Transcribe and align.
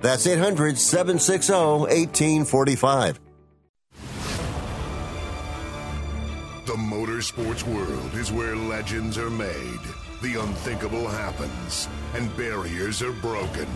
That's 0.00 0.26
800 0.26 0.78
760 0.78 1.52
1845. 1.52 3.20
The 6.66 6.76
motorsports 6.76 7.64
world 7.64 8.14
is 8.14 8.32
where 8.32 8.56
legends 8.56 9.18
are 9.18 9.28
made, 9.28 9.80
the 10.22 10.40
unthinkable 10.40 11.08
happens, 11.08 11.88
and 12.14 12.34
barriers 12.36 13.02
are 13.02 13.12
broken. 13.12 13.66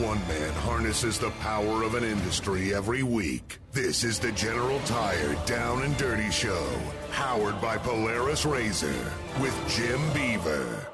One 0.00 0.18
man 0.28 0.52
harnesses 0.54 1.18
the 1.18 1.30
power 1.40 1.82
of 1.82 1.94
an 1.94 2.04
industry 2.04 2.74
every 2.74 3.02
week. 3.02 3.58
This 3.72 4.02
is 4.02 4.18
the 4.18 4.32
General 4.32 4.80
Tire 4.80 5.36
Down 5.46 5.82
and 5.82 5.96
Dirty 5.96 6.30
Show, 6.30 6.66
powered 7.12 7.60
by 7.60 7.76
Polaris 7.76 8.46
Razor 8.46 9.12
with 9.40 9.54
Jim 9.68 10.00
Beaver. 10.12 10.86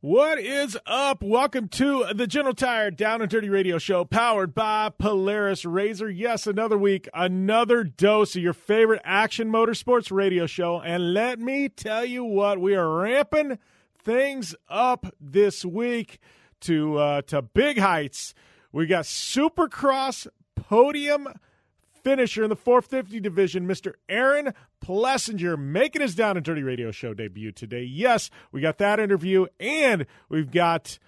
What 0.00 0.38
is 0.38 0.78
up? 0.86 1.24
Welcome 1.24 1.66
to 1.70 2.06
the 2.14 2.28
General 2.28 2.54
Tire 2.54 2.92
Down 2.92 3.20
and 3.20 3.28
Dirty 3.28 3.48
Radio 3.48 3.78
Show, 3.78 4.04
powered 4.04 4.54
by 4.54 4.90
Polaris 4.96 5.64
Razor. 5.64 6.08
Yes, 6.08 6.46
another 6.46 6.78
week, 6.78 7.08
another 7.12 7.82
dose 7.82 8.36
of 8.36 8.42
your 8.42 8.52
favorite 8.52 9.02
action 9.02 9.50
motorsports 9.50 10.12
radio 10.12 10.46
show. 10.46 10.80
And 10.80 11.14
let 11.14 11.40
me 11.40 11.68
tell 11.68 12.04
you 12.04 12.22
what, 12.22 12.60
we 12.60 12.76
are 12.76 12.88
ramping 12.88 13.58
things 14.00 14.54
up 14.68 15.12
this 15.20 15.64
week 15.64 16.20
to 16.60 16.96
uh, 16.96 17.22
to 17.22 17.42
big 17.42 17.80
heights. 17.80 18.34
We 18.70 18.86
got 18.86 19.04
Supercross 19.04 20.28
podium 20.54 21.26
finisher 22.02 22.42
in 22.42 22.50
the 22.50 22.56
450 22.56 23.20
division, 23.20 23.66
Mr. 23.66 23.94
Aaron 24.08 24.54
Plessinger, 24.84 25.58
making 25.58 26.02
his 26.02 26.14
Down 26.14 26.36
and 26.36 26.44
Dirty 26.44 26.62
Radio 26.62 26.90
Show 26.90 27.14
debut 27.14 27.52
today. 27.52 27.82
Yes, 27.82 28.30
we 28.52 28.60
got 28.60 28.78
that 28.78 29.00
interview, 29.00 29.46
and 29.60 30.06
we've 30.28 30.50
got 30.50 30.98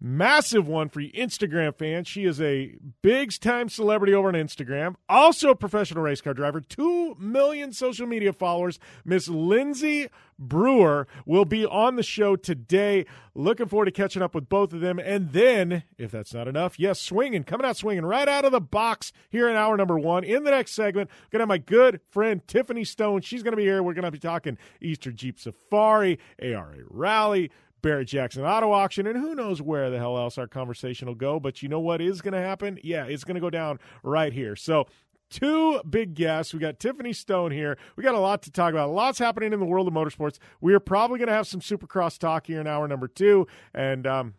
massive 0.00 0.66
one 0.66 0.88
for 0.88 1.00
you 1.00 1.12
Instagram 1.12 1.76
fans. 1.76 2.08
She 2.08 2.24
is 2.24 2.40
a 2.40 2.76
big 3.02 3.38
time 3.40 3.68
celebrity 3.68 4.14
over 4.14 4.28
on 4.28 4.34
Instagram, 4.34 4.96
also 5.08 5.50
a 5.50 5.56
professional 5.56 6.02
race 6.02 6.20
car 6.20 6.34
driver, 6.34 6.60
2 6.60 7.16
million 7.18 7.72
social 7.72 8.06
media 8.06 8.32
followers. 8.32 8.78
Miss 9.04 9.28
Lindsay 9.28 10.08
Brewer 10.38 11.06
will 11.24 11.44
be 11.44 11.64
on 11.64 11.96
the 11.96 12.02
show 12.02 12.36
today. 12.36 13.06
Looking 13.34 13.66
forward 13.66 13.86
to 13.86 13.90
catching 13.90 14.22
up 14.22 14.34
with 14.34 14.48
both 14.48 14.72
of 14.72 14.80
them. 14.80 14.98
And 14.98 15.32
then, 15.32 15.84
if 15.98 16.10
that's 16.10 16.34
not 16.34 16.48
enough, 16.48 16.78
yes, 16.78 17.00
swinging, 17.00 17.44
coming 17.44 17.66
out 17.66 17.76
swinging 17.76 18.04
right 18.04 18.28
out 18.28 18.44
of 18.44 18.52
the 18.52 18.60
box 18.60 19.12
here 19.30 19.48
in 19.48 19.56
hour 19.56 19.76
number 19.76 19.98
one. 19.98 20.24
In 20.24 20.44
the 20.44 20.50
next 20.50 20.72
segment, 20.72 21.10
going 21.30 21.38
to 21.38 21.42
have 21.42 21.48
my 21.48 21.58
good 21.58 22.00
friend 22.10 22.46
Tiffany 22.46 22.84
Stone. 22.84 23.22
She's 23.22 23.42
going 23.42 23.52
to 23.52 23.56
be 23.56 23.64
here. 23.64 23.82
We're 23.82 23.94
going 23.94 24.04
to 24.04 24.10
be 24.10 24.18
talking 24.18 24.58
Easter 24.80 25.12
Jeep 25.12 25.38
Safari, 25.38 26.18
ARA 26.40 26.78
Rally, 26.88 27.50
Barrett 27.82 28.08
Jackson 28.08 28.44
Auto 28.44 28.72
Auction, 28.72 29.06
and 29.06 29.16
who 29.16 29.34
knows 29.34 29.62
where 29.62 29.90
the 29.90 29.98
hell 29.98 30.16
else 30.16 30.38
our 30.38 30.46
conversation 30.46 31.06
will 31.08 31.14
go. 31.14 31.38
But 31.38 31.62
you 31.62 31.68
know 31.68 31.80
what 31.80 32.00
is 32.00 32.20
going 32.20 32.34
to 32.34 32.40
happen? 32.40 32.78
Yeah, 32.82 33.04
it's 33.04 33.24
going 33.24 33.36
to 33.36 33.40
go 33.40 33.50
down 33.50 33.78
right 34.02 34.32
here. 34.32 34.56
So, 34.56 34.86
two 35.30 35.80
big 35.88 36.14
guests. 36.14 36.52
We 36.52 36.60
got 36.60 36.78
Tiffany 36.78 37.12
Stone 37.12 37.52
here. 37.52 37.78
We 37.96 38.02
got 38.02 38.14
a 38.14 38.20
lot 38.20 38.42
to 38.42 38.50
talk 38.50 38.72
about. 38.72 38.90
Lots 38.90 39.18
happening 39.18 39.52
in 39.52 39.60
the 39.60 39.66
world 39.66 39.88
of 39.88 39.94
motorsports. 39.94 40.38
We 40.60 40.74
are 40.74 40.80
probably 40.80 41.18
going 41.18 41.28
to 41.28 41.34
have 41.34 41.46
some 41.46 41.60
Supercross 41.60 42.18
talk 42.18 42.46
here 42.46 42.60
in 42.60 42.66
hour 42.66 42.88
number 42.88 43.08
two, 43.08 43.46
and 43.74 44.06
um, 44.06 44.34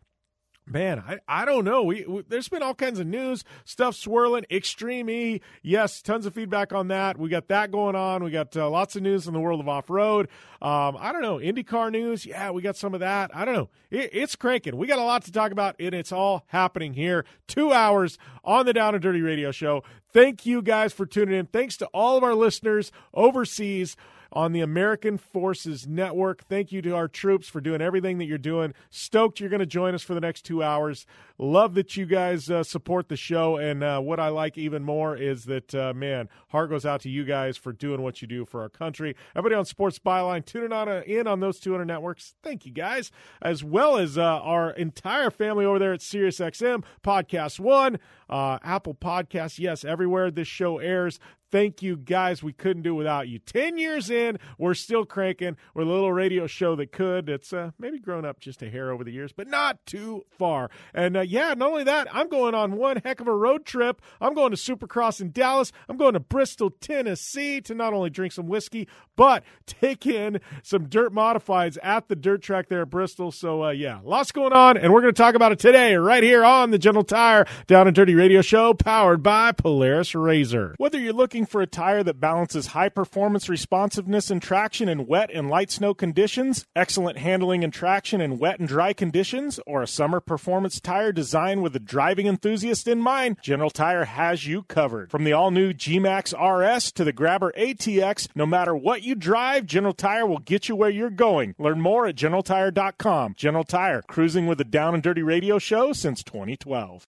Man, 0.70 1.00
I, 1.00 1.20
I 1.30 1.46
don't 1.46 1.64
know. 1.64 1.84
We, 1.84 2.04
we, 2.06 2.24
there's 2.28 2.50
been 2.50 2.62
all 2.62 2.76
kinds 2.76 3.00
of 3.00 3.08
news 3.08 3.46
stuff 3.64 3.96
swirling. 3.96 4.46
Extreme 4.52 5.10
E, 5.10 5.42
yes, 5.64 6.02
tons 6.02 6.26
of 6.26 6.34
feedback 6.34 6.74
on 6.74 6.90
that. 6.90 7.18
We 7.18 7.30
got 7.30 7.48
that 7.48 7.72
going 7.72 7.96
on. 7.96 8.22
We 8.22 8.32
got 8.32 8.56
uh, 8.58 8.70
lots 8.70 8.98
of 8.98 9.02
news 9.02 9.28
in 9.28 9.34
the 9.34 9.40
world 9.40 9.62
of 9.62 9.70
off 9.70 9.90
road. 9.90 10.28
Um, 10.62 10.98
I 11.00 11.14
don't 11.14 11.22
know 11.22 11.38
IndyCar 11.38 11.90
news. 11.92 12.26
Yeah, 12.26 12.52
we 12.52 12.62
got 12.62 12.76
some 12.76 12.94
of 12.94 13.00
that. 13.00 13.32
I 13.34 13.46
don't 13.46 13.54
know. 13.54 13.70
It, 13.90 14.10
it's 14.12 14.36
cranking. 14.36 14.76
We 14.76 14.88
got 14.88 15.00
a 15.00 15.04
lot 15.04 15.24
to 15.24 15.32
talk 15.32 15.54
about, 15.54 15.78
and 15.80 15.96
it's 15.96 16.12
all 16.12 16.44
happening 16.48 16.94
here. 16.94 17.24
Two 17.48 17.72
hours 17.72 18.18
on 18.44 18.66
the 18.66 18.74
Down 18.74 18.94
and 18.94 19.02
Dirty 19.02 19.22
Radio 19.22 19.52
Show. 19.52 19.84
Thank 20.12 20.46
you 20.46 20.62
guys 20.62 20.92
for 20.92 21.06
tuning 21.06 21.38
in. 21.38 21.46
Thanks 21.46 21.78
to 21.78 21.86
all 21.94 22.18
of 22.18 22.24
our 22.24 22.36
listeners 22.36 22.92
overseas 23.14 23.96
on 24.32 24.52
the 24.52 24.62
American 24.62 25.18
Forces 25.18 25.88
Network. 25.88 26.44
Thank 26.44 26.72
you 26.72 26.82
to 26.82 26.96
our 26.96 27.08
troops 27.08 27.48
for 27.48 27.62
doing 27.62 27.82
everything 27.82 28.18
that 28.18 28.26
you're 28.26 28.38
doing. 28.38 28.74
Stoked 28.90 29.40
you're 29.40 29.50
going 29.50 29.60
to 29.60 29.66
join 29.66 29.96
us 29.96 30.04
for 30.04 30.14
the 30.14 30.22
next 30.22 30.44
two 30.44 30.64
hours. 30.64 31.06
Love 31.38 31.76
that 31.76 31.96
you 31.96 32.06
guys 32.06 32.50
uh, 32.50 32.64
support 32.64 33.10
the 33.10 33.16
show. 33.16 33.58
And 33.58 33.84
uh, 33.84 34.00
what 34.00 34.20
I 34.20 34.30
like 34.30 34.58
even 34.58 34.84
more 34.84 35.16
is 35.16 35.46
that, 35.46 35.74
uh, 35.76 35.94
man, 35.94 36.30
heart 36.50 36.70
goes 36.70 36.86
out 36.86 37.02
to 37.02 37.10
you 37.10 37.26
guys 37.26 37.58
for 37.58 37.72
doing 37.72 38.02
what 38.02 38.22
you 38.22 38.28
do 38.28 38.46
for 38.46 38.62
our 38.62 38.70
country. 38.70 39.16
Everybody 39.36 39.56
on 39.56 39.66
Sports 39.66 40.00
Byline 40.00 40.46
tuning 40.46 40.74
on 40.74 40.90
uh, 40.90 41.04
in 41.06 41.28
on 41.28 41.40
those 41.40 41.60
200 41.60 41.86
networks. 41.86 42.34
Thank 42.42 42.66
you 42.66 42.72
guys, 42.72 43.12
as 43.42 43.64
well 43.64 43.98
as 43.98 44.18
uh, 44.18 44.24
our 44.24 44.72
entire 44.72 45.30
family 45.30 45.66
over 45.66 45.78
there 45.78 45.94
at 45.94 46.00
SiriusXM, 46.00 46.84
Podcast 47.04 47.60
One, 47.60 48.00
uh, 48.30 48.58
Apple 48.64 48.96
Podcasts. 48.96 49.60
Yes, 49.60 49.86
everywhere 49.86 50.32
this 50.32 50.48
show 50.48 50.80
airs. 50.80 51.20
Thank 51.50 51.82
you, 51.82 51.96
guys. 51.96 52.44
We 52.44 52.52
couldn't 52.52 52.84
do 52.84 52.94
without 52.94 53.28
you. 53.30 53.40
10 53.40 53.78
years 53.78 54.10
in, 54.10 54.38
we're 54.58 54.74
still 54.74 55.06
cranking. 55.06 55.56
We're 55.74 55.84
a 55.84 55.86
little 55.86 56.12
radio 56.12 56.46
show 56.46 56.76
that 56.76 56.92
could. 56.92 57.30
It's 57.30 57.54
uh, 57.54 57.72
maybe 57.80 58.00
grown 58.00 58.26
up 58.26 58.40
just 58.40 58.62
a 58.62 58.70
hair 58.70 58.92
over 58.92 59.04
the 59.04 59.12
years, 59.12 59.32
but 59.32 59.48
not 59.48 59.86
too 59.86 60.26
far. 60.30 60.70
And 60.94 61.16
uh, 61.16 61.22
yeah, 61.22 61.54
not 61.54 61.70
only 61.70 61.84
that, 61.86 62.08
I'm 62.14 62.28
going 62.28 62.54
on 62.54 62.74
one 62.74 63.02
heck 63.04 63.22
of 63.22 63.28
a 63.28 63.34
road 63.34 63.66
trip. 63.66 64.02
I'm 64.20 64.34
going 64.34 64.52
to 64.52 64.58
Supercross 64.58 65.22
in 65.22 65.32
Dallas. 65.32 65.72
I'm 65.88 65.96
going 65.96 66.14
to 66.14 66.20
Bristol, 66.20 66.70
Tennessee 66.70 67.62
to 67.62 67.74
not 67.74 67.94
only 67.94 68.10
drink 68.10 68.34
some 68.34 68.48
whiskey, 68.48 68.88
but 69.16 69.44
take 69.66 70.06
in 70.06 70.42
some 70.64 70.90
dirt 70.90 71.14
modifieds 71.14 71.78
at 71.82 72.10
the 72.10 72.16
dirt 72.16 72.42
track 72.42 72.68
there 72.68 72.82
at 72.82 72.90
Bristol. 72.90 73.32
So 73.32 73.64
uh, 73.64 73.70
yeah, 73.72 74.00
lots 74.04 74.32
going 74.32 74.54
on. 74.54 74.78
And 74.78 74.92
we're 74.92 75.02
going 75.02 75.14
to 75.14 75.22
talk 75.22 75.36
about 75.36 75.54
it 75.54 75.60
today 75.60 75.96
right 75.96 76.24
here 76.24 76.44
on 76.44 76.72
the 76.72 76.78
General 76.78 77.06
Tire 77.06 77.46
Down 77.68 77.88
and 77.88 77.96
Dirty 77.96 78.16
Radio 78.16 78.42
Show 78.42 78.74
powered 78.74 79.24
by 79.24 79.54
Polaris 79.54 80.14
Razor. 80.14 80.76
Whether 80.78 81.00
you're 81.00 81.14
looking 81.14 81.37
for 81.46 81.62
a 81.62 81.68
tire 81.68 82.04
that 82.04 82.20
balances 82.20 82.68
high 82.68 82.90
performance 82.90 83.50
responsiveness 83.50 84.30
and 84.32 84.42
traction 84.42 84.90
in 84.90 85.06
wet 85.08 85.30
and 85.34 85.50
light 85.50 85.72
snow 85.72 85.94
conditions, 85.94 86.66
excellent 86.76 87.18
handling 87.18 87.64
and 87.64 87.72
traction 87.72 88.22
in 88.22 88.40
wet 88.40 88.60
and 88.60 88.68
dry 88.68 88.94
conditions, 88.94 89.60
or 89.68 89.82
a 89.82 89.88
summer 89.88 90.20
performance 90.20 90.80
tire 90.80 91.12
designed 91.12 91.64
with 91.64 91.76
a 91.76 91.80
driving 91.80 92.28
enthusiast 92.28 92.88
in 92.88 93.00
mind, 93.00 93.38
General 93.42 93.70
Tire 93.70 94.06
has 94.06 94.48
you 94.48 94.64
covered. 94.64 95.12
From 95.12 95.24
the 95.24 95.34
all 95.34 95.52
new 95.52 95.74
G 95.74 96.00
Max 96.00 96.34
RS 96.34 96.92
to 96.94 97.04
the 97.04 97.14
Grabber 97.14 97.54
ATX, 97.58 98.28
no 98.36 98.46
matter 98.46 98.76
what 98.76 99.04
you 99.04 99.16
drive, 99.16 99.66
General 99.66 99.94
Tire 99.94 100.26
will 100.26 100.40
get 100.40 100.70
you 100.70 100.76
where 100.76 100.90
you're 100.90 101.10
going. 101.10 101.56
Learn 101.58 101.82
more 101.82 102.08
at 102.08 102.16
GeneralTire.com. 102.16 103.36
General 103.38 103.64
Tire, 103.64 104.02
cruising 104.04 104.48
with 104.48 104.58
the 104.58 104.64
Down 104.64 104.94
and 104.94 105.04
Dirty 105.04 105.24
Radio 105.24 105.60
Show 105.60 105.94
since 105.94 106.24
2012. 106.24 107.06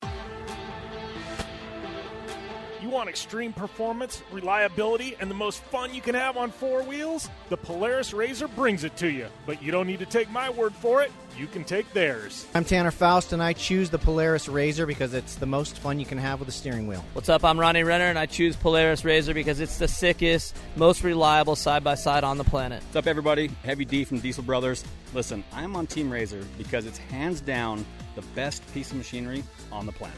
You 2.90 2.96
want 2.96 3.08
extreme 3.08 3.54
performance, 3.54 4.24
reliability, 4.32 5.16
and 5.20 5.30
the 5.30 5.36
most 5.36 5.62
fun 5.66 5.94
you 5.94 6.02
can 6.02 6.16
have 6.16 6.38
on 6.38 6.50
four 6.50 6.82
wheels? 6.82 7.30
The 7.50 7.56
Polaris 7.56 8.14
Razor 8.16 8.48
brings 8.48 8.84
it 8.84 8.98
to 8.98 9.12
you. 9.12 9.28
But 9.46 9.62
you 9.62 9.72
don't 9.72 9.86
need 9.86 10.00
to 10.00 10.08
take 10.08 10.28
my 10.32 10.50
word 10.50 10.74
for 10.74 11.04
it. 11.04 11.12
You 11.38 11.46
can 11.46 11.64
take 11.64 11.94
theirs. 11.94 12.48
I'm 12.56 12.66
Tanner 12.66 12.90
Faust, 12.90 13.32
and 13.32 13.44
I 13.44 13.54
choose 13.54 13.92
the 13.92 14.00
Polaris 14.00 14.50
Razor 14.50 14.88
because 14.88 15.14
it's 15.14 15.36
the 15.36 15.46
most 15.46 15.78
fun 15.78 16.00
you 16.00 16.06
can 16.08 16.18
have 16.18 16.40
with 16.40 16.50
a 16.50 16.52
steering 16.52 16.88
wheel. 16.88 17.06
What's 17.14 17.30
up? 17.30 17.46
I'm 17.46 17.60
Ronnie 17.60 17.84
Renner, 17.84 18.06
and 18.06 18.18
I 18.18 18.26
choose 18.26 18.56
Polaris 18.56 19.06
Razor 19.06 19.36
because 19.36 19.60
it's 19.60 19.78
the 19.78 19.88
sickest, 19.88 20.58
most 20.76 21.04
reliable 21.04 21.56
side 21.56 21.84
by 21.84 21.94
side 21.94 22.24
on 22.24 22.40
the 22.40 22.44
planet. 22.44 22.82
What's 22.86 22.96
up, 22.96 23.06
everybody? 23.06 23.52
Heavy 23.64 23.86
D 23.86 24.04
from 24.04 24.18
Diesel 24.18 24.42
Brothers. 24.42 24.84
Listen, 25.14 25.44
I'm 25.54 25.76
on 25.76 25.86
Team 25.86 26.10
Razor 26.10 26.44
because 26.58 26.88
it's 26.88 26.98
hands 26.98 27.40
down 27.40 27.86
the 28.16 28.24
best 28.34 28.66
piece 28.74 28.90
of 28.90 28.98
machinery 28.98 29.44
on 29.72 29.86
the 29.86 29.92
planet. 29.92 30.18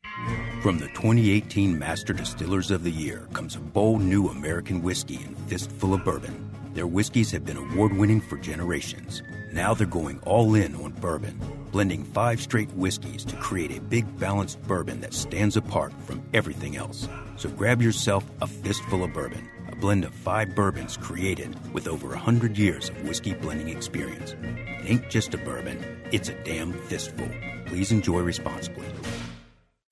From 0.61 0.77
the 0.77 0.87
2018 0.89 1.77
Master 1.77 2.13
Distillers 2.13 2.69
of 2.69 2.83
the 2.83 2.91
Year 2.91 3.27
comes 3.33 3.55
a 3.55 3.59
bold 3.59 4.01
new 4.01 4.27
American 4.27 4.81
whiskey 4.81 5.15
and 5.15 5.37
fistful 5.49 5.93
of 5.93 6.03
bourbon. 6.03 6.51
Their 6.73 6.85
whiskeys 6.85 7.31
have 7.31 7.45
been 7.45 7.57
award 7.57 7.93
winning 7.93 8.21
for 8.21 8.37
generations. 8.37 9.23
Now 9.51 9.73
they're 9.73 9.87
going 9.87 10.19
all 10.19 10.53
in 10.55 10.75
on 10.75 10.91
bourbon, 10.91 11.39
blending 11.71 12.03
five 12.03 12.39
straight 12.39 12.71
whiskeys 12.73 13.25
to 13.25 13.35
create 13.37 13.75
a 13.75 13.81
big 13.81 14.19
balanced 14.19 14.61
bourbon 14.63 15.01
that 15.01 15.13
stands 15.13 15.57
apart 15.57 15.93
from 16.05 16.21
everything 16.33 16.75
else. 16.75 17.07
So 17.37 17.49
grab 17.49 17.81
yourself 17.81 18.23
a 18.41 18.47
fistful 18.47 19.03
of 19.03 19.13
bourbon, 19.13 19.49
a 19.71 19.75
blend 19.75 20.05
of 20.05 20.13
five 20.13 20.55
bourbons 20.55 20.95
created 20.95 21.57
with 21.73 21.87
over 21.87 22.09
100 22.09 22.57
years 22.57 22.89
of 22.89 23.07
whiskey 23.07 23.33
blending 23.33 23.69
experience. 23.69 24.33
It 24.33 24.89
ain't 24.89 25.09
just 25.09 25.33
a 25.33 25.37
bourbon, 25.39 25.83
it's 26.11 26.29
a 26.29 26.43
damn 26.43 26.73
fistful. 26.73 27.29
Please 27.65 27.91
enjoy 27.91 28.19
responsibly. 28.19 28.85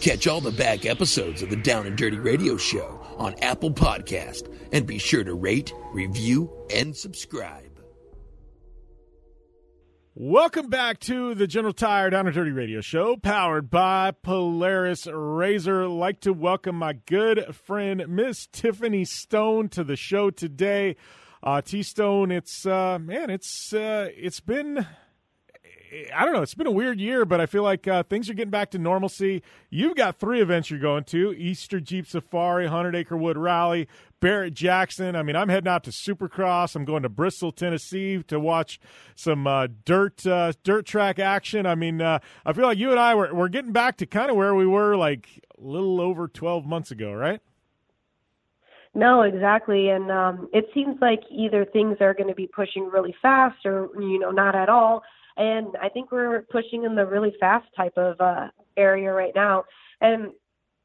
Catch 0.00 0.28
all 0.28 0.40
the 0.40 0.52
back 0.52 0.86
episodes 0.86 1.42
of 1.42 1.50
the 1.50 1.56
Down 1.56 1.84
and 1.84 1.96
Dirty 1.96 2.18
Radio 2.18 2.56
Show 2.56 3.00
on 3.16 3.34
Apple 3.42 3.72
Podcast 3.72 4.48
and 4.72 4.86
be 4.86 4.96
sure 4.96 5.24
to 5.24 5.34
rate, 5.34 5.72
review, 5.92 6.52
and 6.72 6.96
subscribe. 6.96 7.64
Welcome 10.14 10.68
back 10.68 11.00
to 11.00 11.34
the 11.34 11.48
General 11.48 11.72
Tire 11.72 12.10
Down 12.10 12.26
and 12.26 12.34
Dirty 12.34 12.52
Radio 12.52 12.80
Show, 12.80 13.16
powered 13.16 13.70
by 13.70 14.12
Polaris 14.22 15.06
RZR. 15.06 15.96
Like 15.98 16.20
to 16.20 16.32
welcome 16.32 16.76
my 16.76 16.92
good 16.92 17.56
friend 17.56 18.04
Miss 18.08 18.46
Tiffany 18.46 19.04
Stone 19.04 19.68
to 19.70 19.82
the 19.82 19.96
show 19.96 20.30
today. 20.30 20.94
Uh, 21.42 21.60
T 21.60 21.82
Stone, 21.82 22.30
it's 22.30 22.64
uh, 22.66 23.00
man, 23.00 23.30
it's 23.30 23.72
uh, 23.72 24.08
it's 24.16 24.40
been 24.40 24.86
I 26.14 26.24
don't 26.24 26.34
know. 26.34 26.42
It's 26.42 26.54
been 26.54 26.66
a 26.66 26.72
weird 26.72 27.00
year, 27.00 27.24
but 27.24 27.40
I 27.40 27.46
feel 27.46 27.62
like 27.62 27.86
uh, 27.88 28.02
things 28.02 28.28
are 28.28 28.34
getting 28.34 28.50
back 28.50 28.70
to 28.72 28.78
normalcy. 28.78 29.42
You've 29.70 29.96
got 29.96 30.18
three 30.18 30.40
events 30.40 30.70
you're 30.70 30.80
going 30.80 31.04
to: 31.04 31.32
Easter 31.32 31.80
Jeep 31.80 32.06
Safari, 32.06 32.66
Hundred 32.66 32.94
Acre 32.94 33.16
Wood 33.16 33.38
Rally, 33.38 33.88
Barrett 34.20 34.54
Jackson. 34.54 35.16
I 35.16 35.22
mean, 35.22 35.36
I'm 35.36 35.48
heading 35.48 35.68
out 35.68 35.84
to 35.84 35.90
Supercross. 35.90 36.74
I'm 36.76 36.84
going 36.84 37.02
to 37.02 37.08
Bristol, 37.08 37.52
Tennessee, 37.52 38.22
to 38.24 38.38
watch 38.38 38.80
some 39.14 39.46
uh, 39.46 39.68
dirt 39.84 40.26
uh, 40.26 40.52
dirt 40.62 40.86
track 40.86 41.18
action. 41.18 41.66
I 41.66 41.74
mean, 41.74 42.02
uh, 42.02 42.18
I 42.44 42.52
feel 42.52 42.64
like 42.64 42.78
you 42.78 42.90
and 42.90 43.00
I 43.00 43.14
were 43.14 43.34
we're 43.34 43.48
getting 43.48 43.72
back 43.72 43.96
to 43.98 44.06
kind 44.06 44.30
of 44.30 44.36
where 44.36 44.54
we 44.54 44.66
were 44.66 44.96
like 44.96 45.42
a 45.58 45.64
little 45.64 46.00
over 46.00 46.28
12 46.28 46.66
months 46.66 46.90
ago, 46.90 47.12
right? 47.12 47.40
No, 48.94 49.22
exactly. 49.22 49.90
And 49.90 50.10
um, 50.10 50.48
it 50.52 50.66
seems 50.74 50.96
like 51.00 51.20
either 51.30 51.64
things 51.64 51.98
are 52.00 52.14
going 52.14 52.28
to 52.28 52.34
be 52.34 52.48
pushing 52.48 52.88
really 52.88 53.14
fast 53.20 53.64
or, 53.64 53.90
you 54.00 54.18
know, 54.18 54.30
not 54.30 54.54
at 54.54 54.68
all 54.68 55.02
and 55.38 55.68
I 55.80 55.88
think 55.88 56.12
we're 56.12 56.42
pushing 56.50 56.84
in 56.84 56.94
the 56.94 57.06
really 57.06 57.32
fast 57.40 57.66
type 57.76 57.96
of 57.96 58.20
uh, 58.20 58.48
area 58.76 59.12
right 59.12 59.32
now. 59.34 59.64
And 60.00 60.32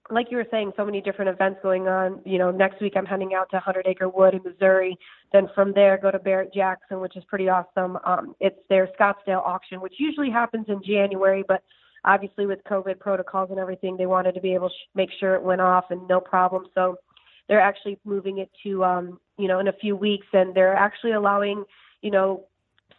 like 0.09 0.27
you 0.29 0.37
were 0.37 0.47
saying, 0.51 0.73
so 0.75 0.85
many 0.85 1.01
different 1.01 1.29
events 1.29 1.59
going 1.63 1.87
on. 1.87 2.21
You 2.25 2.37
know, 2.37 2.51
next 2.51 2.81
week 2.81 2.93
I'm 2.95 3.05
heading 3.05 3.33
out 3.33 3.49
to 3.51 3.59
Hundred 3.59 3.87
Acre 3.87 4.09
Wood 4.09 4.33
in 4.33 4.43
Missouri. 4.43 4.97
Then 5.31 5.49
from 5.55 5.73
there, 5.73 5.97
go 5.97 6.11
to 6.11 6.19
Barrett 6.19 6.53
Jackson, 6.53 6.99
which 6.99 7.15
is 7.15 7.23
pretty 7.25 7.49
awesome. 7.49 7.97
Um, 8.05 8.35
it's 8.39 8.59
their 8.69 8.89
Scottsdale 8.99 9.45
auction, 9.45 9.81
which 9.81 9.95
usually 9.97 10.29
happens 10.29 10.65
in 10.67 10.81
January, 10.85 11.43
but 11.47 11.63
obviously 12.05 12.45
with 12.45 12.59
COVID 12.69 12.99
protocols 12.99 13.49
and 13.49 13.59
everything, 13.59 13.95
they 13.97 14.05
wanted 14.05 14.35
to 14.35 14.41
be 14.41 14.53
able 14.53 14.69
to 14.69 14.75
make 14.93 15.09
sure 15.19 15.35
it 15.35 15.41
went 15.41 15.61
off 15.61 15.85
and 15.89 16.07
no 16.07 16.19
problem. 16.19 16.65
So 16.75 16.97
they're 17.47 17.61
actually 17.61 17.97
moving 18.05 18.39
it 18.39 18.49
to, 18.63 18.83
um, 18.83 19.19
you 19.37 19.47
know, 19.47 19.59
in 19.59 19.67
a 19.67 19.73
few 19.73 19.95
weeks, 19.95 20.27
and 20.33 20.53
they're 20.53 20.75
actually 20.75 21.13
allowing, 21.13 21.63
you 22.01 22.11
know, 22.11 22.45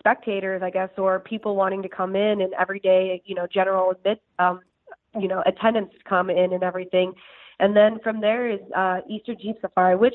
spectators, 0.05 0.62
I 0.62 0.69
guess, 0.69 0.91
or 0.99 1.19
people 1.19 1.56
wanting 1.56 1.83
to 1.83 1.89
come 1.89 2.15
in 2.15 2.43
and 2.43 2.53
everyday, 2.61 3.23
you 3.25 3.35
know, 3.35 3.47
general 3.47 3.91
admit, 3.91 4.21
um, 4.39 4.61
you 5.19 5.29
know, 5.29 5.43
attendance 5.47 5.91
come 6.06 6.29
in 6.29 6.53
and 6.53 6.62
everything. 6.62 7.15
And 7.59 7.75
then 7.75 7.99
from 8.03 8.21
there 8.21 8.51
is 8.51 8.61
uh, 8.77 8.99
Easter 9.09 9.35
Jeep 9.35 9.56
Safari, 9.62 9.97
which 9.97 10.15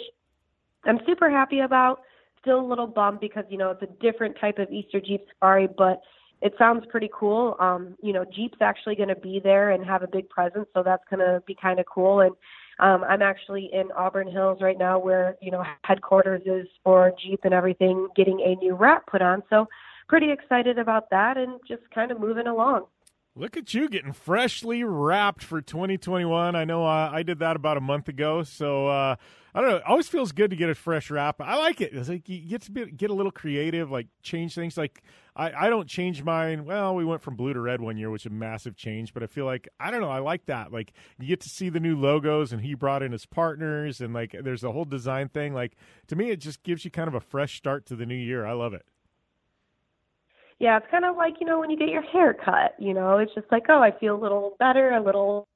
I'm 0.86 1.00
super 1.07 1.30
happy 1.30 1.62
about. 1.62 2.01
Still 2.41 2.62
a 2.62 2.68
little 2.68 2.88
bummed 2.88 3.19
because 3.19 3.44
you 3.50 3.57
know 3.57 3.71
it's 3.71 3.81
a 3.81 4.02
different 4.02 4.37
type 4.40 4.59
of 4.59 4.71
Easter 4.71 5.02
Jeep 5.02 5.25
Safari, 5.33 5.68
but 5.78 6.02
it 6.42 6.54
sounds 6.57 6.85
pretty 6.90 7.09
cool. 7.13 7.57
Um, 7.59 7.95
you 8.02 8.13
know, 8.13 8.23
Jeep's 8.23 8.59
actually 8.61 8.95
going 8.95 9.09
to 9.09 9.16
be 9.16 9.42
there 9.44 9.71
and 9.71 9.83
have 9.83 10.04
a 10.04 10.07
big 10.07 10.30
presence, 10.30 10.68
so 10.73 10.83
that's 10.83 11.04
going 11.09 11.19
to 11.19 11.44
be 11.45 11.56
kind 11.61 11.80
of 11.80 11.85
cool. 11.85 12.21
And 12.21 12.31
um, 12.80 13.04
I'm 13.04 13.21
actually 13.21 13.69
in 13.73 13.92
Auburn 13.92 14.31
Hills 14.31 14.59
right 14.61 14.78
now, 14.78 14.99
where 14.99 15.35
you 15.42 15.52
know 15.52 15.63
headquarters 15.83 16.42
is 16.45 16.68
for 16.83 17.11
Jeep 17.21 17.42
and 17.44 17.54
everything, 17.54 18.07
getting 18.16 18.40
a 18.42 18.56
new 18.56 18.75
wrap 18.75 19.06
put 19.07 19.21
on. 19.21 19.44
So 19.49 19.68
pretty 20.09 20.31
excited 20.31 20.78
about 20.78 21.09
that, 21.11 21.37
and 21.37 21.59
just 21.68 21.83
kind 21.94 22.11
of 22.11 22.19
moving 22.19 22.47
along. 22.47 22.87
Look 23.35 23.56
at 23.56 23.73
you 23.73 23.87
getting 23.87 24.11
freshly 24.11 24.83
wrapped 24.83 25.44
for 25.44 25.61
2021. 25.61 26.56
I 26.56 26.66
know 26.66 26.83
uh, 26.83 27.09
I 27.13 27.23
did 27.23 27.39
that 27.39 27.56
about 27.56 27.78
a 27.78 27.81
month 27.81 28.09
ago, 28.09 28.44
so 28.44 28.87
uh, 28.87 29.16
I 29.54 29.61
don't 29.61 29.69
know. 29.69 29.78
It 29.78 29.83
always 29.85 30.09
feels 30.09 30.31
good 30.31 30.49
to 30.49 30.57
get 30.57 30.69
a 30.69 30.75
fresh 30.75 31.09
wrap. 31.09 31.39
I 31.39 31.56
like 31.57 31.80
it. 31.80 31.94
It's 31.94 32.09
like 32.09 32.28
you 32.28 32.49
get 32.49 32.63
to 32.63 32.71
be, 32.71 32.85
get 32.92 33.11
a 33.11 33.13
little 33.13 33.31
creative, 33.31 33.92
like 33.92 34.07
change 34.23 34.56
things. 34.56 34.78
Like 34.78 35.04
I, 35.35 35.68
I 35.68 35.69
don't 35.69 35.87
change 35.87 36.23
mine. 36.23 36.66
Well, 36.66 36.95
we 36.95 37.06
went 37.06 37.21
from 37.21 37.35
blue 37.35 37.54
to 37.54 37.61
red 37.61 37.80
one 37.80 37.97
year, 37.97 38.09
which 38.09 38.23
is 38.23 38.31
a 38.31 38.35
massive 38.35 38.75
change. 38.75 39.13
But 39.13 39.23
I 39.23 39.28
feel 39.28 39.45
like 39.45 39.69
I 39.80 39.89
don't 39.89 40.01
know. 40.01 40.11
I 40.11 40.19
like 40.19 40.47
that. 40.47 40.73
Like 40.73 40.92
you 41.19 41.28
get 41.28 41.39
to 41.42 41.49
see 41.49 41.69
the 41.69 41.80
new 41.80 41.95
logos, 41.95 42.51
and 42.51 42.61
he 42.61 42.73
brought 42.73 43.04
in 43.04 43.11
his 43.11 43.25
partners, 43.25 44.01
and 44.01 44.13
like 44.13 44.35
there's 44.44 44.63
a 44.63 44.71
whole 44.71 44.85
design 44.85 45.30
thing. 45.30 45.54
Like 45.54 45.78
to 46.07 46.16
me, 46.16 46.31
it 46.31 46.37
just 46.37 46.63
gives 46.63 46.83
you 46.83 46.92
kind 46.92 47.07
of 47.07 47.13
a 47.13 47.21
fresh 47.21 47.56
start 47.56 47.85
to 47.85 47.95
the 47.95 48.06
new 48.06 48.16
year. 48.16 48.45
I 48.45 48.54
love 48.54 48.73
it. 48.73 48.85
Yeah, 50.59 50.78
it's 50.78 50.87
kind 50.92 51.06
of 51.06 51.16
like 51.16 51.35
you 51.39 51.47
know 51.47 51.59
when 51.59 51.69
you 51.69 51.78
get 51.78 51.89
your 51.89 52.01
hair 52.01 52.33
cut. 52.33 52.75
You 52.80 52.94
know, 52.94 53.18
it's 53.18 53.33
just 53.33 53.47
like 53.51 53.63
oh, 53.69 53.81
I 53.81 53.92
feel 53.99 54.16
a 54.16 54.21
little 54.21 54.56
better, 54.59 54.92
a 54.92 55.01
little 55.04 55.47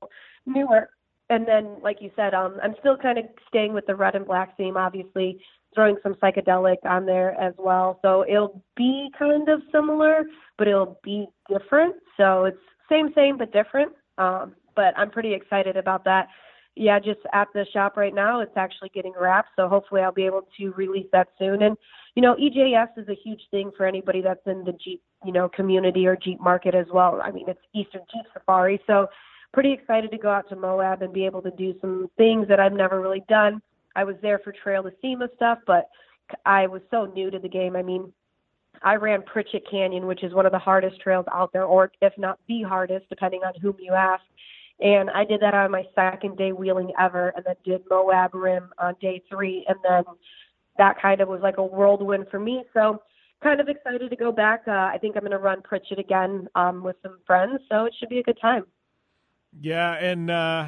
newer. 0.46 0.90
And 1.30 1.48
then 1.48 1.78
like 1.82 1.98
you 2.02 2.12
said 2.16 2.34
um 2.34 2.58
i'm 2.62 2.76
still 2.80 2.98
kind 2.98 3.18
of 3.18 3.26
staying 3.48 3.74
with 3.74 3.86
the 3.88 3.96
red 3.96 4.14
and 4.16 4.26
black 4.26 4.58
theme 4.58 4.76
obviously 4.78 5.40
throwing 5.74 5.96
some 6.04 6.16
psychedelic 6.16 6.76
on 6.86 7.06
there 7.06 7.32
as 7.40 7.54
well. 7.58 7.98
So 8.04 8.26
it'll 8.28 8.62
be 8.76 9.10
kind 9.18 9.48
of 9.50 9.62
similar 9.72 10.26
but 10.58 10.68
it'll 10.68 11.00
be 11.04 11.28
different. 11.50 11.96
So 12.18 12.46
it's 12.46 12.58
same 12.90 13.10
same 13.16 13.38
but 13.38 13.52
different. 13.54 13.94
Um 14.18 14.54
but 14.76 14.94
i'm 14.98 15.10
pretty 15.12 15.34
excited 15.34 15.78
about 15.78 16.04
that. 16.06 16.28
Yeah 16.76 17.00
just 17.00 17.22
at 17.34 17.48
the 17.54 17.66
shop 17.74 17.98
right 17.98 18.14
now 18.14 18.42
it's 18.42 18.58
actually 18.58 18.90
getting 18.94 19.14
wrapped 19.20 19.50
so 19.56 19.68
hopefully 19.70 20.02
i'll 20.02 20.12
be 20.12 20.26
able 20.26 20.48
to 20.58 20.72
release 20.74 21.08
that 21.14 21.30
soon. 21.40 21.62
And 21.64 21.78
you 22.16 22.22
know 22.22 22.36
ejs 22.36 22.98
is 22.98 23.08
a 23.10 23.16
huge 23.24 23.42
thing 23.52 23.72
for 23.76 23.86
anybody 23.86 24.22
that's 24.22 24.46
in 24.46 24.64
the 24.64 24.74
jeep 24.74 25.02
you 25.26 25.32
know 25.32 25.50
community 25.50 26.06
or 26.06 26.16
jeep 26.16 26.40
market 26.40 26.76
as 26.76 26.88
well 26.94 27.20
i 27.24 27.32
mean 27.32 27.46
it's 27.48 27.60
eastern 27.74 28.02
jeep 28.14 28.26
safari 28.34 28.80
so 28.88 29.08
pretty 29.54 29.72
excited 29.72 30.12
to 30.12 30.18
go 30.18 30.30
out 30.30 30.50
to 30.50 30.56
Moab 30.56 31.04
and 31.04 31.14
be 31.14 31.26
able 31.26 31.42
to 31.44 31.52
do 31.52 31.76
some 31.80 32.10
things 32.18 32.48
that 32.48 32.60
I've 32.60 32.74
never 32.74 33.00
really 33.00 33.24
done. 33.30 33.62
I 33.96 34.04
was 34.04 34.16
there 34.22 34.40
for 34.40 34.52
Trail 34.52 34.84
to 34.84 34.92
SEMA 35.02 35.30
stuff, 35.36 35.60
but 35.68 35.90
I 36.46 36.66
was 36.66 36.82
so 36.90 37.06
new 37.06 37.30
to 37.30 37.38
the 37.38 37.48
game. 37.48 37.76
I 37.76 37.84
mean, 37.84 38.12
I 38.82 38.96
ran 38.96 39.22
Pritchett 39.22 39.70
Canyon, 39.70 40.08
which 40.08 40.24
is 40.24 40.34
one 40.34 40.48
of 40.48 40.52
the 40.52 40.60
hardest 40.60 41.00
trails 41.00 41.26
out 41.32 41.54
there, 41.54 41.66
or 41.66 41.92
if 42.02 42.14
not 42.18 42.40
the 42.48 42.64
hardest, 42.64 43.08
depending 43.10 43.42
on 43.46 43.54
whom 43.62 43.76
you 43.80 43.94
ask. 43.94 44.24
And 44.80 45.12
I 45.12 45.24
did 45.24 45.40
that 45.42 45.54
on 45.54 45.70
my 45.70 45.84
second 45.94 46.36
day 46.38 46.52
wheeling 46.52 46.92
ever, 47.00 47.32
and 47.36 47.46
then 47.46 47.56
did 47.64 47.84
Moab 47.90 48.34
Rim 48.34 48.72
on 48.80 48.96
day 49.00 49.22
three, 49.30 49.64
and 49.68 49.78
then 49.84 50.04
that 50.78 51.02
kind 51.02 51.22
of 51.22 51.28
was 51.28 51.42
like 51.42 51.58
a 51.58 51.64
whirlwind 51.64 52.28
for 52.30 52.40
me. 52.40 52.64
So 52.74 53.02
kind 53.44 53.60
of 53.60 53.68
excited 53.68 54.10
to 54.10 54.16
go 54.16 54.32
back. 54.32 54.64
Uh, 54.68 54.72
I 54.72 54.98
think 55.00 55.16
I'm 55.16 55.22
going 55.22 55.32
to 55.32 55.38
run 55.38 55.62
Pritchett 55.62 56.00
again 56.00 56.48
um, 56.56 56.84
with 56.84 56.96
some 57.04 57.20
friends, 57.28 57.60
so 57.70 57.86
it 57.86 57.94
should 58.00 58.10
be 58.10 58.20
a 58.20 58.24
good 58.24 58.40
time. 58.42 58.66
Yeah, 59.60 59.94
and 59.94 60.32
uh, 60.32 60.68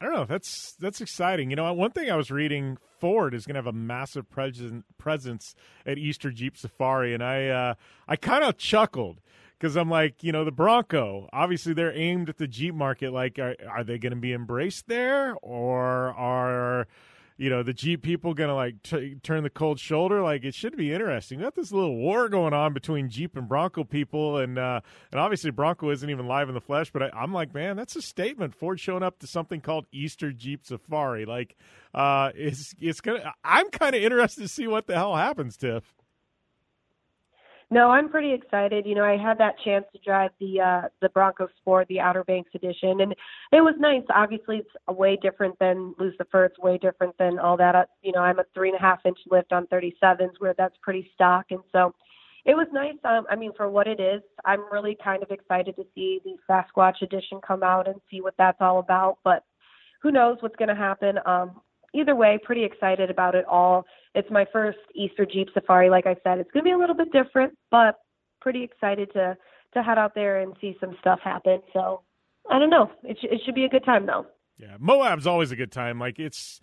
I 0.00 0.04
don't 0.04 0.14
know. 0.14 0.24
That's 0.24 0.74
that's 0.74 1.00
exciting. 1.00 1.50
You 1.50 1.56
know, 1.56 1.72
one 1.74 1.90
thing 1.90 2.10
I 2.10 2.16
was 2.16 2.30
reading, 2.30 2.78
Ford 2.98 3.34
is 3.34 3.44
going 3.44 3.54
to 3.54 3.58
have 3.58 3.66
a 3.66 3.72
massive 3.72 4.30
presence 4.30 4.84
presence 4.96 5.54
at 5.84 5.98
Easter 5.98 6.30
Jeep 6.30 6.56
Safari, 6.56 7.12
and 7.12 7.22
I 7.22 7.48
uh, 7.48 7.74
I 8.08 8.16
kind 8.16 8.44
of 8.44 8.56
chuckled 8.56 9.20
because 9.58 9.76
I'm 9.76 9.90
like, 9.90 10.24
you 10.24 10.32
know, 10.32 10.44
the 10.44 10.50
Bronco. 10.50 11.28
Obviously, 11.32 11.74
they're 11.74 11.96
aimed 11.96 12.28
at 12.28 12.38
the 12.38 12.48
Jeep 12.48 12.74
market. 12.74 13.12
Like, 13.12 13.38
are, 13.38 13.54
are 13.68 13.84
they 13.84 13.98
going 13.98 14.14
to 14.14 14.16
be 14.16 14.32
embraced 14.32 14.88
there, 14.88 15.36
or 15.42 16.14
are 16.14 16.88
you 17.42 17.50
know 17.50 17.64
the 17.64 17.72
Jeep 17.72 18.02
people 18.02 18.34
gonna 18.34 18.54
like 18.54 18.80
t- 18.84 19.16
turn 19.24 19.42
the 19.42 19.50
cold 19.50 19.80
shoulder? 19.80 20.22
Like 20.22 20.44
it 20.44 20.54
should 20.54 20.76
be 20.76 20.92
interesting. 20.92 21.38
We 21.38 21.44
got 21.44 21.56
this 21.56 21.72
little 21.72 21.96
war 21.96 22.28
going 22.28 22.54
on 22.54 22.72
between 22.72 23.08
Jeep 23.08 23.36
and 23.36 23.48
Bronco 23.48 23.82
people, 23.82 24.38
and 24.38 24.56
uh, 24.56 24.80
and 25.10 25.20
obviously 25.20 25.50
Bronco 25.50 25.90
isn't 25.90 26.08
even 26.08 26.28
live 26.28 26.48
in 26.48 26.54
the 26.54 26.60
flesh. 26.60 26.92
But 26.92 27.02
I, 27.12 27.24
am 27.24 27.32
like, 27.32 27.52
man, 27.52 27.76
that's 27.76 27.96
a 27.96 28.02
statement. 28.02 28.54
Ford 28.54 28.78
showing 28.78 29.02
up 29.02 29.18
to 29.18 29.26
something 29.26 29.60
called 29.60 29.86
Easter 29.90 30.30
Jeep 30.30 30.64
Safari. 30.64 31.24
Like, 31.24 31.56
uh, 31.92 32.30
it's 32.36 32.76
it's 32.80 33.00
gonna. 33.00 33.34
I'm 33.42 33.70
kind 33.70 33.96
of 33.96 34.02
interested 34.02 34.42
to 34.42 34.48
see 34.48 34.68
what 34.68 34.86
the 34.86 34.94
hell 34.94 35.16
happens, 35.16 35.56
Tiff. 35.56 35.82
No, 37.72 37.88
I'm 37.88 38.10
pretty 38.10 38.34
excited. 38.34 38.84
You 38.84 38.94
know, 38.94 39.04
I 39.04 39.16
had 39.16 39.38
that 39.38 39.54
chance 39.64 39.86
to 39.94 39.98
drive 40.04 40.32
the 40.38 40.60
uh 40.60 40.88
the 41.00 41.08
Bronco 41.08 41.48
Sport, 41.56 41.88
the 41.88 42.00
Outer 42.00 42.22
Banks 42.22 42.50
edition, 42.54 43.00
and 43.00 43.12
it 43.50 43.62
was 43.62 43.74
nice. 43.78 44.02
Obviously, 44.14 44.58
it's 44.58 44.98
way 44.98 45.16
different 45.22 45.58
than 45.58 45.94
Lucifer. 45.98 46.44
It's 46.44 46.58
way 46.58 46.76
different 46.76 47.16
than 47.16 47.38
all 47.38 47.56
that. 47.56 47.74
Uh, 47.74 47.84
you 48.02 48.12
know, 48.12 48.18
I'm 48.18 48.38
a 48.38 48.44
three 48.52 48.68
and 48.68 48.76
a 48.76 48.80
half 48.82 48.98
inch 49.06 49.16
lift 49.30 49.54
on 49.54 49.66
37s, 49.68 50.32
where 50.38 50.54
that's 50.58 50.76
pretty 50.82 51.10
stock, 51.14 51.46
and 51.48 51.60
so 51.72 51.94
it 52.44 52.54
was 52.54 52.66
nice. 52.74 52.96
Um, 53.04 53.24
I 53.30 53.36
mean, 53.36 53.52
for 53.56 53.70
what 53.70 53.86
it 53.86 54.00
is, 54.00 54.20
I'm 54.44 54.70
really 54.70 54.94
kind 55.02 55.22
of 55.22 55.30
excited 55.30 55.74
to 55.76 55.84
see 55.94 56.20
the 56.24 56.36
Sasquatch 56.46 57.00
edition 57.00 57.40
come 57.40 57.62
out 57.62 57.88
and 57.88 57.96
see 58.10 58.20
what 58.20 58.34
that's 58.36 58.58
all 58.60 58.80
about. 58.80 59.16
But 59.24 59.44
who 60.02 60.10
knows 60.10 60.36
what's 60.40 60.56
going 60.56 60.68
to 60.68 60.74
happen? 60.74 61.16
Um, 61.24 61.62
either 61.94 62.14
way, 62.14 62.38
pretty 62.44 62.64
excited 62.64 63.08
about 63.08 63.34
it 63.34 63.46
all. 63.46 63.86
It's 64.14 64.30
my 64.30 64.46
first 64.52 64.78
Easter 64.94 65.26
Jeep 65.26 65.48
Safari. 65.54 65.90
Like 65.90 66.06
I 66.06 66.16
said, 66.22 66.38
it's 66.38 66.50
going 66.50 66.64
to 66.64 66.68
be 66.68 66.72
a 66.72 66.78
little 66.78 66.96
bit 66.96 67.12
different, 67.12 67.56
but 67.70 67.96
pretty 68.40 68.62
excited 68.62 69.12
to 69.14 69.36
to 69.74 69.82
head 69.82 69.96
out 69.96 70.14
there 70.14 70.40
and 70.40 70.54
see 70.60 70.76
some 70.80 70.94
stuff 71.00 71.18
happen. 71.24 71.62
So 71.72 72.02
I 72.50 72.58
don't 72.58 72.70
know. 72.70 72.90
It, 73.04 73.16
sh- 73.20 73.28
it 73.30 73.40
should 73.44 73.54
be 73.54 73.64
a 73.64 73.68
good 73.68 73.84
time 73.84 74.06
though. 74.06 74.26
Yeah, 74.58 74.76
Moab's 74.78 75.26
always 75.26 75.50
a 75.50 75.56
good 75.56 75.72
time. 75.72 75.98
Like 75.98 76.18
it's. 76.18 76.60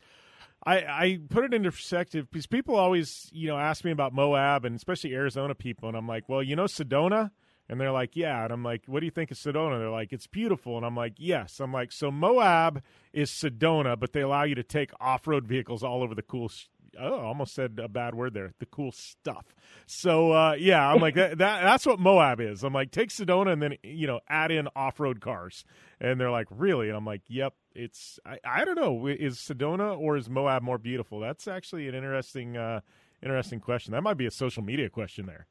I, 0.66 0.76
I 0.76 1.20
put 1.30 1.46
it 1.46 1.54
into 1.54 1.72
perspective 1.72 2.28
because 2.30 2.46
people 2.46 2.76
always, 2.76 3.30
you 3.32 3.48
know, 3.48 3.58
ask 3.58 3.86
me 3.86 3.92
about 3.92 4.14
Moab 4.14 4.66
and 4.66 4.76
especially 4.76 5.14
Arizona 5.14 5.56
people, 5.56 5.88
and 5.88 5.98
I'm 5.98 6.06
like, 6.06 6.28
well, 6.28 6.44
you 6.44 6.54
know, 6.54 6.66
Sedona, 6.66 7.32
and 7.70 7.80
they're 7.80 7.92
like, 7.92 8.16
yeah. 8.16 8.44
And 8.44 8.52
I'm 8.52 8.64
like, 8.64 8.84
what 8.88 9.00
do 9.00 9.06
you 9.06 9.12
think 9.12 9.32
of 9.32 9.38
Sedona? 9.38 9.78
They're 9.80 9.90
like, 9.90 10.12
it's 10.12 10.28
beautiful. 10.28 10.76
And 10.76 10.86
I'm 10.86 10.96
like, 10.96 11.14
yes. 11.18 11.60
I'm 11.60 11.72
like, 11.72 11.92
so 11.92 12.12
Moab 12.12 12.82
is 13.14 13.30
Sedona, 13.30 13.98
but 13.98 14.12
they 14.12 14.22
allow 14.22 14.44
you 14.44 14.56
to 14.56 14.64
take 14.64 14.92
off 15.00 15.28
road 15.28 15.48
vehicles 15.48 15.84
all 15.84 16.02
over 16.02 16.16
the 16.16 16.24
cool. 16.24 16.52
Oh, 17.00 17.16
I 17.16 17.24
almost 17.24 17.54
said 17.54 17.80
a 17.84 17.88
bad 17.88 18.16
word 18.16 18.34
there. 18.34 18.54
The 18.60 18.66
cool 18.66 18.92
stuff. 18.92 19.46
So 19.86 20.32
uh, 20.32 20.54
yeah, 20.54 20.88
I'm 20.88 21.02
like 21.02 21.16
that, 21.16 21.38
that. 21.40 21.62
That's 21.62 21.86
what 21.86 22.00
Moab 22.00 22.40
is. 22.40 22.64
I'm 22.64 22.74
like, 22.74 22.92
take 22.92 23.10
Sedona 23.10 23.54
and 23.54 23.62
then 23.62 23.76
you 23.84 24.08
know 24.08 24.20
add 24.30 24.52
in 24.52 24.68
off 24.76 25.00
road 25.00 25.22
cars. 25.22 25.66
And 26.00 26.20
they're 26.20 26.32
like, 26.32 26.48
really? 26.50 26.88
And 26.88 26.98
I'm 26.98 27.06
like, 27.06 27.22
yep. 27.28 27.54
It's 27.76 28.20
I, 28.26 28.40
I 28.44 28.66
don't 28.66 28.76
know. 28.76 29.08
Is 29.08 29.38
Sedona 29.38 29.98
or 29.98 30.18
is 30.18 30.30
Moab 30.30 30.64
more 30.64 30.78
beautiful? 30.78 31.20
That's 31.20 31.48
actually 31.48 31.88
an 31.88 31.96
interesting 31.96 32.58
uh, 32.58 32.82
interesting 33.22 33.60
question. 33.60 33.94
That 33.94 34.02
might 34.02 34.18
be 34.18 34.26
a 34.26 34.32
social 34.32 34.64
media 34.64 34.90
question 34.90 35.26
there 35.26 35.48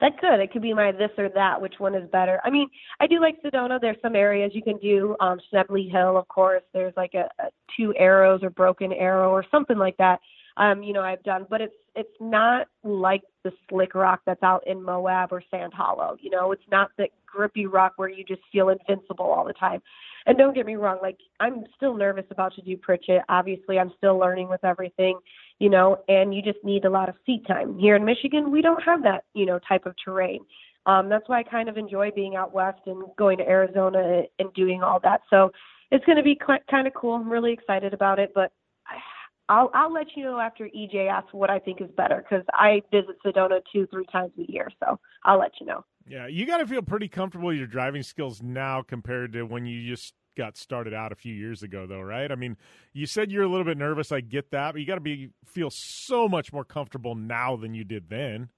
that 0.00 0.18
could. 0.18 0.40
It 0.40 0.52
could 0.52 0.62
be 0.62 0.74
my 0.74 0.92
this 0.92 1.10
or 1.18 1.28
that. 1.30 1.60
Which 1.60 1.74
one 1.78 1.94
is 1.94 2.08
better? 2.10 2.40
I 2.44 2.50
mean, 2.50 2.68
I 3.00 3.06
do 3.06 3.20
like 3.20 3.42
Sedona. 3.42 3.80
There's 3.80 3.96
some 4.00 4.14
areas 4.14 4.52
you 4.54 4.62
can 4.62 4.78
do. 4.78 5.16
Um, 5.20 5.40
Schnebly 5.52 5.90
Hill, 5.90 6.16
of 6.16 6.28
course. 6.28 6.62
There's 6.72 6.94
like 6.96 7.14
a, 7.14 7.28
a 7.42 7.48
two 7.76 7.94
arrows 7.96 8.42
or 8.42 8.50
broken 8.50 8.92
arrow 8.92 9.30
or 9.30 9.44
something 9.50 9.78
like 9.78 9.96
that. 9.96 10.20
Um, 10.56 10.82
you 10.82 10.92
know, 10.92 11.02
I've 11.02 11.22
done, 11.22 11.46
but 11.48 11.60
it's 11.60 11.74
it's 11.94 12.08
not 12.20 12.66
like 12.84 13.22
the 13.42 13.52
slick 13.68 13.94
rock 13.94 14.20
that's 14.24 14.42
out 14.42 14.66
in 14.66 14.82
Moab 14.82 15.32
or 15.32 15.42
Sand 15.50 15.72
Hollow. 15.74 16.16
You 16.20 16.30
know, 16.30 16.52
it's 16.52 16.62
not 16.70 16.90
the 16.96 17.08
grippy 17.26 17.66
rock 17.66 17.94
where 17.96 18.08
you 18.08 18.24
just 18.24 18.42
feel 18.52 18.68
invincible 18.68 19.26
all 19.26 19.44
the 19.44 19.52
time. 19.52 19.80
And 20.26 20.36
don't 20.36 20.54
get 20.54 20.66
me 20.66 20.76
wrong, 20.76 20.98
like 21.00 21.18
I'm 21.40 21.64
still 21.76 21.96
nervous 21.96 22.26
about 22.30 22.54
to 22.54 22.62
do 22.62 22.76
Pritchett. 22.76 23.22
Obviously, 23.28 23.78
I'm 23.78 23.92
still 23.96 24.18
learning 24.18 24.48
with 24.48 24.64
everything 24.64 25.18
you 25.58 25.68
know, 25.68 25.98
and 26.08 26.34
you 26.34 26.42
just 26.42 26.62
need 26.62 26.84
a 26.84 26.90
lot 26.90 27.08
of 27.08 27.16
seat 27.26 27.46
time. 27.46 27.78
Here 27.78 27.96
in 27.96 28.04
Michigan, 28.04 28.50
we 28.50 28.62
don't 28.62 28.82
have 28.82 29.02
that, 29.02 29.24
you 29.34 29.46
know, 29.46 29.58
type 29.68 29.86
of 29.86 29.94
terrain. 30.02 30.40
Um, 30.86 31.08
that's 31.08 31.28
why 31.28 31.40
I 31.40 31.42
kind 31.42 31.68
of 31.68 31.76
enjoy 31.76 32.10
being 32.14 32.36
out 32.36 32.54
west 32.54 32.80
and 32.86 33.04
going 33.16 33.38
to 33.38 33.44
Arizona 33.48 34.22
and 34.38 34.52
doing 34.54 34.82
all 34.82 35.00
that. 35.02 35.20
So 35.28 35.50
it's 35.90 36.04
going 36.04 36.16
to 36.16 36.22
be 36.22 36.38
kind 36.70 36.86
of 36.86 36.94
cool. 36.94 37.14
I'm 37.14 37.28
really 37.28 37.52
excited 37.52 37.92
about 37.92 38.18
it, 38.18 38.32
but 38.34 38.52
I'll 39.50 39.70
I'll 39.72 39.92
let 39.92 40.08
you 40.14 40.24
know 40.24 40.38
after 40.38 40.68
EJS 40.68 41.24
what 41.32 41.48
I 41.48 41.58
think 41.58 41.80
is 41.80 41.88
better 41.96 42.22
because 42.22 42.44
I 42.52 42.82
visit 42.90 43.16
Sedona 43.24 43.60
two 43.72 43.86
three 43.86 44.04
times 44.12 44.32
a 44.38 44.50
year, 44.50 44.70
so 44.78 45.00
I'll 45.24 45.38
let 45.38 45.52
you 45.58 45.66
know. 45.66 45.84
Yeah, 46.06 46.26
you 46.26 46.46
got 46.46 46.58
to 46.58 46.66
feel 46.66 46.82
pretty 46.82 47.08
comfortable 47.08 47.52
your 47.52 47.66
driving 47.66 48.02
skills 48.02 48.42
now 48.42 48.82
compared 48.82 49.32
to 49.34 49.44
when 49.44 49.64
you 49.64 49.86
just 49.88 50.14
got 50.38 50.56
started 50.56 50.94
out 50.94 51.12
a 51.12 51.16
few 51.16 51.34
years 51.34 51.62
ago, 51.62 51.86
though, 51.86 52.00
right? 52.00 52.30
I 52.32 52.36
mean, 52.36 52.56
you 52.94 53.06
said 53.06 53.30
you're 53.30 53.42
a 53.42 53.48
little 53.48 53.64
bit 53.64 53.76
nervous. 53.76 54.12
I 54.12 54.20
get 54.20 54.52
that, 54.52 54.72
but 54.72 54.80
you 54.80 54.86
got 54.86 54.94
to 54.94 55.00
be 55.00 55.30
feel 55.44 55.68
so 55.70 56.28
much 56.28 56.52
more 56.52 56.64
comfortable 56.64 57.14
now 57.14 57.56
than 57.56 57.74
you 57.74 57.84
did 57.84 58.08
then. 58.08 58.48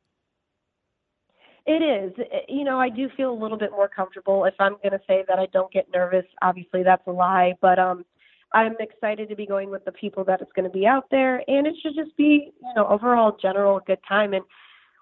It 1.66 1.82
is. 1.82 2.12
You 2.48 2.64
know, 2.64 2.78
I 2.78 2.90
do 2.90 3.08
feel 3.16 3.32
a 3.32 3.40
little 3.40 3.58
bit 3.58 3.70
more 3.70 3.88
comfortable. 3.88 4.44
If 4.44 4.54
I'm 4.60 4.76
going 4.82 4.92
to 4.92 5.00
say 5.06 5.24
that 5.26 5.38
I 5.38 5.46
don't 5.52 5.72
get 5.72 5.88
nervous, 5.92 6.24
obviously 6.42 6.82
that's 6.82 7.06
a 7.06 7.12
lie. 7.12 7.54
But 7.60 7.78
um, 7.78 8.04
I'm 8.52 8.76
excited 8.78 9.28
to 9.28 9.36
be 9.36 9.46
going 9.46 9.70
with 9.70 9.84
the 9.84 9.92
people 9.92 10.24
that 10.24 10.40
it's 10.40 10.52
going 10.52 10.70
to 10.70 10.78
be 10.78 10.86
out 10.86 11.06
there, 11.10 11.42
and 11.48 11.66
it 11.66 11.74
should 11.82 11.94
just 11.94 12.16
be, 12.16 12.52
you 12.60 12.74
know, 12.76 12.86
overall 12.88 13.36
general 13.40 13.80
good 13.86 14.00
time. 14.06 14.34
And 14.34 14.44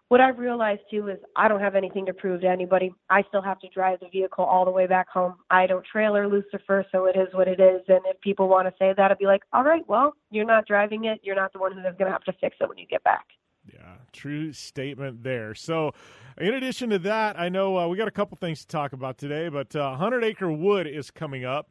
what 0.08 0.20
I've 0.20 0.38
realized 0.38 0.80
too 0.90 1.08
is 1.08 1.18
I 1.36 1.48
don't 1.48 1.60
have 1.60 1.74
anything 1.74 2.06
to 2.06 2.14
prove 2.14 2.40
to 2.40 2.48
anybody. 2.48 2.94
I 3.10 3.22
still 3.28 3.42
have 3.42 3.58
to 3.60 3.68
drive 3.68 4.00
the 4.00 4.08
vehicle 4.08 4.44
all 4.44 4.64
the 4.64 4.70
way 4.70 4.86
back 4.86 5.08
home. 5.08 5.34
I 5.50 5.66
don't 5.66 5.84
trailer 5.84 6.26
Lucifer, 6.26 6.84
so 6.90 7.04
it 7.04 7.16
is 7.16 7.28
what 7.32 7.46
it 7.46 7.60
is. 7.60 7.82
And 7.88 8.00
if 8.06 8.20
people 8.22 8.48
want 8.48 8.68
to 8.68 8.74
say 8.78 8.94
that, 8.96 9.10
I'd 9.10 9.18
be 9.18 9.26
like, 9.26 9.42
all 9.52 9.64
right, 9.64 9.86
well, 9.86 10.14
you're 10.30 10.46
not 10.46 10.66
driving 10.66 11.04
it. 11.04 11.20
You're 11.22 11.36
not 11.36 11.52
the 11.52 11.58
one 11.58 11.72
who's 11.72 11.82
going 11.82 12.06
to 12.06 12.10
have 12.10 12.24
to 12.24 12.32
fix 12.40 12.56
it 12.60 12.68
when 12.68 12.78
you 12.78 12.86
get 12.86 13.04
back. 13.04 13.26
Yeah, 13.70 13.96
true 14.12 14.52
statement 14.54 15.22
there. 15.22 15.54
So, 15.54 15.92
in 16.38 16.54
addition 16.54 16.88
to 16.90 16.98
that, 17.00 17.38
I 17.38 17.50
know 17.50 17.76
uh, 17.76 17.86
we 17.88 17.98
got 17.98 18.08
a 18.08 18.12
couple 18.12 18.38
things 18.38 18.60
to 18.60 18.66
talk 18.66 18.94
about 18.94 19.18
today, 19.18 19.50
but 19.50 19.76
uh, 19.76 19.90
100 19.90 20.24
Acre 20.24 20.50
Wood 20.50 20.86
is 20.86 21.10
coming 21.10 21.44
up. 21.44 21.68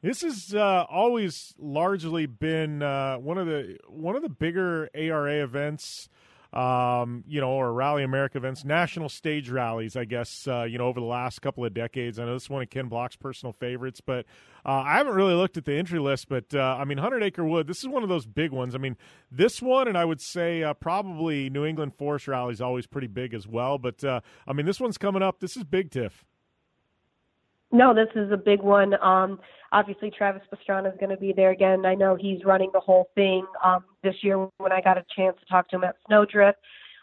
This 0.00 0.22
has 0.22 0.54
uh, 0.54 0.86
always 0.88 1.54
largely 1.58 2.26
been 2.26 2.82
uh, 2.82 3.16
one 3.16 3.36
of 3.36 3.46
the 3.48 3.78
one 3.88 4.14
of 4.14 4.22
the 4.22 4.28
bigger 4.28 4.88
ARA 4.94 5.42
events 5.42 6.08
um, 6.52 7.22
you 7.28 7.40
know, 7.40 7.50
or 7.50 7.72
Rally 7.72 8.02
America 8.02 8.38
events, 8.38 8.64
national 8.64 9.08
stage 9.08 9.50
rallies, 9.50 9.96
I 9.96 10.04
guess, 10.04 10.48
uh, 10.48 10.64
you 10.64 10.78
know, 10.78 10.86
over 10.86 10.98
the 10.98 11.06
last 11.06 11.40
couple 11.42 11.64
of 11.64 11.72
decades. 11.72 12.18
I 12.18 12.24
know 12.24 12.34
this 12.34 12.44
is 12.44 12.50
one 12.50 12.62
of 12.62 12.70
Ken 12.70 12.88
Block's 12.88 13.16
personal 13.16 13.52
favorites, 13.52 14.00
but 14.00 14.26
uh, 14.66 14.82
I 14.84 14.96
haven't 14.96 15.14
really 15.14 15.34
looked 15.34 15.56
at 15.56 15.64
the 15.64 15.74
entry 15.74 16.00
list. 16.00 16.28
But 16.28 16.52
uh, 16.52 16.76
I 16.78 16.84
mean, 16.84 16.98
Hundred 16.98 17.22
Acre 17.22 17.44
Wood, 17.44 17.66
this 17.66 17.78
is 17.78 17.88
one 17.88 18.02
of 18.02 18.08
those 18.08 18.26
big 18.26 18.50
ones. 18.50 18.74
I 18.74 18.78
mean, 18.78 18.96
this 19.30 19.62
one, 19.62 19.86
and 19.86 19.96
I 19.96 20.04
would 20.04 20.20
say 20.20 20.62
uh, 20.62 20.74
probably 20.74 21.50
New 21.50 21.64
England 21.64 21.94
Forest 21.94 22.26
Rally 22.26 22.52
is 22.52 22.60
always 22.60 22.86
pretty 22.86 23.06
big 23.06 23.32
as 23.32 23.46
well. 23.46 23.78
But 23.78 24.02
uh, 24.02 24.20
I 24.46 24.52
mean, 24.52 24.66
this 24.66 24.80
one's 24.80 24.98
coming 24.98 25.22
up. 25.22 25.40
This 25.40 25.56
is 25.56 25.64
big, 25.64 25.90
Tiff. 25.90 26.24
No, 27.72 27.94
this 27.94 28.08
is 28.16 28.32
a 28.32 28.36
big 28.36 28.62
one. 28.62 28.94
Um, 29.00 29.38
obviously, 29.72 30.10
Travis 30.10 30.42
Pastrana 30.52 30.92
is 30.92 30.98
going 30.98 31.10
to 31.10 31.16
be 31.16 31.32
there 31.32 31.50
again. 31.50 31.86
I 31.86 31.94
know 31.94 32.14
he's 32.14 32.44
running 32.44 32.70
the 32.72 32.80
whole 32.80 33.10
thing 33.14 33.46
um, 33.64 33.84
this 34.02 34.14
year. 34.22 34.48
When 34.58 34.72
I 34.72 34.80
got 34.80 34.98
a 34.98 35.04
chance 35.14 35.36
to 35.40 35.46
talk 35.46 35.68
to 35.70 35.76
him 35.76 35.84
at 35.84 35.96
Snowdrift, 36.06 36.58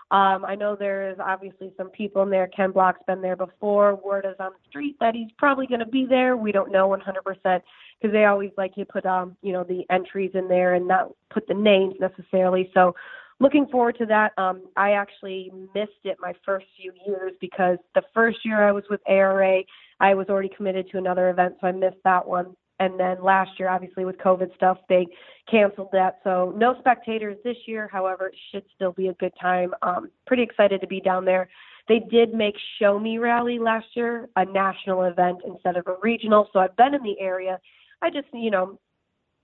um, 0.09 0.45
I 0.45 0.55
know 0.55 0.75
there's 0.77 1.17
obviously 1.19 1.74
some 1.75 1.89
people 1.89 2.24
in 2.24 2.29
there. 2.29 2.47
Ken 2.47 2.71
Block's 2.71 3.01
been 3.07 3.21
there 3.21 3.36
before. 3.36 3.95
Word 3.95 4.25
is 4.25 4.38
on 4.39 4.51
the 4.51 4.69
street 4.69 4.95
that 5.01 5.15
he's 5.15 5.31
probably 5.38 5.67
going 5.67 5.81
to 5.81 5.86
be 5.86 6.05
there. 6.05 6.38
We 6.38 6.53
don't 6.53 6.71
know 6.71 6.88
100% 6.88 7.01
because 7.43 8.13
they 8.13 8.24
always 8.24 8.51
like 8.57 8.74
to 8.75 8.86
put 8.86 9.05
um, 9.05 9.36
you 9.41 9.51
know 9.51 9.65
the 9.65 9.83
entries 9.89 10.31
in 10.33 10.47
there 10.47 10.75
and 10.75 10.88
not 10.88 11.12
put 11.29 11.45
the 11.47 11.53
names 11.53 11.95
necessarily. 12.00 12.71
So 12.74 12.95
looking 13.39 13.67
forward 13.67 13.97
to 13.97 14.05
that. 14.05 14.31
Um, 14.38 14.63
I 14.77 14.91
actually 14.91 15.51
missed 15.75 15.91
it 16.05 16.17
my 16.21 16.33
first 16.45 16.67
few 16.79 16.93
years 17.05 17.33
because 17.41 17.77
the 17.93 18.03
first 18.13 18.39
year 18.45 18.65
I 18.65 18.71
was 18.71 18.83
with 18.89 19.01
ARA, 19.07 19.62
I 20.00 20.13
was 20.13 20.27
already 20.30 20.50
committed 20.56 20.89
to 20.92 20.98
another 20.98 21.30
event, 21.30 21.56
so 21.60 21.68
I 21.68 21.72
missed 21.72 22.04
that 22.04 22.27
one. 22.27 22.56
and 22.80 23.00
then 23.00 23.24
last 23.24 23.51
year, 23.58 23.70
obviously 23.70 24.06
with 24.06 24.18
COVID 24.18 24.54
stuff, 24.56 24.77
they 24.88 25.08
canceled 25.50 25.89
that. 25.94 26.20
So 26.24 26.54
no 26.56 26.75
spectators 26.80 27.38
this 27.44 27.58
year. 27.66 27.89
However, 27.92 28.27
it 28.27 28.36
should 28.51 28.63
still 28.75 28.92
be 28.92 29.08
a 29.08 29.13
good 29.13 29.34
time. 29.42 29.74
Um, 29.82 30.12
pretty 30.27 30.44
excited 30.44 30.82
to 30.82 30.88
be 30.88 31.01
down 31.01 31.25
there. 31.25 31.50
They 31.88 32.00
did 32.00 32.34
make 32.34 32.56
Show 32.80 33.00
Me 33.00 33.18
Rally 33.18 33.58
last 33.58 33.88
year 33.96 34.30
a 34.36 34.46
national 34.46 35.04
event 35.04 35.39
instead 35.48 35.77
of 35.77 35.88
a 35.88 35.96
regional. 36.04 36.50
So 36.54 36.60
I've 36.60 36.75
been 36.75 36.94
in 36.94 37.01
the 37.01 37.20
area. 37.20 37.60
I 38.01 38.10
just, 38.12 38.27
you 38.34 38.51
know, 38.51 38.77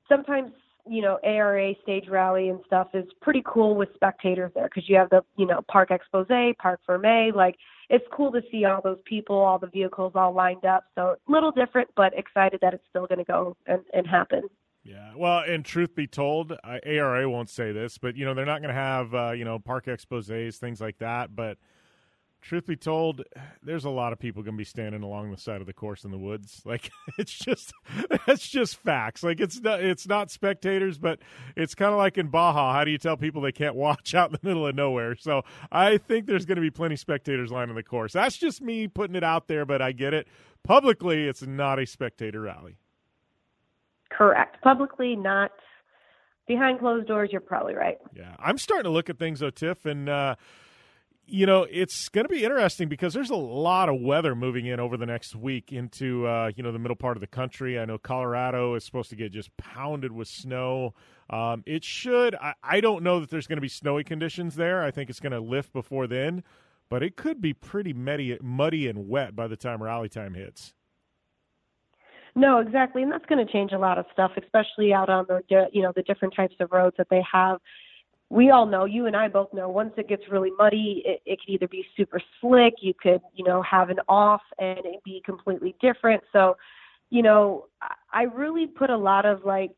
sometimes 0.08 0.52
you 0.88 1.02
know 1.02 1.18
ARA 1.24 1.74
stage 1.82 2.08
rally 2.10 2.50
and 2.50 2.60
stuff 2.66 2.90
is 2.94 3.06
pretty 3.22 3.44
cool 3.46 3.75
with 3.75 3.90
spectators 3.96 4.52
there 4.54 4.66
because 4.66 4.88
you 4.90 4.96
have 4.98 5.10
the 5.10 5.22
you 5.38 5.46
know 5.46 5.62
Parc 5.70 5.90
Exposé, 5.90 6.58
Parc 6.58 6.80
Fermé. 6.88 7.34
Like 7.34 7.56
it's 7.90 8.06
cool 8.12 8.32
to 8.32 8.42
see 8.52 8.66
all 8.66 8.82
those 8.82 9.00
people, 9.06 9.36
all 9.36 9.60
the 9.60 9.68
vehicles 9.68 10.13
all 10.16 10.34
lined 10.34 10.66
up. 10.66 10.86
So 10.96 11.16
a 11.28 11.32
little 11.32 11.52
different, 11.52 11.90
but 11.96 12.18
excited 12.18 12.60
that 12.62 12.74
it's 12.74 12.84
still 12.90 13.06
going 13.08 13.20
to 13.20 13.25
go 13.25 13.56
and, 13.68 13.82
and 13.94 14.08
happen. 14.08 14.44
Yeah, 14.84 15.13
well, 15.16 15.44
and 15.48 15.63
truth 15.63 15.96
be 15.96 16.08
told, 16.08 16.52
ARA 16.63 17.30
won't 17.30 17.50
say 17.50 17.72
this, 17.72 17.98
but 17.98 18.18
you 18.18 18.25
know 18.25 18.34
they're 18.34 18.46
not 18.46 18.62
going 18.62 18.74
to 18.74 18.82
have 18.82 19.16
uh, 19.16 19.32
you 19.32 19.46
know 19.46 19.60
Parc 19.60 19.86
Exposés, 19.86 20.58
things 20.58 20.82
like 20.82 20.98
that, 20.98 21.36
but 21.36 21.58
truth 22.44 22.66
be 22.66 22.76
told, 22.76 23.24
there's 23.64 23.86
a 23.86 23.90
lot 23.90 24.14
of 24.14 24.20
people 24.20 24.44
going 24.44 24.56
to 24.56 24.58
be 24.58 24.66
standing 24.66 25.02
along 25.02 25.32
the 25.32 25.38
side 25.38 25.62
of 25.62 25.68
the 25.68 25.74
course 25.74 26.04
in 26.04 26.12
the 26.12 26.18
woods. 26.18 26.62
Like 26.74 26.90
it's 27.20 27.34
just 27.34 27.72
that's 28.26 28.48
just 28.48 28.78
facts. 28.78 29.22
Like 29.22 29.40
it's 29.40 29.62
not 29.62 29.84
it's 29.84 30.08
not 30.08 30.32
spectators, 30.32 30.98
but 30.98 31.20
it's 31.56 31.76
kind 31.76 31.92
of 31.92 32.00
like 32.00 32.18
in 32.18 32.28
Baja. 32.28 32.74
How 32.74 32.84
do 32.84 32.90
you 32.90 32.98
tell 32.98 33.16
people 33.16 33.42
they 33.42 33.52
can't 33.52 33.76
watch 33.76 34.16
out 34.16 34.32
in 34.32 34.38
the 34.42 34.48
middle 34.48 34.66
of 34.66 34.74
nowhere? 34.74 35.16
So 35.16 35.44
I 35.72 35.98
think 35.98 36.26
there's 36.26 36.46
going 36.46 36.56
to 36.56 36.62
be 36.62 36.72
plenty 36.72 36.96
of 36.96 37.00
spectators 37.00 37.52
lining 37.52 37.76
the 37.76 37.84
course. 37.84 38.14
That's 38.14 38.38
just 38.38 38.62
me 38.62 38.88
putting 38.88 39.16
it 39.16 39.24
out 39.24 39.48
there, 39.48 39.66
but 39.66 39.84
I 39.84 39.92
get 39.92 40.16
it. 40.16 40.28
Publicly, 40.64 41.28
it's 41.28 41.44
not 41.44 41.78
a 41.78 41.86
spectator 41.86 42.42
rally. 42.42 42.78
Correct. 44.10 44.60
Publicly, 44.64 45.16
not 45.16 45.52
behind 46.48 46.80
closed 46.80 47.08
doors. 47.08 47.30
You're 47.32 47.42
probably 47.42 47.76
right. 47.76 47.98
Yeah, 48.16 48.36
I'm 48.40 48.58
starting 48.58 48.86
to 48.86 48.92
look 48.92 49.12
at 49.12 49.20
things, 49.20 49.42
though, 49.42 49.52
Tiff, 49.52 49.86
and. 49.86 50.10
Uh, 50.10 50.36
you 51.25 51.46
know, 51.46 51.65
it's 51.70 52.10
going 52.10 52.25
to 52.25 52.30
be 52.30 52.44
interesting 52.44 52.89
because 52.89 53.13
there's 53.13 53.30
a 53.30 53.36
lot 53.36 53.89
of 53.89 54.00
weather 54.01 54.36
moving 54.36 54.65
in 54.65 54.80
over 54.80 54.98
the 54.98 55.06
next 55.06 55.36
week 55.36 55.72
into 55.72 56.27
uh, 56.27 56.51
you 56.56 56.63
know 56.63 56.72
the 56.72 56.80
middle 56.80 56.96
part 56.96 57.18
of 57.18 57.22
the 57.22 57.27
country. 57.27 57.80
I 57.80 57.86
know 57.86 57.98
Colorado 57.98 58.75
is 58.75 58.86
supposed 58.86 59.10
to 59.12 59.15
get 59.15 59.32
just 59.32 59.56
pounded 59.58 60.12
with 60.12 60.27
snow. 60.27 60.94
Um, 61.30 61.63
it 61.65 61.84
should. 61.84 62.36
I, 62.36 62.53
I 62.62 62.82
don't 62.82 63.03
know 63.03 63.20
that 63.20 63.30
there's 63.30 63.48
going 63.48 63.58
to 63.58 63.62
be 63.62 63.70
snowy 63.70 64.03
conditions 64.03 64.56
there. 64.56 64.84
I 64.84 64.92
think 64.92 65.10
it's 65.10 65.20
going 65.20 65.32
to 65.32 65.39
lift 65.39 65.72
before 65.72 66.08
then, 66.08 66.44
but 66.89 67.01
it 67.01 67.15
could 67.15 67.42
be 67.42 67.53
pretty 67.53 67.94
muddy, 67.94 68.38
muddy 68.42 68.88
and 68.88 69.08
wet 69.08 69.36
by 69.36 69.48
the 69.48 69.58
time 69.58 69.82
rally 69.82 70.10
time 70.10 70.34
hits. 70.34 70.74
No, 72.36 72.60
exactly, 72.60 73.03
and 73.03 73.12
that's 73.12 73.25
going 73.27 73.46
to 73.46 73.51
change 73.51 73.72
a 73.72 73.77
lot 73.77 73.98
of 73.98 74.06
stuff, 74.12 74.32
especially 74.38 74.92
out 74.92 75.10
on 75.10 75.25
the 75.27 75.68
you 75.72 75.82
know 75.82 75.94
the 75.96 76.03
different 76.03 76.36
types 76.36 76.56
of 76.60 76.72
roads 76.72 76.96
that 76.98 77.08
they 77.10 77.24
have 77.32 77.60
we 78.34 78.50
all 78.50 78.66
know, 78.66 78.86
you 78.86 79.06
and 79.06 79.16
I 79.16 79.28
both 79.28 79.54
know, 79.54 79.70
once 79.70 79.94
it 79.96 80.10
gets 80.10 80.24
really 80.28 80.50
muddy, 80.58 81.04
it, 81.06 81.22
it 81.24 81.40
could 81.40 81.54
either 81.54 81.68
be 81.68 81.86
super 81.96 82.20
slick, 82.42 82.74
you 82.82 82.94
could, 83.00 83.22
you 83.36 83.44
know, 83.46 83.62
have 83.62 83.92
an 83.92 84.00
off 84.10 84.42
and 84.58 84.80
it 84.80 85.04
be 85.06 85.22
completely 85.24 85.75
different. 85.80 86.24
So, 86.32 86.58
you 87.12 87.22
know, 87.22 87.68
I 88.12 88.24
really 88.24 88.66
put 88.66 88.90
a 88.90 88.98
lot 88.98 89.28
of 89.28 89.46
like 89.46 89.70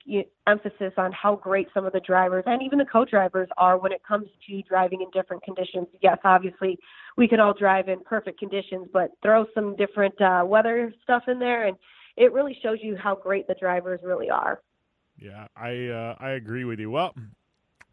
emphasis 0.48 0.94
on 0.96 1.12
how 1.12 1.36
great 1.36 1.68
some 1.74 1.86
of 1.86 1.92
the 1.92 2.00
drivers 2.00 2.46
and 2.48 2.64
even 2.64 2.80
the 2.80 2.86
co-drivers 2.86 3.50
are 3.58 3.78
when 3.78 3.92
it 3.92 4.02
comes 4.08 4.28
to 4.48 4.62
driving 4.62 5.02
in 5.02 5.10
different 5.12 5.44
conditions. 5.44 5.88
Yes, 6.02 6.18
obviously, 6.24 6.80
we 7.18 7.28
can 7.28 7.42
all 7.42 7.54
drive 7.54 7.90
in 7.90 8.00
perfect 8.06 8.40
conditions, 8.40 8.88
but 8.94 9.12
throw 9.22 9.46
some 9.54 9.76
different 9.76 10.20
uh, 10.22 10.44
weather 10.46 10.94
stuff 11.04 11.24
in 11.28 11.40
there, 11.40 11.68
and 11.68 11.76
it 12.16 12.32
really 12.32 12.58
shows 12.64 12.78
you 12.82 12.96
how 12.96 13.16
great 13.16 13.48
the 13.48 13.56
drivers 13.60 14.00
really 14.02 14.30
are. 14.30 14.62
Yeah, 15.18 15.48
I 15.58 15.88
uh, 15.88 16.16
I 16.20 16.32
agree 16.32 16.64
with 16.64 16.80
you. 16.80 16.90
Well, 16.90 17.14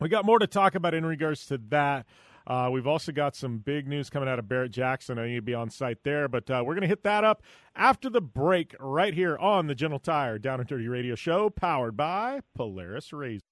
we 0.02 0.08
got 0.08 0.24
more 0.24 0.38
to 0.38 0.46
talk 0.46 0.74
about 0.74 0.94
in 0.94 1.06
regards 1.06 1.46
to 1.46 1.58
that. 1.68 2.06
Uh, 2.46 2.68
we've 2.72 2.86
also 2.86 3.12
got 3.12 3.36
some 3.36 3.58
big 3.58 3.86
news 3.86 4.10
coming 4.10 4.28
out 4.28 4.38
of 4.38 4.48
Barrett 4.48 4.72
Jackson. 4.72 5.18
I 5.18 5.28
need 5.28 5.36
to 5.36 5.42
be 5.42 5.54
on 5.54 5.70
site 5.70 6.02
there, 6.02 6.26
but 6.28 6.50
uh, 6.50 6.62
we're 6.66 6.74
going 6.74 6.82
to 6.82 6.88
hit 6.88 7.04
that 7.04 7.22
up 7.22 7.42
after 7.76 8.10
the 8.10 8.20
break 8.20 8.74
right 8.80 9.14
here 9.14 9.38
on 9.38 9.68
the 9.68 9.74
General 9.74 10.00
Tire 10.00 10.38
Down 10.38 10.58
and 10.58 10.68
Dirty 10.68 10.88
Radio 10.88 11.14
Show, 11.14 11.50
powered 11.50 11.96
by 11.96 12.40
Polaris 12.56 13.12
Razor. 13.12 13.51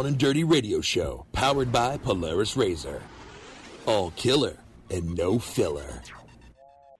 and 0.05 0.17
Dirty 0.17 0.43
Radio 0.43 0.81
Show, 0.81 1.25
powered 1.31 1.71
by 1.71 1.97
Polaris 1.97 2.55
Razor. 2.57 3.01
All 3.85 4.11
killer 4.11 4.57
and 4.89 5.15
no 5.15 5.39
filler. 5.39 6.01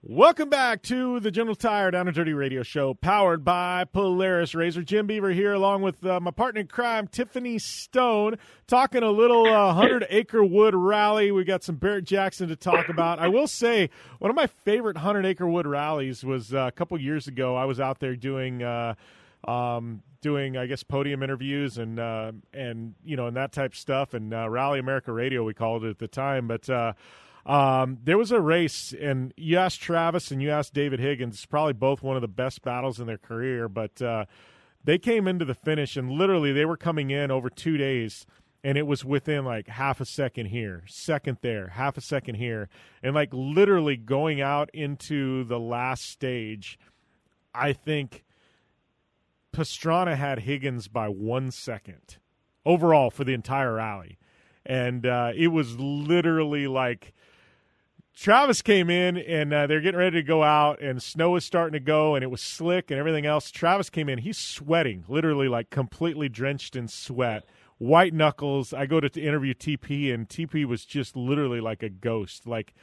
Welcome 0.04 0.48
back 0.48 0.82
to 0.82 1.20
the 1.20 1.30
General 1.30 1.54
Tire 1.54 1.92
Down 1.92 2.08
and 2.08 2.14
Dirty 2.16 2.32
Radio 2.32 2.64
Show, 2.64 2.94
powered 2.94 3.44
by 3.44 3.84
Polaris 3.84 4.52
Razor. 4.52 4.82
Jim 4.82 5.06
Beaver 5.06 5.30
here, 5.30 5.52
along 5.52 5.82
with 5.82 6.04
uh, 6.04 6.18
my 6.18 6.32
partner 6.32 6.62
in 6.62 6.66
crime, 6.66 7.06
Tiffany 7.06 7.60
Stone, 7.60 8.36
talking 8.66 9.04
a 9.04 9.10
little 9.12 9.46
uh, 9.46 9.66
100 9.74 10.06
Acre 10.10 10.42
Wood 10.42 10.74
rally. 10.74 11.30
We 11.30 11.44
got 11.44 11.62
some 11.62 11.76
Barrett 11.76 12.04
Jackson 12.04 12.48
to 12.48 12.56
talk 12.56 12.88
about. 12.88 13.20
I 13.20 13.28
will 13.28 13.46
say, 13.46 13.90
one 14.18 14.28
of 14.28 14.34
my 14.34 14.48
favorite 14.48 14.96
100 14.96 15.24
Acre 15.24 15.46
Wood 15.46 15.68
rallies 15.68 16.24
was 16.24 16.52
uh, 16.52 16.62
a 16.66 16.72
couple 16.72 17.00
years 17.00 17.28
ago. 17.28 17.54
I 17.54 17.66
was 17.66 17.78
out 17.78 18.00
there 18.00 18.16
doing. 18.16 18.64
Uh, 18.64 18.94
um, 19.46 20.02
doing, 20.22 20.56
I 20.56 20.66
guess, 20.66 20.82
podium 20.82 21.22
interviews 21.22 21.76
and 21.76 22.00
uh, 22.00 22.32
and 22.54 22.94
you 23.04 23.16
know 23.16 23.26
and 23.26 23.36
that 23.36 23.52
type 23.52 23.72
of 23.72 23.78
stuff, 23.78 24.14
and 24.14 24.32
uh, 24.32 24.48
Rally 24.48 24.78
America 24.78 25.12
Radio 25.12 25.44
we 25.44 25.52
called 25.52 25.84
it 25.84 25.90
at 25.90 25.98
the 25.98 26.08
time. 26.08 26.48
But 26.48 26.70
uh, 26.70 26.94
um, 27.44 27.98
there 28.02 28.16
was 28.16 28.32
a 28.32 28.40
race, 28.40 28.94
and 28.98 29.34
you 29.36 29.58
asked 29.58 29.80
Travis 29.80 30.30
and 30.30 30.40
you 30.40 30.50
asked 30.50 30.72
David 30.72 31.00
Higgins, 31.00 31.44
probably 31.44 31.72
both 31.74 32.02
one 32.02 32.16
of 32.16 32.22
the 32.22 32.28
best 32.28 32.62
battles 32.62 33.00
in 33.00 33.06
their 33.06 33.18
career, 33.18 33.68
but 33.68 34.00
uh, 34.00 34.24
they 34.84 34.98
came 34.98 35.26
into 35.26 35.44
the 35.44 35.54
finish, 35.54 35.96
and 35.96 36.10
literally 36.10 36.52
they 36.52 36.64
were 36.64 36.76
coming 36.76 37.10
in 37.10 37.30
over 37.30 37.50
two 37.50 37.76
days. 37.76 38.26
And 38.64 38.78
it 38.78 38.86
was 38.86 39.04
within 39.04 39.44
like 39.44 39.66
half 39.66 40.00
a 40.00 40.04
second 40.04 40.46
here, 40.46 40.84
second 40.86 41.38
there, 41.42 41.66
half 41.66 41.96
a 41.96 42.00
second 42.00 42.36
here, 42.36 42.68
and 43.02 43.12
like 43.12 43.30
literally 43.32 43.96
going 43.96 44.40
out 44.40 44.70
into 44.72 45.42
the 45.42 45.58
last 45.58 46.08
stage. 46.08 46.78
I 47.52 47.72
think 47.72 48.22
Pastrana 49.52 50.16
had 50.16 50.40
Higgins 50.40 50.88
by 50.88 51.08
one 51.08 51.50
second 51.50 52.18
overall 52.64 53.10
for 53.10 53.24
the 53.24 53.34
entire 53.34 53.74
rally. 53.74 54.18
And 54.64 55.06
uh, 55.06 55.32
it 55.34 55.48
was 55.48 55.78
literally 55.78 56.66
like 56.66 57.12
Travis 58.14 58.62
came 58.62 58.90
in 58.90 59.16
and 59.16 59.52
uh, 59.52 59.66
they're 59.66 59.80
getting 59.80 59.98
ready 59.98 60.18
to 60.18 60.22
go 60.22 60.42
out, 60.42 60.80
and 60.82 61.02
snow 61.02 61.30
was 61.30 61.44
starting 61.44 61.72
to 61.72 61.84
go, 61.84 62.14
and 62.14 62.22
it 62.22 62.30
was 62.30 62.42
slick 62.42 62.90
and 62.90 63.00
everything 63.00 63.26
else. 63.26 63.50
Travis 63.50 63.90
came 63.90 64.08
in, 64.08 64.18
he's 64.18 64.38
sweating, 64.38 65.04
literally 65.08 65.48
like 65.48 65.70
completely 65.70 66.28
drenched 66.28 66.76
in 66.76 66.88
sweat, 66.88 67.44
white 67.78 68.12
knuckles. 68.12 68.72
I 68.72 68.86
go 68.86 69.00
to 69.00 69.20
interview 69.20 69.54
TP, 69.54 70.12
and 70.12 70.28
TP 70.28 70.64
was 70.64 70.84
just 70.84 71.16
literally 71.16 71.60
like 71.60 71.82
a 71.82 71.88
ghost. 71.88 72.46
Like 72.46 72.74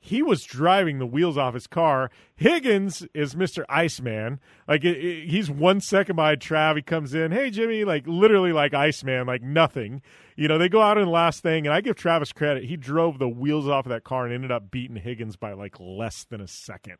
he 0.00 0.22
was 0.22 0.44
driving 0.44 0.98
the 0.98 1.06
wheels 1.06 1.36
off 1.36 1.54
his 1.54 1.66
car. 1.66 2.10
Higgins 2.36 3.06
is 3.14 3.34
Mr. 3.34 3.64
Iceman. 3.68 4.38
Like 4.66 4.84
it, 4.84 4.96
it, 4.96 5.28
he's 5.28 5.50
one 5.50 5.80
second 5.80 6.16
behind 6.16 6.40
Trav. 6.40 6.76
He 6.76 6.82
comes 6.82 7.14
in, 7.14 7.32
hey 7.32 7.50
Jimmy, 7.50 7.84
like 7.84 8.06
literally 8.06 8.52
like 8.52 8.74
Iceman, 8.74 9.26
like 9.26 9.42
nothing. 9.42 10.02
You 10.36 10.46
know, 10.46 10.56
they 10.56 10.68
go 10.68 10.80
out 10.80 10.98
in 10.98 11.06
the 11.06 11.10
last 11.10 11.42
thing, 11.42 11.66
and 11.66 11.74
I 11.74 11.80
give 11.80 11.96
Travis 11.96 12.32
credit. 12.32 12.64
He 12.64 12.76
drove 12.76 13.18
the 13.18 13.28
wheels 13.28 13.68
off 13.68 13.86
of 13.86 13.90
that 13.90 14.04
car 14.04 14.24
and 14.24 14.32
ended 14.32 14.52
up 14.52 14.70
beating 14.70 14.96
Higgins 14.96 15.36
by 15.36 15.52
like 15.52 15.76
less 15.80 16.24
than 16.24 16.40
a 16.40 16.48
second. 16.48 16.98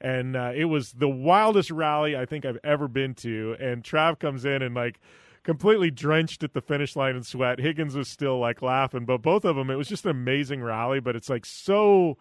And 0.00 0.36
uh, 0.36 0.52
it 0.54 0.66
was 0.66 0.92
the 0.92 1.08
wildest 1.08 1.70
rally 1.70 2.14
I 2.14 2.26
think 2.26 2.44
I've 2.44 2.58
ever 2.62 2.88
been 2.88 3.14
to. 3.16 3.56
And 3.58 3.82
Trav 3.82 4.18
comes 4.18 4.44
in 4.44 4.60
and 4.60 4.74
like 4.74 5.00
completely 5.44 5.90
drenched 5.90 6.42
at 6.42 6.54
the 6.54 6.60
finish 6.60 6.96
line 6.96 7.14
in 7.14 7.22
sweat. 7.22 7.60
Higgins 7.60 7.94
was 7.94 8.08
still 8.08 8.38
like 8.40 8.62
laughing, 8.62 9.04
but 9.04 9.22
both 9.22 9.44
of 9.44 9.54
them, 9.54 9.70
it 9.70 9.76
was 9.76 9.88
just 9.88 10.04
an 10.04 10.10
amazing 10.10 10.62
rally. 10.62 10.98
But 10.98 11.14
it's 11.14 11.30
like 11.30 11.46
so, 11.46 12.16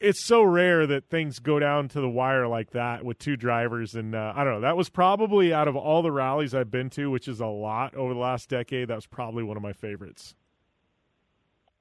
it's 0.00 0.24
so 0.24 0.42
rare 0.42 0.86
that 0.86 1.10
things 1.10 1.40
go 1.40 1.58
down 1.58 1.88
to 1.88 2.00
the 2.00 2.08
wire 2.08 2.46
like 2.46 2.70
that 2.70 3.04
with 3.04 3.18
two 3.18 3.36
drivers. 3.36 3.94
And 3.94 4.14
uh, 4.14 4.32
I 4.34 4.44
don't 4.44 4.54
know, 4.54 4.60
that 4.60 4.76
was 4.76 4.88
probably 4.88 5.52
out 5.52 5.68
of 5.68 5.76
all 5.76 6.00
the 6.00 6.12
rallies 6.12 6.54
I've 6.54 6.70
been 6.70 6.88
to, 6.90 7.10
which 7.10 7.28
is 7.28 7.40
a 7.40 7.46
lot 7.46 7.94
over 7.94 8.14
the 8.14 8.20
last 8.20 8.48
decade, 8.48 8.88
that 8.88 8.94
was 8.94 9.06
probably 9.06 9.42
one 9.42 9.56
of 9.56 9.62
my 9.62 9.72
favorites. 9.72 10.34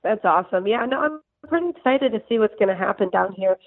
That's 0.04 0.26
awesome. 0.26 0.68
Yeah, 0.68 0.86
no, 0.86 1.00
I'm 1.00 1.22
pretty 1.48 1.70
excited 1.70 2.12
to 2.14 2.22
see 2.28 2.40
what's 2.40 2.56
going 2.56 2.70
to 2.70 2.76
happen 2.76 3.10
down 3.10 3.34
here. 3.34 3.58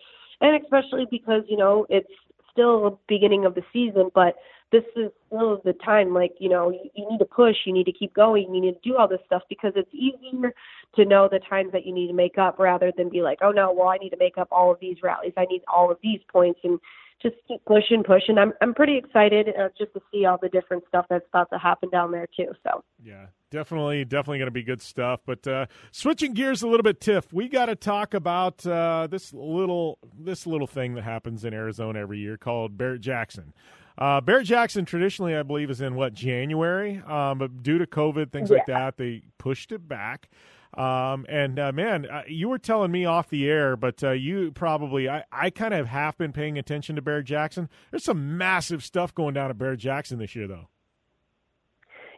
And 0.40 0.62
especially 0.62 1.06
because, 1.10 1.42
you 1.48 1.56
know, 1.56 1.86
it's 1.88 2.10
still 2.50 2.82
the 2.82 2.96
beginning 3.08 3.44
of 3.44 3.54
the 3.54 3.62
season, 3.72 4.10
but 4.14 4.36
this 4.72 4.84
is 4.96 5.10
still 5.26 5.60
the 5.64 5.72
time 5.84 6.14
like 6.14 6.32
you 6.38 6.48
know 6.48 6.70
you, 6.70 6.90
you 6.94 7.08
need 7.10 7.18
to 7.18 7.24
push 7.24 7.56
you 7.64 7.72
need 7.72 7.84
to 7.84 7.92
keep 7.92 8.12
going 8.14 8.54
you 8.54 8.60
need 8.60 8.72
to 8.72 8.88
do 8.88 8.96
all 8.96 9.08
this 9.08 9.20
stuff 9.26 9.42
because 9.48 9.72
it's 9.76 9.92
easier 9.92 10.52
to 10.94 11.04
know 11.04 11.28
the 11.30 11.40
times 11.48 11.72
that 11.72 11.86
you 11.86 11.94
need 11.94 12.08
to 12.08 12.12
make 12.12 12.38
up 12.38 12.58
rather 12.58 12.92
than 12.96 13.08
be 13.08 13.22
like 13.22 13.38
oh 13.42 13.50
no 13.50 13.72
well 13.72 13.88
i 13.88 13.96
need 13.96 14.10
to 14.10 14.16
make 14.16 14.38
up 14.38 14.48
all 14.50 14.70
of 14.70 14.78
these 14.80 14.96
rallies. 15.02 15.32
I 15.36 15.44
need 15.46 15.62
all 15.72 15.90
of 15.90 15.98
these 16.02 16.20
points 16.32 16.60
and 16.64 16.78
just 17.22 17.36
keep 17.46 17.64
pushing 17.64 18.02
pushing. 18.02 18.38
I'm 18.38 18.52
i'm 18.60 18.74
pretty 18.74 18.96
excited 18.96 19.48
uh, 19.48 19.68
just 19.76 19.92
to 19.94 20.00
see 20.12 20.24
all 20.24 20.38
the 20.40 20.48
different 20.48 20.84
stuff 20.88 21.06
that's 21.10 21.26
about 21.28 21.50
to 21.50 21.58
happen 21.58 21.90
down 21.90 22.12
there 22.12 22.26
too 22.36 22.52
so. 22.62 22.84
Yeah 23.02 23.26
definitely 23.50 24.04
definitely 24.04 24.38
going 24.38 24.46
to 24.46 24.52
be 24.52 24.62
good 24.62 24.80
stuff 24.80 25.20
but 25.26 25.44
uh, 25.46 25.66
switching 25.90 26.34
gears 26.34 26.62
a 26.62 26.68
little 26.68 26.84
bit 26.84 27.00
tiff 27.00 27.32
we 27.32 27.48
got 27.48 27.66
to 27.66 27.74
talk 27.74 28.14
about 28.14 28.64
uh, 28.64 29.08
this 29.10 29.32
little 29.34 29.98
this 30.16 30.46
little 30.46 30.68
thing 30.68 30.94
that 30.94 31.02
happens 31.02 31.44
in 31.44 31.52
arizona 31.52 31.98
every 31.98 32.18
year 32.18 32.36
called 32.36 32.78
barrett 32.78 33.00
jackson 33.00 33.52
uh, 34.00 34.20
Barrett 34.20 34.46
Jackson 34.46 34.84
traditionally, 34.84 35.36
I 35.36 35.42
believe, 35.42 35.70
is 35.70 35.80
in 35.80 35.94
what 35.94 36.14
January, 36.14 37.02
um, 37.06 37.38
but 37.38 37.62
due 37.62 37.78
to 37.78 37.86
COVID, 37.86 38.32
things 38.32 38.50
yeah. 38.50 38.56
like 38.56 38.66
that, 38.66 38.96
they 38.96 39.22
pushed 39.38 39.72
it 39.72 39.86
back. 39.86 40.30
Um, 40.74 41.26
and 41.28 41.58
uh, 41.58 41.72
man, 41.72 42.06
uh, 42.06 42.22
you 42.28 42.48
were 42.48 42.58
telling 42.58 42.92
me 42.92 43.04
off 43.04 43.28
the 43.28 43.48
air, 43.48 43.76
but 43.76 44.02
uh, 44.02 44.12
you 44.12 44.52
probably, 44.52 45.08
I, 45.08 45.24
I 45.32 45.50
kind 45.50 45.74
of 45.74 45.88
have 45.88 46.16
been 46.16 46.32
paying 46.32 46.58
attention 46.58 46.96
to 46.96 47.02
Barrett 47.02 47.26
Jackson. 47.26 47.68
There's 47.90 48.04
some 48.04 48.38
massive 48.38 48.84
stuff 48.84 49.14
going 49.14 49.34
down 49.34 49.50
at 49.50 49.58
Barrett 49.58 49.80
Jackson 49.80 50.18
this 50.18 50.34
year, 50.34 50.46
though. 50.46 50.68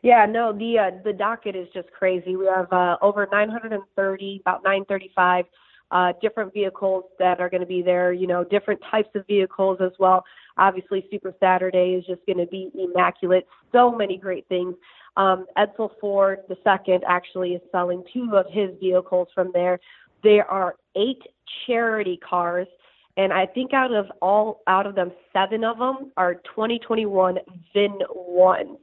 Yeah, 0.02 0.26
no, 0.26 0.52
the 0.52 0.78
uh, 0.80 0.90
the 1.04 1.12
docket 1.12 1.54
is 1.54 1.68
just 1.72 1.90
crazy. 1.92 2.34
We 2.34 2.46
have 2.46 2.72
uh, 2.72 2.96
over 3.00 3.28
930, 3.30 4.40
about 4.40 4.64
935 4.64 5.44
uh, 5.92 6.12
different 6.20 6.52
vehicles 6.52 7.04
that 7.20 7.40
are 7.40 7.48
going 7.48 7.60
to 7.60 7.66
be 7.66 7.82
there. 7.82 8.12
You 8.12 8.26
know, 8.26 8.42
different 8.42 8.80
types 8.90 9.10
of 9.14 9.24
vehicles 9.28 9.78
as 9.80 9.92
well. 10.00 10.24
Obviously, 10.58 11.06
Super 11.10 11.34
Saturday 11.40 11.94
is 11.94 12.04
just 12.06 12.24
going 12.26 12.38
to 12.38 12.46
be 12.46 12.70
immaculate. 12.74 13.46
So 13.72 13.90
many 13.90 14.16
great 14.16 14.46
things. 14.48 14.74
Um, 15.16 15.46
Edsel 15.58 15.90
Ford 16.00 16.40
the 16.48 16.56
second 16.64 17.04
actually 17.06 17.52
is 17.52 17.62
selling 17.70 18.02
two 18.12 18.30
of 18.34 18.46
his 18.50 18.70
vehicles 18.80 19.28
from 19.34 19.50
there. 19.52 19.78
There 20.22 20.48
are 20.50 20.76
eight 20.96 21.22
charity 21.66 22.18
cars, 22.18 22.68
and 23.16 23.32
I 23.32 23.46
think 23.46 23.74
out 23.74 23.92
of 23.92 24.06
all 24.22 24.62
out 24.66 24.86
of 24.86 24.94
them, 24.94 25.12
seven 25.32 25.64
of 25.64 25.78
them 25.78 26.12
are 26.16 26.34
2021 26.34 27.38
VIN 27.74 27.98
ones. 28.10 28.78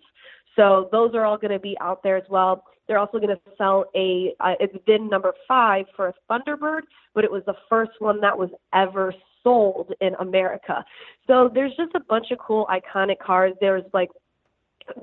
So 0.55 0.89
those 0.91 1.15
are 1.15 1.25
all 1.25 1.37
going 1.37 1.51
to 1.51 1.59
be 1.59 1.77
out 1.79 2.03
there 2.03 2.17
as 2.17 2.29
well. 2.29 2.63
They're 2.87 2.97
also 2.97 3.19
going 3.19 3.29
to 3.29 3.39
sell 3.57 3.85
a 3.95 4.33
uh, 4.39 4.53
it's 4.59 4.75
VIN 4.85 5.09
number 5.09 5.33
five 5.47 5.85
for 5.95 6.09
a 6.09 6.13
Thunderbird, 6.29 6.81
but 7.15 7.23
it 7.23 7.31
was 7.31 7.43
the 7.45 7.55
first 7.69 7.91
one 7.99 8.19
that 8.21 8.37
was 8.37 8.49
ever 8.73 9.13
sold 9.43 9.93
in 10.01 10.15
America. 10.15 10.83
So 11.27 11.49
there's 11.53 11.75
just 11.75 11.93
a 11.95 11.99
bunch 11.99 12.31
of 12.31 12.39
cool 12.39 12.67
iconic 12.69 13.19
cars. 13.19 13.53
There's 13.59 13.83
like 13.93 14.09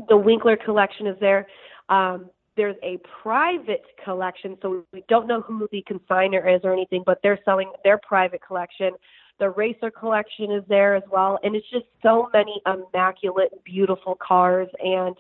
the 0.08 0.16
Winkler 0.16 0.56
collection 0.56 1.06
is 1.06 1.16
there. 1.20 1.46
Um, 1.88 2.30
there's 2.56 2.76
a 2.82 2.98
private 3.22 3.84
collection, 4.02 4.56
so 4.62 4.84
we 4.92 5.04
don't 5.08 5.26
know 5.26 5.42
who 5.42 5.68
the 5.70 5.84
consigner 5.88 6.54
is 6.54 6.62
or 6.64 6.72
anything, 6.72 7.02
but 7.04 7.18
they're 7.22 7.38
selling 7.44 7.70
their 7.84 7.98
private 7.98 8.40
collection. 8.44 8.92
The 9.38 9.50
racer 9.50 9.90
collection 9.90 10.50
is 10.50 10.64
there 10.66 10.94
as 10.96 11.02
well, 11.10 11.38
and 11.42 11.54
it's 11.54 11.68
just 11.70 11.84
so 12.02 12.30
many 12.32 12.62
immaculate, 12.66 13.52
beautiful 13.64 14.16
cars. 14.26 14.68
And 14.82 15.14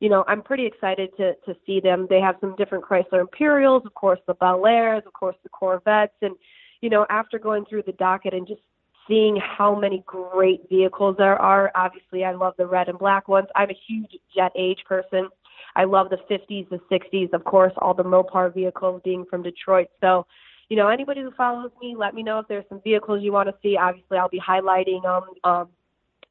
you 0.00 0.10
know, 0.10 0.24
I'm 0.28 0.42
pretty 0.42 0.66
excited 0.66 1.16
to 1.16 1.34
to 1.46 1.56
see 1.64 1.80
them. 1.80 2.06
They 2.10 2.20
have 2.20 2.36
some 2.40 2.54
different 2.56 2.84
Chrysler 2.84 3.20
Imperials, 3.20 3.84
of 3.86 3.94
course, 3.94 4.20
the 4.26 4.34
Bel 4.34 4.66
Airs, 4.66 5.02
of 5.06 5.14
course, 5.14 5.36
the 5.42 5.48
Corvettes, 5.48 6.12
and 6.20 6.34
you 6.80 6.90
know, 6.90 7.06
after 7.10 7.38
going 7.38 7.64
through 7.66 7.82
the 7.86 7.92
docket 7.92 8.34
and 8.34 8.46
just 8.46 8.60
seeing 9.08 9.36
how 9.36 9.74
many 9.74 10.02
great 10.06 10.68
vehicles 10.68 11.16
there 11.18 11.40
are. 11.40 11.70
Obviously, 11.74 12.24
I 12.24 12.32
love 12.32 12.54
the 12.56 12.66
red 12.66 12.88
and 12.88 12.98
black 12.98 13.28
ones. 13.28 13.48
I'm 13.54 13.70
a 13.70 13.78
huge 13.86 14.12
jet 14.34 14.52
age 14.56 14.82
person. 14.86 15.28
I 15.76 15.84
love 15.84 16.08
the 16.08 16.18
50s, 16.30 16.68
the 16.70 16.80
60s, 16.90 17.32
of 17.32 17.44
course, 17.44 17.72
all 17.78 17.94
the 17.94 18.04
Mopar 18.04 18.54
vehicles 18.54 19.02
being 19.04 19.26
from 19.28 19.42
Detroit. 19.42 19.88
So, 20.00 20.24
you 20.68 20.76
know, 20.76 20.88
anybody 20.88 21.20
who 21.20 21.32
follows 21.32 21.70
me, 21.82 21.94
let 21.98 22.14
me 22.14 22.22
know 22.22 22.38
if 22.38 22.48
there's 22.48 22.64
some 22.68 22.80
vehicles 22.82 23.22
you 23.22 23.32
want 23.32 23.48
to 23.48 23.54
see. 23.62 23.76
Obviously, 23.76 24.16
I'll 24.16 24.28
be 24.28 24.40
highlighting 24.40 25.02
them. 25.02 25.22
Um, 25.42 25.68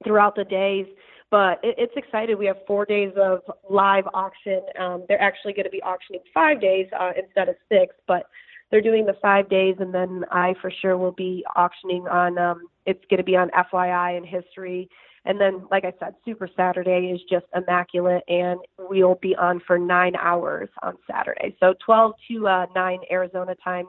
throughout 0.03 0.35
the 0.35 0.43
days. 0.43 0.85
But 1.31 1.59
it, 1.63 1.75
it's 1.77 1.93
excited. 1.95 2.37
We 2.37 2.45
have 2.45 2.57
four 2.67 2.85
days 2.85 3.11
of 3.17 3.39
live 3.69 4.05
auction. 4.13 4.61
Um, 4.79 5.05
they're 5.07 5.21
actually 5.21 5.53
going 5.53 5.65
to 5.65 5.71
be 5.71 5.81
auctioning 5.81 6.21
five 6.33 6.61
days 6.61 6.87
uh, 6.97 7.11
instead 7.17 7.49
of 7.49 7.55
six, 7.69 7.95
but 8.07 8.27
they're 8.73 8.81
doing 8.81 9.05
the 9.05 9.13
five 9.21 9.47
days, 9.49 9.75
and 9.79 9.93
then 9.93 10.25
I 10.31 10.55
for 10.59 10.71
sure 10.71 10.97
will 10.97 11.11
be 11.11 11.45
auctioning 11.55 12.07
on. 12.07 12.39
Um, 12.39 12.69
it's 12.87 13.05
going 13.07 13.19
to 13.19 13.23
be 13.23 13.35
on 13.35 13.51
FYI 13.51 14.17
and 14.17 14.25
history, 14.25 14.89
and 15.25 15.39
then 15.39 15.67
like 15.69 15.85
I 15.85 15.93
said, 15.99 16.15
Super 16.25 16.49
Saturday 16.57 17.11
is 17.13 17.21
just 17.29 17.45
immaculate, 17.55 18.23
and 18.27 18.59
we'll 18.79 19.19
be 19.21 19.35
on 19.35 19.61
for 19.67 19.77
nine 19.77 20.15
hours 20.15 20.69
on 20.81 20.95
Saturday, 21.07 21.55
so 21.59 21.75
12 21.85 22.13
to 22.29 22.47
uh, 22.47 22.65
9 22.73 22.99
Arizona 23.11 23.53
time, 23.63 23.85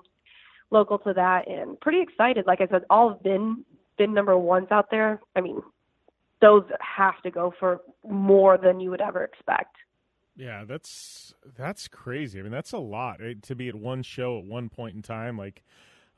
local 0.71 0.99
to 0.99 1.15
that, 1.15 1.49
and 1.49 1.81
pretty 1.81 2.03
excited. 2.03 2.45
Like 2.47 2.61
I 2.61 2.67
said, 2.67 2.83
all 2.91 3.19
VIN 3.25 3.65
VIN 3.97 4.13
number 4.13 4.37
ones 4.37 4.69
out 4.71 4.91
there. 4.91 5.19
I 5.35 5.41
mean, 5.41 5.63
those 6.43 6.65
have 6.83 7.23
to 7.23 7.31
go 7.31 7.55
for 7.59 7.81
more 8.07 8.59
than 8.59 8.81
you 8.81 8.91
would 8.91 9.01
ever 9.01 9.25
expect. 9.25 9.77
Yeah, 10.37 10.65
that's 10.65 11.35
that's 11.57 11.87
crazy. 11.89 12.41
I 12.41 12.43
mean, 12.43 12.53
that's 12.53 12.73
a 12.73 12.79
lot 12.79 13.21
right? 13.21 13.41
to 13.43 13.55
be 13.55 13.69
at 13.69 13.75
one 13.75 14.03
show 14.03 14.39
at 14.39 14.45
one 14.45 14.69
point 14.69 14.97
in 14.97 15.03
time. 15.03 15.39
Like, 15.39 15.63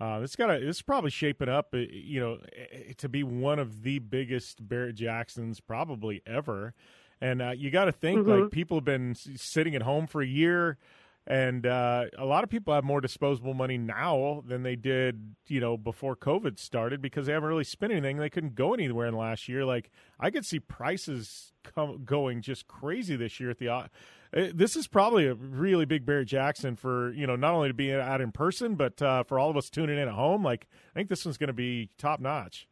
uh, 0.01 0.21
it's 0.23 0.37
got 0.37 0.47
to 0.47 0.59
this 0.59 0.77
is 0.77 0.83
probably 0.83 1.11
shaping 1.11 1.49
up, 1.49 1.75
uh, 1.75 1.79
you 1.91 2.21
know, 2.21 2.39
eh, 2.57 2.93
to 2.97 3.09
be 3.09 3.23
one 3.23 3.59
of 3.59 3.83
the 3.83 3.99
biggest 3.99 4.67
Barrett 4.67 4.95
Jacksons 4.97 5.61
probably 5.61 6.23
ever. 6.27 6.73
And 7.21 7.41
uh, 7.41 7.51
you 7.51 7.71
got 7.71 7.87
to 7.87 7.93
think 7.93 8.21
Mm-hmm. 8.21 8.43
like 8.43 8.51
people 8.51 8.79
have 8.79 8.85
been 8.85 9.15
sitting 9.15 9.75
at 9.75 9.83
home 9.83 10.07
for 10.07 10.23
a 10.23 10.27
year, 10.27 10.79
and 11.27 11.67
uh, 11.67 12.05
a 12.17 12.25
lot 12.25 12.45
of 12.45 12.51
people 12.51 12.73
have 12.73 12.85
more 12.85 13.01
disposable 13.01 13.53
money 13.53 13.77
now 13.77 14.45
than 14.47 14.62
they 14.62 14.77
did, 14.77 15.35
you 15.49 15.59
know, 15.59 15.77
before 15.77 16.15
COVID 16.15 16.57
started 16.59 17.03
because 17.03 17.27
they 17.27 17.33
haven't 17.33 17.49
really 17.49 17.65
spent 17.65 17.93
anything. 17.93 18.19
They 18.19 18.31
couldn't 18.31 18.55
go 18.55 18.75
anywhere 18.75 19.09
in 19.09 19.17
last 19.17 19.49
year. 19.49 19.65
Like 19.65 19.91
I 20.21 20.31
could 20.31 20.47
see 20.47 20.61
prices 20.61 21.53
come, 21.65 22.05
going 22.05 22.43
just 22.43 22.69
crazy 22.69 23.17
this 23.17 23.41
year 23.41 23.51
at 23.51 23.59
the. 23.59 23.69
uh, 23.69 23.89
This 24.33 24.77
is 24.77 24.87
probably 24.87 25.27
a 25.27 25.35
really 25.35 25.85
big 25.85 26.07
Barrett 26.07 26.29
Jackson 26.29 26.77
for 26.77 27.12
you 27.12 27.27
know 27.27 27.35
not 27.35 27.55
only 27.55 27.69
to 27.69 27.75
be 27.75 27.93
out 27.93 28.21
in 28.21 28.31
person, 28.31 28.77
but 28.77 29.03
uh, 29.03 29.25
for 29.25 29.41
all 29.41 29.51
of 29.51 29.57
us 29.57 29.69
tuning 29.69 29.99
in 29.99 30.07
at 30.07 30.15
home. 30.15 30.45
Like 30.45 30.69
I 30.95 31.01
think 31.01 31.09
this 31.09 31.25
one's 31.25 31.39
going 31.39 31.49
to 31.49 31.53
be 31.53 31.91
top 31.99 32.21
notch. 32.21 32.69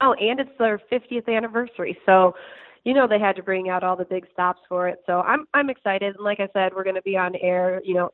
Oh, 0.00 0.14
and 0.14 0.40
it's 0.40 0.50
their 0.58 0.80
50th 0.90 1.28
anniversary, 1.28 1.98
so 2.06 2.34
you 2.84 2.94
know 2.94 3.06
they 3.06 3.18
had 3.18 3.36
to 3.36 3.42
bring 3.42 3.68
out 3.68 3.82
all 3.82 3.96
the 3.96 4.04
big 4.04 4.26
stops 4.32 4.60
for 4.68 4.88
it. 4.88 5.00
So 5.06 5.20
I'm 5.20 5.46
I'm 5.54 5.70
excited, 5.70 6.16
and 6.16 6.24
like 6.24 6.40
I 6.40 6.48
said, 6.52 6.72
we're 6.74 6.84
going 6.84 6.96
to 6.96 7.02
be 7.02 7.16
on 7.16 7.34
air. 7.36 7.80
You 7.84 7.94
know, 7.94 8.10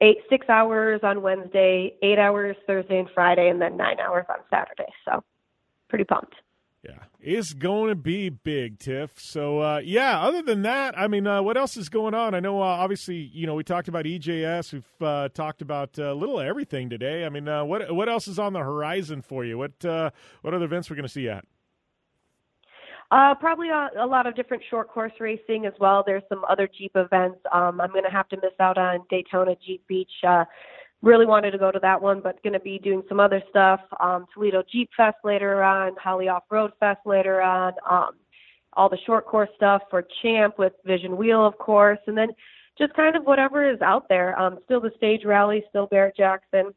eight 0.00 0.18
six 0.28 0.48
hours 0.48 1.00
on 1.02 1.22
Wednesday, 1.22 1.94
eight 2.02 2.18
hours 2.18 2.56
Thursday 2.66 2.98
and 2.98 3.08
Friday, 3.14 3.48
and 3.48 3.60
then 3.60 3.76
nine 3.76 4.00
hours 4.00 4.26
on 4.28 4.38
Saturday. 4.50 4.92
So 5.04 5.22
pretty 5.88 6.04
pumped. 6.04 6.34
Yeah, 6.82 6.96
it's 7.20 7.52
going 7.52 7.90
to 7.90 7.94
be 7.94 8.30
big, 8.30 8.78
Tiff. 8.78 9.20
So, 9.20 9.58
uh, 9.58 9.80
yeah. 9.84 10.18
Other 10.18 10.40
than 10.40 10.62
that, 10.62 10.98
I 10.98 11.08
mean, 11.08 11.26
uh, 11.26 11.42
what 11.42 11.58
else 11.58 11.76
is 11.76 11.90
going 11.90 12.14
on? 12.14 12.34
I 12.34 12.40
know, 12.40 12.62
uh, 12.62 12.64
obviously, 12.64 13.16
you 13.16 13.46
know, 13.46 13.54
we 13.54 13.64
talked 13.64 13.88
about 13.88 14.06
EJS. 14.06 14.72
We've 14.72 15.02
uh, 15.06 15.28
talked 15.28 15.60
about 15.60 15.98
a 15.98 16.14
little 16.14 16.40
everything 16.40 16.88
today. 16.88 17.26
I 17.26 17.28
mean, 17.28 17.48
uh, 17.48 17.64
what 17.64 17.94
what 17.94 18.08
else 18.08 18.26
is 18.28 18.38
on 18.38 18.54
the 18.54 18.60
horizon 18.60 19.20
for 19.20 19.44
you? 19.44 19.58
What 19.58 19.84
uh, 19.84 20.10
what 20.40 20.54
other 20.54 20.64
events 20.64 20.88
we're 20.88 20.96
going 20.96 21.06
to 21.06 21.12
see 21.12 21.28
at? 21.28 21.44
Uh, 23.10 23.34
probably 23.34 23.70
a, 23.70 23.90
a 23.98 24.06
lot 24.06 24.26
of 24.26 24.36
different 24.36 24.62
short 24.70 24.88
course 24.88 25.12
racing 25.18 25.66
as 25.66 25.72
well. 25.80 26.04
There's 26.06 26.22
some 26.28 26.44
other 26.48 26.68
Jeep 26.68 26.92
events. 26.94 27.38
Um, 27.52 27.80
I'm 27.80 27.90
going 27.90 28.04
to 28.04 28.10
have 28.10 28.28
to 28.28 28.36
miss 28.36 28.52
out 28.60 28.78
on 28.78 29.00
Daytona 29.10 29.56
Jeep 29.66 29.84
Beach. 29.88 30.12
Uh, 30.26 30.44
really 31.02 31.26
wanted 31.26 31.50
to 31.50 31.58
go 31.58 31.72
to 31.72 31.80
that 31.80 32.00
one, 32.00 32.20
but 32.20 32.40
going 32.42 32.52
to 32.52 32.60
be 32.60 32.78
doing 32.78 33.02
some 33.08 33.18
other 33.18 33.42
stuff. 33.50 33.80
Um, 33.98 34.26
Toledo 34.32 34.62
Jeep 34.70 34.90
Fest 34.96 35.16
later 35.24 35.62
on, 35.62 35.96
Holly 36.00 36.28
Off 36.28 36.44
Road 36.50 36.72
Fest 36.78 37.00
later 37.04 37.42
on. 37.42 37.72
Um, 37.90 38.10
all 38.74 38.88
the 38.88 38.98
short 39.06 39.26
course 39.26 39.48
stuff 39.56 39.82
for 39.90 40.06
Champ 40.22 40.58
with 40.58 40.72
Vision 40.84 41.16
Wheel, 41.16 41.44
of 41.44 41.58
course, 41.58 41.98
and 42.06 42.16
then 42.16 42.28
just 42.78 42.94
kind 42.94 43.16
of 43.16 43.24
whatever 43.24 43.68
is 43.68 43.80
out 43.80 44.08
there. 44.08 44.38
Um, 44.38 44.58
still 44.64 44.80
the 44.80 44.92
stage 44.96 45.24
rally, 45.24 45.64
still 45.68 45.86
Barrett 45.86 46.16
Jackson. 46.16 46.72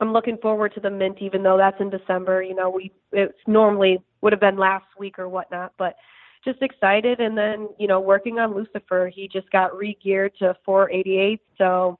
I'm 0.00 0.12
looking 0.12 0.38
forward 0.38 0.74
to 0.74 0.80
the 0.80 0.90
Mint, 0.90 1.18
even 1.20 1.42
though 1.42 1.56
that's 1.56 1.80
in 1.80 1.90
December. 1.90 2.42
You 2.42 2.54
know, 2.54 2.70
we 2.70 2.92
it's 3.12 3.38
normally 3.46 3.98
would 4.20 4.32
have 4.32 4.40
been 4.40 4.56
last 4.56 4.86
week 4.98 5.18
or 5.18 5.28
whatnot, 5.28 5.72
but 5.78 5.96
just 6.44 6.62
excited. 6.62 7.20
And 7.20 7.36
then 7.38 7.68
you 7.78 7.86
know, 7.86 8.00
working 8.00 8.38
on 8.38 8.54
Lucifer, 8.54 9.10
he 9.14 9.28
just 9.28 9.50
got 9.50 9.76
re-geared 9.76 10.32
to 10.38 10.56
488, 10.64 11.40
so 11.58 11.98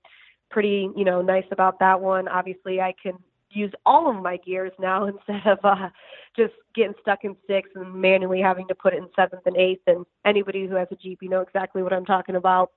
pretty 0.50 0.90
you 0.96 1.04
know 1.04 1.22
nice 1.22 1.46
about 1.50 1.78
that 1.80 2.00
one. 2.00 2.28
Obviously, 2.28 2.80
I 2.80 2.94
can 3.00 3.18
use 3.50 3.72
all 3.86 4.10
of 4.10 4.22
my 4.22 4.36
gears 4.38 4.72
now 4.78 5.04
instead 5.28 5.46
of 5.46 5.58
uh, 5.64 5.88
just 6.36 6.54
getting 6.74 6.94
stuck 7.00 7.24
in 7.24 7.36
sixth 7.46 7.72
and 7.76 7.94
manually 7.94 8.40
having 8.40 8.66
to 8.68 8.74
put 8.74 8.94
it 8.94 8.98
in 8.98 9.08
seventh 9.14 9.42
and 9.46 9.56
eighth. 9.56 9.82
And 9.86 10.04
anybody 10.24 10.66
who 10.66 10.74
has 10.74 10.88
a 10.90 10.96
Jeep, 10.96 11.20
you 11.22 11.28
know 11.28 11.40
exactly 11.40 11.82
what 11.82 11.92
I'm 11.92 12.04
talking 12.04 12.36
about. 12.36 12.72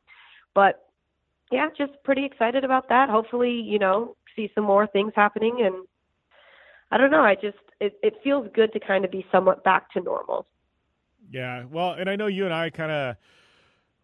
But 0.53 0.83
yeah, 1.51 1.69
just 1.77 1.93
pretty 2.03 2.25
excited 2.25 2.63
about 2.63 2.89
that. 2.89 3.09
Hopefully, 3.09 3.51
you 3.51 3.79
know, 3.79 4.15
see 4.37 4.49
some 4.55 4.63
more 4.63 4.87
things 4.87 5.11
happening 5.15 5.63
and 5.65 5.75
I 6.89 6.97
don't 6.97 7.11
know, 7.11 7.21
I 7.21 7.35
just 7.35 7.57
it, 7.81 7.97
it 8.01 8.13
feels 8.23 8.47
good 8.53 8.71
to 8.71 8.79
kind 8.79 9.03
of 9.03 9.11
be 9.11 9.25
somewhat 9.31 9.63
back 9.65 9.91
to 9.91 9.99
normal. 9.99 10.47
Yeah, 11.29 11.65
well, 11.69 11.91
and 11.91 12.09
I 12.09 12.15
know 12.15 12.27
you 12.27 12.45
and 12.45 12.53
I 12.53 12.69
kind 12.69 12.91
of 12.91 13.17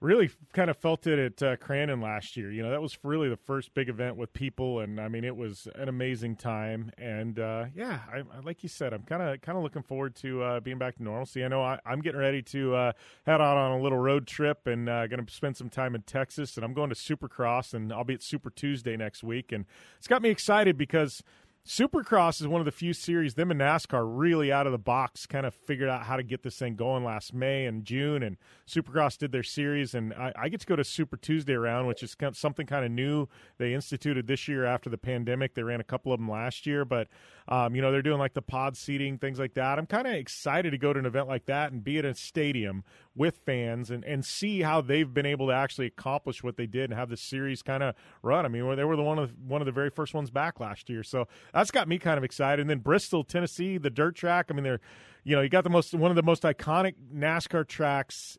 really 0.04 0.30
kind 0.52 0.70
of 0.70 0.78
felt 0.78 1.08
it 1.08 1.18
at 1.18 1.42
uh, 1.42 1.56
Crandon 1.56 2.04
last 2.04 2.36
year. 2.36 2.52
You 2.52 2.62
know, 2.62 2.70
that 2.70 2.82
was 2.82 2.98
really 3.04 3.30
the 3.30 3.38
first 3.38 3.74
big 3.74 3.88
event 3.88 4.18
with 4.18 4.34
people, 4.34 4.82
and 4.82 5.00
I 5.00 5.08
mean, 5.08 5.24
it 5.24 5.36
was 5.36 5.68
an 5.76 5.88
amazing 5.88 6.36
time. 6.36 6.92
And 6.98 7.39
uh, 7.39 7.66
yeah, 7.74 8.00
I, 8.12 8.20
I, 8.20 8.42
like 8.44 8.63
you 8.63 8.70
said, 8.70 8.94
I'm 8.94 9.04
kind 9.04 9.24
of 9.24 9.42
kind 9.42 9.58
of 9.58 9.63
looking 9.63 9.82
forward 9.82 10.16
to 10.18 10.44
uh, 10.44 10.60
being 10.60 10.78
back 10.78 10.98
to 10.98 11.04
normalcy. 11.04 11.44
I 11.44 11.48
know 11.48 11.63
I, 11.63 11.80
I'm 11.86 12.02
getting 12.02 12.20
ready 12.20 12.42
to 12.42 12.76
uh, 12.76 12.92
head 13.26 13.39
out 13.39 13.58
on 13.58 13.80
a 13.80 13.82
little 13.82 13.98
road 13.98 14.28
trip 14.28 14.68
and 14.68 14.89
uh, 14.89 15.08
going 15.08 15.26
to 15.26 15.34
spend 15.34 15.56
some 15.56 15.70
time 15.70 15.96
in 15.96 16.02
Texas, 16.02 16.58
and 16.58 16.66
I'm 16.66 16.74
going 16.74 16.89
to 16.89 16.96
Supercross, 16.96 17.74
and 17.74 17.94
I'll 17.94 18.04
be 18.04 18.13
at 18.13 18.22
Super 18.22 18.50
Tuesday 18.50 18.98
next 18.98 19.24
week, 19.24 19.54
and 19.54 19.66
it's 19.98 20.08
got 20.08 20.22
me 20.22 20.30
excited 20.30 20.78
because. 20.78 21.24
Supercross 21.65 22.41
is 22.41 22.47
one 22.47 22.60
of 22.60 22.65
the 22.65 22.73
few 22.73 22.91
series 22.91 23.36
them 23.36 23.49
and 23.49 23.62
NASCAR 23.62 24.04
really 24.06 24.52
out 24.52 24.65
of 24.65 24.73
the 24.73 24.78
box 24.78 25.26
kind 25.26 25.45
of 25.45 25.54
figured 25.54 25.88
out 25.88 26.04
how 26.04 26.17
to 26.17 26.23
get 26.23 26.43
this 26.43 26.58
thing 26.58 26.76
going 26.76 27.06
last 27.06 27.34
May 27.34 27.65
and 27.65 27.86
June, 27.86 28.21
and 28.21 28.36
Supercross 28.67 29.17
did 29.17 29.32
their 29.32 29.43
series, 29.43 29.95
and 29.95 30.13
I, 30.13 30.34
I 30.36 30.49
get 30.49 30.60
to 30.60 30.65
go 30.65 30.76
to 30.76 30.84
Super 30.84 31.15
Tuesday 31.15 31.54
round, 31.54 31.88
which 31.88 32.04
is 32.04 32.15
kind 32.15 32.28
of 32.28 32.36
something 32.36 32.67
kind 32.67 32.84
of 32.84 32.91
new 32.91 33.30
they 33.60 33.73
instituted 33.73 34.28
this 34.28 34.45
year 34.49 34.65
after 34.65 34.89
the 34.89 34.97
pandemic. 34.97 35.54
They 35.54 35.63
ran 35.63 35.80
a 35.80 35.86
couple 35.86 36.12
of 36.12 36.19
them 36.19 36.30
last 36.30 36.65
year, 36.65 36.84
but 36.84 37.08
um, 37.47 37.73
you 37.76 37.82
know 37.82 37.93
they're 37.93 38.02
doing 38.02 38.19
like 38.19 38.34
the 38.34 38.41
pod 38.41 38.76
seating 38.76 39.17
things 39.17 39.39
like 39.39 39.54
that. 39.54 39.80
I'm 39.80 39.86
kind 39.86 40.06
of 40.06 40.15
excited 40.15 40.71
to 40.71 40.78
go 40.78 40.91
to 40.91 40.99
an 40.99 41.06
event 41.06 41.30
like 41.30 41.45
that 41.45 41.71
and 41.71 41.82
be 41.82 41.97
at 41.97 42.04
a 42.04 42.13
stadium 42.13 42.84
with 43.15 43.38
fans 43.45 43.91
and, 43.91 44.04
and 44.06 44.26
see 44.26 44.62
how 44.62 44.82
they've 44.82 45.13
been 45.13 45.26
able 45.26 45.47
to 45.47 45.54
actually 45.54 45.86
accomplish 45.86 46.43
what 46.43 46.58
they 46.58 46.65
did 46.65 46.89
and 46.89 46.97
have 46.97 47.10
this 47.10 47.21
series 47.21 47.62
kind 47.62 47.84
of 47.84 47.95
run. 48.23 48.45
I 48.45 48.49
mean, 48.49 48.76
they 48.76 48.84
were 48.84 48.95
the 48.95 49.04
one 49.04 49.19
of 49.19 49.34
one 49.45 49.62
of 49.62 49.65
the 49.65 49.71
very 49.71 49.89
first 49.89 50.13
ones 50.13 50.32
back 50.32 50.60
last 50.60 50.89
year, 50.89 51.04
so 51.04 51.28
that's 51.54 51.71
got 51.71 51.88
me 51.88 51.99
kind 51.99 52.17
of 52.17 52.23
excited. 52.23 52.62
And 52.62 52.69
then 52.69 52.80
Bristol, 52.80 53.23
Tennessee, 53.23 53.78
the 53.78 53.89
dirt 53.89 54.15
track. 54.15 54.47
I 54.49 54.54
mean, 54.54 54.63
they're 54.63 54.82
you 55.23 55.36
know 55.36 55.41
you 55.41 55.49
got 55.49 55.63
the 55.63 55.69
most 55.69 55.93
one 55.93 56.12
of 56.12 56.15
the 56.15 56.23
most 56.23 56.43
iconic 56.43 56.95
NASCAR 57.13 57.67
tracks 57.67 58.38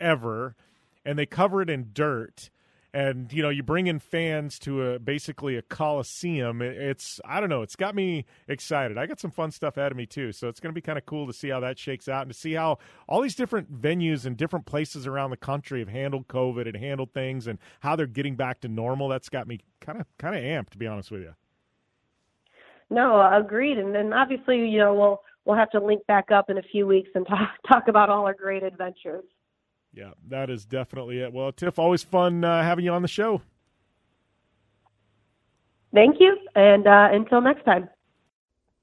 ever, 0.00 0.56
and 1.04 1.18
they 1.18 1.26
cover 1.26 1.60
it 1.60 1.68
in 1.68 1.90
dirt. 1.92 2.50
And 2.94 3.32
you 3.32 3.42
know, 3.42 3.48
you 3.48 3.64
bring 3.64 3.88
in 3.88 3.98
fans 3.98 4.56
to 4.60 4.92
a 4.92 4.98
basically 5.00 5.56
a 5.56 5.62
coliseum. 5.62 6.62
It's 6.62 7.20
I 7.24 7.40
don't 7.40 7.48
know. 7.48 7.62
It's 7.62 7.74
got 7.74 7.92
me 7.96 8.24
excited. 8.46 8.96
I 8.96 9.06
got 9.06 9.18
some 9.18 9.32
fun 9.32 9.50
stuff 9.50 9.76
out 9.76 9.90
of 9.90 9.98
me 9.98 10.06
too, 10.06 10.30
so 10.30 10.46
it's 10.46 10.60
going 10.60 10.72
to 10.72 10.74
be 10.74 10.80
kind 10.80 10.96
of 10.96 11.04
cool 11.04 11.26
to 11.26 11.32
see 11.32 11.48
how 11.48 11.58
that 11.58 11.76
shakes 11.76 12.08
out 12.08 12.22
and 12.22 12.32
to 12.32 12.38
see 12.38 12.52
how 12.52 12.78
all 13.08 13.20
these 13.20 13.34
different 13.34 13.82
venues 13.82 14.26
and 14.26 14.36
different 14.36 14.64
places 14.64 15.08
around 15.08 15.30
the 15.30 15.36
country 15.36 15.80
have 15.80 15.88
handled 15.88 16.28
COVID 16.28 16.68
and 16.68 16.76
handled 16.76 17.12
things 17.12 17.48
and 17.48 17.58
how 17.80 17.96
they're 17.96 18.06
getting 18.06 18.36
back 18.36 18.60
to 18.60 18.68
normal. 18.68 19.08
That's 19.08 19.28
got 19.28 19.48
me 19.48 19.58
kind 19.80 20.00
of 20.00 20.06
kind 20.18 20.36
of 20.36 20.42
amped, 20.42 20.70
to 20.70 20.78
be 20.78 20.86
honest 20.86 21.10
with 21.10 21.22
you. 21.22 21.34
No, 22.90 23.28
agreed. 23.36 23.76
And 23.76 23.92
then 23.92 24.12
obviously, 24.12 24.68
you 24.68 24.78
know, 24.78 24.94
we'll 24.94 25.22
we'll 25.44 25.56
have 25.56 25.70
to 25.70 25.80
link 25.80 26.06
back 26.06 26.30
up 26.30 26.48
in 26.48 26.58
a 26.58 26.62
few 26.62 26.86
weeks 26.86 27.10
and 27.16 27.26
talk 27.26 27.50
talk 27.68 27.88
about 27.88 28.08
all 28.08 28.24
our 28.24 28.34
great 28.34 28.62
adventures. 28.62 29.24
Yeah, 29.94 30.10
that 30.28 30.50
is 30.50 30.64
definitely 30.64 31.20
it. 31.20 31.32
Well, 31.32 31.52
Tiff, 31.52 31.78
always 31.78 32.02
fun 32.02 32.44
uh, 32.44 32.62
having 32.62 32.84
you 32.84 32.92
on 32.92 33.02
the 33.02 33.08
show. 33.08 33.42
Thank 35.94 36.16
you, 36.18 36.36
and 36.56 36.86
uh, 36.86 37.08
until 37.12 37.40
next 37.40 37.64
time. 37.64 37.88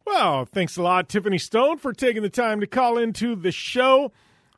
Well, 0.05 0.45
thanks 0.45 0.77
a 0.77 0.81
lot, 0.81 1.09
Tiffany 1.09 1.37
Stone, 1.37 1.77
for 1.77 1.91
taking 1.91 2.21
the 2.21 2.29
time 2.29 2.61
to 2.61 2.67
call 2.67 2.97
into 2.97 3.35
the 3.35 3.51
show. 3.51 4.11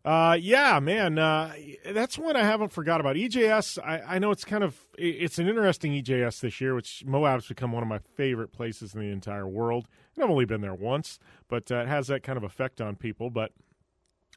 Uh, 0.06 0.38
yeah, 0.40 0.80
man, 0.80 1.18
uh, 1.18 1.54
that's 1.92 2.18
one 2.18 2.36
I 2.36 2.44
haven't 2.44 2.74
forgot 2.74 3.00
about. 3.00 3.16
EJS, 3.16 3.80
I, 3.82 4.16
I 4.16 4.20
know 4.20 4.32
it's 4.32 4.44
kind 4.44 4.64
of 4.64 4.78
it's 4.98 5.40
an 5.40 5.48
interesting 5.48 5.94
EJS 5.94 6.42
this 6.42 6.60
year, 6.60 6.76
which 6.76 7.04
Moab's 7.06 7.48
become 7.48 7.72
one 7.72 7.84
of 7.84 7.90
my 7.90 8.00
favorite 8.16 8.52
places 8.52 8.94
in 8.94 9.00
the 9.00 9.08
entire 9.08 9.48
world. 9.48 9.88
And 10.16 10.24
I've 10.24 10.30
only 10.30 10.46
been 10.46 10.62
there 10.62 10.74
once, 10.74 11.20
but 11.48 11.72
uh, 11.72 11.78
it 11.78 11.88
has 11.88 12.08
that 12.08 12.22
kind 12.22 12.38
of 12.38 12.44
effect 12.44 12.82
on 12.82 12.98
people. 12.98 13.30
But 13.30 13.54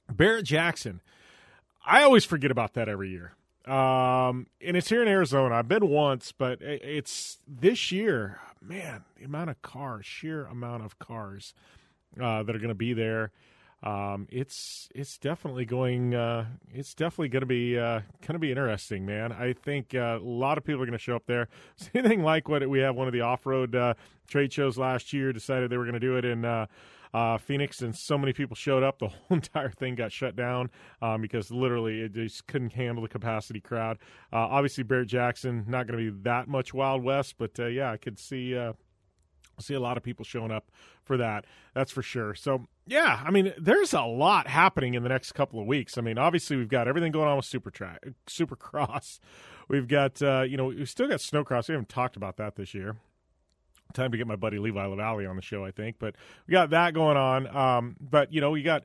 Barrett 0.09 0.44
Jackson, 0.44 1.00
I 1.87 2.03
always 2.03 2.25
forget 2.25 2.51
about 2.51 2.75
that 2.75 2.88
every 2.88 3.11
year. 3.11 3.35
Um, 3.72 4.46
and 4.61 4.77
it's 4.77 4.88
here 4.88 5.03
in 5.03 5.09
Arizona. 5.09 5.57
I've 5.57 5.68
been 5.68 5.88
once, 5.88 6.33
but 6.33 6.61
it's 6.62 7.38
this 7.49 7.90
year. 7.92 8.40
Man, 8.61 9.05
the 9.18 9.25
amount 9.25 9.51
of 9.51 9.62
cars, 9.62 10.07
sheer 10.07 10.44
amount 10.46 10.85
of 10.85 10.99
cars. 10.99 11.55
uh, 12.20 12.42
that 12.42 12.55
are 12.55 12.59
going 12.59 12.68
to 12.68 12.75
be 12.75 12.92
there. 12.92 13.31
Um, 13.83 14.27
it's 14.31 14.88
it's 14.94 15.18
definitely 15.18 15.64
going. 15.66 16.14
Uh, 16.14 16.46
it's 16.72 16.94
definitely 16.94 17.29
going 17.29 17.42
to 17.42 17.46
be 17.46 17.79
uh, 17.79 18.01
going 18.22 18.33
to 18.33 18.38
be 18.38 18.51
interesting, 18.51 19.05
man. 19.05 19.33
I 19.33 19.53
think 19.53 19.94
uh, 19.94 20.18
a 20.20 20.25
lot 20.25 20.59
of 20.59 20.64
people 20.64 20.83
are 20.83 20.87
going 20.87 20.99
to 20.99 21.03
show 21.03 21.14
up 21.14 21.27
there. 21.27 21.49
It's 21.79 21.90
anything 21.94 22.22
like 22.22 22.49
what 22.49 22.68
we 22.68 22.81
have 22.81 22.96
one 22.96 23.07
of 23.07 23.12
the 23.12 23.20
off 23.20 23.44
road 23.46 23.75
uh, 23.77 23.94
trade 24.29 24.53
shows 24.53 24.79
last 24.79 25.12
year. 25.12 25.33
Decided 25.33 25.70
they 25.70 25.77
were 25.77 25.85
going 25.85 25.94
to 25.94 26.01
do 26.01 26.16
it 26.16 26.25
in. 26.25 26.44
Uh, 27.16 27.38
Phoenix, 27.38 27.81
and 27.81 27.96
so 27.96 28.18
many 28.18 28.35
people 28.35 28.55
showed 28.55 28.83
up. 28.83 28.98
The 28.98 29.09
whole 29.29 29.37
entire 29.38 29.70
thing 29.70 29.94
got 29.94 30.12
shut 30.12 30.37
down 30.37 30.68
um, 31.00 31.22
because 31.22 31.50
literally 31.50 32.02
it 32.02 32.12
just 32.12 32.46
couldn't 32.46 32.74
handle 32.74 33.02
the 33.02 33.09
capacity 33.09 33.59
crowd. 33.59 33.96
Uh, 34.31 34.37
obviously, 34.37 34.85
Barrett 34.85 35.09
Jackson 35.09 35.64
not 35.66 35.87
going 35.87 35.98
to 35.98 36.12
be 36.12 36.18
that 36.24 36.46
much 36.46 36.74
Wild 36.74 37.02
West, 37.02 37.37
but 37.38 37.59
uh, 37.59 37.68
yeah, 37.68 37.90
I 37.90 37.96
could 37.96 38.18
see 38.18 38.55
uh, 38.55 38.74
see 39.59 39.72
a 39.72 39.81
lot 39.81 39.96
of 39.96 40.02
people 40.02 40.26
showing 40.26 40.50
up 40.50 40.70
for 41.05 41.16
that. 41.16 41.46
That's 41.74 41.90
for 41.90 42.02
sure. 42.02 42.35
So 42.35 42.66
yeah, 42.87 43.22
I 43.24 43.31
mean, 43.31 43.55
there's 43.59 43.94
a 43.94 44.02
lot 44.02 44.46
happening 44.46 44.92
in 44.92 45.02
the 45.02 45.09
next 45.09 45.33
couple 45.33 45.59
of 45.59 45.66
weeks. 45.66 45.96
I 45.96 46.02
mean, 46.02 46.18
obviously 46.18 46.59
we've 46.59 46.68
got 46.68 46.87
everything 46.87 47.12
going 47.12 47.29
on 47.29 47.37
with 47.37 47.46
Super 47.46 47.70
Track, 47.70 48.07
Supercross. 48.26 49.20
We've 49.68 49.88
got 49.88 50.20
uh, 50.20 50.42
you 50.42 50.59
know 50.59 50.66
we've 50.66 50.90
still 50.90 51.09
got 51.09 51.20
Snowcross. 51.20 51.68
We 51.68 51.72
haven't 51.72 51.88
talked 51.88 52.16
about 52.16 52.37
that 52.37 52.57
this 52.57 52.74
year 52.74 52.96
time 53.92 54.12
to 54.12 54.18
get 54.18 54.27
my 54.27 54.37
buddy 54.37 54.59
Levi 54.59 54.85
Lavallee 54.85 55.29
on 55.29 55.37
the 55.37 55.42
show, 55.42 55.64
I 55.64 55.70
think. 55.70 55.96
But 55.99 56.14
we 56.46 56.53
got 56.53 56.70
that 56.70 56.94
going 56.94 57.16
on. 57.16 57.46
Um, 57.55 57.96
but 58.01 58.33
you 58.33 58.40
know, 58.40 58.51
we 58.51 58.62
got 58.62 58.85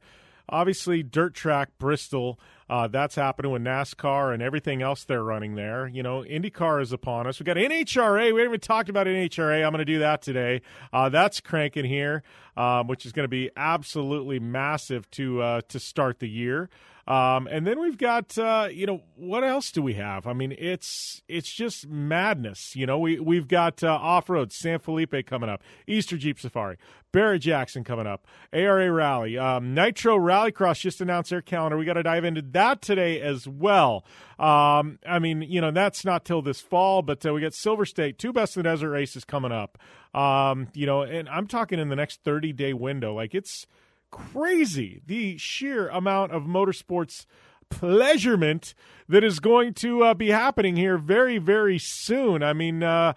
obviously 0.51 1.03
dirt 1.03 1.33
track 1.33 1.69
Bristol. 1.79 2.39
Uh, 2.69 2.87
that's 2.87 3.15
happening 3.15 3.51
with 3.51 3.61
NASCAR 3.61 4.33
and 4.33 4.41
everything 4.41 4.81
else 4.81 5.03
they're 5.03 5.23
running 5.23 5.55
there. 5.55 5.87
You 5.87 6.03
know, 6.03 6.21
IndyCar 6.21 6.81
is 6.81 6.93
upon 6.93 7.27
us. 7.27 7.39
We 7.39 7.43
got 7.43 7.57
NHRA. 7.57 8.33
We 8.33 8.39
haven't 8.39 8.53
even 8.53 8.59
talked 8.61 8.87
about 8.87 9.07
NHRA. 9.07 9.65
I'm 9.65 9.71
going 9.71 9.79
to 9.79 9.85
do 9.85 9.99
that 9.99 10.21
today. 10.21 10.61
Uh, 10.93 11.09
that's 11.09 11.41
cranking 11.41 11.83
here, 11.83 12.23
um, 12.55 12.87
which 12.87 13.05
is 13.05 13.11
going 13.11 13.25
to 13.25 13.29
be 13.29 13.49
absolutely 13.57 14.39
massive 14.39 15.09
to 15.11 15.41
uh, 15.41 15.61
to 15.67 15.79
start 15.79 16.19
the 16.19 16.29
year. 16.29 16.69
Um, 17.07 17.47
and 17.47 17.65
then 17.65 17.79
we've 17.79 17.97
got, 17.97 18.37
uh, 18.37 18.69
you 18.71 18.85
know, 18.85 19.01
what 19.15 19.43
else 19.43 19.71
do 19.71 19.81
we 19.81 19.95
have? 19.95 20.27
I 20.27 20.33
mean, 20.33 20.55
it's 20.57 21.21
it's 21.27 21.53
just 21.53 21.87
madness. 21.87 22.75
You 22.75 22.85
know, 22.85 22.99
we 22.99 23.19
we've 23.19 23.47
got 23.47 23.83
uh, 23.83 23.91
off 23.91 24.29
road 24.29 24.51
San 24.51 24.79
Felipe 24.79 25.13
coming 25.25 25.49
up, 25.49 25.61
Easter 25.87 26.15
Jeep 26.17 26.39
Safari, 26.39 26.77
Barrett 27.11 27.41
Jackson 27.41 27.83
coming 27.83 28.07
up, 28.07 28.25
ARA 28.53 28.91
Rally, 28.91 29.37
um, 29.37 29.73
Nitro 29.73 30.17
Rallycross 30.17 30.79
just 30.79 31.01
announced 31.01 31.29
their 31.29 31.41
calendar. 31.41 31.77
We 31.77 31.85
got 31.85 31.93
to 31.93 32.03
dive 32.03 32.23
into 32.23 32.41
that 32.51 32.81
today 32.81 33.21
as 33.21 33.47
well. 33.47 34.05
Um, 34.39 34.99
I 35.07 35.19
mean, 35.19 35.41
you 35.41 35.61
know, 35.61 35.71
that's 35.71 36.05
not 36.05 36.25
till 36.25 36.41
this 36.41 36.61
fall, 36.61 37.01
but 37.01 37.25
uh, 37.25 37.33
we 37.33 37.41
got 37.41 37.53
Silver 37.53 37.85
State, 37.85 38.17
two 38.17 38.31
Best 38.31 38.55
in 38.55 38.63
the 38.63 38.69
Desert 38.69 38.89
races 38.89 39.25
coming 39.25 39.51
up. 39.51 39.77
Um, 40.13 40.67
you 40.73 40.85
know, 40.85 41.01
and 41.01 41.27
I'm 41.29 41.47
talking 41.47 41.79
in 41.79 41.89
the 41.89 41.95
next 41.95 42.23
30 42.23 42.53
day 42.53 42.73
window. 42.73 43.13
Like 43.13 43.35
it's 43.35 43.65
crazy 44.11 45.01
the 45.05 45.37
sheer 45.37 45.87
amount 45.87 46.33
of 46.33 46.43
motorsports 46.43 47.25
pleasurement 47.69 48.73
that 49.07 49.23
is 49.23 49.39
going 49.39 49.73
to 49.73 50.03
uh, 50.03 50.13
be 50.13 50.29
happening 50.29 50.75
here 50.75 50.97
very, 50.97 51.37
very 51.37 51.79
soon. 51.79 52.43
I 52.43 52.53
mean, 52.53 52.83
uh, 52.83 53.13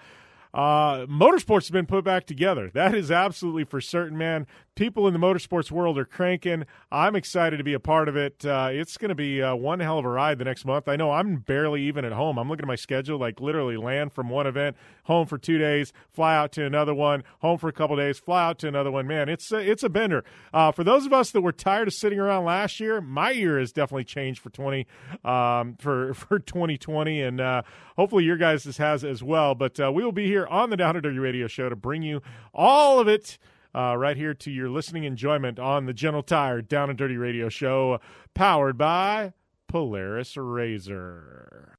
uh, 0.55 1.07
motorsports 1.07 1.63
has 1.63 1.71
been 1.71 1.87
put 1.87 2.05
back 2.05 2.27
together. 2.27 2.71
That 2.73 2.95
is 2.95 3.11
absolutely 3.11 3.65
for 3.65 3.81
certain, 3.81 4.17
man 4.17 4.47
people 4.75 5.07
in 5.07 5.13
the 5.13 5.21
motorsports 5.21 5.71
world 5.71 5.99
are 5.99 6.05
cranking. 6.05 6.65
I'm 6.91 7.15
excited 7.15 7.59
to 7.59 7.65
be 7.65 7.75
a 7.75 7.81
part 7.81 8.09
of 8.09 8.17
it. 8.17 8.45
Uh, 8.45 8.71
it's 8.73 8.97
going 8.97 9.11
to 9.11 9.15
be 9.15 9.43
uh, 9.43 9.55
one 9.55 9.81
hell 9.81 9.99
of 9.99 10.05
a 10.05 10.09
ride 10.09 10.39
the 10.39 10.45
next 10.45 10.65
month. 10.65 10.89
I 10.89 10.97
know 10.97 11.13
I'm 11.13 11.37
barely 11.37 11.83
even 11.83 12.05
at 12.05 12.13
home. 12.13 12.39
I'm 12.39 12.49
looking 12.49 12.65
at 12.65 12.69
my 12.69 12.75
schedule, 12.75 13.19
like 13.19 13.41
literally 13.41 13.77
land 13.77 14.13
from 14.13 14.29
one 14.29 14.47
event, 14.47 14.77
home 15.05 15.27
for 15.27 15.39
two 15.39 15.59
days, 15.59 15.93
fly 16.13 16.37
out 16.37 16.53
to 16.53 16.65
another 16.65 16.95
one, 16.95 17.23
home 17.41 17.59
for 17.59 17.69
a 17.69 17.73
couple 17.73 17.97
days, 17.97 18.19
fly 18.19 18.49
out 18.49 18.59
to 18.61 18.69
another 18.69 18.91
one. 18.91 19.07
Man, 19.07 19.29
it's 19.29 19.53
a, 19.53 19.59
it's 19.59 19.83
a 19.83 19.89
bender. 19.89 20.25
Uh, 20.53 20.73
for 20.73 20.83
those 20.83 21.07
of 21.07 21.13
us 21.13 21.31
that 21.31 21.41
were 21.41 21.53
tired 21.53 21.89
of 21.89 21.95
sitting 21.95 22.19
around 22.19 22.45
last 22.45 22.81
year, 22.81 23.01
my 23.01 23.31
year 23.31 23.59
has 23.59 23.73
definitely 23.73 24.05
changed 24.05 24.41
for 24.41 24.51
20 24.51 24.87
um, 25.25 25.77
for 25.79 26.15
for 26.15 26.39
2020, 26.39 27.23
and 27.23 27.41
uh, 27.41 27.63
hopefully 27.97 28.25
your 28.25 28.37
guys 28.37 28.65
has 28.65 29.05
as 29.05 29.23
well. 29.23 29.55
But 29.55 29.79
uh, 29.79 29.93
we 29.93 30.05
will 30.05 30.13
be 30.13 30.27
here 30.27 30.44
on 30.49 30.71
the 30.71 30.77
Down 30.77 30.97
and 30.97 31.03
Dirty 31.03 31.19
Radio 31.19 31.47
Show 31.47 31.69
to 31.69 31.77
bring 31.77 32.03
you 32.03 32.21
all 32.53 33.01
of 33.01 33.09
it 33.09 33.39
uh, 33.75 33.97
right 33.97 34.17
here 34.17 34.35
to 34.35 34.51
your 34.51 34.69
listening 34.69 35.05
enjoyment 35.05 35.59
on 35.59 35.87
the 35.87 35.93
General 35.93 36.23
Tire 36.23 36.63
Down 36.63 36.91
and 36.91 36.99
Dirty 36.99 37.17
Radio 37.17 37.49
Show, 37.49 38.01
powered 38.35 38.79
by 38.79 39.33
Polaris 39.69 40.37
Razor. 40.37 41.79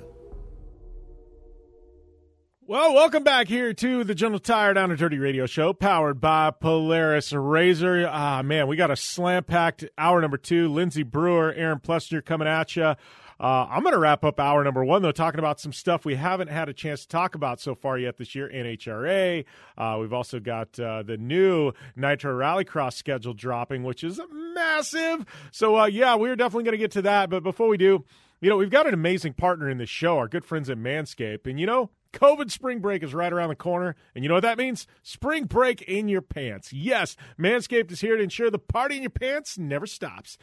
Well, 2.71 2.93
welcome 2.93 3.25
back 3.25 3.49
here 3.49 3.73
to 3.73 4.05
the 4.05 4.15
General 4.15 4.39
Tire 4.39 4.73
Down 4.73 4.91
and 4.91 4.97
Dirty 4.97 5.17
Radio 5.17 5.45
Show, 5.45 5.73
powered 5.73 6.21
by 6.21 6.51
Polaris 6.51 7.33
Razor. 7.33 8.07
Ah, 8.09 8.41
man, 8.43 8.67
we 8.67 8.77
got 8.77 8.89
a 8.89 8.95
slam 8.95 9.43
packed 9.43 9.83
hour 9.97 10.21
number 10.21 10.37
two. 10.37 10.69
Lindsay 10.69 11.03
Brewer, 11.03 11.51
Aaron 11.51 11.79
Plessinger 11.79 12.23
coming 12.23 12.47
at 12.47 12.77
you. 12.77 12.83
Uh, 12.85 12.95
I'm 13.41 13.83
going 13.83 13.91
to 13.91 13.99
wrap 13.99 14.23
up 14.23 14.39
hour 14.39 14.63
number 14.63 14.85
one, 14.85 15.01
though, 15.01 15.11
talking 15.11 15.39
about 15.39 15.59
some 15.59 15.73
stuff 15.73 16.05
we 16.05 16.15
haven't 16.15 16.47
had 16.47 16.69
a 16.69 16.73
chance 16.73 17.01
to 17.01 17.09
talk 17.09 17.35
about 17.35 17.59
so 17.59 17.75
far 17.75 17.97
yet 17.97 18.15
this 18.15 18.35
year. 18.35 18.49
NHRA. 18.49 19.43
Uh, 19.77 19.97
we've 19.99 20.13
also 20.13 20.39
got 20.39 20.79
uh, 20.79 21.03
the 21.03 21.17
new 21.17 21.73
Nitro 21.97 22.33
Rallycross 22.33 22.93
schedule 22.93 23.33
dropping, 23.33 23.83
which 23.83 24.01
is 24.01 24.21
massive. 24.31 25.25
So, 25.51 25.77
uh, 25.77 25.85
yeah, 25.87 26.15
we're 26.15 26.37
definitely 26.37 26.63
going 26.63 26.71
to 26.71 26.77
get 26.77 26.91
to 26.91 27.01
that. 27.01 27.29
But 27.29 27.43
before 27.43 27.67
we 27.67 27.75
do, 27.75 28.05
you 28.39 28.49
know, 28.49 28.55
we've 28.55 28.69
got 28.69 28.87
an 28.87 28.93
amazing 28.93 29.33
partner 29.33 29.69
in 29.69 29.77
the 29.77 29.85
show, 29.85 30.17
our 30.17 30.29
good 30.29 30.45
friends 30.45 30.69
at 30.69 30.77
Manscaped. 30.77 31.47
And, 31.47 31.59
you 31.59 31.65
know, 31.65 31.89
COVID 32.13 32.51
spring 32.51 32.79
break 32.79 33.03
is 33.03 33.13
right 33.13 33.31
around 33.31 33.49
the 33.49 33.55
corner. 33.55 33.95
And 34.15 34.23
you 34.23 34.27
know 34.27 34.35
what 34.35 34.41
that 34.41 34.57
means? 34.57 34.87
Spring 35.01 35.45
break 35.45 35.81
in 35.83 36.07
your 36.07 36.21
pants. 36.21 36.73
Yes, 36.73 37.15
Manscaped 37.39 37.91
is 37.91 38.01
here 38.01 38.17
to 38.17 38.23
ensure 38.23 38.49
the 38.49 38.59
party 38.59 38.97
in 38.97 39.03
your 39.03 39.09
pants 39.09 39.57
never 39.57 39.85
stops. 39.85 40.37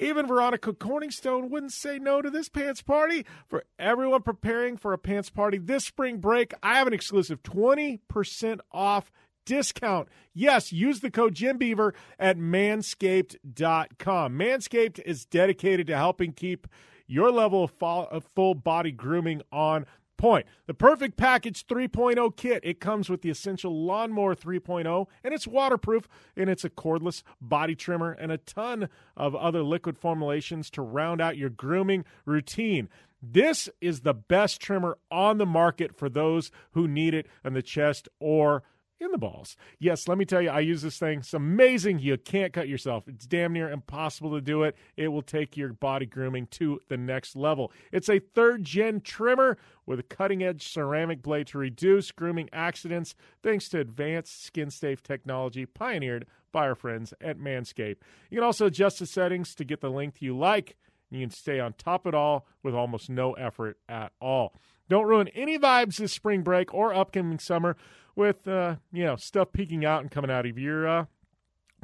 Even 0.00 0.26
Veronica 0.26 0.72
Corningstone 0.72 1.50
wouldn't 1.50 1.72
say 1.72 1.98
no 1.98 2.20
to 2.20 2.30
this 2.30 2.48
pants 2.48 2.82
party. 2.82 3.24
For 3.46 3.64
everyone 3.78 4.22
preparing 4.22 4.76
for 4.76 4.92
a 4.92 4.98
pants 4.98 5.30
party 5.30 5.58
this 5.58 5.84
spring 5.84 6.18
break, 6.18 6.52
I 6.62 6.78
have 6.78 6.86
an 6.86 6.92
exclusive 6.92 7.42
20% 7.42 8.60
off 8.72 9.12
discount. 9.44 10.08
Yes, 10.32 10.72
use 10.72 11.00
the 11.00 11.10
code 11.10 11.34
Jim 11.34 11.58
Beaver 11.58 11.94
at 12.18 12.38
manscaped.com. 12.38 14.38
Manscaped 14.38 15.00
is 15.04 15.26
dedicated 15.26 15.86
to 15.88 15.96
helping 15.96 16.32
keep 16.32 16.66
your 17.06 17.30
level 17.30 17.70
of 17.80 18.24
full 18.34 18.54
body 18.54 18.90
grooming 18.90 19.42
on 19.52 19.84
point. 20.16 20.46
The 20.66 20.74
Perfect 20.74 21.16
Package 21.16 21.66
3.0 21.66 22.36
kit. 22.36 22.60
It 22.62 22.80
comes 22.80 23.08
with 23.08 23.22
the 23.22 23.30
Essential 23.30 23.84
Lawnmower 23.84 24.34
3.0, 24.34 25.06
and 25.22 25.34
it's 25.34 25.46
waterproof, 25.46 26.08
and 26.36 26.48
it's 26.48 26.64
a 26.64 26.70
cordless 26.70 27.22
body 27.40 27.74
trimmer 27.74 28.12
and 28.12 28.32
a 28.32 28.38
ton 28.38 28.88
of 29.16 29.34
other 29.34 29.62
liquid 29.62 29.98
formulations 29.98 30.70
to 30.70 30.82
round 30.82 31.20
out 31.20 31.36
your 31.36 31.50
grooming 31.50 32.04
routine. 32.24 32.88
This 33.22 33.70
is 33.80 34.00
the 34.00 34.14
best 34.14 34.60
trimmer 34.60 34.98
on 35.10 35.38
the 35.38 35.46
market 35.46 35.96
for 35.96 36.08
those 36.08 36.50
who 36.72 36.86
need 36.86 37.14
it 37.14 37.26
on 37.44 37.54
the 37.54 37.62
chest 37.62 38.08
or 38.20 38.62
in 39.00 39.10
the 39.10 39.18
balls. 39.18 39.56
Yes, 39.78 40.08
let 40.08 40.18
me 40.18 40.24
tell 40.24 40.40
you, 40.40 40.50
I 40.50 40.60
use 40.60 40.82
this 40.82 40.98
thing. 40.98 41.20
It's 41.20 41.34
amazing. 41.34 41.98
You 41.98 42.16
can't 42.16 42.52
cut 42.52 42.68
yourself. 42.68 43.08
It's 43.08 43.26
damn 43.26 43.52
near 43.52 43.70
impossible 43.70 44.32
to 44.32 44.40
do 44.40 44.62
it. 44.62 44.76
It 44.96 45.08
will 45.08 45.22
take 45.22 45.56
your 45.56 45.72
body 45.72 46.06
grooming 46.06 46.46
to 46.52 46.80
the 46.88 46.96
next 46.96 47.36
level. 47.36 47.72
It's 47.92 48.08
a 48.08 48.18
third 48.18 48.64
gen 48.64 49.00
trimmer 49.00 49.58
with 49.86 49.98
a 49.98 50.04
cutting 50.04 50.42
edge 50.42 50.66
ceramic 50.68 51.22
blade 51.22 51.48
to 51.48 51.58
reduce 51.58 52.10
grooming 52.10 52.48
accidents 52.52 53.14
thanks 53.42 53.68
to 53.70 53.80
advanced 53.80 54.44
skin 54.44 54.70
safe 54.70 55.02
technology 55.02 55.66
pioneered 55.66 56.26
by 56.52 56.66
our 56.68 56.74
friends 56.74 57.12
at 57.20 57.38
Manscaped. 57.38 57.96
You 58.30 58.36
can 58.38 58.44
also 58.44 58.66
adjust 58.66 59.00
the 59.00 59.06
settings 59.06 59.54
to 59.56 59.64
get 59.64 59.80
the 59.80 59.90
length 59.90 60.22
you 60.22 60.36
like. 60.36 60.76
You 61.10 61.20
can 61.20 61.30
stay 61.30 61.60
on 61.60 61.74
top 61.74 62.06
of 62.06 62.14
it 62.14 62.16
all 62.16 62.46
with 62.62 62.74
almost 62.74 63.10
no 63.10 63.32
effort 63.34 63.78
at 63.88 64.12
all. 64.20 64.54
Don't 64.88 65.06
ruin 65.06 65.28
any 65.28 65.58
vibes 65.58 65.96
this 65.96 66.12
spring 66.12 66.42
break 66.42 66.74
or 66.74 66.94
upcoming 66.94 67.38
summer 67.38 67.76
with 68.16 68.46
uh, 68.48 68.76
you 68.92 69.04
know 69.04 69.16
stuff 69.16 69.52
peeking 69.52 69.84
out 69.84 70.02
and 70.02 70.10
coming 70.10 70.30
out 70.30 70.46
of 70.46 70.58
your 70.58 70.86
uh, 70.86 71.04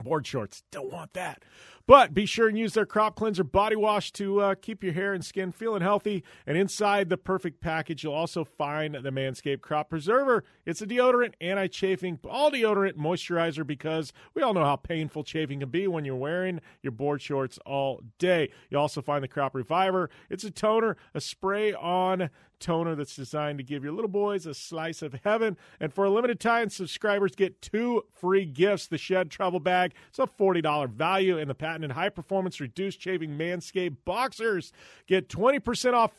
board 0.03 0.27
shorts. 0.27 0.63
Don't 0.71 0.93
want 0.93 1.13
that. 1.15 1.43
But 1.91 2.15
be 2.15 2.25
sure 2.25 2.47
and 2.47 2.57
use 2.57 2.75
their 2.75 2.87
crop 2.87 3.17
cleanser 3.17 3.43
body 3.43 3.75
wash 3.75 4.13
to 4.13 4.41
uh, 4.41 4.55
keep 4.55 4.85
your 4.85 4.93
hair 4.93 5.13
and 5.13 5.25
skin 5.25 5.51
feeling 5.51 5.83
healthy. 5.83 6.23
And 6.47 6.57
inside 6.57 7.09
the 7.09 7.17
perfect 7.17 7.61
package, 7.61 8.05
you'll 8.05 8.15
also 8.15 8.45
find 8.45 8.95
the 8.95 9.11
Manscaped 9.11 9.61
Crop 9.61 9.91
Preserver. 9.91 10.45
It's 10.65 10.81
a 10.81 10.87
deodorant, 10.87 11.33
anti 11.41 11.67
chafing, 11.67 12.21
all 12.29 12.53
deodorant 12.53 12.93
moisturizer 12.93 13.67
because 13.67 14.13
we 14.35 14.43
all 14.43 14.55
know 14.55 14.65
how 14.65 14.77
painful 14.77 15.25
chafing 15.25 15.59
can 15.59 15.71
be 15.71 15.89
when 15.89 16.05
you're 16.05 16.15
wearing 16.15 16.61
your 16.81 16.93
board 16.93 17.23
shorts 17.23 17.59
all 17.67 18.01
day. 18.21 18.51
You 18.69 18.79
also 18.79 19.03
find 19.03 19.25
the 19.25 19.29
Crop 19.29 19.57
Reviver. 19.57 20.11
It's 20.29 20.45
a 20.45 20.53
toner, 20.53 20.97
a 21.13 21.21
spray 21.21 21.73
on 21.73 22.31
toner 22.61 22.95
that's 22.95 23.17
designed 23.17 23.59
to 23.59 23.65
give 23.65 23.83
your 23.83 23.93
little 23.93 24.11
boys 24.11 24.47
a 24.47 24.55
slice 24.55 25.03
of 25.03 25.17
heaven. 25.25 25.57
And 25.81 25.93
for 25.93 26.05
a 26.05 26.11
limited 26.11 26.39
time, 26.39 26.71
subscribers 26.71 27.35
get 27.35 27.61
two 27.61 28.05
free 28.13 28.45
gifts 28.45 28.87
the 28.87 28.99
Shed 28.99 29.31
Travel 29.31 29.61
Bag. 29.61 29.95
It's 30.09 30.19
a 30.19 30.27
$40 30.27 30.91
value, 30.93 31.39
and 31.39 31.51
the 31.51 31.55
patented 31.55 31.93
high 31.93 32.11
performance 32.11 32.61
reduced 32.61 33.01
shaving 33.01 33.31
Manscaped 33.37 33.97
Boxers. 34.05 34.73
Get 35.07 35.29
20% 35.29 35.95
off 35.95 36.13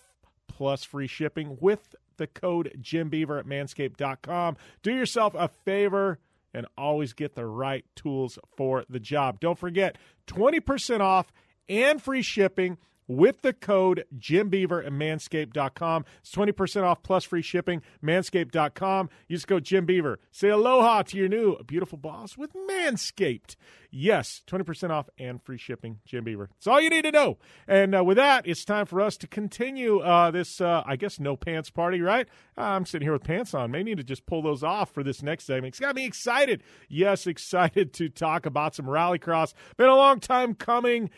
plus 0.47 0.83
free 0.83 1.07
shipping 1.07 1.57
with 1.61 1.95
the 2.17 2.27
code 2.27 2.75
Jim 2.79 3.09
Beaver 3.09 3.39
at 3.39 3.45
manscaped.com. 3.45 4.57
Do 4.83 4.93
yourself 4.93 5.33
a 5.35 5.47
favor 5.47 6.19
and 6.53 6.65
always 6.77 7.13
get 7.13 7.35
the 7.35 7.45
right 7.45 7.85
tools 7.95 8.37
for 8.57 8.83
the 8.89 8.99
job. 8.99 9.39
Don't 9.39 9.57
forget 9.57 9.97
20% 10.27 10.99
off 10.99 11.31
and 11.69 12.01
free 12.01 12.21
shipping 12.21 12.77
with 13.08 13.41
the 13.41 13.54
code 13.54 14.06
Jim 14.18 14.49
Beaver 14.49 14.84
at 14.84 14.91
manscaped.com. 14.91 16.06
It's 16.22 16.32
20% 16.32 16.84
off 16.84 17.04
plus 17.04 17.24
free 17.24 17.41
shipping. 17.41 17.82
Manscaped.com. 18.04 19.10
Use 19.28 19.45
code 19.45 19.64
Jim 19.64 19.86
Beaver. 19.86 20.20
Say 20.32 20.49
aloha 20.49 21.04
to 21.04 21.18
your 21.18 21.28
new 21.28 21.58
beautiful 21.64 21.97
boss 21.97 22.38
with 22.38 22.52
Manscaped. 22.54 23.56
Yes, 23.93 24.41
20% 24.47 24.89
off 24.89 25.10
and 25.18 25.41
free 25.43 25.58
shipping. 25.58 25.99
Jim 26.06 26.24
Beaver. 26.24 26.49
That's 26.54 26.68
all 26.68 26.80
you 26.80 26.89
need 26.89 27.04
to 27.04 27.12
know. 27.12 27.38
And 27.68 27.93
uh, 27.93 28.04
with 28.04 28.16
that, 28.16 28.47
it's 28.47 28.64
time 28.64 28.86
for 28.86 29.02
us 29.02 29.18
to 29.18 29.28
continue 29.28 29.99
uh, 29.99 30.32
this, 30.32 30.62
uh, 30.62 30.84
I 30.86 30.95
guess, 30.95 31.20
no 31.20 31.36
pants 31.36 31.70
party, 31.70 31.99
right? 31.99 32.28
I'm 32.56 32.86
sitting 32.86 33.06
here 33.06 33.14
with 33.14 33.24
pants 33.24 33.54
on. 33.54 33.72
May 33.72 33.84
need 33.84 33.97
to 33.97 34.04
just 34.04 34.26
pull 34.26 34.41
those 34.41 34.64
off 34.64 34.93
for 34.93 35.04
this 35.04 35.22
next 35.22 35.45
segment. 35.45 35.74
It's 35.74 35.80
got 35.80 35.95
me 35.95 36.06
excited. 36.06 36.64
Yes, 36.88 37.28
excited 37.32 37.91
to 37.93 38.08
talk 38.08 38.45
about 38.45 38.76
some 38.76 38.86
rallycross. 38.86 39.54
Been 39.76 39.89
a 39.89 39.95
long 39.95 40.22
time 40.22 40.54
coming. 40.56 41.10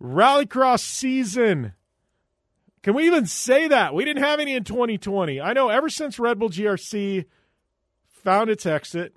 Rallycross 0.00 0.80
season. 0.80 1.72
Can 2.82 2.94
we 2.94 3.06
even 3.06 3.26
say 3.26 3.68
that? 3.68 3.94
We 3.94 4.04
didn't 4.04 4.22
have 4.22 4.38
any 4.38 4.54
in 4.54 4.64
2020. 4.64 5.40
I 5.40 5.52
know 5.52 5.68
ever 5.68 5.88
since 5.88 6.18
Red 6.18 6.38
Bull 6.38 6.50
GRC 6.50 7.24
found 8.22 8.50
its 8.50 8.66
exit, 8.66 9.14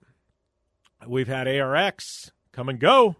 we've 1.07 1.27
had 1.27 1.47
ARX 1.47 2.31
come 2.51 2.69
and 2.69 2.79
go. 2.79 3.15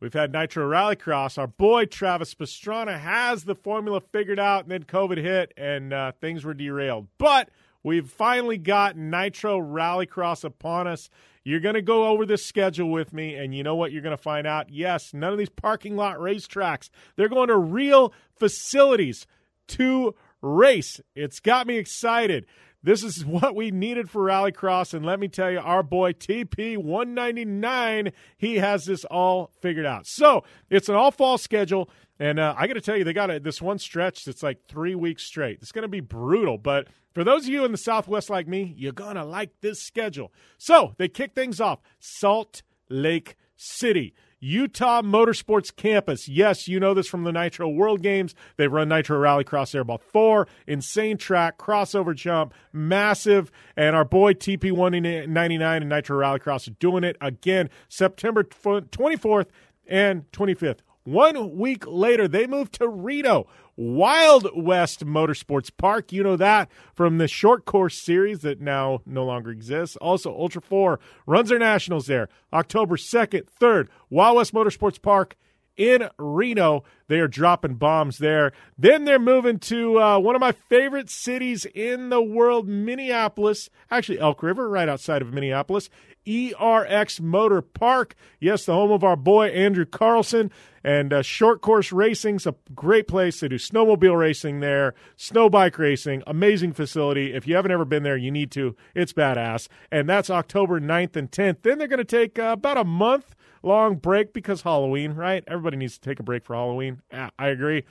We've 0.00 0.12
had 0.12 0.32
Nitro 0.32 0.68
Rallycross. 0.68 1.38
Our 1.38 1.46
boy 1.46 1.86
Travis 1.86 2.34
Pastrana 2.34 2.98
has 2.98 3.44
the 3.44 3.54
formula 3.54 4.00
figured 4.00 4.38
out, 4.38 4.64
and 4.64 4.70
then 4.70 4.84
COVID 4.84 5.16
hit 5.16 5.52
and 5.56 5.92
uh, 5.92 6.12
things 6.20 6.44
were 6.44 6.54
derailed. 6.54 7.08
But 7.18 7.48
we've 7.84 8.10
finally 8.10 8.58
got 8.58 8.96
Nitro 8.96 9.60
Rallycross 9.60 10.42
upon 10.42 10.88
us. 10.88 11.08
You're 11.44 11.60
going 11.60 11.76
to 11.76 11.82
go 11.82 12.08
over 12.08 12.26
this 12.26 12.44
schedule 12.44 12.90
with 12.90 13.12
me, 13.12 13.34
and 13.36 13.54
you 13.54 13.62
know 13.62 13.76
what 13.76 13.92
you're 13.92 14.02
going 14.02 14.16
to 14.16 14.22
find 14.22 14.46
out? 14.46 14.70
Yes, 14.70 15.14
none 15.14 15.30
of 15.30 15.38
these 15.38 15.50
parking 15.50 15.94
lot 15.94 16.16
racetracks. 16.16 16.88
They're 17.14 17.28
going 17.28 17.48
to 17.48 17.56
real 17.56 18.12
facilities 18.34 19.26
to 19.68 20.14
race. 20.40 21.00
It's 21.14 21.40
got 21.40 21.66
me 21.66 21.76
excited. 21.76 22.46
This 22.84 23.02
is 23.02 23.24
what 23.26 23.56
we 23.56 23.70
needed 23.70 24.10
for 24.10 24.22
Rallycross, 24.22 24.92
and 24.94 25.04
let 25.04 25.18
me 25.18 25.26
tell 25.26 25.50
you, 25.50 25.58
our 25.58 25.82
boy 25.82 26.12
TP 26.12 26.76
199, 26.76 28.12
he 28.36 28.56
has 28.56 28.84
this 28.84 29.04
all 29.06 29.50
figured 29.60 29.86
out. 29.86 30.06
So 30.06 30.44
it's 30.70 30.90
an 30.90 30.94
all 30.94 31.10
fall 31.10 31.38
schedule, 31.38 31.88
and 32.20 32.38
uh, 32.38 32.54
I 32.56 32.66
got 32.66 32.74
to 32.74 32.82
tell 32.82 32.96
you, 32.96 33.02
they 33.02 33.14
got 33.14 33.30
a, 33.30 33.40
this 33.40 33.62
one 33.62 33.78
stretch 33.78 34.24
that's 34.24 34.42
like 34.42 34.68
three 34.68 34.94
weeks 34.94 35.24
straight. 35.24 35.58
It's 35.62 35.72
going 35.72 35.82
to 35.82 35.88
be 35.88 36.00
brutal, 36.00 36.58
but 36.58 36.88
for 37.14 37.24
those 37.24 37.44
of 37.44 37.48
you 37.48 37.64
in 37.64 37.72
the 37.72 37.78
Southwest 37.78 38.28
like 38.28 38.46
me, 38.46 38.74
you're 38.76 38.92
going 38.92 39.16
to 39.16 39.24
like 39.24 39.60
this 39.62 39.82
schedule. 39.82 40.30
So 40.58 40.94
they 40.98 41.08
kick 41.08 41.34
things 41.34 41.60
off 41.60 41.80
Salt 41.98 42.62
Lake 42.90 43.36
City. 43.56 44.14
Utah 44.44 45.00
Motorsports 45.00 45.74
Campus. 45.74 46.28
Yes, 46.28 46.68
you 46.68 46.78
know 46.78 46.92
this 46.92 47.08
from 47.08 47.24
the 47.24 47.32
Nitro 47.32 47.66
World 47.66 48.02
Games. 48.02 48.34
They've 48.58 48.70
run 48.70 48.90
Nitro 48.90 49.18
Rallycross 49.18 49.78
about 49.80 50.02
four. 50.02 50.46
Insane 50.66 51.16
track, 51.16 51.56
crossover 51.56 52.14
jump, 52.14 52.52
massive. 52.70 53.50
And 53.74 53.96
our 53.96 54.04
boy 54.04 54.34
TP199 54.34 55.76
and 55.76 55.88
Nitro 55.88 56.18
Rallycross 56.20 56.68
are 56.68 56.72
doing 56.72 57.04
it 57.04 57.16
again 57.22 57.70
September 57.88 58.44
24th 58.44 59.46
and 59.86 60.30
25th. 60.32 60.80
One 61.04 61.58
week 61.58 61.84
later, 61.86 62.26
they 62.26 62.46
moved 62.46 62.72
to 62.74 62.88
Reno, 62.88 63.46
Wild 63.76 64.48
West 64.56 65.04
Motorsports 65.04 65.70
Park. 65.76 66.12
You 66.12 66.22
know 66.22 66.36
that 66.36 66.70
from 66.94 67.18
the 67.18 67.28
short 67.28 67.66
course 67.66 67.98
series 67.98 68.40
that 68.40 68.62
now 68.62 69.00
no 69.04 69.24
longer 69.24 69.50
exists. 69.50 69.96
Also, 69.96 70.32
Ultra 70.32 70.62
4 70.62 70.98
runs 71.26 71.50
their 71.50 71.58
nationals 71.58 72.06
there 72.06 72.28
October 72.54 72.96
2nd, 72.96 73.48
3rd, 73.60 73.88
Wild 74.08 74.36
West 74.36 74.54
Motorsports 74.54 75.00
Park 75.00 75.36
in 75.76 76.08
Reno. 76.18 76.84
They 77.08 77.20
are 77.20 77.28
dropping 77.28 77.74
bombs 77.74 78.18
there. 78.18 78.52
Then 78.78 79.04
they're 79.04 79.18
moving 79.18 79.58
to 79.60 80.00
uh, 80.00 80.18
one 80.18 80.34
of 80.34 80.40
my 80.40 80.52
favorite 80.52 81.10
cities 81.10 81.66
in 81.66 82.08
the 82.08 82.22
world, 82.22 82.66
Minneapolis. 82.66 83.68
Actually, 83.90 84.20
Elk 84.20 84.42
River, 84.42 84.68
right 84.68 84.88
outside 84.88 85.20
of 85.20 85.32
Minneapolis. 85.32 85.90
ERX 86.26 87.20
Motor 87.20 87.62
Park. 87.62 88.14
Yes, 88.40 88.64
the 88.64 88.72
home 88.72 88.90
of 88.90 89.04
our 89.04 89.16
boy 89.16 89.48
Andrew 89.48 89.84
Carlson. 89.84 90.50
And 90.82 91.12
uh, 91.12 91.22
short 91.22 91.62
course 91.62 91.92
racing's 91.92 92.46
a 92.46 92.54
great 92.74 93.08
place. 93.08 93.40
They 93.40 93.48
do 93.48 93.56
snowmobile 93.56 94.18
racing 94.18 94.60
there, 94.60 94.94
snow 95.16 95.48
bike 95.48 95.78
racing, 95.78 96.22
amazing 96.26 96.74
facility. 96.74 97.32
If 97.32 97.46
you 97.46 97.56
haven't 97.56 97.70
ever 97.70 97.86
been 97.86 98.02
there, 98.02 98.18
you 98.18 98.30
need 98.30 98.50
to. 98.52 98.76
It's 98.94 99.14
badass. 99.14 99.68
And 99.90 100.08
that's 100.08 100.28
October 100.28 100.80
9th 100.80 101.16
and 101.16 101.30
10th. 101.30 101.62
Then 101.62 101.78
they're 101.78 101.88
going 101.88 101.98
to 101.98 102.04
take 102.04 102.38
uh, 102.38 102.52
about 102.52 102.76
a 102.76 102.84
month 102.84 103.34
long 103.62 103.96
break 103.96 104.32
because 104.34 104.62
Halloween, 104.62 105.14
right? 105.14 105.42
Everybody 105.46 105.78
needs 105.78 105.98
to 105.98 106.08
take 106.08 106.20
a 106.20 106.22
break 106.22 106.44
for 106.44 106.54
Halloween. 106.54 107.00
Yeah, 107.10 107.30
I 107.38 107.48
agree. 107.48 107.84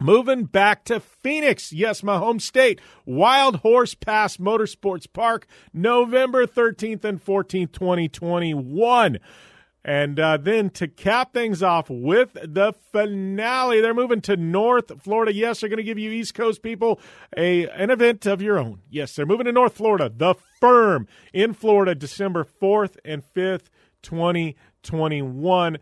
Moving 0.00 0.44
back 0.44 0.84
to 0.84 1.00
Phoenix, 1.00 1.72
yes, 1.72 2.04
my 2.04 2.18
home 2.18 2.38
state, 2.38 2.80
Wild 3.04 3.56
Horse 3.56 3.94
Pass 3.94 4.36
Motorsports 4.36 5.12
Park, 5.12 5.48
November 5.72 6.46
13th 6.46 7.02
and 7.02 7.24
14th, 7.24 7.72
2021. 7.72 9.18
And 9.84 10.20
uh, 10.20 10.36
then 10.36 10.70
to 10.70 10.86
cap 10.86 11.32
things 11.32 11.64
off 11.64 11.90
with 11.90 12.34
the 12.34 12.74
finale, 12.92 13.80
they're 13.80 13.92
moving 13.92 14.20
to 14.20 14.36
North 14.36 15.02
Florida. 15.02 15.34
Yes, 15.34 15.60
they're 15.60 15.68
going 15.68 15.78
to 15.78 15.82
give 15.82 15.98
you 15.98 16.12
East 16.12 16.34
Coast 16.34 16.62
people 16.62 17.00
a 17.36 17.68
an 17.68 17.90
event 17.90 18.24
of 18.26 18.40
your 18.40 18.56
own. 18.58 18.82
Yes, 18.90 19.16
they're 19.16 19.26
moving 19.26 19.46
to 19.46 19.52
North 19.52 19.74
Florida. 19.74 20.12
The 20.14 20.34
Firm 20.60 21.08
in 21.32 21.54
Florida, 21.54 21.96
December 21.96 22.44
4th 22.44 22.98
and 23.04 23.22
5th, 23.34 23.66
2021. 24.02 25.78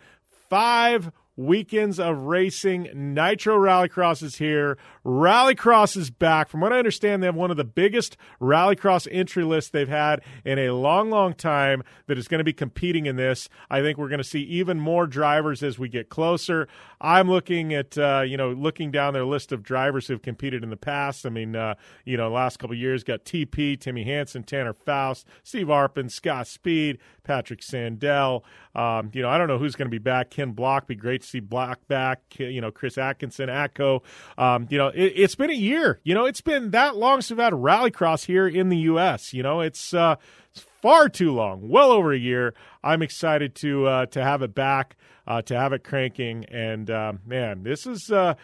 Five 0.49 1.11
weekends 1.37 2.01
of 2.01 2.23
racing. 2.23 2.89
Nitro 2.95 3.57
Rallycross 3.57 4.23
is 4.23 4.37
here. 4.37 4.79
Rallycross 5.05 5.97
is 5.97 6.11
back. 6.11 6.49
From 6.49 6.61
what 6.61 6.73
I 6.73 6.79
understand, 6.79 7.23
they 7.23 7.27
have 7.27 7.35
one 7.35 7.51
of 7.51 7.57
the 7.57 7.65
biggest 7.65 8.17
Rallycross 8.41 9.07
entry 9.11 9.45
lists 9.45 9.71
they've 9.71 9.89
had 9.89 10.23
in 10.45 10.59
a 10.59 10.71
long, 10.71 11.11
long 11.11 11.35
time 11.35 11.83
that 12.07 12.19
is 12.19 12.29
going 12.29 12.39
to 12.39 12.45
be 12.45 12.53
competing 12.53 13.07
in 13.07 13.17
this. 13.17 13.49
I 13.71 13.83
think 13.83 13.99
we're 13.99 14.09
going 14.09 14.19
to 14.19 14.25
see 14.25 14.43
even 14.43 14.81
more 14.81 15.07
drivers 15.07 15.63
as 15.63 15.79
we 15.79 15.89
get 15.89 16.09
closer. 16.09 16.69
I'm 17.01 17.29
looking 17.29 17.75
at, 17.75 17.97
uh, 17.99 18.23
you 18.27 18.37
know, 18.37 18.51
looking 18.51 18.91
down 18.91 19.15
their 19.15 19.25
list 19.25 19.53
of 19.53 19.63
drivers 19.63 20.07
who've 20.07 20.23
competed 20.23 20.63
in 20.63 20.71
the 20.71 20.77
past. 20.77 21.27
I 21.27 21.31
mean, 21.31 21.55
uh, 21.55 21.75
you 22.05 22.17
know, 22.17 22.31
last 22.31 22.59
couple 22.59 22.77
years 22.77 23.05
got 23.05 23.25
TP, 23.25 23.79
Timmy 23.79 24.05
Hansen, 24.05 24.43
Tanner 24.43 24.73
Faust, 24.73 25.27
Steve 25.43 25.67
Arpin, 25.67 26.11
Scott 26.11 26.47
Speed, 26.47 26.99
Patrick 27.25 27.61
Sandell. 27.61 28.43
Um, 28.75 29.11
you 29.13 29.23
know, 29.23 29.29
I 29.29 29.39
don't 29.39 29.49
know 29.49 29.59
who's 29.59 29.75
going 29.75 29.87
to 29.87 29.91
be 29.91 29.99
back. 29.99 30.31
Ken 30.31 30.53
Block, 30.53 30.87
be 30.87 30.95
great 30.95 31.23
to 31.23 31.27
see 31.27 31.41
Block 31.41 31.87
back. 31.89 32.21
You 32.39 32.61
know, 32.61 32.71
Chris 32.71 32.99
Atkinson, 32.99 33.49
Atco. 33.49 34.03
Um, 34.39 34.67
you 34.71 34.79
know, 34.79 34.89
it, 34.89 35.17
has 35.19 35.35
been 35.35 35.51
a 35.51 35.55
year. 35.55 36.01
You 36.05 36.15
know, 36.15 36.25
it's 36.25 36.41
been 36.41 36.71
that 36.71 36.97
long 36.97 37.21
since 37.21 37.31
we've 37.31 37.45
had 37.45 37.53
Rallycross 37.53 38.25
here 38.27 38.49
in 38.49 38.69
the 38.69 38.79
U.S. 38.79 39.33
You 39.33 39.43
know, 39.43 39.61
it's 39.61 39.93
uh, 39.93 40.17
it's 40.53 40.67
far 40.83 41.09
too 41.09 41.33
long, 41.33 41.69
well 41.69 41.91
over 41.91 42.13
a 42.13 42.19
year. 42.19 42.55
I'm 42.83 43.03
excited 43.03 43.55
to 43.57 43.87
uh, 43.87 44.07
to 44.07 44.23
have 44.23 44.43
it 44.43 44.55
back, 44.55 44.97
uh, 45.27 45.43
to 45.43 45.57
have 45.57 45.73
it 45.73 45.85
cranking, 45.85 46.45
and 46.47 46.91
uh, 46.91 47.15
man, 47.25 47.63
this 47.63 47.87
is. 47.87 48.11
Uh, 48.11 48.35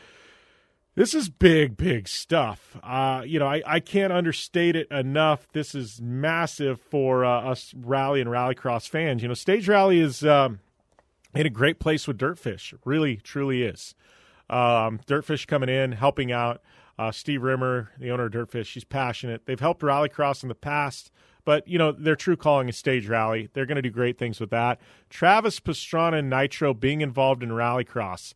this 0.95 1.14
is 1.14 1.30
big, 1.30 1.78
big 1.78 2.07
stuff. 2.07 2.76
Uh, 2.83 3.22
you 3.24 3.39
know, 3.39 3.47
I, 3.47 3.62
I 3.66 3.80
can't 3.80 4.12
understate 4.12 4.76
it 4.76 4.91
enough. 4.91 5.49
This 5.55 5.74
is 5.74 6.03
massive 6.03 6.83
for 6.83 7.24
uh, 7.24 7.51
us 7.51 7.72
rally 7.74 8.20
and 8.20 8.28
rallycross 8.28 8.87
fans. 8.87 9.22
You 9.22 9.28
know, 9.28 9.35
stage 9.35 9.66
rally 9.68 10.01
is 10.01 10.22
um, 10.22 10.61
in 11.35 11.47
a 11.47 11.51
great 11.51 11.78
place 11.78 12.07
with 12.07 12.18
Dirtfish. 12.18 12.74
Really, 12.85 13.16
truly 13.16 13.62
is. 13.62 13.95
Um, 14.51 15.01
Dirtfish 15.07 15.47
coming 15.47 15.70
in, 15.70 15.93
helping 15.93 16.30
out. 16.30 16.61
Uh, 16.99 17.11
Steve 17.11 17.43
Rimmer, 17.43 17.91
the 17.99 18.11
owner 18.11 18.26
of 18.26 18.33
Dirtfish, 18.33 18.74
he's 18.74 18.85
passionate. 18.85 19.47
They've 19.47 19.59
helped 19.59 19.80
Rallycross 19.80 20.43
in 20.43 20.51
the 20.51 20.55
past, 20.55 21.11
but 21.45 21.66
you 21.66 21.78
know 21.78 21.93
their 21.93 22.16
true 22.16 22.36
calling 22.36 22.68
is 22.68 22.76
stage 22.76 23.09
rally. 23.09 23.49
They're 23.53 23.66
going 23.66 23.76
to 23.76 23.82
do 23.82 23.90
great 23.90 24.18
things 24.18 24.40
with 24.40 24.51
that. 24.51 24.80
Travis 25.11 25.61
Pastrana 25.61 26.18
and 26.18 26.30
Nitro 26.30 26.74
being 26.74 27.01
involved 27.01 27.43
in 27.43 27.51
Rallycross. 27.51 28.34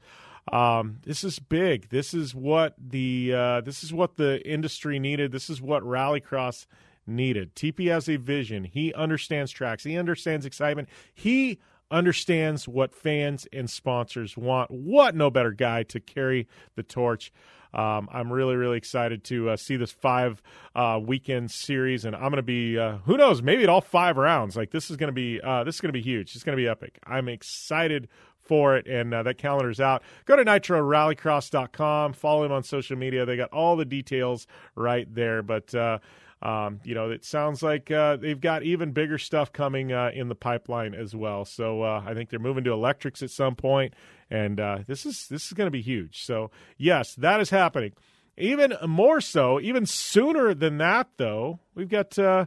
Um, 0.52 0.98
this 1.02 1.24
is 1.24 1.38
big. 1.38 1.88
This 1.88 2.14
is 2.14 2.34
what 2.34 2.74
the 2.78 3.32
uh, 3.34 3.60
this 3.62 3.82
is 3.82 3.92
what 3.92 4.16
the 4.16 4.46
industry 4.48 4.98
needed. 4.98 5.32
This 5.32 5.50
is 5.50 5.60
what 5.60 5.82
Rallycross 5.82 6.66
needed. 7.06 7.54
TP 7.54 7.90
has 7.90 8.08
a 8.08 8.16
vision. 8.16 8.64
He 8.64 8.92
understands 8.94 9.50
tracks. 9.50 9.84
He 9.84 9.96
understands 9.98 10.46
excitement. 10.46 10.88
He 11.14 11.58
understands 11.90 12.66
what 12.66 12.94
fans 12.94 13.46
and 13.52 13.70
sponsors 13.70 14.36
want. 14.36 14.70
What 14.70 15.14
no 15.14 15.30
better 15.30 15.52
guy 15.52 15.82
to 15.84 16.00
carry 16.00 16.48
the 16.74 16.82
torch. 16.82 17.32
Um, 17.74 18.08
I'm 18.10 18.32
really, 18.32 18.56
really 18.56 18.78
excited 18.78 19.22
to 19.24 19.50
uh, 19.50 19.56
see 19.56 19.76
this 19.76 19.92
five 19.92 20.42
uh, 20.74 20.98
weekend 21.02 21.50
series, 21.50 22.04
and 22.04 22.16
I'm 22.16 22.22
going 22.22 22.36
to 22.36 22.42
be 22.42 22.78
uh, 22.78 22.98
who 23.04 23.16
knows, 23.16 23.42
maybe 23.42 23.64
at 23.64 23.68
all 23.68 23.82
five 23.82 24.16
rounds. 24.16 24.56
Like 24.56 24.70
this 24.70 24.90
is 24.90 24.96
going 24.96 25.08
to 25.08 25.12
be 25.12 25.40
uh, 25.42 25.64
this 25.64 25.74
is 25.74 25.80
going 25.80 25.90
to 25.90 25.98
be 25.98 26.02
huge. 26.02 26.34
It's 26.34 26.44
going 26.44 26.56
to 26.56 26.62
be 26.62 26.68
epic. 26.68 26.98
I'm 27.06 27.28
excited 27.28 28.08
for 28.46 28.76
it, 28.76 28.86
and 28.86 29.12
uh, 29.12 29.22
that 29.24 29.38
calendar's 29.38 29.80
out. 29.80 30.02
Go 30.24 30.36
to 30.36 30.44
nitrorallycross.com. 30.44 32.12
Follow 32.14 32.44
him 32.44 32.52
on 32.52 32.62
social 32.62 32.96
media. 32.96 33.26
They 33.26 33.36
got 33.36 33.52
all 33.52 33.76
the 33.76 33.84
details 33.84 34.46
right 34.74 35.12
there. 35.12 35.42
But 35.42 35.74
uh, 35.74 35.98
um, 36.42 36.80
you 36.84 36.94
know, 36.94 37.10
it 37.10 37.24
sounds 37.24 37.62
like 37.62 37.90
uh, 37.90 38.16
they've 38.16 38.40
got 38.40 38.62
even 38.62 38.92
bigger 38.92 39.18
stuff 39.18 39.52
coming 39.52 39.92
uh, 39.92 40.10
in 40.14 40.28
the 40.28 40.34
pipeline 40.34 40.94
as 40.94 41.14
well. 41.16 41.44
So 41.44 41.82
uh, 41.82 42.02
I 42.06 42.14
think 42.14 42.28
they're 42.28 42.38
moving 42.38 42.64
to 42.64 42.72
electrics 42.72 43.22
at 43.22 43.30
some 43.30 43.56
point, 43.56 43.94
and 44.30 44.60
uh, 44.60 44.78
this 44.86 45.06
is 45.06 45.28
this 45.28 45.46
is 45.46 45.52
going 45.52 45.66
to 45.66 45.72
be 45.72 45.82
huge. 45.82 46.24
So 46.24 46.50
yes, 46.76 47.14
that 47.16 47.40
is 47.40 47.50
happening. 47.50 47.92
Even 48.36 48.74
more 48.86 49.22
so, 49.22 49.58
even 49.60 49.86
sooner 49.86 50.52
than 50.52 50.76
that, 50.78 51.08
though, 51.16 51.58
we've 51.74 51.88
got 51.88 52.18
uh, 52.18 52.44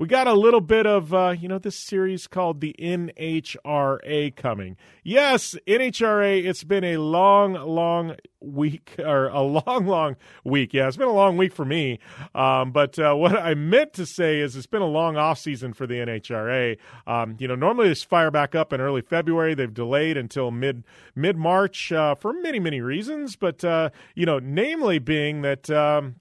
we 0.00 0.06
got 0.06 0.26
a 0.26 0.32
little 0.32 0.62
bit 0.62 0.86
of 0.86 1.12
uh, 1.12 1.34
you 1.38 1.46
know 1.46 1.58
this 1.58 1.76
series 1.76 2.26
called 2.26 2.62
the 2.62 2.74
NHRA 2.78 4.34
coming. 4.34 4.78
Yes, 5.04 5.54
NHRA. 5.66 6.42
It's 6.42 6.64
been 6.64 6.84
a 6.84 6.96
long, 6.96 7.52
long 7.52 8.16
week 8.40 8.94
or 8.98 9.28
a 9.28 9.42
long, 9.42 9.84
long 9.84 10.16
week. 10.42 10.72
Yeah, 10.72 10.88
it's 10.88 10.96
been 10.96 11.06
a 11.06 11.12
long 11.12 11.36
week 11.36 11.52
for 11.52 11.66
me. 11.66 11.98
Um, 12.34 12.72
but 12.72 12.98
uh, 12.98 13.12
what 13.12 13.36
I 13.36 13.52
meant 13.52 13.92
to 13.92 14.06
say 14.06 14.40
is 14.40 14.56
it's 14.56 14.66
been 14.66 14.80
a 14.80 14.86
long 14.86 15.18
off 15.18 15.38
season 15.38 15.74
for 15.74 15.86
the 15.86 15.96
NHRA. 15.96 16.78
Um, 17.06 17.36
you 17.38 17.46
know, 17.46 17.54
normally 17.54 17.88
they 17.88 17.94
fire 17.94 18.30
back 18.30 18.54
up 18.54 18.72
in 18.72 18.80
early 18.80 19.02
February. 19.02 19.52
They've 19.52 19.72
delayed 19.72 20.16
until 20.16 20.50
mid 20.50 20.82
mid 21.14 21.36
March 21.36 21.92
uh, 21.92 22.14
for 22.14 22.32
many, 22.32 22.58
many 22.58 22.80
reasons. 22.80 23.36
But 23.36 23.62
uh, 23.62 23.90
you 24.14 24.24
know, 24.24 24.38
namely 24.38 24.98
being 24.98 25.42
that 25.42 25.68
um, 25.68 26.20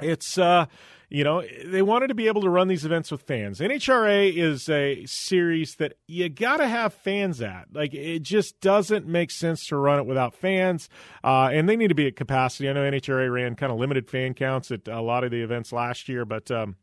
it's 0.00 0.38
uh, 0.38 0.66
you 1.10 1.24
know, 1.24 1.42
they 1.64 1.82
wanted 1.82 2.06
to 2.06 2.14
be 2.14 2.28
able 2.28 2.40
to 2.42 2.48
run 2.48 2.68
these 2.68 2.84
events 2.84 3.10
with 3.10 3.22
fans. 3.22 3.58
NHRA 3.58 4.32
is 4.32 4.68
a 4.68 5.04
series 5.06 5.74
that 5.76 5.94
you 6.06 6.28
got 6.28 6.58
to 6.58 6.68
have 6.68 6.94
fans 6.94 7.42
at. 7.42 7.66
Like, 7.72 7.92
it 7.94 8.20
just 8.20 8.60
doesn't 8.60 9.06
make 9.06 9.32
sense 9.32 9.66
to 9.66 9.76
run 9.76 9.98
it 9.98 10.06
without 10.06 10.36
fans. 10.36 10.88
Uh, 11.24 11.50
and 11.52 11.68
they 11.68 11.74
need 11.74 11.88
to 11.88 11.96
be 11.96 12.06
at 12.06 12.14
capacity. 12.14 12.70
I 12.70 12.74
know 12.74 12.88
NHRA 12.88 13.30
ran 13.30 13.56
kind 13.56 13.72
of 13.72 13.78
limited 13.78 14.08
fan 14.08 14.34
counts 14.34 14.70
at 14.70 14.86
a 14.86 15.00
lot 15.00 15.24
of 15.24 15.32
the 15.32 15.42
events 15.42 15.72
last 15.72 16.08
year, 16.08 16.24
but. 16.24 16.50
Um, 16.50 16.76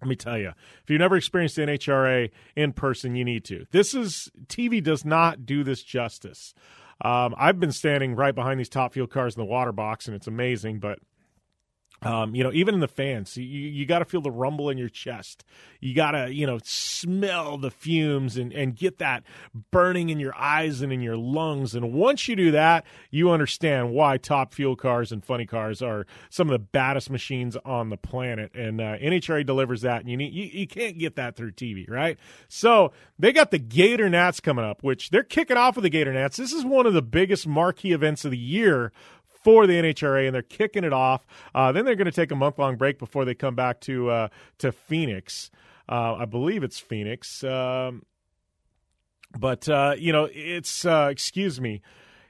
let 0.00 0.08
me 0.08 0.14
tell 0.14 0.38
you, 0.38 0.50
if 0.50 0.88
you've 0.88 1.00
never 1.00 1.16
experienced 1.16 1.56
NHRA 1.56 2.30
in 2.54 2.72
person, 2.72 3.16
you 3.16 3.24
need 3.24 3.44
to. 3.46 3.66
This 3.72 3.94
is 3.94 4.30
TV 4.46 4.80
does 4.80 5.04
not 5.04 5.44
do 5.44 5.64
this 5.64 5.82
justice. 5.82 6.54
Um, 7.00 7.34
I've 7.36 7.58
been 7.58 7.72
standing 7.72 8.14
right 8.14 8.32
behind 8.32 8.60
these 8.60 8.68
top 8.68 8.92
fuel 8.92 9.08
cars 9.08 9.34
in 9.34 9.40
the 9.40 9.44
water 9.44 9.72
box, 9.72 10.06
and 10.06 10.14
it's 10.14 10.28
amazing. 10.28 10.78
But 10.78 11.00
um, 12.02 12.34
you 12.34 12.44
know, 12.44 12.52
even 12.52 12.74
in 12.74 12.80
the 12.80 12.88
fans, 12.88 13.36
you, 13.36 13.44
you 13.44 13.84
got 13.84 13.98
to 13.98 14.04
feel 14.04 14.20
the 14.20 14.30
rumble 14.30 14.70
in 14.70 14.78
your 14.78 14.88
chest. 14.88 15.44
You 15.80 15.94
got 15.94 16.12
to, 16.12 16.32
you 16.32 16.46
know, 16.46 16.60
smell 16.62 17.58
the 17.58 17.72
fumes 17.72 18.36
and, 18.36 18.52
and 18.52 18.76
get 18.76 18.98
that 18.98 19.24
burning 19.72 20.08
in 20.08 20.20
your 20.20 20.36
eyes 20.36 20.80
and 20.80 20.92
in 20.92 21.00
your 21.00 21.16
lungs. 21.16 21.74
And 21.74 21.92
once 21.92 22.28
you 22.28 22.36
do 22.36 22.52
that, 22.52 22.84
you 23.10 23.30
understand 23.30 23.90
why 23.90 24.16
top 24.16 24.54
fuel 24.54 24.76
cars 24.76 25.10
and 25.10 25.24
funny 25.24 25.44
cars 25.44 25.82
are 25.82 26.06
some 26.30 26.48
of 26.48 26.52
the 26.52 26.58
baddest 26.60 27.10
machines 27.10 27.56
on 27.64 27.90
the 27.90 27.96
planet. 27.96 28.54
And 28.54 28.80
uh, 28.80 28.96
NHRA 28.98 29.44
delivers 29.44 29.82
that, 29.82 30.00
and 30.00 30.08
you, 30.08 30.16
need, 30.16 30.32
you, 30.32 30.44
you 30.44 30.66
can't 30.68 30.98
get 30.98 31.16
that 31.16 31.34
through 31.34 31.52
TV, 31.52 31.90
right? 31.90 32.16
So 32.48 32.92
they 33.18 33.32
got 33.32 33.50
the 33.50 33.58
Gator 33.58 34.08
Nats 34.08 34.38
coming 34.38 34.64
up, 34.64 34.84
which 34.84 35.10
they're 35.10 35.24
kicking 35.24 35.56
off 35.56 35.74
with 35.74 35.82
the 35.82 35.90
Gator 35.90 36.12
Nats. 36.12 36.36
This 36.36 36.52
is 36.52 36.64
one 36.64 36.86
of 36.86 36.94
the 36.94 37.02
biggest 37.02 37.46
marquee 37.46 37.92
events 37.92 38.24
of 38.24 38.30
the 38.30 38.38
year 38.38 38.92
for 39.48 39.66
the 39.66 39.72
NHRA, 39.72 40.26
and 40.26 40.34
they're 40.34 40.42
kicking 40.42 40.84
it 40.84 40.92
off. 40.92 41.26
Uh, 41.54 41.72
then 41.72 41.86
they're 41.86 41.96
going 41.96 42.04
to 42.04 42.12
take 42.12 42.30
a 42.30 42.36
month 42.36 42.58
long 42.58 42.76
break 42.76 42.98
before 42.98 43.24
they 43.24 43.34
come 43.34 43.54
back 43.54 43.80
to 43.80 44.10
uh, 44.10 44.28
to 44.58 44.70
Phoenix. 44.70 45.50
Uh, 45.88 46.16
I 46.16 46.26
believe 46.26 46.62
it's 46.62 46.78
Phoenix, 46.78 47.42
um, 47.44 48.02
but 49.38 49.66
uh, 49.66 49.94
you 49.98 50.12
know, 50.12 50.28
it's 50.30 50.84
uh, 50.84 51.08
excuse 51.10 51.62
me. 51.62 51.80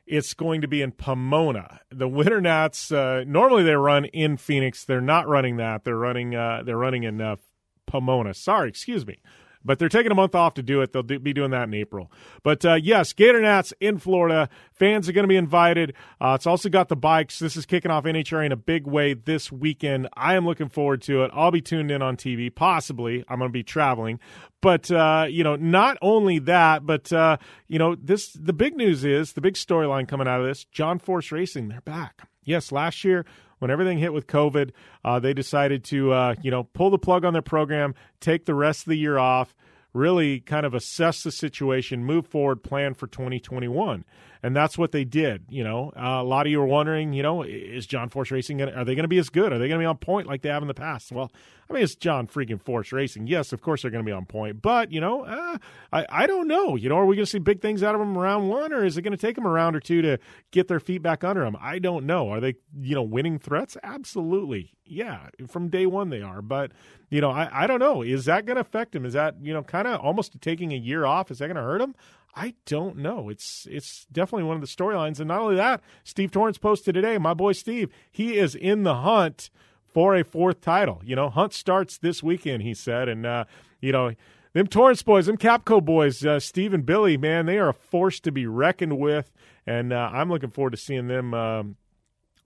it's 0.07 0.33
going 0.33 0.61
to 0.61 0.69
be 0.69 0.81
in 0.81 0.93
Pomona. 0.93 1.81
The 1.91 2.07
Winter 2.07 2.41
Nats 2.41 2.93
uh, 2.93 3.25
normally 3.27 3.65
they 3.65 3.75
run 3.75 4.05
in 4.05 4.37
Phoenix. 4.37 4.85
They're 4.85 5.01
not 5.01 5.27
running 5.27 5.57
that. 5.57 5.83
They're 5.83 5.99
running 5.99 6.31
they're 6.31 6.79
running 6.79 7.03
in 7.03 7.37
Pomona. 7.85 8.33
Sorry, 8.33 8.69
excuse 8.69 9.05
me 9.05 9.19
but 9.65 9.79
they're 9.79 9.89
taking 9.89 10.13
a 10.13 10.15
month 10.15 10.35
off 10.35 10.55
to 10.55 10.63
do 10.63 10.81
it. 10.81 10.93
They'll 10.93 11.03
be 11.03 11.33
doing 11.33 11.51
that 11.51 11.65
in 11.65 11.75
April. 11.75 12.11
But 12.43 12.65
uh, 12.65 12.75
yes, 12.75 13.13
Gator 13.13 13.41
Nats 13.41 13.73
in 13.81 13.99
Florida. 13.99 14.49
Fans 14.73 15.09
are 15.09 15.13
going 15.13 15.25
to 15.25 15.29
be 15.29 15.37
invited. 15.37 15.95
Uh, 16.21 16.35
it's 16.35 16.47
also 16.47 16.69
got 16.69 16.89
the 16.89 16.97
bikes. 16.97 17.39
This 17.39 17.57
is 17.57 17.67
kicking 17.67 17.91
off 17.91 18.05
NHRA 18.05 18.47
in 18.47 18.53
a 18.53 18.57
big 18.57 18.87
way 18.87 19.15
this 19.15 19.51
weekend. 19.51 20.09
I 20.15 20.35
am 20.35 20.47
looking 20.47 20.69
forward 20.69 21.03
to 21.03 21.25
it. 21.25 21.31
I'll 21.35 21.51
be 21.51 21.61
tuned 21.61 21.91
in 21.91 22.03
on 22.03 22.17
TV. 22.17 22.55
Possibly, 22.55 23.25
I'm 23.29 23.39
going 23.39 23.51
to 23.51 23.53
be 23.53 23.63
traveling. 23.63 24.21
But 24.61 24.91
uh, 24.91 25.27
you 25.29 25.45
know, 25.45 25.57
not 25.57 25.99
only 26.03 26.39
that, 26.41 26.85
but 26.85 27.13
uh, 27.13 27.37
you 27.69 27.79
know, 27.79 27.95
this 27.95 28.33
the 28.33 28.53
big 28.53 28.77
news 28.77 29.05
is 29.05 29.33
the 29.33 29.41
big 29.41 29.55
storyline 29.55 30.09
coming 30.09 30.27
out 30.27 30.41
of 30.41 30.47
this. 30.47 30.65
John 30.65 30.99
Force 30.99 31.31
Racing, 31.31 31.69
they're 31.69 31.81
back. 31.81 32.29
Yes, 32.45 32.73
last 32.73 33.05
year 33.05 33.25
when 33.59 33.71
everything 33.71 33.99
hit 33.99 34.13
with 34.13 34.27
COVID, 34.27 34.71
uh, 35.05 35.19
they 35.19 35.35
decided 35.35 35.85
to 35.85 36.13
uh, 36.13 36.35
you 36.43 36.51
know 36.51 36.65
pull 36.65 36.91
the 36.91 36.99
plug 36.99 37.25
on 37.25 37.33
their 37.33 37.43
program, 37.43 37.95
take 38.21 38.45
the 38.45 38.55
rest 38.55 38.83
of 38.83 38.91
the 38.91 38.99
year 38.99 39.19
off, 39.19 39.55
really 39.93 40.41
kind 40.41 40.67
of 40.67 40.75
assess 40.75 41.23
the 41.23 41.33
situation, 41.33 42.05
move 42.05 42.27
forward, 42.27 42.63
plan 42.63 42.95
for 42.95 43.07
2021 43.07 44.05
and 44.43 44.55
that's 44.55 44.79
what 44.79 44.93
they 44.93 45.05
did. 45.05 45.45
You 45.49 45.65
know, 45.65 45.93
uh, 45.97 46.21
a 46.21 46.25
lot 46.25 46.47
of 46.47 46.51
you 46.53 46.61
are 46.61 46.67
wondering, 46.67 47.13
you 47.13 47.23
know, 47.23 47.43
is 47.43 47.87
John 47.87 48.09
Force 48.09 48.31
Racing 48.31 48.59
gonna, 48.59 48.73
are 48.73 48.85
they 48.85 48.95
going 48.95 49.05
to 49.05 49.09
be 49.09 49.19
as 49.19 49.31
good? 49.31 49.53
Are 49.53 49.59
they 49.59 49.69
going 49.69 49.79
to 49.79 49.83
be 49.83 49.87
on 49.87 49.97
point 49.97 50.27
like 50.27 50.43
they 50.43 50.49
have 50.49 50.63
in 50.63 50.69
the 50.69 50.75
past? 50.75 51.13
Well, 51.13 51.31
I 51.69 51.75
mean, 51.75 51.83
it's 51.83 51.95
John 51.97 52.27
freaking 52.27 52.61
Force 52.61 52.93
Racing. 52.93 53.27
Yes, 53.27 53.53
of 53.53 53.61
course 53.61 53.83
they're 53.83 53.91
going 53.91 54.05
to 54.05 54.09
be 54.09 54.13
on 54.13 54.25
point, 54.25 54.63
but 54.63 54.91
you 54.91 55.01
know, 55.01 55.25
uh, 55.25 55.59
I 55.93 56.07
I 56.09 56.27
don't 56.27 56.49
know. 56.49 56.77
You 56.77 56.89
know, 56.89 56.97
are 56.97 57.05
we 57.05 57.17
going 57.17 57.27
to 57.27 57.31
see 57.31 57.39
big 57.39 57.61
things 57.61 57.83
out 57.83 57.95
of 57.95 58.01
them 58.01 58.17
round 58.17 58.49
one, 58.49 58.73
or 58.73 58.85
is 58.85 58.97
it 58.97 59.03
going 59.03 59.13
to 59.13 59.19
take 59.19 59.35
them 59.35 59.47
a 59.47 59.51
round 59.51 59.77
or 59.77 59.81
two 59.81 60.01
to 60.03 60.19
get 60.51 60.69
their 60.69 60.81
feet 60.81 61.03
back 61.03 61.25
under 61.25 61.43
them? 61.43 61.57
I 61.61 61.79
don't 61.79 62.07
know. 62.07 62.31
Are 62.31 62.41
they 62.41 62.55
you 62.81 62.95
know 62.95 63.03
winning 63.03 63.39
threats? 63.39 63.77
Absolutely, 63.83 64.73
yeah. 64.87 65.29
From 65.47 65.69
day 65.69 65.87
one 65.87 66.09
they 66.09 66.23
are, 66.23 66.41
but 66.41 66.73
you 67.11 67.21
know, 67.21 67.31
I 67.31 67.65
I 67.65 67.67
don't 67.67 67.81
know. 67.81 68.03
Is 68.03 68.25
that 68.25 68.47
going 68.47 68.57
to 68.57 68.63
affect 68.63 68.93
them? 68.93 69.05
Is 69.05 69.13
that 69.13 69.37
you 69.43 69.53
know 69.53 69.63
kind 69.63 69.87
of 69.87 70.01
almost 70.01 70.41
taking 70.41 70.73
a 70.73 70.77
year 70.77 71.05
off? 71.05 71.31
Is 71.31 71.39
that 71.39 71.47
going 71.47 71.57
to 71.57 71.63
hurt 71.63 71.79
them? 71.79 71.95
I 72.39 72.55
don't 72.67 72.99
know. 72.99 73.29
It's 73.29 73.67
it's 73.69 74.07
definitely 74.13 74.45
one 74.45 74.55
of 74.55 74.61
the 74.61 74.69
storylines, 74.69 75.19
and 75.19 75.27
not 75.27 75.41
only 75.41 75.57
that, 75.57 75.83
Steve 76.05 76.31
Torrence 76.31 76.57
posted 76.57 76.95
today. 76.95 77.19
My 77.19 77.35
boy 77.35 77.51
Steve, 77.51 77.91
he 78.13 78.39
is 78.39 78.55
in 78.55 78.85
the 78.85 78.95
hunt 78.97 79.51
for 79.93 80.15
a 80.15 80.23
fourth 80.23 80.61
title. 80.61 81.03
You 81.05 81.17
know, 81.17 81.31
hunt 81.31 81.53
starts 81.53 81.99
this 81.99 82.23
weekend. 82.23 82.63
He 82.63 82.75
said, 82.75 83.09
and 83.09 83.27
uh, 83.27 83.45
you 83.81 83.93
know. 83.93 84.13
Them 84.55 84.67
Torrence 84.67 85.03
boys, 85.03 85.27
them 85.27 85.37
Capco 85.37 85.85
boys, 85.85 86.25
uh, 86.25 86.41
Steve 86.41 86.73
and 86.73 86.85
Billy, 86.85 87.19
man, 87.19 87.45
they 87.45 87.59
are 87.59 87.69
a 87.69 87.75
force 87.75 88.19
to 88.21 88.33
be 88.33 88.47
reckoned 88.47 88.99
with, 88.99 89.31
and 89.67 89.93
uh, 89.93 90.11
I'm 90.11 90.31
looking 90.31 90.51
forward 90.51 90.71
to 90.71 90.79
seeing 90.79 91.07
them 91.07 91.35
um, 91.35 91.77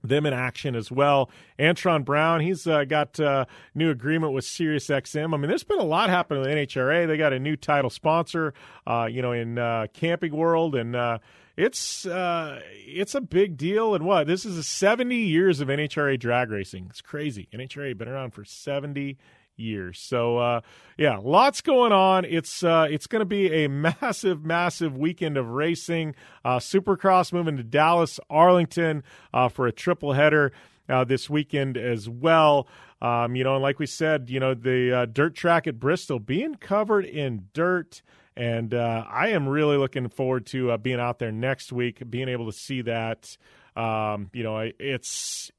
them 0.03 0.27
in 0.27 0.33
action 0.33 0.75
as 0.75 0.91
well. 0.91 1.31
Antron 1.59 2.05
Brown, 2.05 2.41
he's 2.41 2.67
uh, 2.67 2.85
got 2.85 3.19
uh, 3.21 3.45
new 3.75 3.91
agreement 3.91 4.33
with 4.33 4.45
SiriusXM. 4.45 5.35
I 5.35 5.37
mean, 5.37 5.49
there's 5.49 5.65
been 5.65 5.79
a 5.79 5.85
lot 5.85 6.11
happening 6.11 6.43
with 6.43 6.51
NHRA. 6.51 7.07
They 7.07 7.17
got 7.17 7.33
a 7.33 7.39
new 7.39 7.57
title 7.57 7.91
sponsor, 7.91 8.55
uh, 8.87 9.09
you 9.11 9.23
know, 9.23 9.33
in 9.33 9.59
uh, 9.59 9.87
Camping 9.93 10.35
World, 10.35 10.75
and 10.75 10.97
uh, 10.97 11.19
it's 11.57 12.07
uh, 12.07 12.61
it's 12.73 13.15
a 13.15 13.21
big 13.21 13.57
deal. 13.57 13.95
And 13.95 14.05
what 14.05 14.27
this 14.27 14.45
is 14.45 14.67
70 14.67 15.17
years 15.17 15.61
of 15.61 15.69
NHRA 15.69 16.19
drag 16.19 16.51
racing. 16.51 16.87
It's 16.91 17.01
crazy. 17.01 17.49
NHRA 17.53 17.97
been 17.97 18.09
around 18.09 18.33
for 18.33 18.45
70 18.45 19.19
years. 19.57 19.99
So 19.99 20.39
uh, 20.39 20.61
yeah, 20.97 21.19
lots 21.19 21.61
going 21.61 21.93
on. 21.93 22.25
It's 22.25 22.63
uh, 22.63 22.87
it's 22.91 23.07
going 23.07 23.21
to 23.21 23.27
be 23.27 23.65
a 23.65 23.69
massive, 24.03 24.45
massive 24.45 24.97
weekend 24.97 25.37
of 25.37 25.49
racing. 25.49 26.15
Uh, 26.45 26.59
Supercross 26.59 27.33
moving 27.33 27.57
to 27.57 27.63
Dallas, 27.63 28.19
Arlington 28.31 29.03
uh, 29.33 29.49
for 29.49 29.67
a 29.67 29.73
triple 29.73 30.13
header 30.13 30.53
uh, 30.89 31.05
this 31.05 31.31
weekend 31.31 31.77
as 31.77 32.09
well. 32.09 32.67
Um, 33.01 33.35
you 33.35 33.43
know, 33.45 33.55
and 33.55 33.63
like 33.63 33.79
we 33.79 33.87
said, 33.87 34.31
you 34.31 34.39
know, 34.39 34.55
the 34.55 34.93
uh, 34.93 35.07
dirt 35.07 35.35
track 35.35 35.67
at 35.67 35.81
Bristol 35.81 36.19
being 36.19 36.55
covered 36.55 37.05
in 37.05 37.49
dirt. 37.53 38.03
And 38.35 38.73
I 38.73 39.29
am 39.29 39.47
really 39.47 39.77
looking 39.77 40.09
forward 40.09 40.47
to 40.47 40.79
being 40.79 40.99
out 40.99 41.19
there 41.19 41.31
next 41.31 41.71
week, 41.71 42.03
being 42.09 42.31
able 42.31 42.47
to 42.47 42.53
see 42.53 42.81
that. 42.81 43.37
Um, 43.77 44.31
you 44.33 44.43
know, 44.43 44.71
it's 44.79 45.51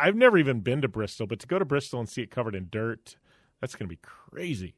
I've 0.00 0.16
never 0.16 0.38
even 0.38 0.60
been 0.60 0.80
to 0.82 0.88
Bristol, 0.88 1.26
but 1.26 1.38
to 1.40 1.46
go 1.46 1.58
to 1.58 1.64
Bristol 1.64 2.00
and 2.00 2.08
see 2.08 2.22
it 2.22 2.30
covered 2.30 2.54
in 2.54 2.68
dirt, 2.70 3.16
that's 3.60 3.74
going 3.74 3.88
to 3.88 3.94
be 3.94 4.00
crazy. 4.02 4.74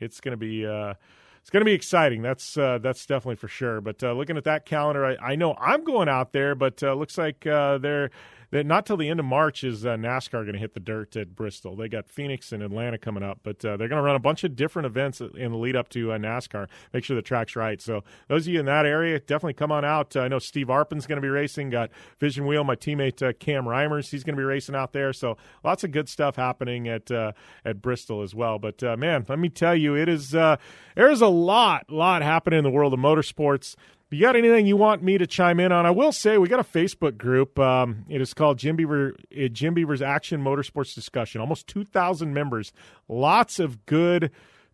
It's 0.00 0.20
going 0.20 0.32
to 0.32 0.36
be 0.36 0.66
uh, 0.66 0.94
it's 1.40 1.50
going 1.50 1.60
to 1.60 1.64
be 1.64 1.72
exciting. 1.74 2.22
That's 2.22 2.56
uh, 2.56 2.78
that's 2.78 3.06
definitely 3.06 3.36
for 3.36 3.48
sure. 3.48 3.80
But 3.80 4.02
uh, 4.02 4.12
looking 4.12 4.36
at 4.36 4.44
that 4.44 4.66
calendar, 4.66 5.04
I, 5.04 5.16
I, 5.16 5.36
know 5.36 5.54
I'm 5.60 5.84
going 5.84 6.08
out 6.08 6.32
there, 6.32 6.54
but 6.54 6.82
uh, 6.82 6.94
looks 6.94 7.18
like 7.18 7.46
uh, 7.46 7.78
they're 7.78 8.10
that 8.54 8.64
not 8.64 8.86
till 8.86 8.96
the 8.96 9.08
end 9.08 9.18
of 9.18 9.26
March 9.26 9.64
is 9.64 9.84
uh, 9.84 9.96
NASCAR 9.96 10.44
going 10.44 10.52
to 10.52 10.60
hit 10.60 10.74
the 10.74 10.80
dirt 10.80 11.16
at 11.16 11.34
Bristol. 11.34 11.74
They 11.74 11.88
got 11.88 12.08
Phoenix 12.08 12.52
and 12.52 12.62
Atlanta 12.62 12.96
coming 12.98 13.24
up, 13.24 13.40
but 13.42 13.64
uh, 13.64 13.76
they're 13.76 13.88
going 13.88 13.98
to 13.98 14.02
run 14.02 14.14
a 14.14 14.20
bunch 14.20 14.44
of 14.44 14.54
different 14.54 14.86
events 14.86 15.20
in 15.20 15.50
the 15.50 15.58
lead 15.58 15.74
up 15.74 15.88
to 15.88 16.12
uh, 16.12 16.18
NASCAR. 16.18 16.68
Make 16.92 17.02
sure 17.02 17.16
the 17.16 17.22
track's 17.22 17.56
right. 17.56 17.82
So 17.82 18.04
those 18.28 18.46
of 18.46 18.52
you 18.52 18.60
in 18.60 18.66
that 18.66 18.86
area, 18.86 19.18
definitely 19.18 19.54
come 19.54 19.72
on 19.72 19.84
out. 19.84 20.14
Uh, 20.14 20.20
I 20.20 20.28
know 20.28 20.38
Steve 20.38 20.68
Arpin's 20.68 21.04
going 21.04 21.16
to 21.16 21.20
be 21.20 21.28
racing. 21.28 21.70
Got 21.70 21.90
Vision 22.20 22.46
Wheel, 22.46 22.62
my 22.62 22.76
teammate 22.76 23.28
uh, 23.28 23.32
Cam 23.32 23.64
Reimers, 23.64 24.10
he's 24.10 24.22
going 24.22 24.36
to 24.36 24.40
be 24.40 24.44
racing 24.44 24.76
out 24.76 24.92
there. 24.92 25.12
So 25.12 25.36
lots 25.64 25.82
of 25.82 25.90
good 25.90 26.08
stuff 26.08 26.36
happening 26.36 26.86
at 26.86 27.10
uh, 27.10 27.32
at 27.64 27.82
Bristol 27.82 28.22
as 28.22 28.36
well. 28.36 28.60
But 28.60 28.80
man, 29.00 29.26
let 29.28 29.40
me 29.40 29.48
tell 29.48 29.74
you, 29.74 29.96
it 29.96 30.08
is 30.08 30.30
there 30.30 30.58
is 30.96 31.20
a 31.20 31.26
lot, 31.26 31.90
lot 31.90 32.22
happening 32.22 32.58
in 32.58 32.64
the 32.64 32.70
world 32.70 32.94
of 32.94 33.00
motorsports 33.00 33.74
you 34.14 34.20
got 34.20 34.36
anything 34.36 34.66
you 34.66 34.76
want 34.76 35.02
me 35.02 35.18
to 35.18 35.26
chime 35.26 35.60
in 35.60 35.72
on, 35.72 35.86
I 35.86 35.90
will 35.90 36.12
say 36.12 36.38
we 36.38 36.48
got 36.48 36.60
a 36.60 36.64
Facebook 36.64 37.16
group. 37.18 37.58
Um, 37.58 38.04
it 38.08 38.20
is 38.20 38.34
called 38.34 38.58
Jim 38.58 38.76
Beaver 38.76 39.14
uh, 39.36 39.48
Jim 39.48 39.74
Beaver's 39.74 40.02
Action 40.02 40.42
Motorsports 40.42 40.94
Discussion. 40.94 41.40
Almost 41.40 41.66
two 41.66 41.84
thousand 41.84 42.34
members. 42.34 42.72
Lots 43.08 43.58
of 43.58 43.86
good 43.86 44.30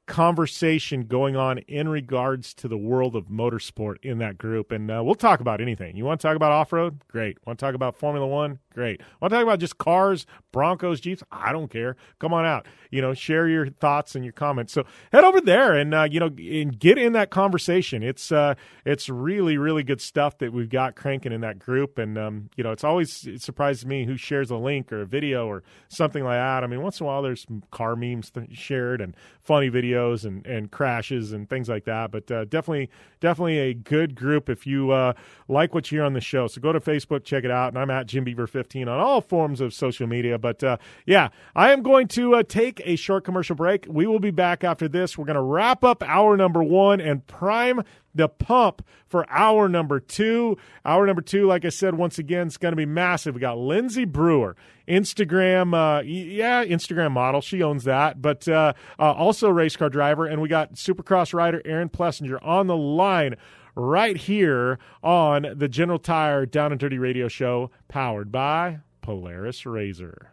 conversation 0.06 1.04
going 1.04 1.36
on 1.36 1.58
in 1.58 1.88
regards 1.88 2.52
to 2.52 2.66
the 2.66 2.76
world 2.76 3.14
of 3.14 3.26
motorsport 3.26 3.96
in 4.02 4.18
that 4.18 4.36
group. 4.36 4.72
And 4.72 4.90
uh, 4.90 5.02
we'll 5.04 5.14
talk 5.14 5.38
about 5.38 5.60
anything. 5.60 5.96
You 5.96 6.04
want 6.04 6.20
to 6.20 6.26
talk 6.26 6.34
about 6.34 6.50
off 6.50 6.72
road? 6.72 7.00
Great. 7.06 7.38
Want 7.46 7.60
to 7.60 7.64
talk 7.64 7.76
about 7.76 7.96
Formula 7.96 8.26
One? 8.26 8.58
Great. 8.72 9.00
Want 9.20 9.32
to 9.32 9.36
talk 9.36 9.42
about 9.42 9.58
just 9.58 9.78
cars, 9.78 10.26
Broncos, 10.52 11.00
Jeeps? 11.00 11.22
I 11.32 11.52
don't 11.52 11.68
care. 11.68 11.96
Come 12.20 12.32
on 12.32 12.46
out. 12.46 12.66
You 12.90 13.02
know, 13.02 13.14
share 13.14 13.48
your 13.48 13.68
thoughts 13.68 14.14
and 14.14 14.24
your 14.24 14.32
comments. 14.32 14.72
So 14.72 14.84
head 15.12 15.24
over 15.24 15.40
there 15.40 15.74
and 15.74 15.92
uh, 15.92 16.08
you 16.10 16.20
know 16.20 16.26
and 16.26 16.78
get 16.78 16.96
in 16.96 17.12
that 17.14 17.30
conversation. 17.30 18.02
It's 18.02 18.30
uh, 18.30 18.54
it's 18.84 19.08
really 19.08 19.58
really 19.58 19.82
good 19.82 20.00
stuff 20.00 20.38
that 20.38 20.52
we've 20.52 20.70
got 20.70 20.94
cranking 20.94 21.32
in 21.32 21.40
that 21.40 21.58
group. 21.58 21.98
And 21.98 22.16
um, 22.16 22.50
you 22.56 22.64
know, 22.64 22.70
it's 22.70 22.84
always 22.84 23.26
it 23.26 23.42
surprises 23.42 23.84
me 23.84 24.04
who 24.04 24.16
shares 24.16 24.50
a 24.50 24.56
link 24.56 24.92
or 24.92 25.02
a 25.02 25.06
video 25.06 25.46
or 25.46 25.62
something 25.88 26.22
like 26.22 26.38
that. 26.38 26.62
I 26.62 26.66
mean, 26.68 26.80
once 26.80 27.00
in 27.00 27.04
a 27.04 27.06
while 27.08 27.22
there's 27.22 27.46
car 27.70 27.96
memes 27.96 28.30
shared 28.52 29.00
and 29.00 29.16
funny 29.42 29.70
videos 29.70 29.90
videos 29.90 30.24
and, 30.24 30.46
and 30.46 30.70
crashes 30.70 31.32
and 31.32 31.48
things 31.48 31.68
like 31.68 31.84
that. 31.84 32.10
But 32.10 32.30
uh, 32.30 32.44
definitely, 32.44 32.90
definitely 33.20 33.58
a 33.58 33.74
good 33.74 34.14
group 34.14 34.48
if 34.48 34.66
you 34.66 34.90
uh, 34.90 35.14
like 35.48 35.74
what 35.74 35.90
you 35.90 35.98
hear 35.98 36.04
on 36.04 36.12
the 36.12 36.20
show. 36.20 36.46
So 36.46 36.60
go 36.60 36.72
to 36.72 36.80
Facebook, 36.80 37.24
check 37.24 37.44
it 37.44 37.50
out. 37.50 37.68
And 37.68 37.78
I'm 37.78 37.90
at 37.90 38.06
Jim 38.06 38.24
Beaver 38.24 38.46
15 38.60 38.88
on 38.88 39.00
all 39.00 39.22
forms 39.22 39.62
of 39.62 39.72
social 39.72 40.06
media. 40.06 40.36
But 40.36 40.62
uh, 40.62 40.76
yeah, 41.06 41.30
I 41.56 41.72
am 41.72 41.82
going 41.82 42.08
to 42.08 42.34
uh, 42.34 42.42
take 42.42 42.82
a 42.84 42.96
short 42.96 43.24
commercial 43.24 43.56
break. 43.56 43.86
We 43.88 44.06
will 44.06 44.18
be 44.18 44.30
back 44.30 44.64
after 44.64 44.86
this. 44.86 45.16
We're 45.16 45.24
going 45.24 45.36
to 45.36 45.40
wrap 45.40 45.82
up 45.82 46.02
hour 46.02 46.36
number 46.36 46.62
one 46.62 47.00
and 47.00 47.26
prime 47.26 47.82
the 48.14 48.28
pump 48.28 48.84
for 49.06 49.24
hour 49.30 49.66
number 49.66 49.98
two. 49.98 50.58
Hour 50.84 51.06
number 51.06 51.22
two, 51.22 51.46
like 51.46 51.64
I 51.64 51.70
said, 51.70 51.94
once 51.94 52.18
again, 52.18 52.48
it's 52.48 52.58
going 52.58 52.72
to 52.72 52.76
be 52.76 52.84
massive. 52.84 53.34
We 53.34 53.40
got 53.40 53.56
Lindsay 53.56 54.04
Brewer, 54.04 54.56
Instagram, 54.86 55.72
uh, 55.72 56.02
yeah, 56.02 56.62
Instagram 56.62 57.12
model. 57.12 57.40
She 57.40 57.62
owns 57.62 57.84
that, 57.84 58.20
but 58.20 58.46
uh, 58.46 58.74
uh, 58.98 59.12
also 59.12 59.48
race 59.48 59.74
car 59.74 59.88
driver. 59.88 60.26
And 60.26 60.42
we 60.42 60.50
got 60.50 60.74
Supercross 60.74 61.32
rider 61.32 61.62
Aaron 61.64 61.88
Plessinger 61.88 62.38
on 62.42 62.66
the 62.66 62.76
line 62.76 63.36
right 63.80 64.16
here 64.16 64.78
on 65.02 65.46
the 65.56 65.68
General 65.68 65.98
Tire 65.98 66.44
Down 66.44 66.72
and 66.72 66.80
Dirty 66.80 66.98
Radio 66.98 67.28
Show, 67.28 67.70
powered 67.88 68.30
by 68.30 68.80
Polaris 69.00 69.64
Razor. 69.64 70.32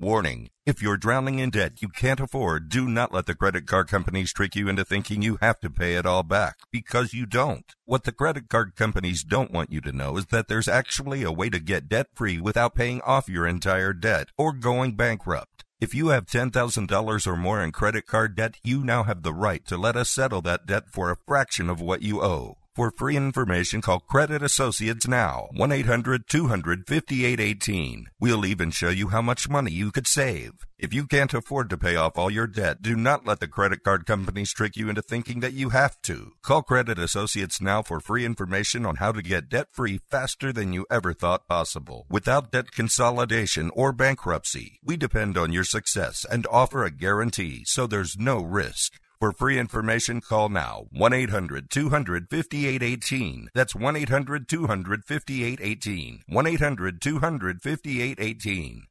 Warning. 0.00 0.48
If 0.66 0.82
you're 0.82 0.96
drowning 0.96 1.38
in 1.38 1.50
debt 1.50 1.80
you 1.80 1.88
can't 1.88 2.18
afford, 2.18 2.68
do 2.68 2.88
not 2.88 3.12
let 3.12 3.26
the 3.26 3.36
credit 3.36 3.66
card 3.66 3.86
companies 3.86 4.32
trick 4.32 4.56
you 4.56 4.68
into 4.68 4.84
thinking 4.84 5.22
you 5.22 5.38
have 5.40 5.60
to 5.60 5.70
pay 5.70 5.94
it 5.94 6.06
all 6.06 6.24
back, 6.24 6.56
because 6.72 7.14
you 7.14 7.24
don't. 7.24 7.72
What 7.84 8.02
the 8.02 8.10
credit 8.10 8.48
card 8.48 8.74
companies 8.74 9.22
don't 9.22 9.52
want 9.52 9.70
you 9.70 9.80
to 9.82 9.92
know 9.92 10.16
is 10.16 10.26
that 10.26 10.48
there's 10.48 10.66
actually 10.66 11.22
a 11.22 11.30
way 11.30 11.50
to 11.50 11.60
get 11.60 11.88
debt 11.88 12.08
free 12.14 12.40
without 12.40 12.74
paying 12.74 13.00
off 13.02 13.28
your 13.28 13.46
entire 13.46 13.92
debt 13.92 14.28
or 14.36 14.52
going 14.52 14.96
bankrupt. 14.96 15.51
If 15.82 15.96
you 15.96 16.10
have 16.10 16.26
$10,000 16.26 17.26
or 17.26 17.36
more 17.36 17.60
in 17.60 17.72
credit 17.72 18.06
card 18.06 18.36
debt, 18.36 18.54
you 18.62 18.84
now 18.84 19.02
have 19.02 19.24
the 19.24 19.34
right 19.34 19.66
to 19.66 19.76
let 19.76 19.96
us 19.96 20.10
settle 20.10 20.40
that 20.42 20.64
debt 20.64 20.84
for 20.86 21.10
a 21.10 21.16
fraction 21.26 21.68
of 21.68 21.80
what 21.80 22.02
you 22.02 22.22
owe. 22.22 22.56
For 22.74 22.90
free 22.90 23.18
information, 23.18 23.82
call 23.82 24.00
Credit 24.00 24.42
Associates 24.42 25.06
now, 25.06 25.48
1 25.52 25.72
800 25.72 26.26
200 26.26 26.86
5818. 26.88 28.06
We'll 28.18 28.46
even 28.46 28.70
show 28.70 28.88
you 28.88 29.08
how 29.08 29.20
much 29.20 29.46
money 29.46 29.70
you 29.70 29.92
could 29.92 30.06
save. 30.06 30.64
If 30.78 30.94
you 30.94 31.06
can't 31.06 31.34
afford 31.34 31.68
to 31.68 31.76
pay 31.76 31.96
off 31.96 32.16
all 32.16 32.30
your 32.30 32.46
debt, 32.46 32.80
do 32.80 32.96
not 32.96 33.26
let 33.26 33.40
the 33.40 33.46
credit 33.46 33.84
card 33.84 34.06
companies 34.06 34.54
trick 34.54 34.74
you 34.74 34.88
into 34.88 35.02
thinking 35.02 35.40
that 35.40 35.52
you 35.52 35.68
have 35.68 36.00
to. 36.02 36.32
Call 36.42 36.62
Credit 36.62 36.98
Associates 36.98 37.60
now 37.60 37.82
for 37.82 38.00
free 38.00 38.24
information 38.24 38.86
on 38.86 38.96
how 38.96 39.12
to 39.12 39.20
get 39.20 39.50
debt 39.50 39.68
free 39.70 40.00
faster 40.10 40.50
than 40.50 40.72
you 40.72 40.86
ever 40.90 41.12
thought 41.12 41.46
possible. 41.46 42.06
Without 42.08 42.52
debt 42.52 42.72
consolidation 42.72 43.70
or 43.74 43.92
bankruptcy, 43.92 44.80
we 44.82 44.96
depend 44.96 45.36
on 45.36 45.52
your 45.52 45.64
success 45.64 46.24
and 46.24 46.46
offer 46.50 46.84
a 46.84 46.90
guarantee 46.90 47.64
so 47.66 47.86
there's 47.86 48.16
no 48.18 48.42
risk. 48.42 48.94
For 49.22 49.30
free 49.30 49.56
information, 49.56 50.20
call 50.20 50.48
now 50.48 50.86
1 50.90 51.12
800 51.12 51.70
200 51.70 52.26
5818. 52.28 53.50
That's 53.54 53.72
1 53.72 53.94
800 53.94 54.48
200 54.48 55.04
5818. 55.04 56.22
1 56.26 56.46
800 56.48 57.00
200 57.00 57.62
5818. 57.62 58.82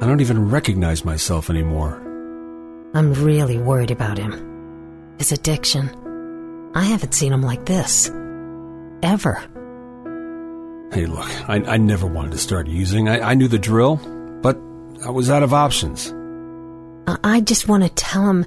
I 0.00 0.06
don't 0.06 0.22
even 0.22 0.48
recognize 0.48 1.04
myself 1.04 1.50
anymore. 1.50 1.96
I'm 2.94 3.12
really 3.12 3.58
worried 3.58 3.90
about 3.90 4.16
him. 4.16 5.14
His 5.18 5.30
addiction. 5.30 6.70
I 6.74 6.84
haven't 6.84 7.12
seen 7.12 7.34
him 7.34 7.42
like 7.42 7.66
this. 7.66 8.08
Ever. 9.02 9.34
Hey, 10.90 11.04
look, 11.04 11.28
I, 11.50 11.56
I 11.66 11.76
never 11.76 12.06
wanted 12.06 12.32
to 12.32 12.38
start 12.38 12.66
using. 12.66 13.10
I, 13.10 13.32
I 13.32 13.34
knew 13.34 13.48
the 13.48 13.58
drill, 13.58 13.96
but 14.40 14.56
I 15.04 15.10
was 15.10 15.28
out 15.28 15.42
of 15.42 15.52
options. 15.52 16.14
I, 17.06 17.18
I 17.22 17.40
just 17.42 17.68
want 17.68 17.82
to 17.82 17.90
tell 17.90 18.26
him 18.26 18.46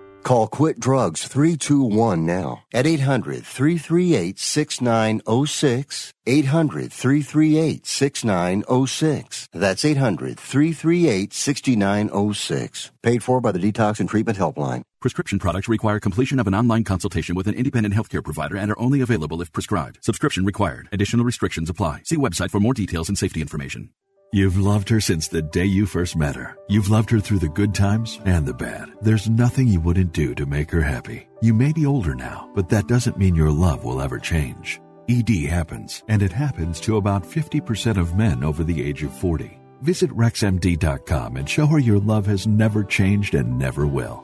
Call 0.23 0.47
Quit 0.47 0.79
Drugs 0.79 1.27
321 1.27 2.25
now 2.25 2.63
at 2.73 2.85
800 2.85 3.43
338 3.45 4.37
6906. 4.39 6.13
800 6.27 6.93
338 6.93 7.85
6906. 7.85 9.49
That's 9.51 9.85
800 9.85 10.39
338 10.39 11.33
6906. 11.33 12.91
Paid 13.01 13.23
for 13.23 13.41
by 13.41 13.51
the 13.51 13.59
Detox 13.59 13.99
and 13.99 14.07
Treatment 14.07 14.37
Helpline. 14.37 14.83
Prescription 14.99 15.39
products 15.39 15.67
require 15.67 15.99
completion 15.99 16.39
of 16.39 16.47
an 16.47 16.53
online 16.53 16.83
consultation 16.83 17.35
with 17.35 17.47
an 17.47 17.55
independent 17.55 17.95
healthcare 17.95 18.23
provider 18.23 18.55
and 18.55 18.71
are 18.71 18.79
only 18.79 19.01
available 19.01 19.41
if 19.41 19.51
prescribed. 19.51 19.97
Subscription 20.01 20.45
required. 20.45 20.87
Additional 20.91 21.25
restrictions 21.25 21.69
apply. 21.69 22.01
See 22.05 22.17
website 22.17 22.51
for 22.51 22.59
more 22.59 22.75
details 22.75 23.09
and 23.09 23.17
safety 23.17 23.41
information. 23.41 23.89
You've 24.33 24.57
loved 24.57 24.87
her 24.87 25.01
since 25.01 25.27
the 25.27 25.41
day 25.41 25.65
you 25.65 25.85
first 25.85 26.15
met 26.15 26.37
her. 26.37 26.55
You've 26.69 26.89
loved 26.89 27.09
her 27.09 27.19
through 27.19 27.39
the 27.39 27.49
good 27.49 27.75
times 27.75 28.17
and 28.23 28.45
the 28.45 28.53
bad. 28.53 28.87
There's 29.01 29.29
nothing 29.29 29.67
you 29.67 29.81
wouldn't 29.81 30.13
do 30.13 30.33
to 30.35 30.45
make 30.45 30.71
her 30.71 30.81
happy. 30.81 31.27
You 31.41 31.53
may 31.53 31.73
be 31.73 31.85
older 31.85 32.15
now, 32.15 32.49
but 32.55 32.69
that 32.69 32.87
doesn't 32.87 33.17
mean 33.17 33.35
your 33.35 33.51
love 33.51 33.83
will 33.83 34.01
ever 34.01 34.19
change. 34.19 34.79
ED 35.09 35.49
happens, 35.49 36.01
and 36.07 36.21
it 36.21 36.31
happens 36.31 36.79
to 36.79 36.95
about 36.95 37.23
50% 37.23 37.97
of 37.97 38.15
men 38.15 38.41
over 38.41 38.63
the 38.63 38.81
age 38.81 39.03
of 39.03 39.13
40. 39.13 39.59
Visit 39.81 40.09
RexMD.com 40.11 41.35
and 41.35 41.49
show 41.49 41.65
her 41.65 41.79
your 41.79 41.99
love 41.99 42.25
has 42.27 42.47
never 42.47 42.85
changed 42.85 43.35
and 43.35 43.59
never 43.59 43.85
will. 43.85 44.23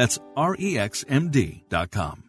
That's 0.00 0.18
R 0.34 0.56
E 0.58 0.78
X 0.78 1.04
M 1.10 1.28
D.com. 1.28 2.24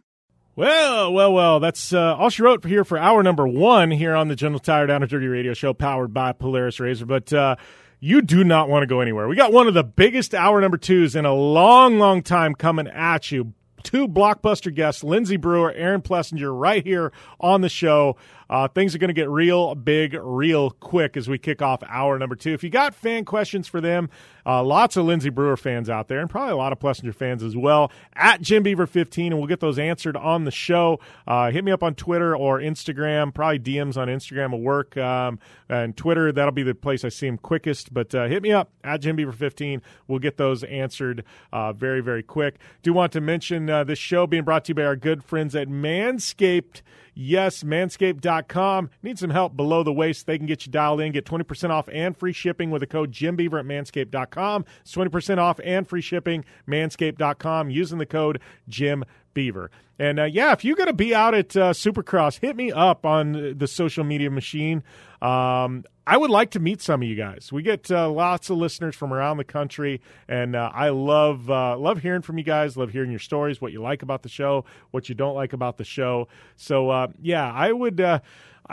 Well, 0.57 1.13
well, 1.13 1.31
well. 1.31 1.61
That's 1.61 1.93
uh, 1.93 2.17
all 2.17 2.29
she 2.29 2.41
wrote 2.41 2.65
here 2.65 2.83
for 2.83 2.97
hour 2.97 3.23
number 3.23 3.47
one 3.47 3.91
here 3.91 4.13
on 4.13 4.27
the 4.27 4.35
General 4.35 4.59
Tire 4.59 4.87
Down 4.87 5.01
and 5.01 5.09
Dirty 5.09 5.27
Radio 5.27 5.53
Show, 5.53 5.73
powered 5.73 6.13
by 6.13 6.33
Polaris 6.33 6.81
Razor. 6.81 7.05
But 7.05 7.31
uh, 7.31 7.55
you 8.01 8.23
do 8.23 8.43
not 8.43 8.67
want 8.67 8.83
to 8.83 8.87
go 8.87 8.99
anywhere. 8.99 9.25
We 9.29 9.37
got 9.37 9.53
one 9.53 9.69
of 9.69 9.73
the 9.73 9.85
biggest 9.85 10.35
hour 10.35 10.59
number 10.59 10.75
twos 10.75 11.15
in 11.15 11.23
a 11.23 11.33
long, 11.33 11.97
long 11.97 12.23
time 12.23 12.55
coming 12.55 12.89
at 12.89 13.31
you. 13.31 13.53
Two 13.83 14.05
blockbuster 14.05 14.75
guests, 14.75 15.01
Lindsay 15.01 15.37
Brewer, 15.37 15.71
Aaron 15.71 16.01
Plessinger, 16.01 16.53
right 16.53 16.85
here 16.85 17.13
on 17.39 17.61
the 17.61 17.69
show. 17.69 18.17
Uh, 18.51 18.67
things 18.67 18.93
are 18.93 18.97
going 18.97 19.07
to 19.07 19.13
get 19.13 19.29
real 19.29 19.73
big, 19.75 20.13
real 20.21 20.71
quick 20.71 21.15
as 21.15 21.29
we 21.29 21.37
kick 21.37 21.61
off 21.61 21.81
hour 21.87 22.19
number 22.19 22.35
two. 22.35 22.53
If 22.53 22.65
you 22.65 22.69
got 22.69 22.93
fan 22.93 23.23
questions 23.23 23.65
for 23.65 23.79
them, 23.79 24.09
uh, 24.45 24.61
lots 24.61 24.97
of 24.97 25.05
Lindsay 25.05 25.29
Brewer 25.29 25.55
fans 25.55 25.89
out 25.89 26.09
there, 26.09 26.19
and 26.19 26.29
probably 26.29 26.51
a 26.51 26.57
lot 26.57 26.73
of 26.73 26.79
Plessinger 26.79 27.15
fans 27.15 27.43
as 27.43 27.55
well. 27.55 27.91
At 28.13 28.41
Jim 28.41 28.61
Beaver 28.61 28.87
15, 28.87 29.31
and 29.31 29.39
we'll 29.39 29.47
get 29.47 29.61
those 29.61 29.79
answered 29.79 30.17
on 30.17 30.43
the 30.43 30.51
show. 30.51 30.99
Uh, 31.25 31.49
hit 31.51 31.63
me 31.63 31.71
up 31.71 31.81
on 31.81 31.95
Twitter 31.95 32.35
or 32.35 32.59
Instagram. 32.59 33.33
Probably 33.33 33.59
DMs 33.59 33.95
on 33.95 34.09
Instagram 34.09 34.51
will 34.51 34.61
work, 34.61 34.97
um, 34.97 35.39
and 35.69 35.95
Twitter 35.95 36.33
that'll 36.33 36.51
be 36.51 36.63
the 36.63 36.75
place 36.75 37.05
I 37.05 37.09
see 37.09 37.27
them 37.27 37.37
quickest. 37.37 37.93
But 37.93 38.13
uh, 38.13 38.27
hit 38.27 38.43
me 38.43 38.51
up 38.51 38.69
at 38.83 38.99
Jim 38.99 39.15
Beaver 39.15 39.31
15. 39.31 39.81
We'll 40.09 40.19
get 40.19 40.35
those 40.35 40.65
answered 40.65 41.23
uh, 41.53 41.71
very, 41.71 42.01
very 42.01 42.23
quick. 42.23 42.59
Do 42.83 42.91
want 42.91 43.13
to 43.13 43.21
mention 43.21 43.69
uh, 43.69 43.85
this 43.85 43.99
show 43.99 44.27
being 44.27 44.43
brought 44.43 44.65
to 44.65 44.71
you 44.71 44.75
by 44.75 44.83
our 44.83 44.97
good 44.97 45.23
friends 45.23 45.55
at 45.55 45.69
Manscaped. 45.69 46.81
Yes, 47.13 47.63
manscaped.com. 47.63 48.89
Need 49.03 49.19
some 49.19 49.29
help 49.31 49.55
below 49.55 49.83
the 49.83 49.91
waist? 49.91 50.25
They 50.25 50.37
can 50.37 50.47
get 50.47 50.65
you 50.65 50.71
dialed 50.71 51.01
in. 51.01 51.11
Get 51.11 51.25
20% 51.25 51.69
off 51.69 51.89
and 51.91 52.15
free 52.15 52.33
shipping 52.33 52.71
with 52.71 52.79
the 52.79 52.87
code 52.87 53.11
JimBeaver 53.11 53.59
at 53.59 53.65
manscaped.com. 53.65 54.65
It's 54.81 54.95
20% 54.95 55.37
off 55.37 55.59
and 55.63 55.87
free 55.87 56.01
shipping, 56.01 56.45
manscaped.com, 56.67 57.69
using 57.69 57.97
the 57.97 58.05
code 58.05 58.39
Jim 58.69 59.03
Beaver. 59.33 59.71
And 59.99 60.19
uh, 60.19 60.23
yeah, 60.23 60.51
if 60.53 60.65
you're 60.65 60.75
going 60.75 60.87
to 60.87 60.93
be 60.93 61.13
out 61.13 61.35
at 61.35 61.55
uh, 61.55 61.73
Supercross, 61.73 62.39
hit 62.39 62.55
me 62.55 62.71
up 62.71 63.05
on 63.05 63.55
the 63.57 63.67
social 63.67 64.03
media 64.03 64.31
machine. 64.31 64.81
Um, 65.21 65.83
I 66.05 66.17
would 66.17 66.31
like 66.31 66.51
to 66.51 66.59
meet 66.59 66.81
some 66.81 67.03
of 67.03 67.07
you 67.07 67.15
guys. 67.15 67.51
We 67.51 67.61
get 67.61 67.91
uh, 67.91 68.09
lots 68.09 68.49
of 68.49 68.57
listeners 68.57 68.95
from 68.95 69.13
around 69.13 69.37
the 69.37 69.43
country, 69.43 70.01
and 70.27 70.55
uh, 70.55 70.71
I 70.73 70.89
love 70.89 71.49
uh, 71.49 71.77
love 71.77 71.99
hearing 71.99 72.21
from 72.23 72.37
you 72.37 72.43
guys. 72.43 72.75
Love 72.75 72.91
hearing 72.91 73.11
your 73.11 73.19
stories, 73.19 73.61
what 73.61 73.71
you 73.71 73.81
like 73.81 74.01
about 74.01 74.23
the 74.23 74.29
show, 74.29 74.65
what 74.89 75.09
you 75.09 75.15
don't 75.15 75.35
like 75.35 75.53
about 75.53 75.77
the 75.77 75.83
show. 75.83 76.27
So 76.55 76.89
uh, 76.89 77.07
yeah, 77.21 77.51
I 77.51 77.71
would. 77.71 78.01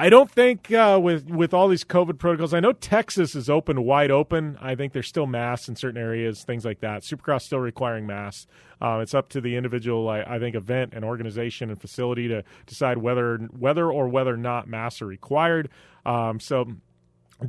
I 0.01 0.11
don't 0.11 0.31
think 0.31 0.71
uh, 0.71 1.01
with 1.03 1.29
with 1.29 1.53
all 1.53 1.67
these 1.67 1.83
COVID 1.83 2.19
protocols. 2.19 2.55
I 2.55 2.61
know 2.61 2.73
Texas 2.73 3.35
is 3.35 3.51
open 3.51 3.83
wide 3.85 4.11
open. 4.11 4.57
I 4.61 4.75
think 4.75 4.93
there's 4.93 5.09
still 5.09 5.27
masks 5.27 5.69
in 5.69 5.77
certain 5.77 6.01
areas, 6.01 6.45
things 6.45 6.65
like 6.65 6.81
that. 6.81 7.03
Supercross 7.03 7.43
still 7.43 7.59
requiring 7.59 8.07
masks. 8.07 8.47
Uh, 8.81 9.01
it's 9.03 9.13
up 9.13 9.29
to 9.31 9.41
the 9.41 9.57
individual, 9.57 10.09
I, 10.09 10.21
I, 10.21 10.39
think, 10.39 10.55
event 10.55 10.93
and 10.95 11.05
organization 11.05 11.69
and 11.69 11.81
facility 11.81 12.29
to 12.29 12.45
decide 12.67 12.99
whether 12.99 13.39
whether 13.39 13.91
or 13.91 14.09
whether 14.09 14.37
not 14.37 14.69
masks 14.69 15.03
are 15.03 15.07
required. 15.07 15.69
Um, 16.07 16.39
so 16.39 16.67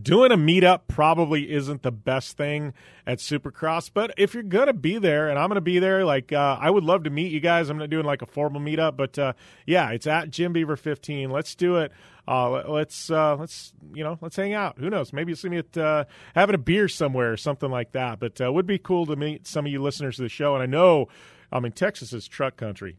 doing 0.02 0.32
a 0.32 0.38
meetup 0.38 0.82
probably 0.88 1.52
isn't 1.52 1.82
the 1.82 1.92
best 1.92 2.38
thing 2.38 2.74
at 3.08 3.18
supercross 3.18 3.90
but 3.92 4.14
if 4.18 4.36
you're 4.36 4.44
gonna 4.44 4.74
be 4.74 5.00
there 5.00 5.30
and 5.30 5.40
i'm 5.40 5.48
gonna 5.50 5.62
be 5.62 5.80
there 5.80 6.06
like 6.06 6.32
uh, 6.32 6.58
i 6.62 6.70
would 6.70 6.84
love 6.84 7.04
to 7.04 7.10
meet 7.10 7.32
you 7.32 7.40
guys. 7.40 7.70
I'm 7.70 7.78
not 7.80 7.90
doing 7.90 8.06
like 8.06 8.22
a 8.22 8.28
formal 8.28 8.62
meetup 8.62 8.98
but 8.98 9.18
uh, 9.18 9.34
yeah 9.66 9.90
it's 9.90 10.06
at 10.06 10.30
jim 10.30 10.54
beaver 10.54 10.76
15 10.76 11.32
let's 11.32 11.56
do 11.56 11.78
it. 11.78 11.92
Uh, 12.28 12.62
let's 12.68 13.10
uh, 13.10 13.36
let's 13.38 13.74
you 13.92 14.04
know 14.04 14.20
let's 14.22 14.36
hang 14.36 14.54
out. 14.54 14.78
Who 14.78 14.92
knows? 14.92 15.12
Maybe 15.12 15.32
you'll 15.32 15.38
see 15.38 15.50
me 15.50 15.58
at 15.58 15.76
uh, 15.76 16.06
having 16.36 16.54
a 16.54 16.60
beer 16.60 16.88
somewhere 16.88 17.34
or 17.34 17.38
something 17.38 17.72
like 17.72 17.94
that 17.94 18.20
but 18.20 18.40
uh, 18.40 18.46
it 18.46 18.54
would 18.54 18.68
be 18.68 18.78
cool 18.78 19.08
to 19.08 19.16
meet 19.16 19.48
some 19.48 19.66
of 19.66 19.72
you 19.72 19.82
listeners 19.82 20.20
of 20.20 20.24
the 20.24 20.30
show. 20.30 20.54
And 20.54 20.62
i 20.62 20.68
know 20.68 21.08
i 21.52 21.60
mean 21.60 21.72
texas 21.72 22.14
is 22.14 22.28
truck 22.28 22.58
country 22.58 22.98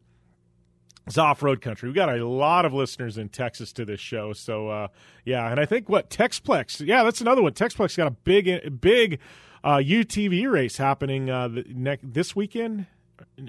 it's 1.06 1.18
off 1.18 1.42
road 1.42 1.60
country. 1.60 1.88
We 1.88 1.94
got 1.94 2.16
a 2.16 2.26
lot 2.26 2.64
of 2.64 2.72
listeners 2.72 3.18
in 3.18 3.28
Texas 3.28 3.72
to 3.74 3.84
this 3.84 4.00
show, 4.00 4.32
so 4.32 4.68
uh, 4.68 4.88
yeah. 5.24 5.50
And 5.50 5.58
I 5.58 5.66
think 5.66 5.88
what 5.88 6.10
Texplex, 6.10 6.86
yeah, 6.86 7.02
that's 7.02 7.20
another 7.20 7.42
one. 7.42 7.52
Texplex 7.52 7.96
got 7.96 8.06
a 8.06 8.12
big, 8.12 8.80
big 8.80 9.18
uh, 9.64 9.76
UTV 9.76 10.50
race 10.50 10.76
happening 10.76 11.30
uh, 11.30 11.48
ne- 11.48 11.98
this 12.02 12.36
weekend 12.36 12.86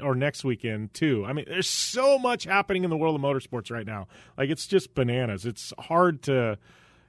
or 0.03 0.15
next 0.15 0.43
weekend 0.43 0.93
too. 0.93 1.25
I 1.25 1.33
mean, 1.33 1.45
there's 1.47 1.69
so 1.69 2.17
much 2.17 2.45
happening 2.45 2.83
in 2.83 2.89
the 2.89 2.97
world 2.97 3.15
of 3.15 3.21
motorsports 3.21 3.71
right 3.71 3.85
now. 3.85 4.07
Like 4.37 4.49
it's 4.49 4.67
just 4.67 4.93
bananas. 4.95 5.45
It's 5.45 5.73
hard 5.77 6.23
to 6.23 6.57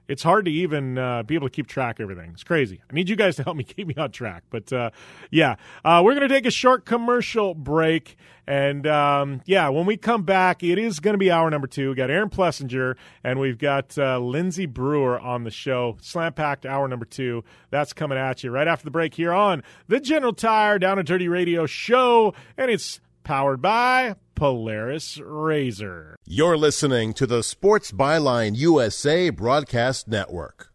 it's 0.07 0.23
hard 0.23 0.45
to 0.45 0.51
even 0.51 0.97
uh, 0.97 1.23
be 1.23 1.35
able 1.35 1.47
to 1.47 1.53
keep 1.53 1.67
track 1.67 1.99
of 1.99 2.03
everything. 2.03 2.31
It's 2.33 2.43
crazy. 2.43 2.81
I 2.89 2.93
need 2.93 3.09
you 3.09 3.15
guys 3.15 3.35
to 3.37 3.43
help 3.43 3.55
me 3.55 3.63
keep 3.63 3.87
me 3.87 3.95
on 3.95 4.11
track. 4.11 4.43
But 4.49 4.71
uh, 4.73 4.89
yeah, 5.31 5.55
uh, 5.83 6.01
we're 6.03 6.13
going 6.13 6.27
to 6.27 6.33
take 6.33 6.45
a 6.45 6.51
short 6.51 6.85
commercial 6.85 7.53
break. 7.53 8.17
And 8.45 8.85
um, 8.85 9.41
yeah, 9.45 9.69
when 9.69 9.85
we 9.85 9.95
come 9.95 10.23
back, 10.23 10.63
it 10.63 10.77
is 10.77 10.99
going 10.99 11.13
to 11.13 11.17
be 11.17 11.31
hour 11.31 11.49
number 11.49 11.67
two. 11.67 11.89
We 11.89 11.95
got 11.95 12.09
Aaron 12.09 12.29
Plessinger 12.29 12.95
and 13.23 13.39
we've 13.39 13.57
got 13.57 13.97
uh, 13.97 14.19
Lindsay 14.19 14.65
Brewer 14.65 15.17
on 15.19 15.45
the 15.45 15.51
show. 15.51 15.97
Slam 16.01 16.33
packed 16.33 16.65
hour 16.65 16.87
number 16.87 17.05
two. 17.05 17.43
That's 17.69 17.93
coming 17.93 18.17
at 18.17 18.43
you 18.43 18.51
right 18.51 18.67
after 18.67 18.83
the 18.83 18.91
break 18.91 19.13
here 19.13 19.31
on 19.31 19.63
the 19.87 20.01
General 20.01 20.33
Tire 20.33 20.77
Down 20.77 20.99
and 20.99 21.07
Dirty 21.07 21.29
Radio 21.29 21.65
show. 21.65 22.33
And 22.57 22.69
it's 22.69 22.99
powered 23.23 23.61
by 23.61 24.15
Polaris 24.43 25.21
Razor. 25.23 26.17
You're 26.25 26.57
listening 26.57 27.13
to 27.13 27.25
the 27.25 27.43
Sports 27.43 27.93
Byline 27.93 28.57
USA 28.57 29.29
Broadcast 29.29 30.09
Network. 30.09 30.72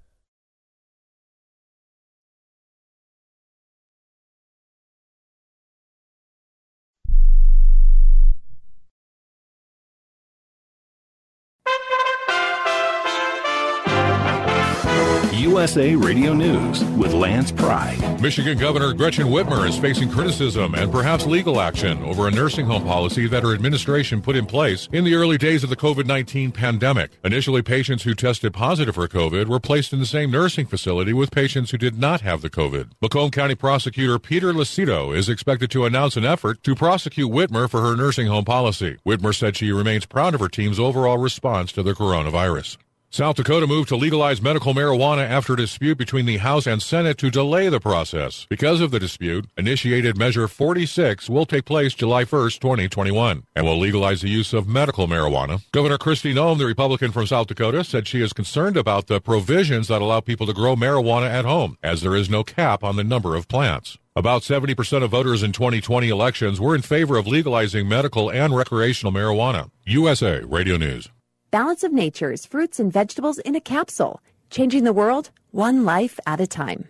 USA 15.39 15.95
Radio 15.95 16.35
News 16.35 16.83
with 16.97 17.15
Lance 17.15 17.53
Pride. 17.53 18.21
Michigan 18.21 18.59
Governor 18.59 18.93
Gretchen 18.93 19.29
Whitmer 19.29 19.69
is 19.69 19.79
facing 19.79 20.11
criticism 20.11 20.75
and 20.75 20.91
perhaps 20.91 21.27
legal 21.27 21.61
action 21.61 22.03
over 22.03 22.27
a 22.27 22.31
nursing 22.33 22.67
home 22.67 22.83
policy 22.83 23.29
that 23.29 23.45
her 23.45 23.55
administration 23.55 24.21
put 24.21 24.35
in 24.35 24.47
place 24.47 24.89
in 24.93 25.05
the 25.05 25.15
early 25.15 25.39
days 25.39 25.63
of 25.63 25.71
the 25.71 25.77
COVID 25.77 26.07
19 26.07 26.51
pandemic. 26.51 27.13
Initially, 27.23 27.63
patients 27.63 28.03
who 28.03 28.15
tested 28.15 28.53
positive 28.53 28.97
for 28.97 29.07
COVID 29.07 29.47
were 29.47 29.61
placed 29.61 29.93
in 29.93 30.01
the 30.01 30.07
same 30.07 30.33
nursing 30.33 30.67
facility 30.67 31.13
with 31.13 31.31
patients 31.31 31.71
who 31.71 31.79
did 31.79 31.99
not 31.99 32.23
have 32.23 32.43
the 32.43 32.51
COVID. 32.51 32.91
Macomb 33.01 33.31
County 33.31 33.55
Prosecutor 33.55 34.19
Peter 34.19 34.53
Lucido 34.53 35.17
is 35.17 35.29
expected 35.29 35.71
to 35.71 35.85
announce 35.85 36.17
an 36.17 36.25
effort 36.25 36.65
to 36.65 36.75
prosecute 36.75 37.31
Whitmer 37.31 37.71
for 37.71 37.81
her 37.81 37.95
nursing 37.95 38.27
home 38.27 38.45
policy. 38.45 38.97
Whitmer 39.07 39.33
said 39.33 39.57
she 39.57 39.71
remains 39.71 40.05
proud 40.05 40.35
of 40.35 40.41
her 40.41 40.49
team's 40.49 40.81
overall 40.81 41.19
response 41.19 41.71
to 41.73 41.85
the 41.85 41.93
coronavirus. 41.93 42.77
South 43.11 43.37
Dakota 43.37 43.67
moved 43.67 43.89
to 43.89 43.97
legalize 43.97 44.43
medical 44.43 44.75
marijuana 44.75 45.27
after 45.27 45.55
a 45.55 45.57
dispute 45.57 45.97
between 45.97 46.27
the 46.27 46.37
House 46.37 46.67
and 46.67 46.83
Senate 46.83 47.17
to 47.19 47.31
delay 47.31 47.71
the 47.71 47.81
process. 47.81 48.47
Because 48.51 48.83
of 48.83 48.91
the 48.91 49.01
dispute, 49.01 49.47
initiated 49.57 50.19
Measure 50.19 50.47
46 50.47 51.31
will 51.31 51.47
take 51.47 51.65
place 51.65 51.95
July 51.95 52.25
1, 52.25 52.51
2021, 52.51 53.45
and 53.57 53.65
will 53.65 53.79
legalize 53.79 54.21
the 54.21 54.29
use 54.29 54.53
of 54.53 54.69
medical 54.69 55.07
marijuana. 55.07 55.63
Governor 55.73 55.97
Kristi 55.97 56.35
Noem, 56.35 56.59
the 56.59 56.67
Republican 56.67 57.11
from 57.11 57.27
South 57.27 57.47
Dakota, 57.47 57.83
said 57.83 58.07
she 58.07 58.21
is 58.21 58.35
concerned 58.35 58.77
about 58.77 59.07
the 59.07 59.23
provisions 59.23 59.89
that 59.89 60.03
allow 60.03 60.21
people 60.21 60.47
to 60.47 60.53
grow 60.53 60.77
marijuana 60.77 61.31
at 61.31 61.47
home, 61.47 61.79
as 61.83 62.03
there 62.03 62.15
is 62.15 62.29
no 62.29 62.45
cap 62.45 62.85
on 62.85 62.97
the 62.97 63.05
number 63.05 63.35
of 63.35 63.49
plants. 63.49 63.97
About 64.15 64.43
70% 64.43 65.03
of 65.03 65.11
voters 65.11 65.43
in 65.43 65.53
2020 65.53 66.11
elections 66.11 66.61
were 66.61 66.75
in 66.75 66.83
favor 66.83 67.17
of 67.17 67.27
legalizing 67.27 67.89
medical 67.89 68.31
and 68.31 68.55
recreational 68.55 69.13
marijuana. 69.15 69.71
USA 69.87 70.41
Radio 70.41 70.77
News. 70.77 71.09
Balance 71.51 71.83
of 71.83 71.95
Nature's 71.95 72.45
fruits 72.45 72.79
and 72.79 72.93
vegetables 72.93 73.39
in 73.39 73.55
a 73.55 73.61
capsule, 73.61 74.21
changing 74.51 74.85
the 74.85 74.93
world 74.93 75.31
one 75.51 75.83
life 75.83 76.21
at 76.27 76.43
a 76.43 76.47
time. 76.47 76.89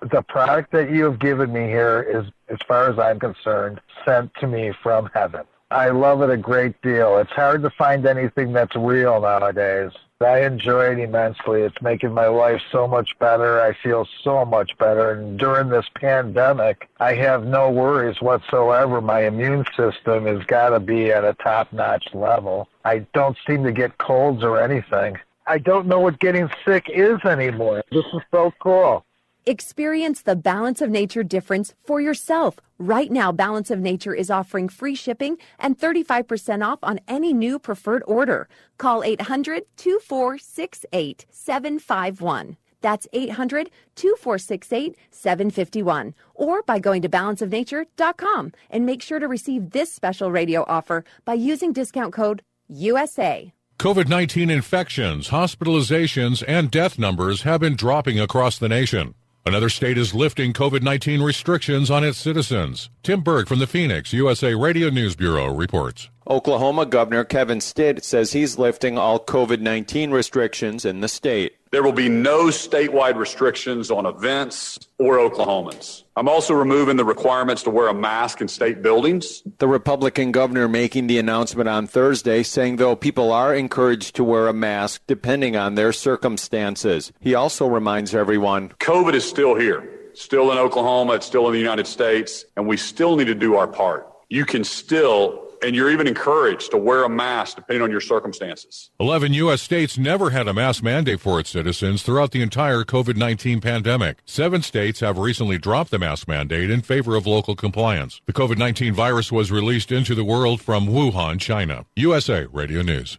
The 0.00 0.22
product 0.22 0.70
that 0.70 0.92
you 0.92 1.02
have 1.02 1.18
given 1.18 1.52
me 1.52 1.62
here 1.62 2.02
is, 2.02 2.30
as 2.48 2.58
far 2.68 2.88
as 2.88 2.96
I'm 2.96 3.18
concerned, 3.18 3.80
sent 4.06 4.32
to 4.36 4.46
me 4.46 4.72
from 4.84 5.10
heaven. 5.12 5.42
I 5.72 5.88
love 5.88 6.22
it 6.22 6.30
a 6.30 6.36
great 6.36 6.80
deal. 6.80 7.18
It's 7.18 7.32
hard 7.32 7.64
to 7.64 7.70
find 7.70 8.06
anything 8.06 8.52
that's 8.52 8.76
real 8.76 9.20
nowadays. 9.20 9.90
I 10.20 10.40
enjoy 10.40 10.92
it 10.92 10.98
immensely. 10.98 11.62
It's 11.62 11.80
making 11.80 12.12
my 12.12 12.26
life 12.26 12.60
so 12.72 12.88
much 12.88 13.16
better. 13.20 13.60
I 13.60 13.72
feel 13.72 14.04
so 14.24 14.44
much 14.44 14.76
better. 14.76 15.12
And 15.12 15.38
during 15.38 15.68
this 15.68 15.86
pandemic, 15.94 16.88
I 16.98 17.14
have 17.14 17.46
no 17.46 17.70
worries 17.70 18.20
whatsoever. 18.20 19.00
My 19.00 19.26
immune 19.26 19.64
system 19.76 20.26
has 20.26 20.44
got 20.46 20.70
to 20.70 20.80
be 20.80 21.12
at 21.12 21.24
a 21.24 21.34
top 21.34 21.72
notch 21.72 22.12
level. 22.14 22.68
I 22.84 23.06
don't 23.14 23.36
seem 23.46 23.62
to 23.62 23.70
get 23.70 23.96
colds 23.98 24.42
or 24.42 24.60
anything. 24.60 25.18
I 25.46 25.58
don't 25.58 25.86
know 25.86 26.00
what 26.00 26.18
getting 26.18 26.50
sick 26.66 26.90
is 26.92 27.24
anymore. 27.24 27.84
This 27.92 28.04
is 28.12 28.22
so 28.32 28.52
cool. 28.58 29.04
Experience 29.48 30.20
the 30.20 30.36
Balance 30.36 30.82
of 30.82 30.90
Nature 30.90 31.22
difference 31.22 31.74
for 31.82 32.02
yourself. 32.02 32.56
Right 32.78 33.10
now, 33.10 33.32
Balance 33.32 33.70
of 33.70 33.80
Nature 33.80 34.12
is 34.12 34.30
offering 34.30 34.68
free 34.68 34.94
shipping 34.94 35.38
and 35.58 35.78
35% 35.78 36.62
off 36.62 36.80
on 36.82 37.00
any 37.08 37.32
new 37.32 37.58
preferred 37.58 38.02
order. 38.06 38.46
Call 38.76 39.02
800 39.02 39.62
2468 39.78 41.24
751. 41.30 42.58
That's 42.82 43.08
800 43.14 43.70
2468 43.94 44.94
751. 45.10 46.14
Or 46.34 46.62
by 46.64 46.78
going 46.78 47.00
to 47.00 47.08
balanceofnature.com 47.08 48.52
and 48.68 48.84
make 48.84 49.00
sure 49.00 49.18
to 49.18 49.26
receive 49.26 49.70
this 49.70 49.90
special 49.90 50.30
radio 50.30 50.66
offer 50.68 51.04
by 51.24 51.32
using 51.32 51.72
discount 51.72 52.12
code 52.12 52.42
USA. 52.68 53.54
COVID 53.78 54.08
19 54.08 54.50
infections, 54.50 55.28
hospitalizations, 55.28 56.44
and 56.46 56.70
death 56.70 56.98
numbers 56.98 57.42
have 57.42 57.62
been 57.62 57.76
dropping 57.76 58.20
across 58.20 58.58
the 58.58 58.68
nation. 58.68 59.14
Another 59.46 59.68
state 59.68 59.96
is 59.96 60.14
lifting 60.14 60.52
COVID 60.52 60.82
19 60.82 61.22
restrictions 61.22 61.90
on 61.90 62.04
its 62.04 62.18
citizens. 62.18 62.90
Tim 63.02 63.22
Berg 63.22 63.48
from 63.48 63.58
the 63.58 63.66
Phoenix 63.66 64.12
USA 64.12 64.54
Radio 64.54 64.90
News 64.90 65.16
Bureau 65.16 65.52
reports. 65.54 66.10
Oklahoma 66.28 66.84
Governor 66.84 67.24
Kevin 67.24 67.60
Stitt 67.60 68.04
says 68.04 68.32
he's 68.32 68.58
lifting 68.58 68.98
all 68.98 69.18
COVID 69.18 69.60
19 69.60 70.10
restrictions 70.10 70.84
in 70.84 71.00
the 71.00 71.08
state. 71.08 71.54
There 71.70 71.82
will 71.82 71.92
be 71.92 72.08
no 72.08 72.46
statewide 72.46 73.16
restrictions 73.16 73.90
on 73.90 74.06
events 74.06 74.78
or 74.98 75.16
Oklahomans. 75.16 76.04
I'm 76.18 76.28
also 76.28 76.52
removing 76.52 76.96
the 76.96 77.04
requirements 77.04 77.62
to 77.62 77.70
wear 77.70 77.86
a 77.86 77.94
mask 77.94 78.40
in 78.40 78.48
state 78.48 78.82
buildings. 78.82 79.44
The 79.58 79.68
Republican 79.68 80.32
governor 80.32 80.66
making 80.66 81.06
the 81.06 81.16
announcement 81.16 81.68
on 81.68 81.86
Thursday 81.86 82.42
saying, 82.42 82.74
though, 82.74 82.96
people 82.96 83.30
are 83.30 83.54
encouraged 83.54 84.16
to 84.16 84.24
wear 84.24 84.48
a 84.48 84.52
mask 84.52 85.00
depending 85.06 85.54
on 85.54 85.76
their 85.76 85.92
circumstances. 85.92 87.12
He 87.20 87.36
also 87.36 87.68
reminds 87.68 88.16
everyone 88.16 88.70
COVID 88.80 89.14
is 89.14 89.28
still 89.28 89.54
here, 89.54 89.88
still 90.14 90.50
in 90.50 90.58
Oklahoma, 90.58 91.12
it's 91.12 91.26
still 91.26 91.46
in 91.46 91.52
the 91.52 91.60
United 91.60 91.86
States, 91.86 92.44
and 92.56 92.66
we 92.66 92.76
still 92.76 93.14
need 93.14 93.26
to 93.26 93.34
do 93.36 93.54
our 93.54 93.68
part. 93.68 94.08
You 94.28 94.44
can 94.44 94.64
still 94.64 95.47
and 95.62 95.74
you're 95.74 95.90
even 95.90 96.06
encouraged 96.06 96.70
to 96.70 96.76
wear 96.76 97.04
a 97.04 97.08
mask 97.08 97.56
depending 97.56 97.82
on 97.82 97.90
your 97.90 98.00
circumstances. 98.00 98.90
11 99.00 99.32
U.S. 99.34 99.62
states 99.62 99.98
never 99.98 100.30
had 100.30 100.48
a 100.48 100.54
mask 100.54 100.82
mandate 100.82 101.20
for 101.20 101.40
its 101.40 101.50
citizens 101.50 102.02
throughout 102.02 102.32
the 102.32 102.42
entire 102.42 102.84
COVID 102.84 103.16
19 103.16 103.60
pandemic. 103.60 104.18
Seven 104.24 104.62
states 104.62 105.00
have 105.00 105.18
recently 105.18 105.58
dropped 105.58 105.90
the 105.90 105.98
mask 105.98 106.28
mandate 106.28 106.70
in 106.70 106.82
favor 106.82 107.16
of 107.16 107.26
local 107.26 107.54
compliance. 107.54 108.20
The 108.26 108.32
COVID 108.32 108.58
19 108.58 108.94
virus 108.94 109.32
was 109.32 109.50
released 109.50 109.92
into 109.92 110.14
the 110.14 110.24
world 110.24 110.60
from 110.60 110.86
Wuhan, 110.86 111.40
China. 111.40 111.86
USA 111.96 112.46
Radio 112.52 112.82
News. 112.82 113.18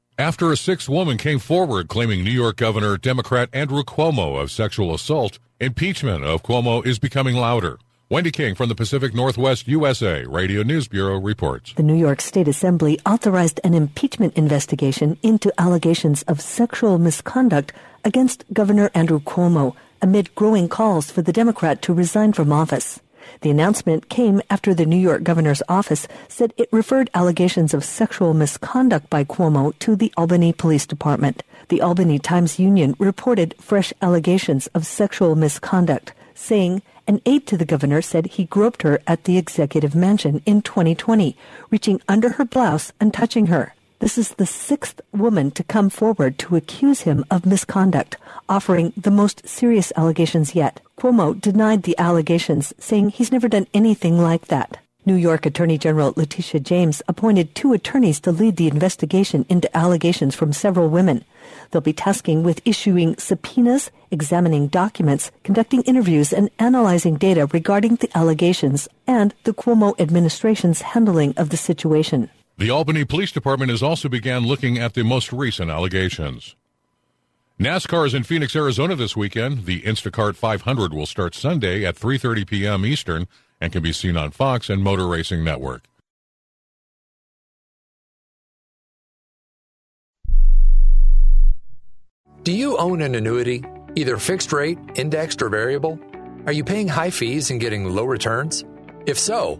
After 0.17 0.51
a 0.51 0.57
sixth 0.57 0.89
woman 0.89 1.17
came 1.17 1.39
forward 1.39 1.87
claiming 1.87 2.23
New 2.23 2.31
York 2.31 2.57
Governor 2.57 2.97
Democrat 2.97 3.49
Andrew 3.53 3.81
Cuomo 3.81 4.39
of 4.39 4.51
sexual 4.51 4.93
assault, 4.93 5.39
impeachment 5.59 6.23
of 6.23 6.43
Cuomo 6.43 6.85
is 6.85 6.99
becoming 6.99 7.35
louder. 7.35 7.79
Wendy 8.09 8.29
King 8.29 8.53
from 8.53 8.67
the 8.67 8.75
Pacific 8.75 9.15
Northwest 9.15 9.69
USA 9.69 10.25
Radio 10.25 10.63
News 10.63 10.89
Bureau 10.89 11.17
reports. 11.17 11.73
The 11.73 11.83
New 11.83 11.95
York 11.95 12.19
State 12.19 12.49
Assembly 12.49 12.99
authorized 13.05 13.61
an 13.63 13.73
impeachment 13.73 14.35
investigation 14.35 15.17
into 15.23 15.51
allegations 15.57 16.23
of 16.23 16.41
sexual 16.41 16.97
misconduct 16.97 17.71
against 18.03 18.43
Governor 18.51 18.91
Andrew 18.93 19.21
Cuomo 19.21 19.75
amid 20.01 20.35
growing 20.35 20.67
calls 20.67 21.09
for 21.09 21.21
the 21.21 21.33
Democrat 21.33 21.81
to 21.83 21.93
resign 21.93 22.33
from 22.33 22.51
office. 22.51 22.99
The 23.41 23.49
announcement 23.49 24.07
came 24.07 24.39
after 24.51 24.71
the 24.71 24.85
New 24.85 24.97
York 24.97 25.23
governor's 25.23 25.63
office 25.67 26.07
said 26.27 26.53
it 26.57 26.69
referred 26.71 27.09
allegations 27.15 27.73
of 27.73 27.83
sexual 27.83 28.35
misconduct 28.35 29.09
by 29.09 29.23
Cuomo 29.23 29.73
to 29.79 29.95
the 29.95 30.13
Albany 30.15 30.53
Police 30.53 30.85
Department. 30.85 31.41
The 31.69 31.81
Albany 31.81 32.19
Times 32.19 32.59
Union 32.59 32.95
reported 32.99 33.55
fresh 33.59 33.93
allegations 33.99 34.67
of 34.75 34.85
sexual 34.85 35.35
misconduct, 35.35 36.13
saying 36.35 36.83
an 37.07 37.19
aide 37.25 37.47
to 37.47 37.57
the 37.57 37.65
governor 37.65 38.03
said 38.03 38.27
he 38.27 38.45
groped 38.45 38.83
her 38.83 39.01
at 39.07 39.23
the 39.23 39.39
executive 39.39 39.95
mansion 39.95 40.43
in 40.45 40.61
2020, 40.61 41.35
reaching 41.71 41.99
under 42.07 42.33
her 42.33 42.45
blouse 42.45 42.93
and 42.99 43.11
touching 43.11 43.47
her. 43.47 43.73
This 44.01 44.17
is 44.17 44.29
the 44.29 44.47
sixth 44.47 44.99
woman 45.11 45.51
to 45.51 45.63
come 45.63 45.91
forward 45.91 46.39
to 46.39 46.55
accuse 46.55 47.01
him 47.01 47.23
of 47.29 47.45
misconduct, 47.45 48.17
offering 48.49 48.93
the 48.97 49.11
most 49.11 49.47
serious 49.47 49.93
allegations 49.95 50.55
yet. 50.55 50.81
Cuomo 50.97 51.39
denied 51.39 51.83
the 51.83 51.95
allegations, 51.99 52.73
saying 52.79 53.09
he's 53.09 53.31
never 53.31 53.47
done 53.47 53.67
anything 53.75 54.17
like 54.17 54.47
that. 54.47 54.79
New 55.05 55.13
York 55.13 55.45
Attorney 55.45 55.77
General 55.77 56.13
Letitia 56.15 56.61
James 56.61 57.03
appointed 57.07 57.53
two 57.53 57.73
attorneys 57.73 58.19
to 58.21 58.31
lead 58.31 58.55
the 58.55 58.67
investigation 58.67 59.45
into 59.49 59.77
allegations 59.77 60.33
from 60.33 60.51
several 60.51 60.89
women. 60.89 61.23
They'll 61.69 61.81
be 61.81 61.93
tasking 61.93 62.41
with 62.41 62.65
issuing 62.65 63.17
subpoenas, 63.17 63.91
examining 64.09 64.65
documents, 64.65 65.31
conducting 65.43 65.83
interviews, 65.83 66.33
and 66.33 66.49
analyzing 66.57 67.17
data 67.17 67.45
regarding 67.53 67.97
the 67.97 68.09
allegations 68.17 68.87
and 69.05 69.35
the 69.43 69.53
Cuomo 69.53 69.93
administration's 69.99 70.81
handling 70.81 71.35
of 71.37 71.49
the 71.49 71.57
situation. 71.57 72.31
The 72.61 72.69
Albany 72.69 73.05
Police 73.05 73.31
Department 73.31 73.71
has 73.71 73.81
also 73.81 74.07
began 74.07 74.45
looking 74.45 74.77
at 74.77 74.93
the 74.93 75.03
most 75.03 75.33
recent 75.33 75.71
allegations. 75.71 76.55
NASCAR 77.59 78.05
is 78.05 78.13
in 78.13 78.21
Phoenix, 78.21 78.55
Arizona 78.55 78.95
this 78.95 79.17
weekend. 79.17 79.65
The 79.65 79.81
Instacart 79.81 80.35
500 80.35 80.93
will 80.93 81.07
start 81.07 81.33
Sunday 81.33 81.83
at 81.83 81.95
3:30 81.95 82.45
p.m. 82.45 82.85
Eastern 82.85 83.27
and 83.59 83.73
can 83.73 83.81
be 83.81 83.91
seen 83.91 84.15
on 84.15 84.29
Fox 84.29 84.69
and 84.69 84.83
Motor 84.83 85.07
Racing 85.07 85.43
Network. 85.43 85.81
Do 92.43 92.51
you 92.51 92.77
own 92.77 93.01
an 93.01 93.15
annuity, 93.15 93.63
either 93.95 94.17
fixed 94.17 94.53
rate, 94.53 94.77
indexed, 94.93 95.41
or 95.41 95.49
variable? 95.49 95.99
Are 96.45 96.53
you 96.53 96.63
paying 96.63 96.87
high 96.87 97.09
fees 97.09 97.49
and 97.49 97.59
getting 97.59 97.85
low 97.85 98.05
returns? 98.05 98.63
If 99.07 99.17
so, 99.17 99.59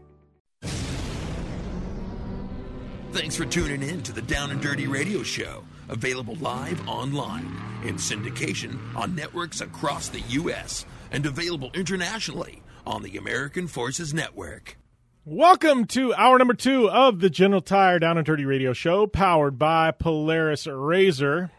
Thanks 3.11 3.35
for 3.35 3.43
tuning 3.45 3.83
in 3.83 4.01
to 4.03 4.13
the 4.13 4.21
Down 4.21 4.51
and 4.51 4.61
Dirty 4.61 4.87
Radio 4.87 5.21
Show, 5.21 5.65
available 5.89 6.35
live 6.35 6.87
online 6.87 7.45
in 7.83 7.95
syndication 7.95 8.79
on 8.95 9.13
networks 9.15 9.59
across 9.59 10.07
the 10.07 10.21
U.S. 10.29 10.85
and 11.11 11.25
available 11.25 11.71
internationally 11.73 12.63
on 12.85 13.03
the 13.03 13.17
American 13.17 13.67
Forces 13.67 14.13
Network. 14.13 14.77
Welcome 15.25 15.87
to 15.87 16.13
hour 16.13 16.37
number 16.37 16.53
two 16.53 16.89
of 16.89 17.19
the 17.19 17.29
General 17.29 17.59
Tire 17.59 17.99
Down 17.99 18.17
and 18.17 18.25
Dirty 18.25 18.45
Radio 18.45 18.71
Show, 18.71 19.07
powered 19.07 19.59
by 19.59 19.91
Polaris 19.91 20.65
Razor. 20.65 21.51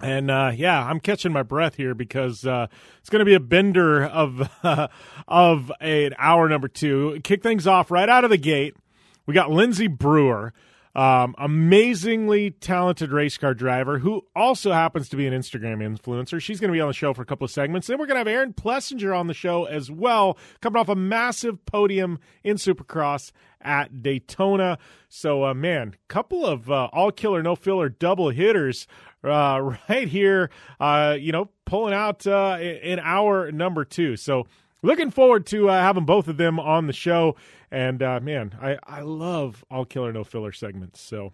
And 0.00 0.28
uh, 0.28 0.50
yeah, 0.56 0.84
I'm 0.84 0.98
catching 0.98 1.32
my 1.32 1.44
breath 1.44 1.76
here 1.76 1.94
because 1.94 2.44
uh, 2.44 2.66
it's 2.98 3.10
going 3.10 3.20
to 3.20 3.24
be 3.24 3.34
a 3.34 3.40
bender 3.40 4.04
of 4.04 4.50
uh, 4.64 4.88
of 5.28 5.70
an 5.80 6.14
hour 6.18 6.48
number 6.48 6.66
two. 6.66 7.20
Kick 7.22 7.44
things 7.44 7.68
off 7.68 7.92
right 7.92 8.08
out 8.08 8.24
of 8.24 8.30
the 8.30 8.36
gate. 8.36 8.74
We 9.26 9.34
got 9.34 9.50
Lindsay 9.50 9.86
Brewer, 9.86 10.52
um, 10.94 11.34
amazingly 11.38 12.50
talented 12.50 13.10
race 13.10 13.36
car 13.36 13.54
driver 13.54 13.98
who 13.98 14.22
also 14.36 14.72
happens 14.72 15.08
to 15.08 15.16
be 15.16 15.26
an 15.26 15.32
Instagram 15.32 15.78
influencer. 15.78 16.40
She's 16.40 16.60
going 16.60 16.68
to 16.68 16.76
be 16.76 16.80
on 16.80 16.88
the 16.88 16.94
show 16.94 17.12
for 17.12 17.22
a 17.22 17.26
couple 17.26 17.44
of 17.44 17.50
segments. 17.50 17.86
Then 17.86 17.98
we're 17.98 18.06
going 18.06 18.14
to 18.14 18.20
have 18.20 18.28
Aaron 18.28 18.52
Plessinger 18.52 19.18
on 19.18 19.26
the 19.26 19.34
show 19.34 19.64
as 19.64 19.90
well, 19.90 20.38
coming 20.60 20.78
off 20.78 20.88
a 20.88 20.94
massive 20.94 21.64
podium 21.64 22.18
in 22.44 22.56
Supercross 22.56 23.32
at 23.60 24.02
Daytona. 24.02 24.78
So, 25.08 25.44
uh, 25.44 25.54
man, 25.54 25.96
couple 26.08 26.46
of 26.46 26.70
uh, 26.70 26.90
all 26.92 27.10
killer, 27.10 27.42
no 27.42 27.56
filler 27.56 27.88
double 27.88 28.28
hitters 28.28 28.86
uh, 29.24 29.74
right 29.88 30.08
here, 30.08 30.50
uh, 30.78 31.16
you 31.18 31.32
know, 31.32 31.50
pulling 31.64 31.94
out 31.94 32.26
uh, 32.26 32.58
in 32.60 33.00
hour 33.00 33.50
number 33.50 33.84
two. 33.84 34.16
So, 34.16 34.46
looking 34.82 35.10
forward 35.10 35.46
to 35.46 35.70
uh, 35.70 35.80
having 35.80 36.04
both 36.04 36.28
of 36.28 36.36
them 36.36 36.60
on 36.60 36.86
the 36.86 36.92
show. 36.92 37.34
And 37.74 38.04
uh, 38.04 38.20
man, 38.20 38.56
I, 38.62 38.78
I 38.86 39.00
love 39.00 39.64
all 39.68 39.84
killer 39.84 40.12
no 40.12 40.22
filler 40.22 40.52
segments. 40.52 41.00
So 41.00 41.32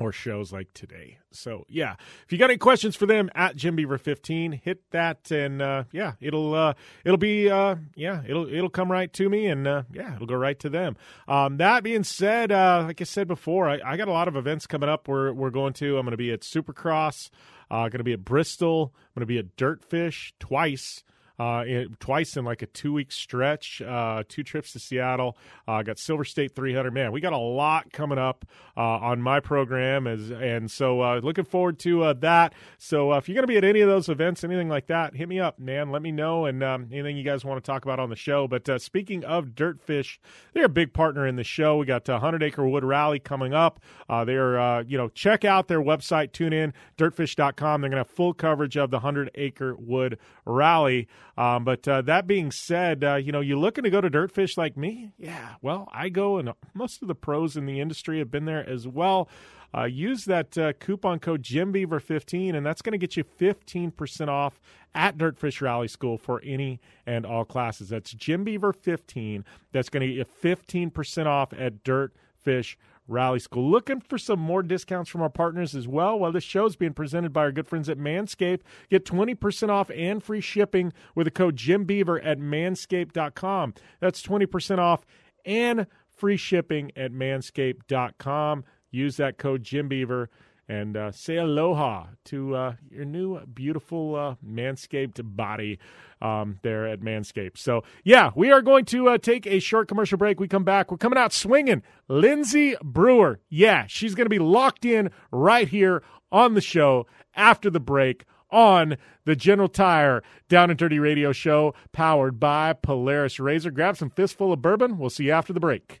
or 0.00 0.10
shows 0.10 0.50
like 0.54 0.72
today. 0.72 1.18
So 1.32 1.66
yeah, 1.68 1.96
if 2.24 2.32
you 2.32 2.38
got 2.38 2.48
any 2.48 2.56
questions 2.56 2.96
for 2.96 3.04
them 3.04 3.28
at 3.34 3.56
Jim 3.56 3.76
Beaver 3.76 3.98
15, 3.98 4.52
hit 4.52 4.80
that 4.92 5.30
and 5.30 5.60
uh, 5.60 5.84
yeah, 5.92 6.14
it'll 6.18 6.54
uh, 6.54 6.72
it'll 7.04 7.18
be 7.18 7.50
uh, 7.50 7.76
yeah, 7.94 8.22
it'll 8.26 8.50
it'll 8.50 8.70
come 8.70 8.90
right 8.90 9.12
to 9.12 9.28
me 9.28 9.48
and 9.48 9.66
uh, 9.66 9.82
yeah, 9.92 10.14
it'll 10.14 10.26
go 10.26 10.34
right 10.34 10.58
to 10.60 10.70
them. 10.70 10.96
Um, 11.28 11.58
that 11.58 11.84
being 11.84 12.04
said, 12.04 12.50
uh, 12.50 12.84
like 12.86 13.02
I 13.02 13.04
said 13.04 13.28
before, 13.28 13.68
I, 13.68 13.80
I, 13.84 13.98
got 13.98 14.08
a 14.08 14.12
lot 14.12 14.28
of 14.28 14.36
events 14.36 14.66
coming 14.66 14.88
up. 14.88 15.08
We're 15.08 15.30
we're 15.34 15.50
going 15.50 15.74
to. 15.74 15.98
I'm 15.98 16.06
going 16.06 16.12
to 16.12 16.16
be 16.16 16.32
at 16.32 16.40
Supercross. 16.40 17.28
Uh, 17.70 17.82
going 17.90 17.98
to 17.98 18.04
be 18.04 18.14
at 18.14 18.24
Bristol. 18.24 18.94
I'm 18.94 19.20
going 19.20 19.22
to 19.22 19.26
be 19.26 19.38
at 19.38 19.56
Dirtfish 19.56 20.32
twice 20.40 21.04
uh, 21.40 21.64
in, 21.64 21.96
twice 22.00 22.36
in 22.36 22.44
like 22.44 22.60
a 22.60 22.66
two 22.66 22.92
week 22.92 23.10
stretch, 23.10 23.80
uh, 23.80 24.22
two 24.28 24.42
trips 24.42 24.74
to 24.74 24.78
Seattle. 24.78 25.38
Uh, 25.66 25.82
got 25.82 25.98
Silver 25.98 26.22
State 26.22 26.54
300. 26.54 26.92
Man, 26.92 27.12
we 27.12 27.20
got 27.22 27.32
a 27.32 27.38
lot 27.38 27.90
coming 27.94 28.18
up 28.18 28.44
uh, 28.76 28.80
on 28.80 29.22
my 29.22 29.40
program, 29.40 30.06
as 30.06 30.30
and 30.30 30.70
so 30.70 31.00
uh, 31.00 31.20
looking 31.22 31.46
forward 31.46 31.78
to 31.78 32.02
uh, 32.02 32.12
that. 32.12 32.52
So 32.76 33.14
if 33.14 33.26
you're 33.26 33.34
going 33.34 33.44
to 33.44 33.48
be 33.48 33.56
at 33.56 33.64
any 33.64 33.80
of 33.80 33.88
those 33.88 34.10
events, 34.10 34.44
anything 34.44 34.68
like 34.68 34.88
that, 34.88 35.16
hit 35.16 35.30
me 35.30 35.40
up, 35.40 35.58
man. 35.58 35.90
Let 35.90 36.02
me 36.02 36.12
know 36.12 36.44
and 36.44 36.62
um, 36.62 36.88
anything 36.92 37.16
you 37.16 37.24
guys 37.24 37.42
want 37.42 37.56
to 37.62 37.66
talk 37.66 37.84
about 37.84 37.98
on 37.98 38.10
the 38.10 38.16
show. 38.16 38.46
But 38.46 38.82
speaking 38.82 39.24
of 39.24 39.54
Dirtfish, 39.54 40.18
they're 40.52 40.66
a 40.66 40.68
big 40.68 40.92
partner 40.92 41.26
in 41.26 41.36
the 41.36 41.44
show. 41.44 41.78
We 41.78 41.86
got 41.86 42.06
a 42.10 42.12
100 42.12 42.42
Acre 42.42 42.68
Wood 42.68 42.84
Rally 42.84 43.18
coming 43.18 43.54
up. 43.54 43.80
they're 44.10 44.82
you 44.82 44.98
know 44.98 45.08
check 45.08 45.46
out 45.46 45.68
their 45.68 45.80
website, 45.80 46.32
tune 46.32 46.52
in 46.52 46.74
dirtfish.com. 46.98 47.80
They're 47.80 47.88
going 47.88 48.04
to 48.04 48.08
have 48.08 48.14
full 48.14 48.34
coverage 48.34 48.76
of 48.76 48.90
the 48.90 48.98
100 48.98 49.30
Acre 49.36 49.74
Wood 49.74 50.18
Rally. 50.44 51.08
Um, 51.36 51.64
but 51.64 51.86
uh, 51.86 52.02
that 52.02 52.26
being 52.26 52.50
said, 52.50 53.04
uh, 53.04 53.14
you 53.16 53.32
know, 53.32 53.40
you 53.40 53.58
looking 53.58 53.84
to 53.84 53.90
go 53.90 54.00
to 54.00 54.10
Dirtfish 54.10 54.56
like 54.56 54.76
me? 54.76 55.12
Yeah, 55.18 55.54
well, 55.62 55.88
I 55.92 56.08
go, 56.08 56.38
and 56.38 56.52
most 56.74 57.02
of 57.02 57.08
the 57.08 57.14
pros 57.14 57.56
in 57.56 57.66
the 57.66 57.80
industry 57.80 58.18
have 58.18 58.30
been 58.30 58.44
there 58.44 58.68
as 58.68 58.86
well. 58.86 59.28
Uh, 59.72 59.84
use 59.84 60.24
that 60.24 60.58
uh, 60.58 60.72
coupon 60.74 61.20
code 61.20 61.42
JimBeaver15, 61.42 62.56
and 62.56 62.66
that's 62.66 62.82
going 62.82 62.92
to 62.92 62.98
get 62.98 63.16
you 63.16 63.24
15% 63.24 64.28
off 64.28 64.60
at 64.94 65.16
Dirtfish 65.16 65.60
Rally 65.60 65.86
School 65.86 66.18
for 66.18 66.42
any 66.42 66.80
and 67.06 67.24
all 67.24 67.44
classes. 67.44 67.88
That's 67.88 68.12
JimBeaver15. 68.12 69.44
That's 69.72 69.88
going 69.88 70.00
to 70.00 70.12
get 70.12 70.26
you 70.42 70.56
15% 70.56 71.26
off 71.26 71.52
at 71.52 71.84
Dirtfish 71.84 72.76
Rally 73.10 73.40
School. 73.40 73.70
Looking 73.70 74.00
for 74.00 74.18
some 74.18 74.38
more 74.38 74.62
discounts 74.62 75.10
from 75.10 75.20
our 75.20 75.28
partners 75.28 75.74
as 75.74 75.88
well? 75.88 76.18
Well, 76.18 76.32
this 76.32 76.44
show 76.44 76.66
is 76.66 76.76
being 76.76 76.94
presented 76.94 77.32
by 77.32 77.40
our 77.42 77.52
good 77.52 77.66
friends 77.66 77.88
at 77.88 77.98
Manscaped. 77.98 78.60
Get 78.88 79.04
20% 79.04 79.68
off 79.68 79.90
and 79.90 80.22
free 80.22 80.40
shipping 80.40 80.92
with 81.14 81.26
the 81.26 81.30
code 81.30 81.56
JimBeaver 81.56 82.24
at 82.24 82.38
manscaped.com. 82.38 83.74
That's 83.98 84.22
20% 84.22 84.78
off 84.78 85.04
and 85.44 85.86
free 86.08 86.36
shipping 86.36 86.92
at 86.96 87.12
manscaped.com. 87.12 88.64
Use 88.90 89.16
that 89.16 89.38
code 89.38 89.62
JimBeaver 89.62 90.28
and 90.70 90.96
uh, 90.96 91.10
say 91.10 91.36
aloha 91.36 92.06
to 92.24 92.54
uh, 92.54 92.74
your 92.92 93.04
new 93.04 93.40
beautiful 93.40 94.14
uh, 94.14 94.34
manscaped 94.46 95.20
body 95.20 95.80
um, 96.22 96.60
there 96.62 96.86
at 96.86 97.00
Manscaped. 97.00 97.58
So, 97.58 97.82
yeah, 98.04 98.30
we 98.36 98.52
are 98.52 98.62
going 98.62 98.84
to 98.86 99.08
uh, 99.08 99.18
take 99.18 99.48
a 99.48 99.58
short 99.58 99.88
commercial 99.88 100.16
break. 100.16 100.38
We 100.38 100.46
come 100.46 100.62
back. 100.62 100.92
We're 100.92 100.96
coming 100.98 101.18
out 101.18 101.32
swinging. 101.32 101.82
Lindsay 102.06 102.76
Brewer. 102.84 103.40
Yeah, 103.48 103.86
she's 103.88 104.14
going 104.14 104.26
to 104.26 104.30
be 104.30 104.38
locked 104.38 104.84
in 104.84 105.10
right 105.32 105.66
here 105.66 106.04
on 106.30 106.54
the 106.54 106.60
show 106.60 107.08
after 107.34 107.68
the 107.68 107.80
break 107.80 108.24
on 108.52 108.96
the 109.24 109.34
General 109.34 109.68
Tire 109.68 110.22
Down 110.48 110.70
and 110.70 110.78
Dirty 110.78 111.00
Radio 111.00 111.32
Show, 111.32 111.74
powered 111.90 112.38
by 112.38 112.74
Polaris 112.74 113.40
Razor. 113.40 113.72
Grab 113.72 113.96
some 113.96 114.10
fistful 114.10 114.52
of 114.52 114.62
bourbon. 114.62 114.98
We'll 114.98 115.10
see 115.10 115.24
you 115.24 115.32
after 115.32 115.52
the 115.52 115.60
break. 115.60 116.00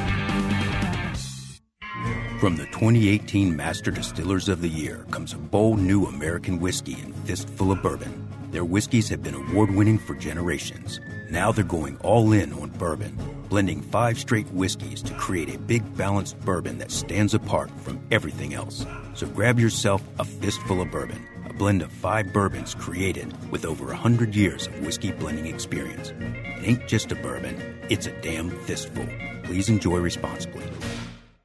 From 2.41 2.55
the 2.55 2.65
2018 2.65 3.55
Master 3.55 3.91
Distillers 3.91 4.49
of 4.49 4.61
the 4.61 4.67
Year 4.67 5.05
comes 5.11 5.31
a 5.31 5.37
bold 5.37 5.77
new 5.77 6.07
American 6.07 6.59
whiskey 6.59 6.93
and 6.99 7.15
fistful 7.17 7.71
of 7.71 7.83
bourbon. 7.83 8.27
Their 8.49 8.65
whiskeys 8.65 9.09
have 9.09 9.21
been 9.21 9.35
award 9.35 9.69
winning 9.69 9.99
for 9.99 10.15
generations. 10.15 10.99
Now 11.29 11.51
they're 11.51 11.63
going 11.63 11.97
all 11.97 12.31
in 12.31 12.51
on 12.53 12.71
bourbon, 12.71 13.15
blending 13.47 13.83
five 13.83 14.17
straight 14.17 14.51
whiskeys 14.53 15.03
to 15.03 15.13
create 15.13 15.53
a 15.53 15.59
big 15.59 15.95
balanced 15.95 16.39
bourbon 16.39 16.79
that 16.79 16.89
stands 16.89 17.35
apart 17.35 17.69
from 17.81 18.01
everything 18.09 18.55
else. 18.55 18.87
So 19.13 19.27
grab 19.27 19.59
yourself 19.59 20.01
a 20.17 20.25
fistful 20.25 20.81
of 20.81 20.89
bourbon, 20.89 21.23
a 21.47 21.53
blend 21.53 21.83
of 21.83 21.91
five 21.91 22.33
bourbons 22.33 22.73
created 22.73 23.51
with 23.51 23.65
over 23.65 23.85
100 23.85 24.35
years 24.35 24.65
of 24.65 24.83
whiskey 24.83 25.11
blending 25.11 25.45
experience. 25.45 26.09
It 26.09 26.67
ain't 26.67 26.87
just 26.87 27.11
a 27.11 27.15
bourbon, 27.15 27.77
it's 27.91 28.07
a 28.07 28.21
damn 28.21 28.49
fistful. 28.49 29.07
Please 29.43 29.69
enjoy 29.69 29.99
responsibly. 29.99 30.65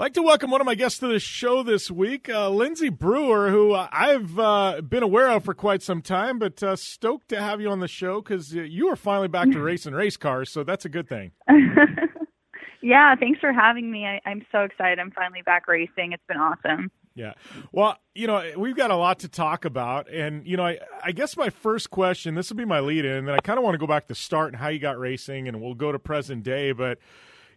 Like 0.00 0.14
to 0.14 0.22
welcome 0.22 0.50
one 0.50 0.62
of 0.62 0.64
my 0.64 0.74
guests 0.74 0.98
to 0.98 1.06
the 1.06 1.20
show 1.20 1.62
this 1.62 1.90
week, 1.90 2.30
uh, 2.30 2.48
Lindsay 2.48 2.88
Brewer, 2.88 3.50
who 3.50 3.72
uh, 3.72 3.86
I've 3.92 4.38
uh, 4.38 4.80
been 4.80 5.02
aware 5.02 5.28
of 5.28 5.44
for 5.44 5.52
quite 5.52 5.82
some 5.82 6.00
time, 6.00 6.38
but 6.38 6.62
uh, 6.62 6.74
stoked 6.74 7.28
to 7.28 7.38
have 7.38 7.60
you 7.60 7.68
on 7.68 7.80
the 7.80 7.86
show 7.86 8.22
because 8.22 8.54
you 8.54 8.88
are 8.88 8.96
finally 8.96 9.28
back 9.28 9.50
to 9.50 9.60
racing 9.60 9.92
race 9.92 10.16
cars, 10.16 10.50
so 10.50 10.64
that's 10.64 10.86
a 10.86 10.88
good 10.88 11.06
thing. 11.06 11.32
yeah, 12.82 13.14
thanks 13.14 13.40
for 13.40 13.52
having 13.52 13.90
me. 13.90 14.06
I, 14.06 14.22
I'm 14.24 14.42
so 14.50 14.60
excited. 14.60 14.98
I'm 14.98 15.10
finally 15.10 15.42
back 15.42 15.68
racing. 15.68 16.12
It's 16.12 16.24
been 16.26 16.38
awesome. 16.38 16.90
Yeah. 17.14 17.34
Well, 17.70 17.98
you 18.14 18.26
know, 18.26 18.52
we've 18.56 18.76
got 18.76 18.90
a 18.90 18.96
lot 18.96 19.18
to 19.18 19.28
talk 19.28 19.66
about. 19.66 20.10
And, 20.10 20.46
you 20.46 20.56
know, 20.56 20.64
I, 20.64 20.78
I 21.04 21.12
guess 21.12 21.36
my 21.36 21.50
first 21.50 21.90
question, 21.90 22.36
this 22.36 22.48
will 22.48 22.56
be 22.56 22.64
my 22.64 22.80
lead 22.80 23.04
in, 23.04 23.12
and 23.12 23.28
then 23.28 23.34
I 23.34 23.40
kind 23.40 23.58
of 23.58 23.64
want 23.64 23.74
to 23.74 23.78
go 23.78 23.86
back 23.86 24.06
to 24.06 24.14
start 24.14 24.48
and 24.48 24.56
how 24.56 24.68
you 24.68 24.78
got 24.78 24.98
racing, 24.98 25.46
and 25.46 25.60
we'll 25.60 25.74
go 25.74 25.92
to 25.92 25.98
present 25.98 26.42
day. 26.42 26.72
But 26.72 26.96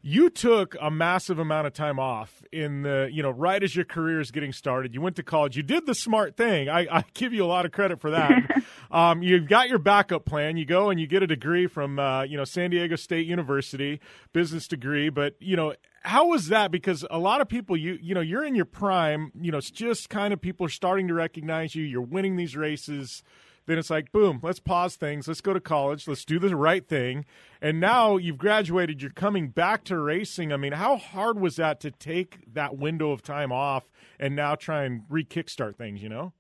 you 0.05 0.29
took 0.29 0.75
a 0.81 0.91
massive 0.91 1.39
amount 1.39 1.65
of 1.65 1.73
time 1.73 1.97
off 1.97 2.43
in 2.51 2.81
the, 2.81 3.09
you 3.09 3.23
know, 3.23 3.29
right 3.29 3.63
as 3.63 3.73
your 3.73 3.85
career 3.85 4.19
is 4.19 4.31
getting 4.31 4.51
started. 4.51 4.93
You 4.93 4.99
went 4.99 5.15
to 5.15 5.23
college. 5.23 5.55
You 5.55 5.63
did 5.63 5.85
the 5.85 5.95
smart 5.95 6.35
thing. 6.35 6.67
I, 6.67 6.81
I 6.91 7.05
give 7.13 7.33
you 7.33 7.45
a 7.45 7.47
lot 7.47 7.65
of 7.65 7.71
credit 7.71 8.01
for 8.01 8.11
that. 8.11 8.63
um, 8.91 9.23
you've 9.23 9.47
got 9.47 9.69
your 9.69 9.79
backup 9.79 10.25
plan. 10.25 10.57
You 10.57 10.65
go 10.65 10.89
and 10.89 10.99
you 10.99 11.07
get 11.07 11.23
a 11.23 11.27
degree 11.27 11.67
from, 11.67 11.99
uh, 11.99 12.23
you 12.23 12.35
know, 12.35 12.43
San 12.43 12.71
Diego 12.71 12.97
State 12.97 13.25
University, 13.27 14.01
business 14.33 14.67
degree. 14.67 15.07
But, 15.07 15.35
you 15.39 15.55
know, 15.55 15.73
how 16.01 16.27
was 16.27 16.49
that? 16.49 16.69
Because 16.69 17.05
a 17.09 17.17
lot 17.17 17.39
of 17.39 17.47
people, 17.47 17.77
you 17.77 17.97
you 18.01 18.13
know, 18.13 18.19
you're 18.19 18.43
in 18.43 18.55
your 18.55 18.65
prime. 18.65 19.31
You 19.39 19.53
know, 19.53 19.57
it's 19.57 19.71
just 19.71 20.09
kind 20.09 20.33
of 20.33 20.41
people 20.41 20.65
are 20.65 20.69
starting 20.69 21.07
to 21.07 21.13
recognize 21.13 21.75
you. 21.75 21.83
You're 21.85 22.01
winning 22.01 22.35
these 22.35 22.57
races. 22.57 23.23
Then 23.65 23.77
it's 23.77 23.89
like, 23.89 24.11
boom, 24.11 24.39
let's 24.41 24.59
pause 24.59 24.95
things. 24.95 25.27
Let's 25.27 25.41
go 25.41 25.53
to 25.53 25.59
college. 25.59 26.07
Let's 26.07 26.25
do 26.25 26.39
the 26.39 26.55
right 26.55 26.87
thing. 26.87 27.25
And 27.61 27.79
now 27.79 28.17
you've 28.17 28.37
graduated. 28.37 29.01
You're 29.01 29.11
coming 29.11 29.49
back 29.49 29.83
to 29.85 29.97
racing. 29.97 30.51
I 30.51 30.57
mean, 30.57 30.73
how 30.73 30.97
hard 30.97 31.39
was 31.39 31.55
that 31.55 31.79
to 31.81 31.91
take 31.91 32.53
that 32.53 32.77
window 32.77 33.11
of 33.11 33.21
time 33.21 33.51
off 33.51 33.89
and 34.19 34.35
now 34.35 34.55
try 34.55 34.83
and 34.83 35.03
re 35.09 35.23
kickstart 35.23 35.77
things? 35.77 36.03
You 36.03 36.09
know? 36.09 36.33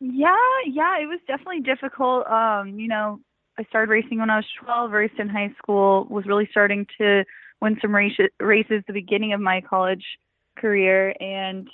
Yeah, 0.00 0.36
yeah, 0.66 0.98
it 1.00 1.06
was 1.06 1.20
definitely 1.26 1.60
difficult. 1.60 2.26
Um, 2.26 2.78
you 2.78 2.88
know, 2.88 3.20
I 3.58 3.64
started 3.64 3.90
racing 3.90 4.18
when 4.18 4.30
I 4.30 4.36
was 4.36 4.46
12, 4.62 4.90
raced 4.90 5.18
in 5.18 5.28
high 5.28 5.54
school, 5.56 6.06
was 6.10 6.26
really 6.26 6.48
starting 6.50 6.86
to 6.98 7.24
win 7.62 7.78
some 7.80 7.94
race, 7.94 8.18
races 8.40 8.82
the 8.86 8.92
beginning 8.92 9.32
of 9.32 9.40
my 9.40 9.60
college 9.60 10.04
career. 10.58 11.14
And 11.20 11.68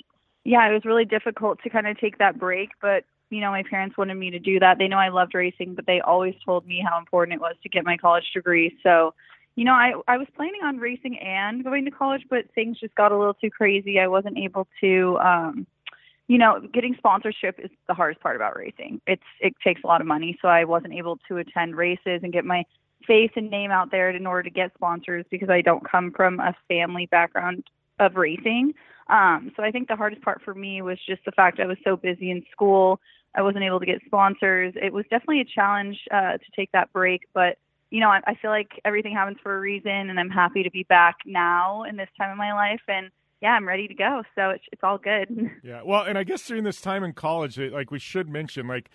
yeah, 0.45 0.69
it 0.69 0.73
was 0.73 0.85
really 0.85 1.05
difficult 1.05 1.59
to 1.63 1.69
kind 1.69 1.87
of 1.87 1.99
take 1.99 2.19
that 2.19 2.39
break. 2.39 2.69
But, 2.81 3.03
you 3.31 3.39
know, 3.39 3.49
my 3.49 3.63
parents 3.63 3.97
wanted 3.97 4.15
me 4.15 4.29
to 4.29 4.39
do 4.39 4.59
that. 4.59 4.77
They 4.77 4.89
know 4.89 4.97
I 4.97 5.07
loved 5.09 5.33
racing, 5.33 5.73
but 5.73 5.85
they 5.87 6.01
always 6.01 6.35
told 6.45 6.67
me 6.67 6.83
how 6.87 6.99
important 6.99 7.35
it 7.35 7.41
was 7.41 7.55
to 7.63 7.69
get 7.69 7.85
my 7.85 7.95
college 7.95 8.25
degree. 8.33 8.77
So, 8.83 9.13
you 9.55 9.63
know, 9.63 9.73
I, 9.73 9.93
I 10.07 10.17
was 10.17 10.27
planning 10.35 10.61
on 10.63 10.77
racing 10.77 11.17
and 11.17 11.63
going 11.63 11.85
to 11.85 11.91
college, 11.91 12.23
but 12.29 12.45
things 12.53 12.79
just 12.79 12.93
got 12.95 13.13
a 13.13 13.17
little 13.17 13.33
too 13.33 13.49
crazy. 13.49 13.99
I 13.99 14.07
wasn't 14.07 14.37
able 14.37 14.67
to, 14.81 15.17
um, 15.19 15.65
you 16.27 16.37
know, 16.37 16.61
getting 16.73 16.93
sponsorship 16.97 17.57
is 17.57 17.71
the 17.87 17.93
hardest 17.93 18.21
part 18.21 18.35
about 18.35 18.55
racing. 18.57 19.01
It's 19.07 19.23
it 19.39 19.53
takes 19.63 19.81
a 19.83 19.87
lot 19.87 20.01
of 20.01 20.07
money, 20.07 20.37
so 20.41 20.49
I 20.49 20.65
wasn't 20.65 20.93
able 20.93 21.17
to 21.29 21.37
attend 21.37 21.75
races 21.75 22.21
and 22.23 22.33
get 22.33 22.45
my 22.45 22.65
face 23.07 23.31
and 23.35 23.49
name 23.49 23.71
out 23.71 23.91
there 23.91 24.09
in 24.09 24.27
order 24.27 24.43
to 24.43 24.49
get 24.49 24.73
sponsors 24.75 25.25
because 25.31 25.49
I 25.49 25.61
don't 25.61 25.89
come 25.89 26.11
from 26.11 26.39
a 26.39 26.53
family 26.67 27.07
background 27.07 27.63
of 27.99 28.15
racing. 28.15 28.73
Um, 29.07 29.51
so 29.55 29.63
I 29.63 29.71
think 29.71 29.87
the 29.87 29.95
hardest 29.95 30.21
part 30.21 30.41
for 30.43 30.53
me 30.53 30.81
was 30.81 30.97
just 31.05 31.23
the 31.25 31.31
fact 31.31 31.59
I 31.59 31.65
was 31.65 31.77
so 31.83 31.97
busy 31.97 32.31
in 32.31 32.43
school. 32.51 32.99
I 33.35 33.41
wasn't 33.41 33.63
able 33.63 33.79
to 33.79 33.85
get 33.85 34.01
sponsors. 34.05 34.73
It 34.75 34.93
was 34.93 35.05
definitely 35.09 35.41
a 35.41 35.45
challenge 35.45 35.97
uh, 36.11 36.33
to 36.33 36.45
take 36.55 36.71
that 36.73 36.91
break, 36.91 37.21
but 37.33 37.57
you 37.91 37.99
know, 37.99 38.09
I, 38.09 38.21
I 38.25 38.35
feel 38.35 38.51
like 38.51 38.79
everything 38.85 39.13
happens 39.13 39.37
for 39.43 39.55
a 39.55 39.59
reason, 39.59 39.91
and 39.91 40.19
I'm 40.19 40.29
happy 40.29 40.63
to 40.63 40.71
be 40.71 40.83
back 40.83 41.17
now 41.25 41.83
in 41.83 41.97
this 41.97 42.09
time 42.17 42.31
of 42.31 42.37
my 42.37 42.53
life, 42.53 42.81
and 42.87 43.11
yeah, 43.41 43.49
I'm 43.49 43.67
ready 43.67 43.87
to 43.87 43.93
go. 43.93 44.23
So 44.35 44.49
it's 44.51 44.63
it's 44.71 44.81
all 44.83 44.97
good. 44.97 45.27
Yeah, 45.63 45.81
well, 45.83 46.03
and 46.03 46.17
I 46.17 46.23
guess 46.23 46.45
during 46.47 46.63
this 46.63 46.81
time 46.81 47.03
in 47.03 47.13
college, 47.13 47.57
like 47.57 47.91
we 47.91 47.99
should 47.99 48.29
mention, 48.29 48.67
like 48.67 48.89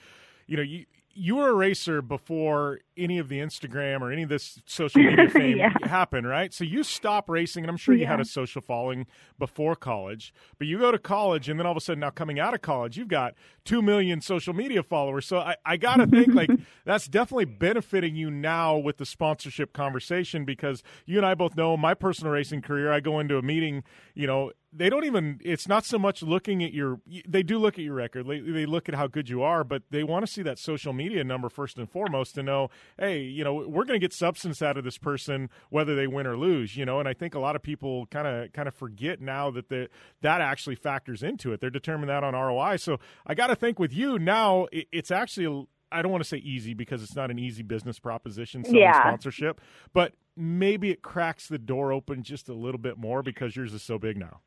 you 0.46 0.56
know, 0.56 0.62
you 0.62 0.86
you 1.16 1.36
were 1.36 1.48
a 1.48 1.54
racer 1.54 2.02
before 2.02 2.80
any 2.96 3.18
of 3.18 3.28
the 3.28 3.38
Instagram 3.40 4.00
or 4.00 4.12
any 4.12 4.22
of 4.22 4.28
this 4.28 4.60
social 4.66 5.00
media 5.02 5.28
fame 5.30 5.58
Yeah. 5.58 5.72
happened, 5.82 6.26
right? 6.28 6.52
So 6.52 6.62
you 6.64 6.82
stop 6.82 7.28
racing, 7.28 7.64
and 7.64 7.70
I'm 7.70 7.76
sure 7.76 7.94
you 7.94 8.06
had 8.06 8.20
a 8.20 8.24
social 8.24 8.60
following 8.62 9.06
before 9.38 9.76
college, 9.76 10.32
but 10.58 10.66
you 10.66 10.78
go 10.78 10.92
to 10.92 10.98
college, 10.98 11.48
and 11.48 11.58
then 11.58 11.66
all 11.66 11.72
of 11.72 11.76
a 11.76 11.80
sudden, 11.80 12.00
now 12.00 12.10
coming 12.10 12.38
out 12.38 12.54
of 12.54 12.62
college, 12.62 12.96
you've 12.96 13.08
got 13.08 13.34
two 13.64 13.82
million 13.82 14.20
social 14.20 14.52
media 14.54 14.82
followers. 14.82 15.26
So 15.26 15.38
I, 15.38 15.56
I 15.64 15.76
got 15.76 15.96
to 15.96 16.06
think 16.06 16.34
like 16.34 16.50
that's 16.84 17.08
definitely 17.08 17.46
benefiting 17.46 18.14
you 18.14 18.30
now 18.30 18.76
with 18.76 18.98
the 18.98 19.06
sponsorship 19.06 19.72
conversation 19.72 20.44
because 20.44 20.82
you 21.06 21.16
and 21.16 21.26
I 21.26 21.34
both 21.34 21.56
know 21.56 21.76
my 21.76 21.94
personal 21.94 22.32
racing 22.32 22.62
career. 22.62 22.92
I 22.92 23.00
go 23.00 23.18
into 23.20 23.38
a 23.38 23.42
meeting, 23.42 23.84
you 24.14 24.26
know, 24.26 24.52
they 24.76 24.90
don't 24.90 25.04
even 25.04 25.40
it's 25.44 25.66
not 25.66 25.84
so 25.84 25.98
much 25.98 26.22
looking 26.22 26.62
at 26.62 26.72
your 26.72 27.00
they 27.26 27.42
do 27.42 27.58
look 27.58 27.74
at 27.78 27.84
your 27.84 27.94
record 27.94 28.26
they, 28.26 28.40
they 28.40 28.66
look 28.66 28.88
at 28.88 28.94
how 28.94 29.06
good 29.06 29.28
you 29.28 29.42
are 29.42 29.64
but 29.64 29.82
they 29.90 30.02
want 30.02 30.24
to 30.24 30.30
see 30.30 30.42
that 30.42 30.58
social 30.58 30.92
media 30.92 31.24
number 31.24 31.48
first 31.48 31.78
and 31.78 31.90
foremost 31.90 32.34
to 32.34 32.42
know 32.42 32.68
hey 32.98 33.20
you 33.20 33.42
know 33.42 33.54
we're 33.54 33.84
going 33.84 33.98
to 33.98 34.04
get 34.04 34.12
substance 34.12 34.60
out 34.62 34.76
of 34.76 34.84
this 34.84 34.98
person 34.98 35.48
whether 35.70 35.94
they 35.94 36.06
win 36.06 36.26
or 36.26 36.36
lose 36.36 36.76
you 36.76 36.84
know 36.84 37.00
and 37.00 37.08
i 37.08 37.14
think 37.14 37.34
a 37.34 37.38
lot 37.40 37.56
of 37.56 37.62
people 37.62 38.06
kind 38.06 38.26
of 38.26 38.52
kind 38.52 38.68
of 38.68 38.74
forget 38.74 39.20
now 39.20 39.50
that 39.50 39.68
the, 39.68 39.88
that 40.20 40.40
actually 40.40 40.76
factors 40.76 41.22
into 41.22 41.52
it 41.52 41.60
they're 41.60 41.70
determining 41.70 42.08
that 42.08 42.22
on 42.24 42.34
roi 42.34 42.76
so 42.76 42.98
i 43.26 43.34
got 43.34 43.46
to 43.48 43.56
think 43.56 43.78
with 43.78 43.92
you 43.92 44.18
now 44.18 44.66
it, 44.72 44.86
it's 44.92 45.10
actually 45.10 45.66
I 45.92 46.02
don't 46.02 46.10
want 46.10 46.24
to 46.24 46.28
say 46.28 46.38
easy 46.38 46.74
because 46.74 47.00
it's 47.00 47.14
not 47.14 47.30
an 47.30 47.38
easy 47.38 47.62
business 47.62 48.00
proposition 48.00 48.64
selling 48.64 48.80
Yeah. 48.80 49.00
sponsorship, 49.02 49.60
but 49.92 50.14
maybe 50.36 50.90
it 50.90 51.00
cracks 51.00 51.46
the 51.46 51.58
door 51.58 51.92
open 51.92 52.24
just 52.24 52.48
a 52.48 52.54
little 52.54 52.80
bit 52.80 52.98
more 52.98 53.22
because 53.22 53.54
yours 53.54 53.72
is 53.72 53.84
so 53.84 53.96
big 53.96 54.16
now. 54.16 54.40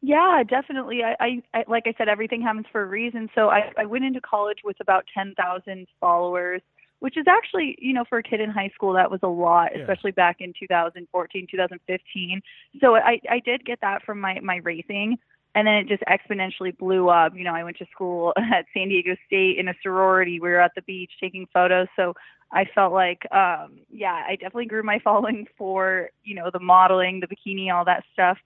Yeah, 0.00 0.42
definitely. 0.48 1.00
I, 1.02 1.16
I, 1.18 1.42
I 1.54 1.64
like 1.66 1.84
I 1.86 1.94
said, 1.98 2.08
everything 2.08 2.40
happens 2.40 2.66
for 2.70 2.82
a 2.82 2.86
reason. 2.86 3.28
So 3.34 3.48
I, 3.48 3.72
I 3.76 3.84
went 3.86 4.04
into 4.04 4.20
college 4.20 4.58
with 4.64 4.76
about 4.80 5.04
ten 5.12 5.34
thousand 5.34 5.88
followers, 6.00 6.62
which 7.00 7.16
is 7.16 7.26
actually, 7.28 7.76
you 7.80 7.92
know, 7.94 8.04
for 8.08 8.18
a 8.18 8.22
kid 8.22 8.40
in 8.40 8.50
high 8.50 8.70
school, 8.74 8.92
that 8.94 9.10
was 9.10 9.20
a 9.24 9.28
lot, 9.28 9.70
Yeah. 9.74 9.80
especially 9.80 10.12
back 10.12 10.36
in 10.40 10.52
2014, 10.58 11.48
2015. 11.50 12.40
So 12.80 12.94
I, 12.94 13.20
I 13.28 13.40
did 13.44 13.64
get 13.64 13.80
that 13.80 14.04
from 14.04 14.20
my 14.20 14.38
my 14.40 14.56
racing, 14.58 15.18
and 15.56 15.66
then 15.66 15.74
it 15.74 15.88
just 15.88 16.04
exponentially 16.04 16.76
blew 16.78 17.08
up. 17.08 17.32
You 17.34 17.42
know, 17.42 17.54
I 17.54 17.64
went 17.64 17.78
to 17.78 17.86
school 17.92 18.32
at 18.38 18.66
San 18.72 18.88
Diego 18.90 19.16
State 19.26 19.58
in 19.58 19.66
a 19.66 19.74
sorority. 19.82 20.38
We 20.38 20.48
were 20.50 20.60
at 20.60 20.72
the 20.76 20.82
beach 20.82 21.10
taking 21.20 21.46
photos, 21.52 21.88
so 21.96 22.14
I 22.52 22.66
felt 22.72 22.92
like, 22.92 23.20
um, 23.32 23.80
yeah, 23.90 24.22
I 24.26 24.36
definitely 24.36 24.66
grew 24.66 24.84
my 24.84 25.00
following 25.04 25.46
for 25.58 26.10
you 26.22 26.36
know 26.36 26.50
the 26.52 26.60
modeling, 26.60 27.18
the 27.20 27.26
bikini, 27.26 27.74
all 27.74 27.84
that 27.86 28.04
stuff 28.12 28.38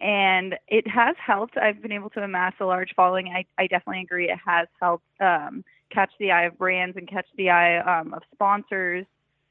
and 0.00 0.56
it 0.68 0.86
has 0.88 1.16
helped. 1.24 1.56
I've 1.56 1.80
been 1.80 1.92
able 1.92 2.10
to 2.10 2.22
amass 2.22 2.54
a 2.60 2.64
large 2.64 2.90
following. 2.94 3.28
I, 3.28 3.44
I 3.58 3.66
definitely 3.66 4.02
agree 4.02 4.30
it 4.30 4.38
has 4.44 4.68
helped 4.80 5.06
um, 5.20 5.64
catch 5.90 6.10
the 6.18 6.32
eye 6.32 6.44
of 6.44 6.58
brands 6.58 6.96
and 6.96 7.08
catch 7.08 7.26
the 7.36 7.50
eye 7.50 7.78
um, 7.78 8.12
of 8.12 8.22
sponsors. 8.32 9.06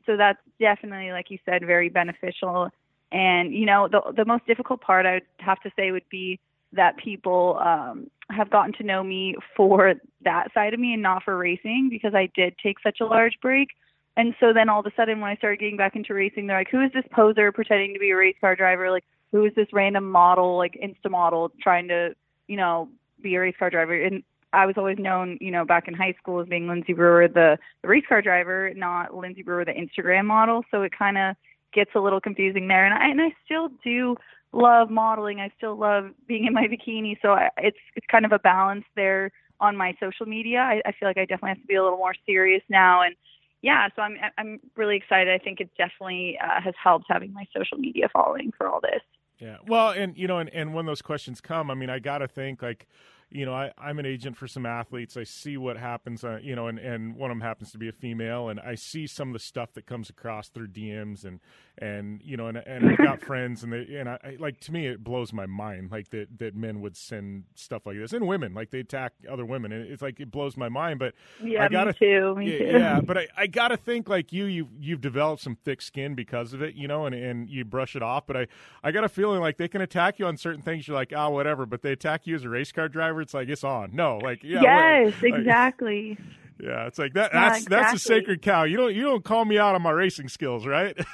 So 0.05 0.17
that's 0.17 0.39
definitely, 0.59 1.11
like 1.11 1.31
you 1.31 1.39
said, 1.45 1.65
very 1.65 1.89
beneficial. 1.89 2.69
And 3.11 3.53
you 3.53 3.65
know, 3.65 3.87
the 3.87 4.01
the 4.15 4.25
most 4.25 4.45
difficult 4.45 4.81
part 4.81 5.05
I 5.05 5.13
would 5.13 5.23
have 5.39 5.61
to 5.61 5.71
say 5.75 5.91
would 5.91 6.07
be 6.09 6.39
that 6.73 6.97
people 6.97 7.59
um, 7.63 8.09
have 8.29 8.49
gotten 8.49 8.73
to 8.73 8.83
know 8.83 9.03
me 9.03 9.35
for 9.55 9.93
that 10.23 10.47
side 10.53 10.73
of 10.73 10.79
me 10.79 10.93
and 10.93 11.03
not 11.03 11.23
for 11.23 11.37
racing 11.37 11.87
because 11.89 12.15
I 12.15 12.29
did 12.35 12.55
take 12.61 12.77
such 12.81 12.97
a 12.99 13.05
large 13.05 13.37
break. 13.41 13.69
And 14.17 14.35
so 14.39 14.53
then 14.53 14.69
all 14.69 14.79
of 14.79 14.85
a 14.85 14.91
sudden, 14.95 15.21
when 15.21 15.29
I 15.29 15.35
started 15.35 15.59
getting 15.59 15.77
back 15.77 15.95
into 15.95 16.13
racing, 16.13 16.47
they're 16.47 16.57
like, 16.57 16.69
"Who 16.69 16.81
is 16.81 16.91
this 16.91 17.05
poser 17.11 17.51
pretending 17.51 17.93
to 17.93 17.99
be 17.99 18.11
a 18.11 18.15
race 18.15 18.35
car 18.41 18.55
driver? 18.55 18.91
Like, 18.91 19.05
who 19.33 19.43
is 19.43 19.51
this 19.55 19.67
random 19.73 20.09
model, 20.09 20.55
like 20.57 20.79
Insta 20.81 21.11
model, 21.11 21.51
trying 21.61 21.89
to, 21.89 22.15
you 22.47 22.55
know, 22.55 22.87
be 23.21 23.35
a 23.35 23.41
race 23.41 23.55
car 23.59 23.69
driver?" 23.69 24.01
And 24.01 24.23
I 24.53 24.65
was 24.65 24.75
always 24.77 24.97
known, 24.99 25.37
you 25.41 25.51
know, 25.51 25.65
back 25.65 25.89
in 25.89 25.93
high 25.93 26.13
school 26.21 26.39
as 26.39 26.47
being 26.47 26.67
Lindsay 26.67 26.93
Brewer, 26.93 27.27
the, 27.27 27.57
the 27.81 27.87
race 27.87 28.05
car 28.07 28.21
driver, 28.21 28.71
not 28.75 29.13
Lindsay 29.13 29.41
Brewer, 29.41 29.65
the 29.65 29.73
Instagram 29.73 30.25
model. 30.25 30.63
So 30.69 30.83
it 30.83 30.93
kind 30.97 31.17
of 31.17 31.35
gets 31.73 31.89
a 31.95 31.99
little 31.99 32.21
confusing 32.21 32.67
there. 32.67 32.85
And 32.85 32.93
I 32.93 33.09
and 33.09 33.21
I 33.21 33.35
still 33.43 33.69
do 33.83 34.15
love 34.53 34.89
modeling. 34.89 35.39
I 35.41 35.51
still 35.57 35.75
love 35.75 36.11
being 36.27 36.45
in 36.45 36.53
my 36.53 36.67
bikini. 36.67 37.17
So 37.21 37.31
I, 37.31 37.49
it's 37.57 37.77
it's 37.95 38.05
kind 38.09 38.25
of 38.25 38.31
a 38.31 38.39
balance 38.39 38.85
there 38.95 39.31
on 39.59 39.75
my 39.75 39.95
social 39.99 40.27
media. 40.27 40.59
I, 40.59 40.81
I 40.85 40.91
feel 40.91 41.09
like 41.09 41.17
I 41.17 41.25
definitely 41.25 41.49
have 41.49 41.61
to 41.61 41.67
be 41.67 41.75
a 41.75 41.83
little 41.83 41.97
more 41.97 42.15
serious 42.25 42.61
now 42.69 43.01
and 43.01 43.15
yeah, 43.63 43.87
so 43.95 44.01
I'm 44.01 44.17
I'm 44.37 44.59
really 44.75 44.97
excited. 44.97 45.33
I 45.33 45.41
think 45.41 45.61
it 45.61 45.69
definitely 45.77 46.37
uh, 46.43 46.61
has 46.61 46.73
helped 46.81 47.05
having 47.07 47.31
my 47.31 47.45
social 47.55 47.77
media 47.77 48.09
following 48.11 48.51
for 48.57 48.67
all 48.67 48.81
this. 48.81 49.01
Yeah. 49.39 49.57
Well, 49.67 49.89
and 49.89 50.17
you 50.17 50.27
know, 50.27 50.39
and, 50.39 50.49
and 50.51 50.73
when 50.73 50.85
those 50.85 51.01
questions 51.01 51.41
come, 51.41 51.69
I 51.71 51.73
mean, 51.73 51.89
I 51.89 51.99
got 51.99 52.19
to 52.19 52.27
think 52.27 52.61
like, 52.61 52.87
you 53.33 53.45
know, 53.45 53.53
I, 53.53 53.71
I'm 53.77 53.99
an 53.99 54.05
agent 54.05 54.37
for 54.37 54.47
some 54.47 54.65
athletes. 54.65 55.17
I 55.17 55.23
see 55.23 55.57
what 55.57 55.77
happens, 55.77 56.23
uh, 56.23 56.39
you 56.41 56.55
know, 56.55 56.67
and, 56.67 56.79
and 56.79 57.15
one 57.15 57.31
of 57.31 57.37
them 57.37 57.41
happens 57.41 57.71
to 57.73 57.77
be 57.79 57.89
a 57.89 57.91
female, 57.91 58.49
and 58.49 58.59
I 58.59 58.75
see 58.75 59.07
some 59.07 59.29
of 59.29 59.33
the 59.33 59.39
stuff 59.39 59.73
that 59.73 59.85
comes 59.87 60.09
across 60.09 60.49
through 60.49 60.67
DMs, 60.69 61.25
and 61.25 61.39
and 61.79 62.21
you 62.23 62.37
know, 62.37 62.47
and, 62.47 62.57
and 62.57 62.85
I've 62.85 63.01
got 63.01 63.21
friends, 63.25 63.63
and 63.63 63.73
they 63.73 63.95
and 63.97 64.07
I, 64.07 64.19
I 64.23 64.37
like 64.39 64.59
to 64.61 64.71
me 64.71 64.87
it 64.87 65.03
blows 65.03 65.33
my 65.33 65.47
mind 65.47 65.91
like 65.91 66.09
that 66.11 66.37
that 66.39 66.55
men 66.55 66.81
would 66.81 66.95
send 66.95 67.45
stuff 67.55 67.85
like 67.87 67.97
this, 67.97 68.13
and 68.13 68.27
women 68.27 68.53
like 68.53 68.69
they 68.69 68.79
attack 68.79 69.13
other 69.29 69.45
women, 69.45 69.71
and 69.71 69.91
it's 69.91 70.01
like 70.01 70.19
it 70.19 70.31
blows 70.31 70.55
my 70.55 70.69
mind. 70.69 70.99
But 70.99 71.15
Yeah, 71.39 71.65
I 71.65 71.69
me 71.69 71.69
gotta, 71.69 71.93
too, 71.93 72.35
me 72.35 72.51
yeah, 72.51 72.57
too. 72.57 72.65
yeah, 72.77 73.01
but 73.01 73.17
I, 73.17 73.27
I 73.37 73.47
gotta 73.47 73.77
think 73.77 74.09
like 74.09 74.31
you, 74.31 74.45
you 74.45 74.69
you've 74.79 75.01
developed 75.01 75.41
some 75.41 75.55
thick 75.55 75.81
skin 75.81 76.15
because 76.15 76.53
of 76.53 76.61
it, 76.61 76.75
you 76.75 76.87
know, 76.87 77.05
and, 77.05 77.15
and 77.15 77.49
you 77.49 77.65
brush 77.65 77.95
it 77.95 78.03
off. 78.03 78.27
But 78.27 78.37
I, 78.37 78.47
I 78.83 78.91
got 78.91 79.03
a 79.03 79.09
feeling 79.09 79.41
like 79.41 79.57
they 79.57 79.67
can 79.67 79.81
attack 79.81 80.19
you 80.19 80.27
on 80.27 80.37
certain 80.37 80.61
things. 80.61 80.87
You're 80.87 80.95
like, 80.95 81.13
oh, 81.15 81.29
whatever. 81.31 81.65
But 81.65 81.81
they 81.81 81.91
attack 81.91 82.27
you 82.27 82.35
as 82.35 82.43
a 82.43 82.49
race 82.49 82.71
car 82.71 82.89
driver. 82.89 83.22
It's 83.23 83.33
like 83.33 83.49
it's 83.49 83.63
on. 83.63 83.91
No, 83.93 84.19
like 84.19 84.43
yeah, 84.43 84.61
yes, 84.61 85.13
like- 85.23 85.33
exactly. 85.33 86.17
yeah, 86.61 86.85
it's 86.85 86.99
like 86.99 87.13
that. 87.13 87.31
Yeah, 87.33 87.49
That's 87.49 87.65
that's 87.65 87.93
a 87.93 87.99
sacred 87.99 88.41
cow. 88.41 88.63
You 88.63 88.77
don't 88.77 88.93
you 88.93 89.03
don't 89.03 89.23
call 89.23 89.45
me 89.45 89.57
out 89.57 89.73
on 89.73 89.81
my 89.81 89.91
racing 89.91 90.29
skills, 90.29 90.67
right? 90.67 90.95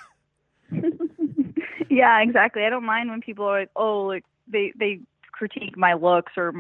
yeah, 1.90 2.22
exactly. 2.22 2.64
I 2.64 2.70
don't 2.70 2.86
mind 2.86 3.10
when 3.10 3.22
people 3.22 3.46
are 3.46 3.62
like, 3.62 3.70
oh, 3.76 4.02
like 4.02 4.26
they 4.48 4.74
they 4.78 5.00
critique 5.32 5.78
my 5.78 5.94
looks 5.94 6.34
or 6.36 6.54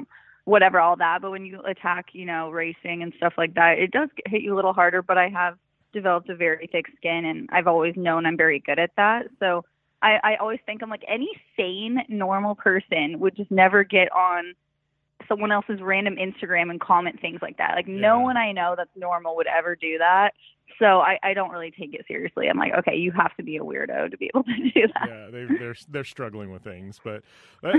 whatever, 0.45 0.80
all 0.80 0.95
that. 0.95 1.21
But 1.21 1.31
when 1.31 1.45
you 1.45 1.59
attack, 1.61 2.07
you 2.13 2.26
know, 2.26 2.49
racing 2.49 3.03
and 3.03 3.13
stuff 3.17 3.34
like 3.38 3.55
that, 3.55 3.77
it 3.80 3.91
does 3.91 4.09
hit 4.26 4.41
you 4.41 4.53
a 4.53 4.57
little 4.57 4.73
harder. 4.73 5.01
But 5.01 5.17
I 5.17 5.30
have 5.30 5.57
developed 5.93 6.30
a 6.30 6.35
very 6.35 6.67
thick 6.71 6.85
skin, 6.97 7.26
and 7.26 7.49
I've 7.51 7.67
always 7.67 7.95
known 7.95 8.26
I'm 8.26 8.38
very 8.38 8.59
good 8.59 8.80
at 8.80 8.91
that. 8.95 9.27
So 9.39 9.65
I, 10.01 10.19
I 10.23 10.35
always 10.38 10.59
think 10.65 10.81
I'm 10.81 10.89
like 10.89 11.03
any 11.07 11.30
sane, 11.57 11.99
normal 12.07 12.55
person 12.55 13.19
would 13.19 13.35
just 13.35 13.51
never 13.51 13.84
get 13.84 14.11
on 14.11 14.53
someone 15.30 15.51
else's 15.51 15.80
random 15.81 16.18
Instagram 16.18 16.69
and 16.69 16.81
comment 16.81 17.22
things 17.22 17.39
like 17.41 17.57
that. 17.57 17.76
Like 17.76 17.88
no 17.88 18.19
one 18.19 18.35
I 18.35 18.51
know 18.51 18.73
that's 18.76 18.89
normal 18.95 19.38
would 19.38 19.47
ever 19.47 19.76
do 19.76 19.99
that. 19.99 20.31
So 20.77 20.85
I, 20.85 21.18
I 21.23 21.34
don't 21.34 21.51
really 21.51 21.72
take 21.72 21.93
it 21.93 22.06
seriously. 22.07 22.47
I'm 22.47 22.57
like, 22.57 22.73
okay, 22.80 22.95
you 22.95 23.11
have 23.11 23.35
to 23.38 23.43
be 23.43 23.57
a 23.57 23.61
weirdo 23.61 24.11
to 24.11 24.18
be 24.18 24.30
able 24.34 24.43
to 24.45 24.56
do 24.56 24.88
that. 24.93 25.07
yeah, 25.07 25.27
they, 25.31 25.45
they're 25.45 25.76
they're 25.89 26.03
struggling 26.03 26.51
with 26.51 26.64
things. 26.64 26.99
But 27.03 27.23
let, 27.64 27.76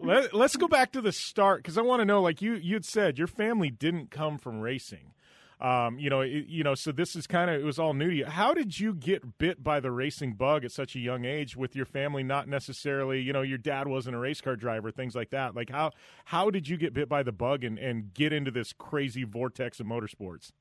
let, 0.32 0.34
us 0.34 0.56
go 0.56 0.68
back 0.68 0.92
to 0.92 1.00
the 1.00 1.12
start 1.12 1.62
because 1.62 1.78
I 1.78 1.82
want 1.82 2.00
to 2.00 2.04
know, 2.04 2.22
like 2.22 2.42
you 2.42 2.54
you'd 2.54 2.84
said, 2.84 3.18
your 3.18 3.26
family 3.26 3.70
didn't 3.70 4.10
come 4.10 4.38
from 4.38 4.60
racing. 4.60 5.12
Um, 5.60 5.98
you 5.98 6.08
know, 6.08 6.20
it, 6.20 6.46
you 6.46 6.62
know, 6.62 6.76
so 6.76 6.92
this 6.92 7.16
is 7.16 7.26
kind 7.26 7.50
of 7.50 7.60
it 7.60 7.64
was 7.64 7.78
all 7.78 7.92
new 7.92 8.10
to 8.10 8.16
you. 8.16 8.26
How 8.26 8.54
did 8.54 8.78
you 8.78 8.94
get 8.94 9.38
bit 9.38 9.62
by 9.62 9.80
the 9.80 9.90
racing 9.90 10.34
bug 10.34 10.64
at 10.64 10.70
such 10.70 10.94
a 10.94 11.00
young 11.00 11.24
age 11.24 11.56
with 11.56 11.74
your 11.74 11.84
family 11.84 12.22
not 12.22 12.46
necessarily, 12.48 13.20
you 13.20 13.32
know, 13.32 13.42
your 13.42 13.58
dad 13.58 13.88
wasn't 13.88 14.14
a 14.14 14.18
race 14.18 14.40
car 14.40 14.54
driver, 14.54 14.92
things 14.92 15.16
like 15.16 15.30
that. 15.30 15.56
Like 15.56 15.70
how 15.70 15.90
how 16.26 16.50
did 16.50 16.68
you 16.68 16.76
get 16.76 16.94
bit 16.94 17.08
by 17.08 17.24
the 17.24 17.32
bug 17.32 17.64
and 17.64 17.76
and 17.78 18.14
get 18.14 18.32
into 18.32 18.52
this 18.52 18.72
crazy 18.72 19.24
vortex 19.24 19.80
of 19.80 19.86
motorsports? 19.86 20.52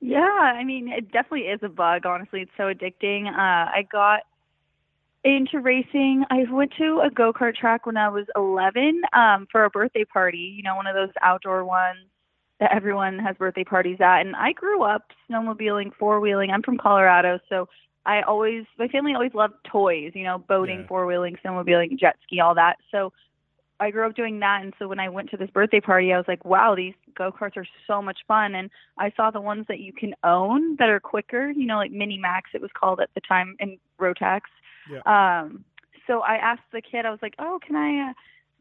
Yeah, 0.00 0.18
I 0.18 0.64
mean, 0.64 0.88
it 0.88 1.12
definitely 1.12 1.46
is 1.46 1.60
a 1.62 1.68
bug. 1.68 2.04
Honestly, 2.04 2.40
it's 2.40 2.50
so 2.56 2.64
addicting. 2.64 3.28
Uh, 3.28 3.70
I 3.70 3.86
got 3.90 4.22
into 5.24 5.60
racing. 5.60 6.24
I 6.28 6.44
went 6.50 6.72
to 6.78 7.00
a 7.06 7.10
go 7.10 7.32
kart 7.32 7.54
track 7.54 7.86
when 7.86 7.96
I 7.96 8.08
was 8.08 8.26
11 8.34 9.02
um, 9.12 9.46
for 9.50 9.64
a 9.64 9.70
birthday 9.70 10.04
party. 10.04 10.52
You 10.56 10.64
know, 10.64 10.74
one 10.74 10.88
of 10.88 10.96
those 10.96 11.12
outdoor 11.22 11.64
ones 11.64 12.00
that 12.62 12.72
everyone 12.72 13.18
has 13.18 13.36
birthday 13.36 13.64
parties 13.64 13.98
at. 14.00 14.20
And 14.20 14.36
I 14.36 14.52
grew 14.52 14.84
up 14.84 15.10
snowmobiling, 15.28 15.92
four 15.98 16.20
wheeling. 16.20 16.50
I'm 16.50 16.62
from 16.62 16.78
Colorado, 16.78 17.40
so 17.48 17.68
I 18.06 18.22
always 18.22 18.64
my 18.78 18.86
family 18.86 19.14
always 19.14 19.34
loved 19.34 19.54
toys. 19.64 20.12
You 20.14 20.22
know, 20.22 20.38
boating, 20.38 20.84
four 20.88 21.04
wheeling, 21.06 21.36
snowmobiling, 21.44 21.98
jet 21.98 22.16
ski, 22.22 22.38
all 22.38 22.54
that. 22.54 22.76
So 22.92 23.12
I 23.80 23.90
grew 23.90 24.06
up 24.06 24.14
doing 24.14 24.38
that, 24.40 24.62
and 24.62 24.72
so 24.78 24.86
when 24.86 25.00
I 25.00 25.08
went 25.08 25.30
to 25.30 25.36
this 25.36 25.50
birthday 25.50 25.80
party, 25.80 26.12
I 26.12 26.16
was 26.18 26.28
like, 26.28 26.44
"Wow, 26.44 26.76
these 26.76 26.94
go 27.16 27.32
karts 27.32 27.56
are 27.56 27.66
so 27.88 28.00
much 28.00 28.20
fun!" 28.28 28.54
And 28.54 28.70
I 28.96 29.12
saw 29.16 29.32
the 29.32 29.40
ones 29.40 29.66
that 29.66 29.80
you 29.80 29.92
can 29.92 30.14
own 30.22 30.76
that 30.76 30.88
are 30.88 31.00
quicker. 31.00 31.50
You 31.50 31.66
know, 31.66 31.78
like 31.78 31.90
Mini 31.90 32.16
Max, 32.16 32.50
it 32.54 32.62
was 32.62 32.70
called 32.78 33.00
at 33.00 33.10
the 33.14 33.20
time, 33.20 33.56
and 33.58 33.76
Rotax. 34.00 34.42
Yeah. 34.88 35.00
Um, 35.06 35.64
so 36.06 36.20
I 36.20 36.36
asked 36.36 36.70
the 36.72 36.80
kid, 36.80 37.06
I 37.06 37.10
was 37.10 37.22
like, 37.22 37.34
"Oh, 37.40 37.58
can 37.64 37.74
I 37.74 38.10
uh, 38.10 38.12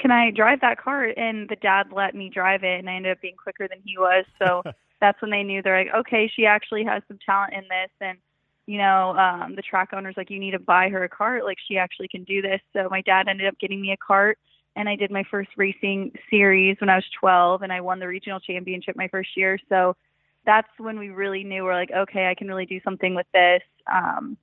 can 0.01 0.11
I 0.11 0.31
drive 0.31 0.61
that 0.61 0.81
cart?" 0.81 1.13
And 1.17 1.47
the 1.47 1.55
dad 1.55 1.87
let 1.91 2.15
me 2.15 2.29
drive 2.29 2.63
it, 2.63 2.79
and 2.79 2.89
I 2.89 2.95
ended 2.95 3.13
up 3.13 3.21
being 3.21 3.35
quicker 3.41 3.67
than 3.67 3.79
he 3.85 3.97
was. 3.97 4.25
So 4.39 4.63
that's 4.99 5.21
when 5.21 5.31
they 5.31 5.43
knew 5.43 5.61
they're 5.61 5.77
like, 5.77 5.93
"Okay, 5.93 6.31
she 6.35 6.45
actually 6.45 6.83
has 6.85 7.03
some 7.07 7.19
talent 7.25 7.53
in 7.53 7.63
this." 7.63 7.91
And 8.01 8.17
you 8.65 8.77
know, 8.77 9.15
um, 9.17 9.55
the 9.55 9.61
track 9.61 9.89
owner's 9.93 10.17
like, 10.17 10.29
"You 10.29 10.39
need 10.39 10.51
to 10.51 10.59
buy 10.59 10.89
her 10.89 11.03
a 11.03 11.09
cart. 11.09 11.45
Like 11.45 11.57
she 11.67 11.77
actually 11.77 12.07
can 12.07 12.23
do 12.23 12.41
this." 12.41 12.61
So 12.73 12.87
my 12.89 13.01
dad 13.01 13.27
ended 13.27 13.47
up 13.47 13.59
getting 13.59 13.81
me 13.81 13.91
a 13.91 13.97
cart, 13.97 14.39
and 14.75 14.89
I 14.89 14.95
did 14.95 15.11
my 15.11 15.23
first 15.29 15.49
racing 15.57 16.13
series 16.29 16.77
when 16.79 16.89
I 16.89 16.95
was 16.95 17.05
12, 17.19 17.61
and 17.61 17.71
I 17.71 17.81
won 17.81 17.99
the 17.99 18.07
regional 18.07 18.39
championship 18.39 18.95
my 18.95 19.07
first 19.07 19.37
year. 19.37 19.59
So 19.69 19.95
that's 20.45 20.69
when 20.79 20.97
we 20.97 21.09
really 21.09 21.43
knew 21.43 21.63
we're 21.63 21.75
like, 21.75 21.91
okay, 21.91 22.27
I 22.27 22.35
can 22.35 22.47
really 22.47 22.65
do 22.65 22.81
something 22.83 23.13
with 23.13 23.27
this. 23.33 23.61
Um, 23.91 24.37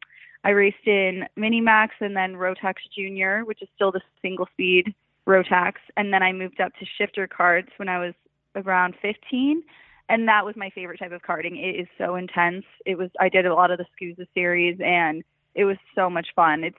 I 0.45 0.51
raced 0.51 0.87
in 0.87 1.27
Minimax 1.37 1.89
and 2.01 2.17
then 2.17 2.35
Rotax 2.35 2.75
Junior, 2.97 3.45
which 3.45 3.61
is 3.63 3.69
still 3.75 3.91
the 3.91 4.01
single 4.23 4.47
speed 4.53 4.95
Rotax, 5.29 5.75
and 5.97 6.13
then 6.13 6.23
I 6.23 6.33
moved 6.33 6.61
up 6.61 6.73
to 6.77 6.87
shifter 6.97 7.27
carts 7.29 7.69
when 7.77 7.89
I 7.89 7.99
was 7.99 8.15
around 8.57 8.95
15, 9.03 9.63
and 10.09 10.27
that 10.27 10.45
was 10.45 10.57
my 10.57 10.71
favorite 10.71 10.99
type 10.99 11.13
of 11.13 11.23
karting. 11.23 11.63
It 11.63 11.79
is 11.79 11.87
so 11.99 12.17
intense. 12.17 12.65
It 12.87 12.97
was 12.97 13.11
I 13.21 13.29
did 13.29 13.45
a 13.45 13.55
lot 13.55 13.71
of 13.71 13.79
the 13.79 13.85
SKUSA 14.01 14.27
series, 14.33 14.79
and 14.83 15.23
it 15.55 15.65
was 15.65 15.77
so 15.95 16.09
much 16.09 16.29
fun. 16.35 16.65
It's 16.65 16.79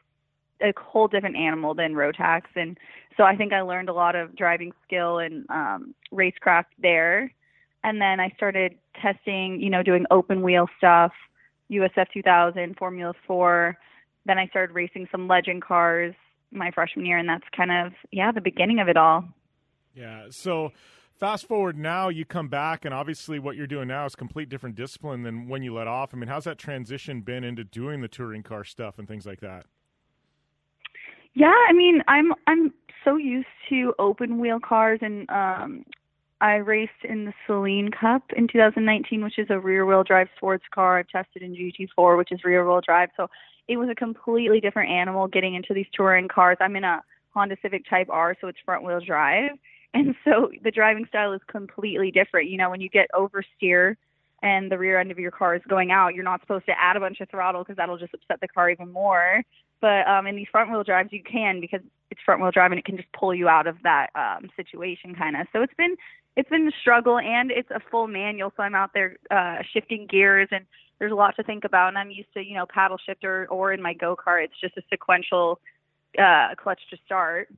a 0.61 0.73
whole 0.81 1.07
different 1.07 1.37
animal 1.37 1.75
than 1.75 1.93
Rotax, 1.93 2.41
and 2.55 2.77
so 3.15 3.23
I 3.23 3.35
think 3.35 3.53
I 3.53 3.61
learned 3.61 3.89
a 3.89 3.93
lot 3.93 4.15
of 4.15 4.35
driving 4.35 4.71
skill 4.83 5.19
and 5.19 5.45
um, 5.49 5.93
racecraft 6.11 6.71
there. 6.81 7.31
And 7.83 8.01
then 8.01 8.19
I 8.19 8.29
started 8.35 8.75
testing, 9.01 9.61
you 9.61 9.69
know, 9.69 9.83
doing 9.83 10.05
open 10.11 10.41
wheel 10.41 10.67
stuff, 10.77 11.11
USF 11.71 12.07
2000, 12.13 12.77
Formula 12.77 13.13
4. 13.27 13.77
Then 14.25 14.37
I 14.37 14.47
started 14.47 14.73
racing 14.73 15.07
some 15.11 15.27
legend 15.27 15.61
cars 15.61 16.13
my 16.51 16.71
freshman 16.71 17.05
year, 17.05 17.17
and 17.17 17.27
that's 17.27 17.45
kind 17.55 17.71
of 17.71 17.93
yeah 18.11 18.31
the 18.31 18.41
beginning 18.41 18.79
of 18.79 18.87
it 18.87 18.97
all. 18.97 19.25
Yeah. 19.93 20.27
So 20.29 20.71
fast 21.19 21.47
forward 21.47 21.77
now, 21.77 22.09
you 22.09 22.25
come 22.25 22.47
back, 22.47 22.85
and 22.85 22.93
obviously 22.93 23.39
what 23.39 23.55
you're 23.55 23.67
doing 23.67 23.87
now 23.87 24.05
is 24.05 24.15
complete 24.15 24.49
different 24.49 24.75
discipline 24.75 25.23
than 25.23 25.47
when 25.47 25.63
you 25.63 25.73
let 25.73 25.87
off. 25.87 26.11
I 26.13 26.17
mean, 26.17 26.29
how's 26.29 26.45
that 26.45 26.57
transition 26.57 27.21
been 27.21 27.43
into 27.43 27.63
doing 27.63 28.01
the 28.01 28.07
touring 28.07 28.43
car 28.43 28.63
stuff 28.63 28.99
and 28.99 29.07
things 29.07 29.25
like 29.25 29.41
that? 29.41 29.65
Yeah, 31.33 31.53
I 31.67 31.73
mean, 31.73 32.01
I'm 32.07 32.33
I'm 32.47 32.73
so 33.03 33.17
used 33.17 33.47
to 33.69 33.93
open 33.99 34.39
wheel 34.39 34.59
cars, 34.59 34.99
and 35.01 35.29
um, 35.29 35.85
I 36.41 36.55
raced 36.55 37.03
in 37.03 37.25
the 37.25 37.33
Saleen 37.47 37.91
Cup 37.91 38.23
in 38.35 38.47
2019, 38.47 39.23
which 39.23 39.37
is 39.37 39.47
a 39.49 39.59
rear 39.59 39.85
wheel 39.85 40.03
drive 40.03 40.29
sports 40.37 40.63
car. 40.73 40.97
I've 40.97 41.09
tested 41.09 41.41
in 41.41 41.53
GT4, 41.53 42.17
which 42.17 42.31
is 42.31 42.43
rear 42.43 42.65
wheel 42.65 42.81
drive. 42.81 43.09
So 43.17 43.29
it 43.67 43.77
was 43.77 43.89
a 43.89 43.95
completely 43.95 44.61
different 44.61 44.89
animal 44.89 45.27
getting 45.27 45.55
into 45.55 45.73
these 45.73 45.85
touring 45.93 46.29
cars. 46.29 46.57
I'm 46.61 46.75
in 46.75 46.85
a 46.85 47.03
Honda 47.33 47.57
Civic 47.61 47.87
Type 47.89 48.07
R, 48.09 48.35
so 48.39 48.47
it's 48.47 48.57
front 48.65 48.83
wheel 48.83 48.99
drive. 48.99 49.51
And 49.93 50.13
so 50.23 50.51
the 50.63 50.69
driving 50.69 51.07
style 51.07 51.33
is 51.33 51.41
completely 51.47 52.11
different. 52.11 52.47
You 52.47 52.57
know, 52.57 52.69
when 52.69 52.79
you 52.79 52.89
get 52.89 53.07
oversteer 53.11 53.95
and 54.43 54.71
the 54.71 54.77
rear 54.77 54.99
end 54.99 55.09
of 55.09 55.17
your 55.17 55.31
car 55.31 55.55
is 55.55 55.63
going 55.67 55.91
out, 55.91 56.13
you're 56.13 56.23
not 56.23 56.41
supposed 56.41 56.67
to 56.67 56.73
add 56.79 56.95
a 56.95 56.99
bunch 56.99 57.19
of 57.21 57.29
throttle 57.29 57.63
because 57.63 57.77
that'll 57.77 57.97
just 57.97 58.13
upset 58.13 58.39
the 58.39 58.47
car 58.47 58.69
even 58.69 58.91
more. 58.91 59.41
But 59.81 60.07
um, 60.07 60.27
in 60.27 60.35
these 60.35 60.47
front 60.51 60.69
wheel 60.69 60.83
drives, 60.83 61.11
you 61.11 61.23
can 61.23 61.59
because 61.59 61.81
it's 62.11 62.21
front 62.23 62.41
wheel 62.41 62.51
drive 62.51 62.71
and 62.71 62.79
it 62.79 62.85
can 62.85 62.97
just 62.97 63.11
pull 63.13 63.33
you 63.33 63.47
out 63.47 63.67
of 63.67 63.77
that 63.83 64.09
um, 64.15 64.49
situation 64.55 65.15
kind 65.15 65.35
of. 65.35 65.47
So 65.53 65.61
it's 65.61 65.73
been 65.73 65.95
it's 66.35 66.49
been 66.49 66.67
a 66.67 66.79
struggle 66.81 67.19
and 67.19 67.51
it's 67.51 67.69
a 67.71 67.81
full 67.91 68.07
manual. 68.07 68.53
So 68.55 68.63
I'm 68.63 68.75
out 68.75 68.91
there 68.93 69.17
uh, 69.31 69.57
shifting 69.73 70.07
gears 70.09 70.47
and 70.51 70.65
there's 70.99 71.11
a 71.11 71.15
lot 71.15 71.35
to 71.37 71.43
think 71.43 71.63
about. 71.63 71.89
And 71.89 71.97
I'm 71.97 72.11
used 72.11 72.33
to 72.33 72.45
you 72.45 72.55
know 72.55 72.65
paddle 72.65 72.97
shifter 72.97 73.47
or 73.49 73.73
in 73.73 73.81
my 73.81 73.93
go 73.93 74.15
kart, 74.15 74.43
it's 74.43 74.59
just 74.61 74.77
a 74.77 74.81
sequential 74.89 75.59
uh, 76.17 76.55
clutch 76.57 76.81
to 76.91 76.97
start. 77.05 77.49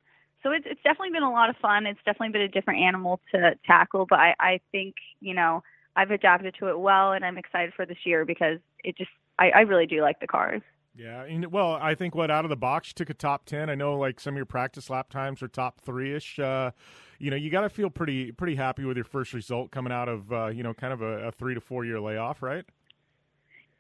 So 0.44 0.52
it's 0.52 0.66
it's 0.68 0.82
definitely 0.84 1.12
been 1.12 1.24
a 1.24 1.32
lot 1.32 1.50
of 1.50 1.56
fun. 1.58 1.86
It's 1.86 2.00
definitely 2.06 2.34
been 2.34 2.42
a 2.42 2.48
different 2.48 2.82
animal 2.82 3.20
to 3.34 3.56
tackle, 3.66 4.06
but 4.10 4.20
I 4.20 4.36
I 4.40 4.60
think 4.72 4.96
you 5.20 5.34
know 5.34 5.64
I've 5.96 6.12
adapted 6.12 6.56
to 6.60 6.70
it 6.70 6.80
well, 6.80 7.14
and 7.14 7.24
I'm 7.24 7.38
excited 7.38 7.74
for 7.76 7.86
this 7.86 8.00
year 8.06 8.26
because 8.26 8.58
it 8.84 8.98
just 8.98 9.12
I, 9.38 9.50
I 9.50 9.60
really 9.62 9.86
do 9.86 10.02
like 10.02 10.20
the 10.20 10.28
cars. 10.28 10.62
Yeah, 10.96 11.24
and, 11.24 11.52
well, 11.52 11.74
I 11.82 11.96
think 11.96 12.16
what 12.16 12.30
out 12.30 12.44
of 12.44 12.50
the 12.50 12.58
box 12.58 12.94
took 12.94 13.10
a 13.10 13.14
top 13.14 13.46
ten. 13.46 13.70
I 13.70 13.76
know 13.76 13.98
like 13.98 14.20
some 14.20 14.34
of 14.34 14.38
your 14.38 14.46
practice 14.46 14.90
lap 14.90 15.10
times 15.10 15.42
are 15.42 15.48
top 15.48 15.80
three 15.80 16.14
ish. 16.14 16.38
Uh, 16.38 16.72
you 17.18 17.30
know, 17.30 17.38
you 17.38 17.50
got 17.50 17.62
to 17.62 17.70
feel 17.70 17.90
pretty 17.90 18.32
pretty 18.32 18.56
happy 18.56 18.84
with 18.84 18.98
your 18.98 19.06
first 19.06 19.34
result 19.34 19.72
coming 19.72 19.94
out 19.94 20.10
of 20.10 20.32
uh, 20.34 20.48
you 20.48 20.64
know 20.64 20.74
kind 20.74 20.92
of 20.92 21.02
a, 21.02 21.28
a 21.28 21.32
three 21.32 21.54
to 21.54 21.62
four 21.62 21.86
year 21.86 22.00
layoff, 22.00 22.42
right? 22.42 22.66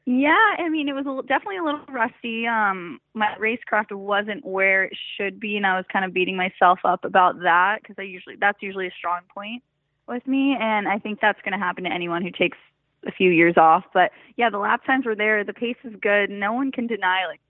Yeah, 0.05 0.55
I 0.57 0.69
mean 0.69 0.87
it 0.87 0.93
was 0.93 1.05
a, 1.05 1.27
definitely 1.27 1.57
a 1.57 1.63
little 1.63 1.81
rusty. 1.89 2.47
Um, 2.47 2.99
my 3.13 3.35
racecraft 3.39 3.91
wasn't 3.91 4.45
where 4.45 4.85
it 4.85 4.97
should 5.17 5.39
be, 5.39 5.57
and 5.57 5.65
I 5.65 5.75
was 5.75 5.85
kind 5.91 6.05
of 6.05 6.13
beating 6.13 6.37
myself 6.37 6.79
up 6.85 7.03
about 7.03 7.41
that 7.41 7.79
because 7.81 7.97
I 7.99 8.03
usually 8.03 8.35
that's 8.39 8.61
usually 8.61 8.87
a 8.87 8.93
strong 8.97 9.21
point 9.33 9.63
with 10.07 10.25
me, 10.25 10.55
and 10.59 10.87
I 10.87 10.97
think 10.97 11.19
that's 11.21 11.39
going 11.41 11.53
to 11.53 11.59
happen 11.59 11.83
to 11.83 11.91
anyone 11.91 12.23
who 12.23 12.31
takes 12.31 12.57
a 13.05 13.11
few 13.11 13.31
years 13.31 13.55
off. 13.57 13.83
But 13.93 14.11
yeah, 14.37 14.49
the 14.49 14.57
lap 14.57 14.85
times 14.85 15.05
were 15.05 15.15
there. 15.15 15.43
The 15.43 15.53
pace 15.53 15.77
is 15.83 15.93
good. 16.01 16.29
No 16.29 16.53
one 16.53 16.71
can 16.71 16.87
deny 16.87 17.25
like 17.27 17.41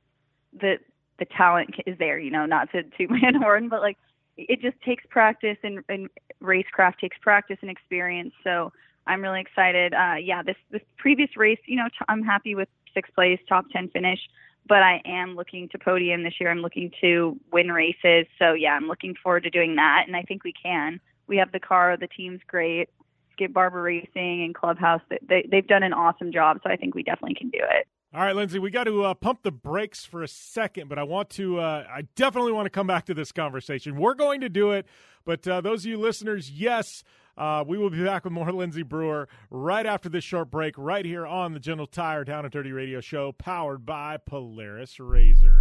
that 0.62 0.80
the 1.20 1.26
talent 1.26 1.76
is 1.86 1.98
there. 1.98 2.20
You 2.20 2.32
know, 2.32 2.46
not 2.46 2.70
to 2.72 2.84
my 3.10 3.22
own 3.26 3.36
horn, 3.36 3.70
but 3.70 3.82
like 3.82 3.98
it 4.38 4.62
just 4.62 4.82
takes 4.82 5.04
practice 5.10 5.58
and, 5.64 5.84
and 5.90 6.10
racecraft 6.42 6.98
takes 7.00 7.18
practice 7.20 7.58
and 7.62 7.70
experience. 7.70 8.34
So 8.44 8.72
I'm 9.08 9.22
really 9.22 9.42
excited. 9.42 9.94
Uh, 9.94 10.16
yeah, 10.22 10.42
this 10.44 10.58
this 10.72 10.82
previous 10.98 11.36
race, 11.36 11.60
you 11.66 11.78
know, 11.78 11.88
I'm 12.08 12.24
happy 12.24 12.56
with 12.56 12.70
sixth 12.94 13.14
place, 13.14 13.40
top 13.48 13.66
ten 13.72 13.90
finish. 13.90 14.20
But 14.68 14.84
I 14.84 15.02
am 15.06 15.36
looking 15.36 15.70
to 15.70 15.80
podium 15.80 16.24
this 16.24 16.36
year. 16.40 16.52
I'm 16.52 16.62
looking 16.62 16.92
to 17.02 17.38
win 17.52 17.72
races. 17.72 18.28
So 18.38 18.54
yeah, 18.54 18.74
I'm 18.74 18.88
looking 18.88 19.16
forward 19.22 19.44
to 19.44 19.50
doing 19.50 19.76
that, 19.76 20.04
and 20.06 20.16
I 20.16 20.22
think 20.22 20.44
we 20.44 20.54
can. 20.54 21.00
We 21.28 21.38
have 21.38 21.52
the 21.52 21.60
car. 21.60 21.98
The 21.98 22.08
team's 22.08 22.42
great. 22.48 22.90
Skip 23.34 23.54
Barber 23.54 23.82
Racing 23.82 24.44
and 24.44 24.56
Clubhouse, 24.56 25.02
they, 25.28 25.48
they've 25.50 25.68
done 25.68 25.84
an 25.84 25.94
awesome 25.94 26.32
job. 26.32 26.60
So 26.64 26.70
I 26.70 26.76
think 26.76 26.96
we 26.96 27.04
definitely 27.04 27.36
can 27.36 27.50
do 27.50 27.60
it. 27.62 27.88
All 28.14 28.22
right, 28.22 28.36
Lindsay, 28.36 28.60
we 28.60 28.72
got 28.72 28.84
to 28.86 29.06
uh, 29.06 29.14
pump 29.14 29.40
the 29.42 29.52
brakes 29.52 30.04
for 30.04 30.22
a 30.22 30.28
second, 30.28 30.90
but 30.90 31.00
I 31.00 31.04
want 31.04 31.30
to, 31.32 31.62
uh, 31.62 31.86
I 31.90 32.02
definitely 32.16 32.52
want 32.52 32.66
to 32.66 32.70
come 32.70 32.86
back 32.86 33.06
to 33.06 33.14
this 33.14 33.32
conversation. 33.32 33.96
We're 33.96 34.16
going 34.16 34.42
to 34.42 34.50
do 34.50 34.72
it, 34.72 34.86
but 35.24 35.48
uh, 35.48 35.62
those 35.62 35.86
of 35.86 35.92
you 35.92 35.98
listeners, 35.98 36.52
yes, 36.52 37.06
uh, 37.38 37.64
we 37.66 37.78
will 37.78 37.90
be 37.90 38.04
back 38.04 38.26
with 38.26 38.34
more 38.34 38.52
Lindsay 38.52 38.84
Brewer 38.84 39.30
right 39.50 39.86
after 39.86 40.10
this 40.10 40.26
short 40.26 40.52
break, 40.52 40.76
right 40.78 41.06
here 41.06 41.26
on 41.26 41.54
the 41.54 41.60
General 41.60 41.88
Tire 41.88 42.26
Down 42.26 42.44
and 42.44 42.52
Dirty 42.52 42.74
Radio 42.74 43.00
Show, 43.00 43.32
powered 43.32 43.86
by 43.86 44.18
Polaris 44.18 45.00
Razor. 45.00 45.61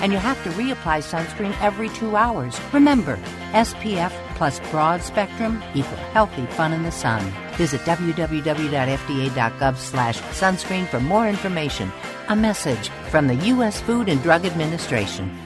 And 0.00 0.12
you 0.12 0.18
have 0.18 0.42
to 0.44 0.50
reapply 0.50 1.02
sunscreen 1.02 1.54
every 1.62 1.88
two 1.90 2.16
hours. 2.16 2.60
Remember, 2.72 3.16
SPF 3.52 4.12
plus 4.36 4.60
broad 4.70 5.02
spectrum 5.02 5.62
equal 5.74 5.96
healthy 6.12 6.46
fun 6.46 6.72
in 6.72 6.82
the 6.82 6.92
sun. 6.92 7.22
Visit 7.54 7.80
www.fda.gov 7.82 9.76
slash 9.76 10.20
sunscreen 10.20 10.86
for 10.86 11.00
more 11.00 11.28
information. 11.28 11.90
A 12.28 12.36
message 12.36 12.88
from 13.10 13.26
the 13.26 13.36
U.S. 13.52 13.80
Food 13.80 14.08
and 14.08 14.22
Drug 14.22 14.44
Administration. 14.44 15.45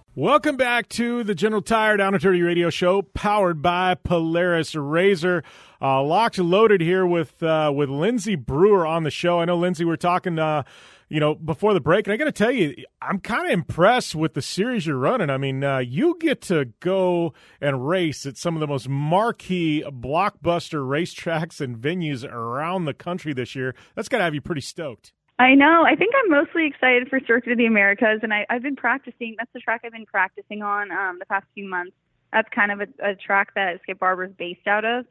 Welcome 0.13 0.57
back 0.57 0.89
to 0.89 1.23
the 1.23 1.33
General 1.33 1.61
Tire 1.61 1.95
Down 1.95 2.13
and 2.13 2.21
Dirty 2.21 2.41
Radio 2.41 2.69
Show, 2.69 3.01
powered 3.01 3.61
by 3.61 3.95
Polaris 3.95 4.75
Razor. 4.75 5.41
Uh, 5.81 6.03
locked 6.03 6.37
loaded 6.37 6.81
here 6.81 7.05
with 7.05 7.41
uh, 7.41 7.71
with 7.73 7.87
Lindsay 7.87 8.35
Brewer 8.35 8.85
on 8.85 9.03
the 9.03 9.09
show. 9.09 9.39
I 9.39 9.45
know 9.45 9.55
Lindsay, 9.55 9.85
we're 9.85 9.95
talking, 9.95 10.37
uh, 10.37 10.63
you 11.07 11.21
know, 11.21 11.35
before 11.35 11.73
the 11.73 11.79
break, 11.79 12.07
and 12.07 12.13
I 12.13 12.17
got 12.17 12.25
to 12.25 12.33
tell 12.33 12.51
you, 12.51 12.75
I'm 13.01 13.19
kind 13.19 13.45
of 13.45 13.53
impressed 13.53 14.13
with 14.13 14.33
the 14.33 14.41
series 14.41 14.85
you're 14.85 14.97
running. 14.97 15.29
I 15.29 15.37
mean, 15.37 15.63
uh, 15.63 15.77
you 15.77 16.17
get 16.19 16.41
to 16.41 16.65
go 16.81 17.33
and 17.61 17.87
race 17.87 18.25
at 18.25 18.35
some 18.35 18.57
of 18.57 18.59
the 18.59 18.67
most 18.67 18.89
marquee 18.89 19.81
blockbuster 19.87 20.85
racetracks 20.85 21.61
and 21.61 21.77
venues 21.77 22.29
around 22.29 22.83
the 22.83 22.93
country 22.93 23.31
this 23.31 23.55
year. 23.55 23.73
That's 23.95 24.09
got 24.09 24.17
to 24.17 24.25
have 24.25 24.35
you 24.35 24.41
pretty 24.41 24.59
stoked. 24.59 25.13
I 25.41 25.55
know. 25.55 25.83
I 25.83 25.95
think 25.95 26.13
I'm 26.15 26.29
mostly 26.29 26.67
excited 26.67 27.09
for 27.09 27.19
Circuit 27.25 27.51
of 27.53 27.57
the 27.57 27.65
Americas, 27.65 28.19
and 28.21 28.31
I, 28.31 28.45
I've 28.51 28.61
been 28.61 28.75
practicing. 28.75 29.33
That's 29.39 29.51
the 29.53 29.59
track 29.59 29.81
I've 29.83 29.91
been 29.91 30.05
practicing 30.05 30.61
on 30.61 30.91
um, 30.91 31.17
the 31.17 31.25
past 31.25 31.47
few 31.55 31.67
months. 31.67 31.93
That's 32.31 32.47
kind 32.53 32.71
of 32.71 32.81
a, 32.81 32.87
a 33.03 33.15
track 33.15 33.55
that 33.55 33.81
Skip 33.81 33.97
Barber 33.97 34.25
is 34.25 34.31
based 34.37 34.67
out 34.67 34.85
of. 34.85 35.05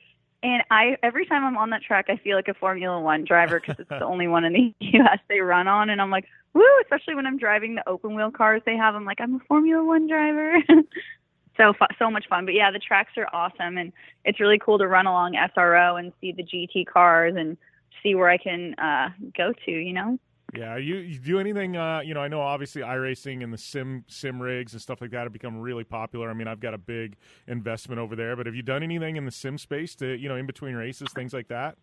And 0.44 0.62
I 0.70 0.96
every 1.02 1.26
time 1.26 1.44
I'm 1.44 1.56
on 1.56 1.70
that 1.70 1.82
track, 1.82 2.06
I 2.08 2.16
feel 2.16 2.36
like 2.36 2.46
a 2.46 2.54
Formula 2.54 3.00
One 3.00 3.24
driver 3.24 3.58
because 3.58 3.80
it's 3.80 3.88
the 3.88 4.04
only 4.04 4.28
one 4.28 4.44
in 4.44 4.52
the 4.52 4.72
U.S. 4.80 5.18
they 5.28 5.40
run 5.40 5.66
on, 5.66 5.90
and 5.90 6.00
I'm 6.00 6.10
like, 6.12 6.26
woo! 6.54 6.62
Especially 6.82 7.16
when 7.16 7.26
I'm 7.26 7.36
driving 7.36 7.74
the 7.74 7.88
open 7.88 8.14
wheel 8.14 8.30
cars 8.30 8.62
they 8.64 8.76
have, 8.76 8.94
I'm 8.94 9.04
like, 9.04 9.20
I'm 9.20 9.34
a 9.34 9.40
Formula 9.48 9.84
One 9.84 10.06
driver. 10.06 10.58
so 11.56 11.72
fu- 11.72 11.94
so 11.98 12.08
much 12.08 12.28
fun. 12.28 12.44
But 12.44 12.54
yeah, 12.54 12.70
the 12.70 12.78
tracks 12.78 13.14
are 13.16 13.26
awesome, 13.32 13.78
and 13.78 13.92
it's 14.24 14.38
really 14.38 14.60
cool 14.60 14.78
to 14.78 14.86
run 14.86 15.08
along 15.08 15.34
SRO 15.56 15.98
and 15.98 16.12
see 16.20 16.30
the 16.30 16.44
GT 16.44 16.86
cars 16.86 17.34
and 17.36 17.56
see 18.02 18.14
where 18.14 18.28
I 18.28 18.38
can 18.38 18.74
uh, 18.74 19.10
go 19.36 19.52
to. 19.64 19.70
You 19.70 19.92
know. 19.92 20.18
Yeah, 20.56 20.78
you, 20.78 20.96
you 20.96 21.18
do 21.18 21.38
anything? 21.38 21.76
Uh, 21.76 22.00
you 22.00 22.12
know, 22.12 22.20
I 22.20 22.28
know 22.28 22.40
obviously 22.40 22.82
iRacing 22.82 23.44
and 23.44 23.52
the 23.52 23.58
sim 23.58 24.04
sim 24.08 24.42
rigs 24.42 24.72
and 24.72 24.82
stuff 24.82 25.00
like 25.00 25.10
that 25.12 25.22
have 25.22 25.32
become 25.32 25.58
really 25.58 25.84
popular. 25.84 26.28
I 26.28 26.34
mean, 26.34 26.48
I've 26.48 26.60
got 26.60 26.74
a 26.74 26.78
big 26.78 27.16
investment 27.46 28.00
over 28.00 28.16
there, 28.16 28.34
but 28.34 28.46
have 28.46 28.54
you 28.54 28.62
done 28.62 28.82
anything 28.82 29.16
in 29.16 29.24
the 29.24 29.30
sim 29.30 29.58
space 29.58 29.94
to 29.96 30.16
you 30.16 30.28
know 30.28 30.36
in 30.36 30.46
between 30.46 30.74
races, 30.74 31.08
things 31.14 31.32
like 31.32 31.48
that? 31.48 31.76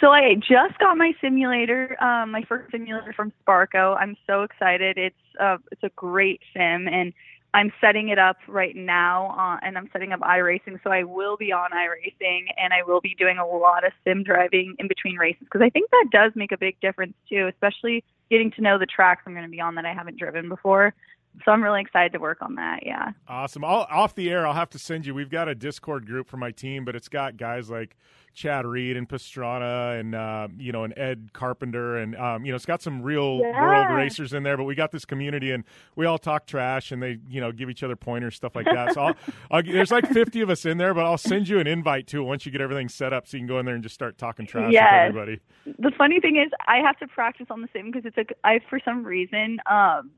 So 0.00 0.10
I 0.10 0.34
just 0.34 0.78
got 0.78 0.96
my 0.96 1.12
simulator, 1.20 1.96
um, 2.02 2.32
my 2.32 2.42
first 2.48 2.72
simulator 2.72 3.12
from 3.12 3.32
Sparco. 3.42 3.96
I'm 3.96 4.16
so 4.26 4.42
excited. 4.42 4.98
It's 4.98 5.16
uh, 5.40 5.58
it's 5.70 5.82
a 5.84 5.90
great 5.90 6.40
sim, 6.52 6.88
and 6.88 7.12
I'm 7.54 7.72
setting 7.80 8.10
it 8.10 8.18
up 8.18 8.36
right 8.46 8.76
now, 8.76 9.34
uh, 9.38 9.66
and 9.66 9.78
I'm 9.78 9.88
setting 9.92 10.12
up 10.12 10.20
iRacing. 10.20 10.78
So 10.84 10.90
I 10.90 11.04
will 11.04 11.36
be 11.36 11.50
on 11.50 11.70
iRacing, 11.70 12.46
and 12.56 12.72
I 12.72 12.82
will 12.86 13.00
be 13.00 13.14
doing 13.18 13.38
a 13.38 13.46
lot 13.46 13.86
of 13.86 13.92
sim 14.04 14.22
driving 14.22 14.76
in 14.78 14.86
between 14.86 15.16
races 15.16 15.42
because 15.44 15.62
I 15.62 15.70
think 15.70 15.90
that 15.90 16.06
does 16.12 16.32
make 16.34 16.52
a 16.52 16.58
big 16.58 16.78
difference 16.80 17.14
too, 17.28 17.48
especially 17.52 18.04
getting 18.30 18.50
to 18.52 18.60
know 18.60 18.78
the 18.78 18.86
tracks 18.86 19.22
I'm 19.26 19.32
going 19.32 19.46
to 19.46 19.50
be 19.50 19.60
on 19.60 19.74
that 19.76 19.86
I 19.86 19.94
haven't 19.94 20.18
driven 20.18 20.48
before. 20.48 20.94
So 21.44 21.52
I'm 21.52 21.62
really 21.62 21.80
excited 21.80 22.12
to 22.12 22.18
work 22.18 22.38
on 22.42 22.54
that. 22.56 22.80
Yeah. 22.84 23.12
Awesome. 23.28 23.64
I'll, 23.64 23.86
off 23.90 24.14
the 24.14 24.30
air, 24.30 24.46
I'll 24.46 24.54
have 24.54 24.70
to 24.70 24.78
send 24.78 25.06
you. 25.06 25.14
We've 25.14 25.30
got 25.30 25.48
a 25.48 25.54
Discord 25.54 26.06
group 26.06 26.28
for 26.28 26.36
my 26.36 26.50
team, 26.50 26.84
but 26.84 26.96
it's 26.96 27.08
got 27.08 27.36
guys 27.36 27.70
like 27.70 27.96
Chad 28.34 28.64
Reed 28.66 28.96
and 28.96 29.08
Pastrana 29.08 29.98
and 29.98 30.14
uh, 30.14 30.46
you 30.58 30.70
know 30.70 30.84
and 30.84 30.94
Ed 30.96 31.30
Carpenter 31.32 31.96
and 31.96 32.14
um, 32.16 32.44
you 32.44 32.52
know 32.52 32.56
it's 32.56 32.66
got 32.66 32.80
some 32.82 33.02
real 33.02 33.40
Yeah. 33.42 33.60
world 33.60 33.90
racers 33.96 34.32
in 34.32 34.42
there. 34.44 34.56
But 34.56 34.64
we 34.64 34.74
got 34.76 34.92
this 34.92 35.04
community 35.04 35.50
and 35.50 35.64
we 35.96 36.06
all 36.06 36.18
talk 36.18 36.46
trash 36.46 36.92
and 36.92 37.02
they 37.02 37.18
you 37.28 37.40
know 37.40 37.50
give 37.52 37.68
each 37.68 37.82
other 37.82 37.96
pointers 37.96 38.36
stuff 38.36 38.54
like 38.54 38.66
that. 38.66 38.94
So 38.94 39.00
I'll, 39.00 39.16
I'll, 39.50 39.62
there's 39.62 39.90
like 39.90 40.06
50 40.08 40.40
of 40.42 40.50
us 40.50 40.64
in 40.66 40.78
there, 40.78 40.94
but 40.94 41.04
I'll 41.04 41.18
send 41.18 41.48
you 41.48 41.58
an 41.58 41.66
invite 41.66 42.06
to 42.08 42.20
it 42.20 42.24
once 42.24 42.46
you 42.46 42.52
get 42.52 42.60
everything 42.60 42.88
set 42.88 43.12
up 43.12 43.26
so 43.26 43.36
you 43.36 43.40
can 43.40 43.48
go 43.48 43.58
in 43.58 43.66
there 43.66 43.74
and 43.74 43.82
just 43.82 43.94
start 43.94 44.18
talking 44.18 44.46
trash 44.46 44.72
Yes. 44.72 44.86
with 44.92 45.16
everybody. 45.16 45.40
The 45.78 45.90
funny 45.98 46.20
thing 46.20 46.36
is, 46.36 46.50
I 46.66 46.76
have 46.78 46.96
to 46.98 47.08
practice 47.08 47.46
on 47.50 47.60
the 47.62 47.68
sim 47.72 47.90
because 47.90 48.04
it's 48.06 48.18
a. 48.18 48.24
I 48.46 48.60
for 48.70 48.78
some 48.84 49.02
reason, 49.04 49.58
um, 49.70 50.10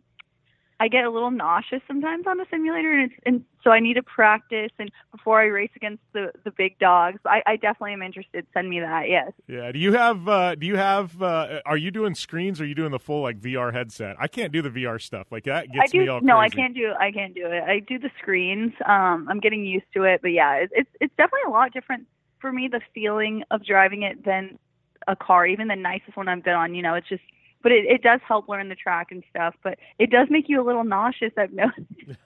I 0.81 0.89
get 0.89 1.05
a 1.05 1.11
little 1.11 1.31
nauseous 1.31 1.83
sometimes 1.87 2.27
on 2.27 2.39
the 2.39 2.47
simulator, 2.51 2.91
and 2.91 3.11
it's 3.11 3.21
and 3.27 3.45
so 3.63 3.71
I 3.71 3.81
need 3.81 3.95
to 3.95 4.03
practice 4.03 4.71
and 4.79 4.91
before 5.13 5.39
I 5.39 5.45
race 5.45 5.71
against 5.77 6.03
the 6.15 6.33
the 6.43 6.51
big 6.51 6.79
dogs. 6.79 7.21
I, 7.27 7.43
I 7.47 7.57
definitely 7.57 7.93
am 7.93 8.03
interested. 8.03 8.47
Send 8.55 8.71
me 8.71 8.81
that. 8.81 9.11
Yes. 9.11 9.33
Yeah. 9.47 9.71
Do 9.73 9.79
you 9.79 9.93
have? 9.93 10.27
Uh, 10.27 10.55
do 10.55 10.67
you 10.67 10.77
have? 10.77 11.21
Uh, 11.21 11.61
are 11.67 11.77
you 11.77 11.91
doing 11.91 12.15
screens? 12.15 12.63
or 12.63 12.65
Are 12.65 12.67
you 12.67 12.75
doing 12.75 12.93
the 12.93 12.99
full 12.99 13.21
like 13.23 13.39
VR 13.39 13.75
headset? 13.75 14.17
I 14.19 14.27
can't 14.27 14.53
do 14.53 14.63
the 14.63 14.71
VR 14.71 14.99
stuff. 14.99 15.27
Like 15.31 15.45
that 15.45 15.65
I 15.65 15.67
gets 15.67 15.93
do. 15.93 15.99
me 15.99 16.09
all 16.09 16.23
no, 16.23 16.39
I 16.39 16.49
can't 16.49 16.75
do. 16.75 16.95
I 16.99 17.13
can't 17.13 17.35
do 17.35 17.47
it. 17.47 17.63
I 17.63 17.81
do 17.81 17.99
the 17.99 18.11
screens. 18.19 18.73
Um, 18.87 19.27
I'm 19.29 19.39
getting 19.39 19.67
used 19.67 19.87
to 19.95 20.05
it, 20.05 20.23
but 20.23 20.29
yeah, 20.29 20.55
it's 20.55 20.73
it's, 20.75 20.91
it's 20.99 21.15
definitely 21.19 21.49
a 21.49 21.51
lot 21.51 21.75
different 21.75 22.07
for 22.41 22.51
me. 22.51 22.69
The 22.73 22.81
feeling 22.95 23.45
of 23.51 23.67
driving 23.67 24.03
it 24.03 24.25
than 24.25 24.59
a 25.07 25.15
car, 25.15 25.47
even 25.47 25.69
the 25.69 25.77
nicest 25.77 26.17
one 26.17 26.27
I've 26.27 26.43
been 26.43 26.55
on. 26.55 26.75
You 26.75 26.83
know, 26.83 26.95
it's 26.95 27.09
just. 27.09 27.23
But 27.63 27.73
it, 27.73 27.85
it 27.87 28.03
does 28.03 28.21
help 28.27 28.49
learn 28.49 28.69
the 28.69 28.75
track 28.75 29.09
and 29.11 29.23
stuff. 29.31 29.55
But 29.63 29.79
it 29.99 30.11
does 30.11 30.29
make 30.31 30.49
you 30.49 30.61
a 30.61 30.65
little 30.65 30.85
nauseous. 30.85 31.33
I've 31.37 31.53
noticed. 31.53 32.19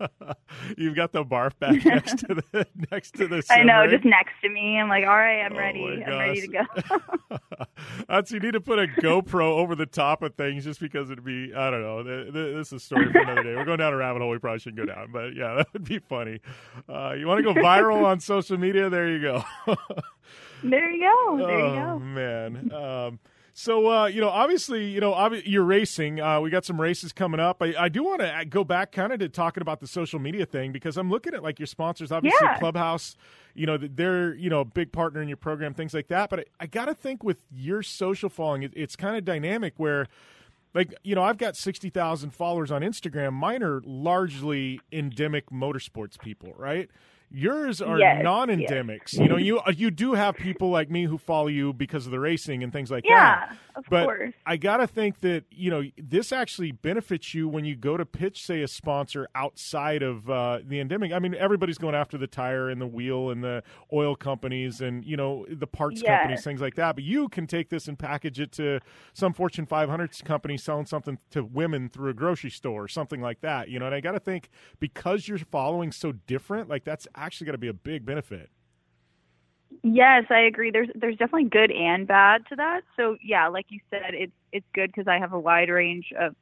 You've 0.76 0.96
got 0.96 1.12
the 1.12 1.24
barf 1.24 1.58
bag 1.58 1.84
next 1.86 2.18
to 2.20 2.34
the 2.34 2.66
next 2.90 3.14
to 3.16 3.28
the. 3.28 3.44
I 3.50 3.62
know, 3.62 3.86
just 3.86 4.04
next 4.04 4.32
to 4.42 4.48
me. 4.48 4.78
I'm 4.78 4.88
like, 4.88 5.04
all 5.04 5.10
right, 5.16 5.42
I'm 5.42 5.52
Oh 5.52 5.58
ready. 5.58 6.02
I'm 6.06 6.18
ready 6.18 6.40
to 6.40 6.48
go. 6.48 7.36
That's 8.08 8.30
you 8.32 8.40
need 8.40 8.52
to 8.52 8.60
put 8.60 8.78
a 8.78 8.86
GoPro 8.86 9.42
over 9.42 9.74
the 9.74 9.86
top 9.86 10.22
of 10.22 10.34
things 10.34 10.64
just 10.64 10.80
because 10.80 11.10
it'd 11.10 11.24
be 11.24 11.52
I 11.54 11.70
don't 11.70 11.82
know. 11.82 12.02
Th- 12.02 12.32
th- 12.32 12.56
This 12.56 12.68
is 12.68 12.72
a 12.74 12.80
story 12.80 13.12
for 13.12 13.18
another 13.18 13.42
day. 13.42 13.54
We're 13.54 13.64
going 13.64 13.78
down 13.78 13.92
a 13.92 13.96
rabbit 13.96 14.20
hole 14.22 14.30
we 14.30 14.38
probably 14.38 14.60
shouldn't 14.60 14.86
go 14.86 14.92
down, 14.92 15.12
but 15.12 15.34
yeah, 15.34 15.54
that 15.54 15.72
would 15.72 15.84
be 15.84 15.98
funny. 15.98 16.40
Uh, 16.88 17.12
you 17.12 17.26
want 17.26 17.44
to 17.44 17.54
go 17.54 17.60
viral 17.60 18.04
on 18.04 18.20
social 18.20 18.56
media? 18.58 18.88
There 18.88 19.08
you 19.10 19.20
go. 19.20 19.44
there 20.62 20.90
you 20.90 21.00
go. 21.00 21.36
There 21.46 21.58
you 21.58 21.64
oh, 21.66 21.74
go. 21.74 21.98
man. 21.98 22.72
Um, 22.72 23.18
so 23.60 23.90
uh, 23.90 24.06
you 24.06 24.22
know, 24.22 24.30
obviously, 24.30 24.86
you 24.86 25.00
know, 25.00 25.12
obvi- 25.12 25.42
you're 25.44 25.64
racing. 25.64 26.18
Uh, 26.18 26.40
we 26.40 26.48
got 26.48 26.64
some 26.64 26.80
races 26.80 27.12
coming 27.12 27.40
up. 27.40 27.62
I, 27.62 27.74
I 27.78 27.88
do 27.90 28.02
want 28.02 28.22
to 28.22 28.46
go 28.48 28.64
back 28.64 28.90
kind 28.90 29.12
of 29.12 29.18
to 29.18 29.28
talking 29.28 29.60
about 29.60 29.80
the 29.80 29.86
social 29.86 30.18
media 30.18 30.46
thing 30.46 30.72
because 30.72 30.96
I'm 30.96 31.10
looking 31.10 31.34
at 31.34 31.42
like 31.42 31.58
your 31.58 31.66
sponsors. 31.66 32.10
Obviously, 32.10 32.38
Yeah. 32.40 32.58
Clubhouse. 32.58 33.16
You 33.54 33.66
know, 33.66 33.76
they're 33.76 34.34
you 34.34 34.48
know 34.48 34.60
a 34.60 34.64
big 34.64 34.92
partner 34.92 35.20
in 35.20 35.28
your 35.28 35.36
program, 35.36 35.74
things 35.74 35.92
like 35.92 36.08
that. 36.08 36.30
But 36.30 36.40
I, 36.40 36.44
I 36.60 36.66
got 36.68 36.86
to 36.86 36.94
think 36.94 37.22
with 37.22 37.44
your 37.50 37.82
social 37.82 38.30
following, 38.30 38.62
it, 38.62 38.72
it's 38.74 38.96
kind 38.96 39.16
of 39.16 39.24
dynamic 39.24 39.74
where. 39.76 40.06
Like 40.72 40.94
you 41.02 41.16
know, 41.16 41.22
I've 41.24 41.36
got 41.36 41.56
sixty 41.56 41.90
thousand 41.90 42.30
followers 42.30 42.70
on 42.70 42.82
Instagram. 42.82 43.32
Mine 43.32 43.64
are 43.64 43.82
largely 43.84 44.80
endemic 44.92 45.50
motorsports 45.50 46.16
people, 46.16 46.54
right? 46.56 46.88
Yours 47.32 47.80
are 47.80 47.98
Yes, 47.98 48.22
non-endemics. 48.22 49.12
You 49.12 49.28
know, 49.28 49.36
you 49.36 49.60
uh, 49.60 49.70
you 49.70 49.90
do 49.90 50.14
have 50.14 50.36
people 50.36 50.70
like 50.70 50.90
me 50.90 51.04
who 51.04 51.16
follow 51.16 51.46
you 51.46 51.72
because 51.72 52.04
of 52.06 52.12
the 52.12 52.18
racing 52.18 52.62
and 52.64 52.72
things 52.72 52.90
like 52.90 53.04
Yeah, 53.04 53.14
that. 53.14 53.50
Yeah, 53.50 53.56
of 53.76 53.84
but 53.88 54.04
course. 54.04 54.34
I 54.46 54.56
gotta 54.56 54.86
think 54.88 55.20
that 55.20 55.44
you 55.50 55.70
know 55.70 55.84
this 55.96 56.32
actually 56.32 56.72
benefits 56.72 57.32
you 57.32 57.48
when 57.48 57.64
you 57.64 57.76
go 57.76 57.96
to 57.96 58.04
pitch, 58.04 58.44
say, 58.44 58.62
a 58.62 58.68
sponsor 58.68 59.28
outside 59.36 60.02
of 60.02 60.28
uh, 60.28 60.58
the 60.66 60.80
endemic. 60.80 61.12
I 61.12 61.20
mean, 61.20 61.34
everybody's 61.36 61.78
going 61.78 61.94
after 61.94 62.18
the 62.18 62.26
tire 62.26 62.68
and 62.68 62.80
the 62.80 62.86
wheel 62.86 63.30
and 63.30 63.44
the 63.44 63.62
oil 63.92 64.16
companies 64.16 64.80
and 64.80 65.04
you 65.04 65.16
know 65.16 65.46
the 65.48 65.68
parts 65.68 66.02
Yes. 66.02 66.10
companies, 66.10 66.42
things 66.42 66.60
like 66.60 66.74
that. 66.74 66.96
But 66.96 67.04
you 67.04 67.28
can 67.28 67.46
take 67.46 67.68
this 67.68 67.86
and 67.86 67.96
package 67.96 68.40
it 68.40 68.50
to 68.52 68.80
some 69.12 69.32
Fortune 69.34 69.66
500 69.66 70.24
company 70.24 70.56
selling 70.56 70.86
something 70.86 71.18
to 71.30 71.44
women 71.44 71.88
through 71.90 72.10
a 72.10 72.14
grocery 72.14 72.50
store 72.50 72.82
or 72.84 72.88
something 72.88 73.20
like 73.20 73.40
that. 73.42 73.68
You 73.68 73.78
know, 73.78 73.86
and 73.86 73.94
I 73.94 74.00
got 74.00 74.12
to 74.12 74.20
think 74.20 74.48
because 74.80 75.28
you're 75.28 75.38
following 75.38 75.92
so 75.92 76.10
different, 76.12 76.68
like 76.68 76.82
that's 76.84 77.06
actually 77.20 77.46
going 77.46 77.54
to 77.54 77.58
be 77.58 77.68
a 77.68 77.74
big 77.74 78.04
benefit. 78.04 78.50
Yes, 79.82 80.24
I 80.30 80.40
agree. 80.40 80.70
There's 80.70 80.88
there's 80.94 81.16
definitely 81.16 81.48
good 81.48 81.70
and 81.70 82.06
bad 82.06 82.46
to 82.48 82.56
that. 82.56 82.82
So 82.96 83.16
yeah, 83.22 83.48
like 83.48 83.66
you 83.68 83.80
said, 83.88 84.14
it's 84.14 84.32
it's 84.52 84.66
good 84.74 84.90
because 84.90 85.06
I 85.06 85.18
have 85.18 85.32
a 85.32 85.38
wide 85.38 85.68
range 85.68 86.12
of 86.18 86.34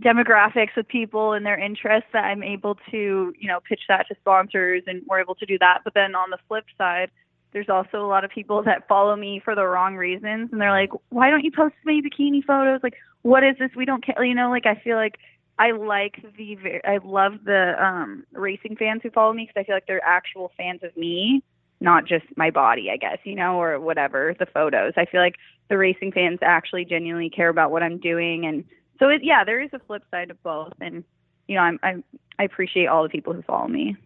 demographics 0.00 0.76
of 0.76 0.86
people 0.86 1.32
and 1.32 1.44
their 1.44 1.58
interests 1.58 2.08
that 2.12 2.24
I'm 2.24 2.42
able 2.42 2.76
to 2.90 3.34
you 3.38 3.48
know 3.48 3.60
pitch 3.68 3.80
that 3.88 4.06
to 4.08 4.14
sponsors 4.20 4.84
and 4.86 5.02
we're 5.08 5.20
able 5.20 5.34
to 5.36 5.46
do 5.46 5.58
that. 5.58 5.80
But 5.84 5.94
then 5.94 6.14
on 6.14 6.30
the 6.30 6.38
flip 6.46 6.64
side, 6.78 7.10
there's 7.52 7.68
also 7.68 8.04
a 8.04 8.08
lot 8.08 8.24
of 8.24 8.30
people 8.30 8.62
that 8.62 8.86
follow 8.86 9.16
me 9.16 9.40
for 9.44 9.54
the 9.54 9.66
wrong 9.66 9.96
reasons 9.96 10.50
and 10.52 10.60
they're 10.60 10.70
like, 10.70 10.90
why 11.08 11.30
don't 11.30 11.44
you 11.44 11.50
post 11.50 11.74
many 11.84 12.00
bikini 12.00 12.44
photos? 12.44 12.80
Like, 12.82 12.94
what 13.22 13.42
is 13.42 13.56
this? 13.58 13.70
We 13.74 13.84
don't 13.84 14.04
care. 14.04 14.24
You 14.24 14.34
know, 14.34 14.50
like 14.50 14.66
I 14.66 14.76
feel 14.76 14.96
like 14.96 15.18
I 15.58 15.70
like 15.72 16.24
the 16.36 16.80
I 16.84 16.98
love 17.02 17.44
the 17.44 17.74
um 17.82 18.24
racing 18.32 18.76
fans 18.76 19.00
who 19.02 19.10
follow 19.10 19.32
me 19.32 19.44
because 19.44 19.60
I 19.60 19.64
feel 19.64 19.76
like 19.76 19.86
they're 19.86 20.04
actual 20.04 20.52
fans 20.56 20.82
of 20.82 20.96
me 20.96 21.42
not 21.78 22.06
just 22.06 22.24
my 22.36 22.50
body, 22.50 22.90
I 22.90 22.96
guess, 22.96 23.18
you 23.24 23.34
know, 23.34 23.60
or 23.60 23.78
whatever, 23.78 24.34
the 24.38 24.46
photos. 24.46 24.94
I 24.96 25.04
feel 25.04 25.20
like 25.20 25.34
the 25.68 25.76
racing 25.76 26.10
fans 26.12 26.38
actually 26.40 26.86
genuinely 26.86 27.28
care 27.28 27.50
about 27.50 27.70
what 27.70 27.82
I'm 27.82 27.98
doing 27.98 28.46
and 28.46 28.64
so 28.98 29.08
it 29.08 29.22
yeah, 29.22 29.44
there 29.44 29.60
is 29.60 29.70
a 29.72 29.78
flip 29.78 30.02
side 30.10 30.30
of 30.30 30.42
both 30.42 30.72
and 30.80 31.04
you 31.48 31.56
know, 31.56 31.62
I'm 31.62 31.78
I'm 31.82 32.04
I 32.38 32.44
appreciate 32.44 32.86
all 32.86 33.02
the 33.02 33.08
people 33.08 33.32
who 33.32 33.42
follow 33.42 33.68
me. 33.68 33.96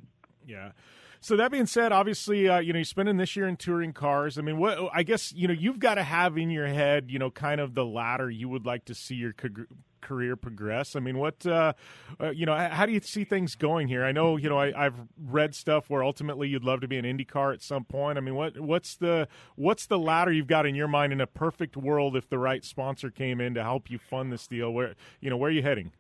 Yeah. 0.47 0.73
So 1.23 1.37
that 1.37 1.51
being 1.51 1.67
said, 1.67 1.93
obviously, 1.93 2.49
uh, 2.49 2.61
you 2.61 2.73
know, 2.73 2.79
you're 2.79 2.85
spending 2.85 3.19
this 3.19 3.37
year 3.37 3.47
in 3.47 3.57
touring 3.57 3.93
cars. 3.93 4.39
I 4.39 4.43
mean, 4.43 4.57
what 4.57 4.79
I 4.93 5.03
guess 5.03 5.33
you 5.33 5.49
know 5.49 5.55
you've 5.55 5.79
got 5.79 5.95
to 5.95 6.03
have 6.03 6.39
in 6.39 6.51
your 6.51 6.67
head, 6.67 7.11
you 7.11 7.19
know, 7.19 7.31
kind 7.31 7.61
of 7.61 7.75
the 7.75 7.85
ladder 7.85 8.31
you 8.31 8.49
would 8.49 8.65
like 8.65 8.87
to 8.87 8.95
see 8.95 9.17
your 9.17 9.33
career 10.01 10.37
progress. 10.37 10.97
I 10.97 11.01
mean, 11.01 11.19
what 11.19 11.45
uh, 11.47 11.73
uh, 12.21 12.31
you 12.31 12.47
know, 12.47 12.57
how 12.57 12.87
do 12.87 12.93
you 12.93 13.01
see 13.01 13.25
things 13.25 13.55
going 13.55 13.89
here? 13.89 14.05
I 14.05 14.13
know, 14.13 14.37
you 14.37 14.49
know, 14.49 14.59
I, 14.59 14.87
I've 14.87 14.95
read 15.19 15.55
stuff 15.55 15.89
where 15.89 16.03
ultimately 16.03 16.49
you'd 16.49 16.65
love 16.65 16.81
to 16.81 16.89
be 16.89 16.99
an 16.99 17.05
IndyCar 17.05 17.55
at 17.55 17.63
some 17.63 17.85
point. 17.85 18.19
I 18.19 18.21
mean, 18.21 18.35
what 18.35 18.59
what's 18.61 18.97
the 18.97 19.29
what's 19.57 19.87
the 19.87 19.99
ladder 19.99 20.33
you've 20.33 20.47
got 20.47 20.67
in 20.67 20.75
your 20.75 20.89
mind 20.89 21.13
in 21.13 21.21
a 21.21 21.27
perfect 21.27 21.77
world 21.77 22.17
if 22.17 22.29
the 22.29 22.39
right 22.39 22.65
sponsor 22.65 23.11
came 23.11 23.41
in 23.41 23.55
to 23.55 23.63
help 23.63 23.91
you 23.91 23.99
fund 23.99 24.33
this 24.33 24.47
deal? 24.47 24.73
Where 24.73 24.95
you 25.21 25.31
know, 25.31 25.37
where 25.37 25.51
are 25.51 25.53
you 25.53 25.63
heading? 25.63 25.93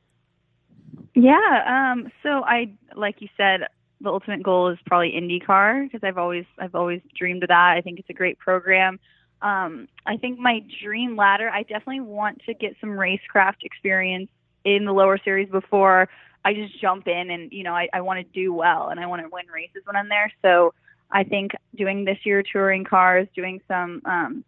Yeah, 1.14 1.90
um 1.92 2.10
so 2.22 2.42
I 2.44 2.72
like 2.96 3.16
you 3.20 3.28
said 3.36 3.62
the 4.00 4.08
ultimate 4.08 4.42
goal 4.42 4.68
is 4.68 4.78
probably 4.86 5.12
IndyCar 5.12 5.84
because 5.84 6.00
I've 6.02 6.18
always 6.18 6.46
I've 6.58 6.74
always 6.74 7.00
dreamed 7.16 7.42
of 7.42 7.48
that. 7.48 7.74
I 7.76 7.80
think 7.80 7.98
it's 7.98 8.10
a 8.10 8.14
great 8.14 8.38
program. 8.38 8.98
Um 9.42 9.88
I 10.06 10.16
think 10.16 10.38
my 10.38 10.62
dream 10.82 11.16
ladder, 11.16 11.48
I 11.48 11.62
definitely 11.62 12.00
want 12.00 12.42
to 12.46 12.54
get 12.54 12.76
some 12.80 12.90
racecraft 12.90 13.62
experience 13.62 14.28
in 14.64 14.84
the 14.84 14.92
lower 14.92 15.18
series 15.18 15.48
before 15.48 16.08
I 16.44 16.54
just 16.54 16.80
jump 16.80 17.06
in 17.06 17.30
and 17.30 17.52
you 17.52 17.62
know, 17.62 17.74
I, 17.74 17.88
I 17.92 18.00
want 18.00 18.18
to 18.18 18.32
do 18.32 18.52
well 18.52 18.88
and 18.88 19.00
I 19.00 19.06
want 19.06 19.22
to 19.22 19.28
win 19.28 19.46
races 19.52 19.82
when 19.84 19.96
I'm 19.96 20.08
there. 20.08 20.32
So 20.42 20.74
I 21.10 21.24
think 21.24 21.52
doing 21.74 22.04
this 22.04 22.18
year 22.24 22.42
touring 22.42 22.84
cars, 22.84 23.28
doing 23.34 23.60
some 23.68 24.02
um 24.04 24.44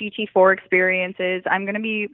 GT4 0.00 0.52
experiences, 0.52 1.42
I'm 1.50 1.64
going 1.64 1.74
to 1.74 1.80
be 1.80 2.08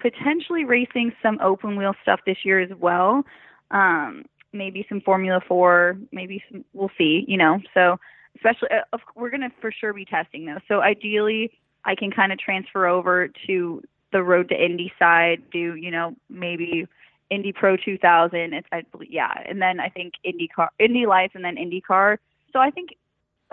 potentially 0.00 0.64
racing 0.64 1.12
some 1.22 1.38
open 1.42 1.76
wheel 1.76 1.94
stuff 2.02 2.20
this 2.26 2.38
year 2.44 2.60
as 2.60 2.70
well. 2.78 3.24
Um, 3.70 4.24
maybe 4.52 4.86
some 4.88 5.00
Formula 5.00 5.40
Four, 5.46 5.98
maybe 6.12 6.42
some, 6.50 6.64
we'll 6.72 6.90
see. 6.96 7.24
You 7.26 7.36
know, 7.36 7.60
so 7.74 7.98
especially 8.36 8.68
uh, 8.70 8.98
we're 9.14 9.30
going 9.30 9.42
to 9.42 9.50
for 9.60 9.72
sure 9.72 9.92
be 9.92 10.04
testing 10.04 10.46
those. 10.46 10.60
So 10.68 10.80
ideally, 10.80 11.52
I 11.84 11.94
can 11.94 12.10
kind 12.10 12.32
of 12.32 12.38
transfer 12.38 12.86
over 12.86 13.28
to 13.46 13.82
the 14.12 14.22
road 14.22 14.48
to 14.48 14.54
Indy 14.64 14.92
side, 14.98 15.42
do 15.52 15.74
you 15.74 15.90
know 15.90 16.16
maybe 16.28 16.86
Indy 17.30 17.52
Pro 17.52 17.76
2000. 17.76 18.54
It's 18.54 18.66
I 18.72 18.82
believe 18.92 19.10
yeah, 19.10 19.32
and 19.46 19.60
then 19.60 19.80
I 19.80 19.88
think 19.88 20.14
Indy 20.24 20.48
car, 20.48 20.70
Indy 20.78 21.06
Lights, 21.06 21.34
and 21.34 21.44
then 21.44 21.56
IndyCar. 21.56 22.18
So 22.52 22.58
I 22.58 22.70
think 22.70 22.90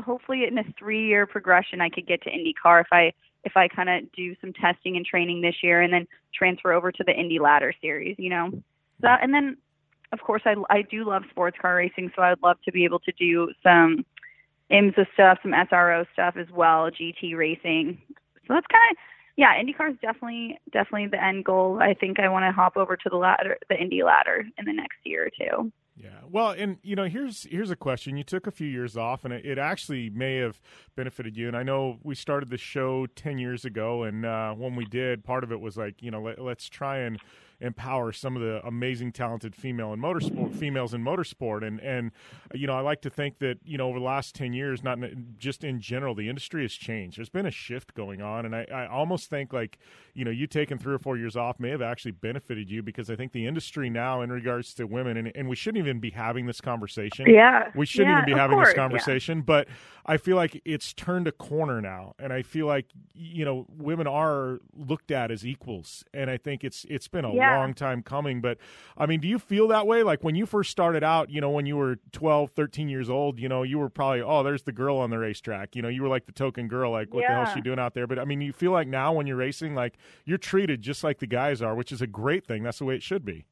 hopefully 0.04 0.46
in 0.46 0.58
a 0.58 0.64
three 0.78 1.08
year 1.08 1.26
progression 1.26 1.82
I 1.82 1.90
could 1.90 2.08
get 2.08 2.22
to 2.24 2.30
IndyCar 2.30 2.82
if 2.82 2.88
I 2.92 3.14
if 3.44 3.56
I 3.56 3.68
kind 3.68 3.90
of 3.90 4.12
do 4.14 4.36
some 4.42 4.54
testing 4.54 4.98
and 4.98 5.06
training 5.06 5.42
this 5.42 5.56
year 5.62 5.82
and 5.82 5.94
then 5.94 6.08
transfer 6.34 6.74
over 6.74 6.92
to 6.92 7.04
the 7.06 7.14
Indy 7.14 7.40
Ladder 7.40 7.74
series, 7.82 8.16
you 8.18 8.30
know. 8.30 8.52
So 9.02 9.08
and 9.08 9.34
then 9.34 9.58
of 10.12 10.20
course 10.22 10.44
I 10.46 10.56
I 10.70 10.82
do 10.84 11.06
love 11.06 11.24
sports 11.30 11.58
car 11.62 11.76
racing, 11.76 12.12
so 12.16 12.22
I'd 12.22 12.42
love 12.42 12.58
to 12.66 12.72
be 12.72 12.86
able 12.86 13.00
to 13.00 13.12
do 13.14 13.52
some 13.62 14.06
IMSA 14.72 15.06
stuff, 15.14 15.40
some 15.42 15.52
SRO 15.52 16.06
stuff 16.14 16.36
as 16.38 16.48
well, 16.54 16.90
GT 16.90 17.36
racing. 17.36 17.98
So 18.48 18.54
that's 18.54 18.68
kind 18.68 18.92
of 18.92 18.98
yeah, 19.38 19.62
IndyCar 19.62 19.92
is 19.92 19.98
definitely 20.02 20.58
definitely 20.72 21.08
the 21.08 21.22
end 21.22 21.44
goal. 21.44 21.80
I 21.82 21.94
think 21.94 22.20
I 22.20 22.30
want 22.30 22.46
to 22.46 22.52
hop 22.52 22.78
over 22.78 22.96
to 22.96 23.10
the 23.10 23.18
ladder, 23.18 23.58
the 23.70 23.76
Indy 23.76 24.02
ladder 24.02 24.46
in 24.58 24.66
the 24.66 24.74
next 24.74 24.98
year 25.04 25.28
or 25.28 25.30
two. 25.30 25.72
Yeah. 25.98 26.10
Well, 26.30 26.52
and 26.52 26.78
you 26.84 26.96
know, 26.96 27.06
here's 27.06 27.44
here's 27.44 27.72
a 27.72 27.76
question. 27.76 28.18
You 28.18 28.24
took 28.24 28.48
a 28.48 28.52
few 28.52 28.68
years 28.68 28.96
off, 28.96 29.26
and 29.26 29.34
it, 29.34 29.46
it 29.46 29.58
actually 29.58 30.10
may 30.10 30.38
have 30.38 30.62
benefited 30.96 31.36
you. 31.38 31.48
And 31.48 31.56
I 31.56 31.64
know 31.64 32.00
we 32.04 32.16
started 32.16 32.50
the 32.50 32.58
show 32.58 33.08
ten 33.08 33.38
years 33.38 33.66
ago, 33.66 34.04
and 34.04 34.26
uh, 34.26 34.54
when 34.54 34.76
we 34.76 34.86
did, 34.86 35.24
part 35.24 35.44
of 35.44 35.52
it 35.52 35.60
was 35.60 35.78
like, 35.78 36.02
you 36.02 36.12
know, 36.12 36.22
let, 36.22 36.42
let's 36.42 36.68
try 36.68 37.00
and 37.00 37.20
empower 37.60 38.12
some 38.12 38.36
of 38.36 38.42
the 38.42 38.66
amazing, 38.66 39.12
talented 39.12 39.56
female 39.56 39.94
in 39.94 40.00
motorsport, 40.00 40.54
females 40.54 40.94
in 40.94 41.04
motorsport, 41.04 41.66
and 41.66 41.80
and 41.82 42.12
you 42.54 42.68
know, 42.68 42.74
I 42.74 42.82
like 42.82 43.02
to 43.02 43.10
think 43.10 43.40
that 43.40 43.60
you 43.64 43.78
know, 43.78 43.90
over 43.90 44.00
the 44.00 44.06
last 44.06 44.36
ten 44.36 44.54
years, 44.54 44.84
not 44.84 44.98
in, 45.00 45.36
just 45.38 45.64
in 45.64 45.82
general, 45.82 46.16
the 46.16 46.30
industry 46.30 46.64
has 46.64 46.74
changed. 46.74 47.18
There's 47.18 47.30
been 47.30 47.46
a 47.46 47.52
shift 47.52 47.94
going 47.94 48.22
on, 48.22 48.46
and 48.46 48.56
I, 48.56 48.66
I 48.74 48.88
almost 48.88 49.30
think 49.30 49.54
like, 49.54 49.78
you 50.14 50.26
know, 50.26 50.32
you 50.32 50.48
taking 50.48 50.78
three 50.78 50.94
or 50.96 51.00
four 51.00 51.18
years 51.18 51.36
off 51.36 51.60
may 51.60 51.70
have 51.70 51.82
actually 51.82 52.12
benefited 52.12 52.70
you 52.70 52.84
because 52.84 53.10
I 53.10 53.16
think 53.16 53.32
the 53.32 53.48
industry 53.48 53.90
now, 53.90 54.22
in 54.22 54.32
regards 54.32 54.74
to 54.76 54.86
women, 54.86 55.18
and, 55.18 55.32
and 55.36 55.50
we 55.50 55.56
shouldn't 55.56 55.80
even 55.86 56.00
be 56.00 56.12
having 56.12 56.46
this 56.46 56.62
conversation. 56.62 57.34
Yeah. 57.34 57.72
we 57.74 57.86
shouldn't 57.86 58.12
Yeah, 58.12 58.22
even 58.22 58.26
be 58.26 58.34
having 58.34 58.58
course, 58.58 58.70
this 58.70 58.76
yeah. 58.92 59.08
conversation. 59.08 59.42
But 59.42 59.68
I 60.06 60.18
feel 60.18 60.36
like 60.36 60.62
it's 60.66 60.94
turned 60.94 61.28
a 61.28 61.32
corner 61.32 61.82
now, 61.82 62.14
and 62.20 62.34
I 62.34 62.42
feel 62.44 62.68
like 62.68 62.88
you 63.14 63.46
know, 63.46 63.66
women 63.70 64.08
are 64.08 64.60
looked 64.76 65.12
at 65.12 65.32
as 65.32 65.46
equals, 65.46 66.04
and 66.14 66.30
I 66.30 66.38
think 66.38 66.64
it's 66.64 66.86
it's 66.90 67.08
been 67.08 67.26
a 67.26 67.34
Yeah. 67.34 67.55
Long 67.58 67.74
time 67.74 68.04
coming. 68.04 68.42
But 68.42 68.58
I 68.98 69.06
mean, 69.06 69.20
do 69.20 69.28
you 69.28 69.40
feel 69.40 69.68
that 69.70 69.88
way? 69.88 70.04
Like 70.04 70.24
when 70.24 70.36
you 70.36 70.46
first 70.46 70.72
started 70.72 71.04
out, 71.04 71.30
you 71.30 71.42
know, 71.42 71.50
when 71.50 71.66
you 71.66 71.78
were 71.78 71.98
12, 72.12 72.52
13 72.52 72.90
years 72.90 73.10
old, 73.10 73.40
you 73.40 73.50
know, 73.50 73.64
you 73.64 73.80
were 73.80 73.90
probably, 73.90 74.22
oh, 74.22 74.44
there's 74.44 74.64
the 74.64 74.72
girl 74.72 74.98
on 74.98 75.10
the 75.10 75.18
racetrack. 75.20 75.76
You 75.76 75.82
know, 75.82 75.90
you 75.90 76.02
were 76.04 76.10
like 76.10 76.26
the 76.26 76.32
token 76.32 76.68
girl, 76.68 76.92
like, 76.92 77.14
what 77.14 77.22
the 77.28 77.34
hell's 77.34 77.50
Yeah. 77.50 77.56
she 77.56 77.62
doing 77.62 77.80
out 77.80 77.94
there? 77.94 78.08
But 78.08 78.20
I 78.20 78.26
mean, 78.26 78.42
you 78.42 78.54
feel 78.54 78.72
like 78.72 78.88
now 78.88 79.14
when 79.14 79.28
you're 79.28 79.38
racing, 79.38 79.76
like 79.76 79.96
you're 80.26 80.38
treated 80.38 80.82
just 80.82 81.04
like 81.04 81.20
the 81.20 81.28
guys 81.28 81.62
are, 81.62 81.76
which 81.76 81.92
is 81.92 82.02
a 82.02 82.08
great 82.08 82.46
thing. 82.46 82.64
That's 82.64 82.80
the 82.80 82.86
way 82.86 82.96
it 82.96 83.04
should 83.04 83.26
be. 83.26 83.46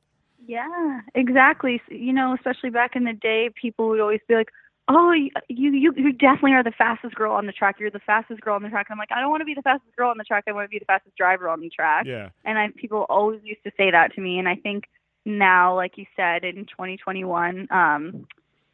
Yeah, 0.46 1.00
exactly. 1.16 1.82
You 1.90 2.12
know, 2.12 2.34
especially 2.34 2.70
back 2.70 2.96
in 2.96 3.06
the 3.06 3.14
day, 3.14 3.50
people 3.56 3.88
would 3.90 4.02
always 4.02 4.20
be 4.28 4.36
like, 4.36 4.50
"Oh, 4.88 5.12
you 5.12 5.32
you 5.48 5.94
you 5.96 6.14
definitely 6.14 6.54
are 6.54 6.64
the 6.64 6.72
fastest 6.72 7.16
girl 7.16 7.34
on 7.34 7.46
the 7.46 7.52
track. 7.52 7.80
You're 7.80 7.92
the 7.92 8.00
fastest 8.00 8.42
girl 8.42 8.56
on 8.56 8.64
the 8.64 8.70
track." 8.70 8.88
and 8.90 8.96
I'm 8.96 9.00
like, 9.00 9.12
I 9.12 9.20
don't 9.22 9.30
want 9.30 9.42
to 9.42 9.46
be 9.46 9.54
the 9.54 9.62
fastest 9.62 9.96
girl 9.96 10.10
on 10.10 10.18
the 10.18 10.24
track. 10.24 10.46
I 10.48 10.52
want 10.52 10.66
to 10.66 10.70
be 10.70 10.80
the 10.80 10.86
fastest 10.86 11.16
driver 11.16 11.50
on 11.50 11.62
the 11.62 11.70
track. 11.70 12.06
Yeah. 12.06 12.30
And 12.46 12.58
I 12.58 12.70
people 12.76 13.06
always 13.10 13.42
used 13.44 13.64
to 13.64 13.72
say 13.78 13.92
that 13.92 14.14
to 14.16 14.22
me, 14.22 14.40
and 14.40 14.48
I 14.48 14.56
think 14.56 14.86
now, 15.26 15.76
like 15.76 15.98
you 15.98 16.06
said, 16.16 16.44
in 16.44 16.66
2021, 16.66 17.68
um, 17.72 18.28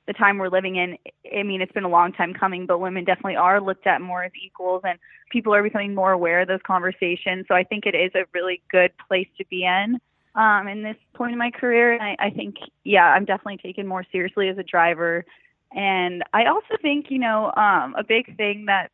the 0.07 0.13
time 0.13 0.39
we're 0.39 0.49
living 0.49 0.77
in, 0.77 0.97
I 1.37 1.43
mean, 1.43 1.61
it's 1.61 1.71
been 1.71 1.83
a 1.83 1.89
long 1.89 2.11
time 2.11 2.33
coming, 2.33 2.65
but 2.65 2.79
women 2.79 3.05
definitely 3.05 3.35
are 3.35 3.61
looked 3.61 3.85
at 3.85 4.01
more 4.01 4.23
as 4.23 4.31
equals, 4.43 4.81
and 4.83 4.97
people 5.29 5.53
are 5.53 5.61
becoming 5.61 5.93
more 5.93 6.11
aware 6.11 6.41
of 6.41 6.47
those 6.47 6.61
conversations. 6.65 7.45
So 7.47 7.53
I 7.53 7.63
think 7.63 7.85
it 7.85 7.93
is 7.93 8.11
a 8.15 8.25
really 8.33 8.61
good 8.71 8.91
place 9.07 9.27
to 9.37 9.45
be 9.45 9.65
in 9.65 9.99
um, 10.35 10.67
in 10.67 10.83
this 10.83 10.95
point 11.13 11.33
in 11.33 11.37
my 11.37 11.51
career. 11.51 11.93
And 11.93 12.01
I, 12.01 12.15
I 12.19 12.29
think, 12.29 12.55
yeah, 12.83 13.05
I'm 13.05 13.25
definitely 13.25 13.57
taken 13.57 13.85
more 13.85 14.05
seriously 14.11 14.49
as 14.49 14.57
a 14.57 14.63
driver. 14.63 15.25
And 15.71 16.23
I 16.33 16.45
also 16.45 16.75
think, 16.81 17.07
you 17.09 17.19
know, 17.19 17.51
um, 17.55 17.95
a 17.97 18.03
big 18.03 18.35
thing 18.37 18.65
that 18.65 18.91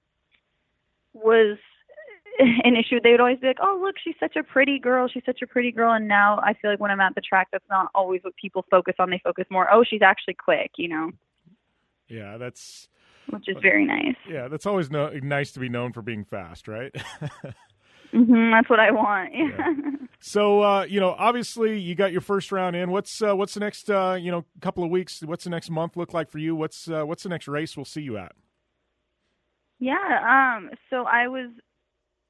was 1.13 1.57
an 2.39 2.75
issue, 2.75 2.99
they 3.01 3.11
would 3.11 3.21
always 3.21 3.39
be 3.39 3.47
like, 3.47 3.59
oh, 3.61 3.79
look, 3.81 3.95
she's 4.03 4.15
such 4.19 4.35
a 4.35 4.43
pretty 4.43 4.77
girl. 4.79 5.07
She's 5.07 5.23
such 5.25 5.41
a 5.41 5.47
pretty 5.47 5.71
girl. 5.71 5.93
And 5.93 6.07
now 6.07 6.39
I 6.43 6.53
feel 6.53 6.69
like 6.71 6.79
when 6.79 6.91
I'm 6.91 6.99
at 6.99 7.15
the 7.15 7.21
track, 7.21 7.47
that's 7.51 7.63
not 7.69 7.89
always 7.95 8.21
what 8.23 8.35
people 8.35 8.65
focus 8.69 8.95
on. 8.99 9.09
They 9.09 9.21
focus 9.23 9.45
more, 9.49 9.71
oh, 9.71 9.83
she's 9.83 10.01
actually 10.01 10.33
quick, 10.33 10.71
you 10.77 10.89
know, 10.89 11.11
Yeah, 12.09 12.37
that's 12.37 12.89
which 13.29 13.47
is 13.47 13.55
very 13.61 13.85
nice. 13.85 14.15
yeah, 14.29 14.47
that's 14.49 14.65
always 14.65 14.91
no, 14.91 15.09
nice 15.09 15.51
to 15.53 15.59
be 15.59 15.69
known 15.69 15.93
for 15.93 16.01
being 16.01 16.25
fast, 16.25 16.67
right? 16.67 16.93
hmm 18.11 18.51
that's 18.51 18.69
what 18.69 18.79
I 18.79 18.91
want. 18.91 19.33
Yeah. 19.33 19.73
So 20.21 20.63
uh, 20.63 20.85
you 20.85 20.99
know, 20.99 21.15
obviously, 21.19 21.77
you 21.77 21.93
got 21.93 22.11
your 22.11 22.21
first 22.21 22.51
round 22.51 22.75
in. 22.75 22.89
What's 22.89 23.21
uh, 23.21 23.35
what's 23.35 23.53
the 23.53 23.59
next 23.59 23.91
uh, 23.91 24.17
you 24.19 24.31
know 24.31 24.43
couple 24.59 24.83
of 24.83 24.89
weeks? 24.89 25.21
What's 25.23 25.43
the 25.43 25.51
next 25.51 25.69
month 25.69 25.95
look 25.95 26.15
like 26.15 26.31
for 26.31 26.39
you? 26.39 26.55
What's 26.55 26.89
uh, 26.89 27.03
what's 27.03 27.21
the 27.21 27.29
next 27.29 27.47
race 27.47 27.77
we'll 27.77 27.85
see 27.85 28.01
you 28.01 28.17
at? 28.17 28.31
Yeah, 29.79 30.55
um, 30.57 30.71
so 30.89 31.03
I 31.03 31.27
was 31.27 31.51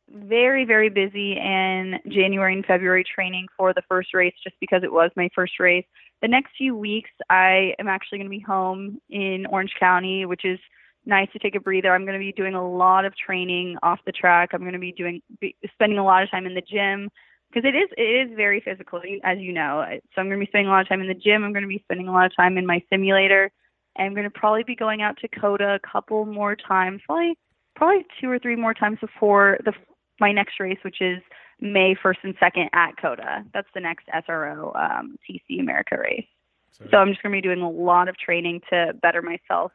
very, 0.10 0.66
very 0.66 0.90
busy 0.90 1.34
in 1.34 2.00
January 2.08 2.54
and 2.54 2.66
February 2.66 3.04
training 3.04 3.48
for 3.58 3.74
the 3.74 3.82
first 3.88 4.14
race 4.14 4.34
just 4.44 4.56
because 4.60 4.84
it 4.84 4.92
was 4.92 5.12
my 5.16 5.30
first 5.34 5.54
race. 5.60 5.86
The 6.22 6.28
next 6.28 6.52
few 6.58 6.76
weeks, 6.76 7.12
I 7.30 7.74
am 7.80 7.88
actually 7.88 8.20
going 8.20 8.28
to 8.28 8.38
be 8.38 8.40
home 8.40 9.00
in 9.10 9.46
Orange 9.50 9.74
County, 9.80 10.26
which 10.26 10.46
is 10.46 10.60
nice 11.06 11.32
to 11.34 11.40
take 11.40 11.56
a 11.56 11.60
breather. 11.60 11.94
I'm 11.94 12.06
going 12.06 12.20
to 12.20 12.24
be 12.24 12.32
doing 12.32 12.56
a 12.56 12.68
lot 12.68 13.06
of 13.06 13.14
training 13.16 13.78
off 13.84 14.00
the 14.06 14.12
track. 14.12 14.50
I'm 14.54 14.62
going 14.62 14.74
to 14.74 14.80
be 14.80 14.92
doing 14.92 15.22
be, 15.40 15.56
spending 15.74 15.98
a 15.98 16.04
lot 16.04 16.24
of 16.24 16.32
time 16.32 16.46
in 16.46 16.56
the 16.56 16.62
gym 16.62 17.10
because 17.52 17.68
it 17.68 17.76
is 17.76 17.90
it 17.98 18.30
is 18.30 18.36
very 18.36 18.62
physical, 18.62 19.02
as 19.24 19.40
you 19.40 19.54
know. 19.54 19.86
So 20.14 20.22
I'm 20.22 20.28
going 20.28 20.40
to 20.40 20.46
be 20.46 20.50
spending 20.50 20.68
a 20.68 20.72
lot 20.72 20.82
of 20.82 20.90
time 20.90 21.02
in 21.02 21.08
the 21.08 21.14
gym. 21.14 21.44
I'm 21.44 21.54
going 21.54 21.64
to 21.64 21.70
be 21.70 21.84
spending 21.84 22.08
a 22.08 22.12
lot 22.12 22.26
of 22.26 22.36
time 22.36 22.58
in 22.58 22.66
my 22.66 22.84
simulator. 22.90 23.52
I'm 23.98 24.14
going 24.14 24.26
to 24.26 24.30
probably 24.30 24.64
be 24.64 24.76
going 24.76 25.02
out 25.02 25.18
to 25.20 25.28
COTA 25.28 25.76
a 25.76 25.80
couple 25.80 26.26
more 26.26 26.56
times, 26.56 27.02
probably 27.06 27.38
probably 27.76 28.06
two 28.20 28.30
or 28.30 28.40
three 28.40 28.56
more 28.56 28.74
times 28.74 28.98
before 29.00 29.58
the 29.64 29.74
my 30.20 30.32
next 30.32 30.60
race, 30.60 30.80
which 30.84 31.02
is 31.02 31.20
May 31.60 31.96
1st 31.96 32.18
and 32.24 32.38
2nd 32.38 32.68
at 32.74 32.98
COTA. 32.98 33.46
That's 33.54 33.68
the 33.74 33.82
next 33.82 34.08
SRO 34.08 34.76
um, 34.76 35.18
TC 35.30 35.60
America 35.60 35.98
race. 35.98 36.26
So, 36.72 36.86
so 36.92 36.98
I'm 36.98 37.10
just 37.10 37.24
going 37.24 37.34
to 37.34 37.38
be 37.38 37.42
doing 37.42 37.62
a 37.62 37.70
lot 37.70 38.10
of 38.10 38.18
training 38.18 38.62
to 38.70 38.94
better 39.02 39.22
myself 39.22 39.72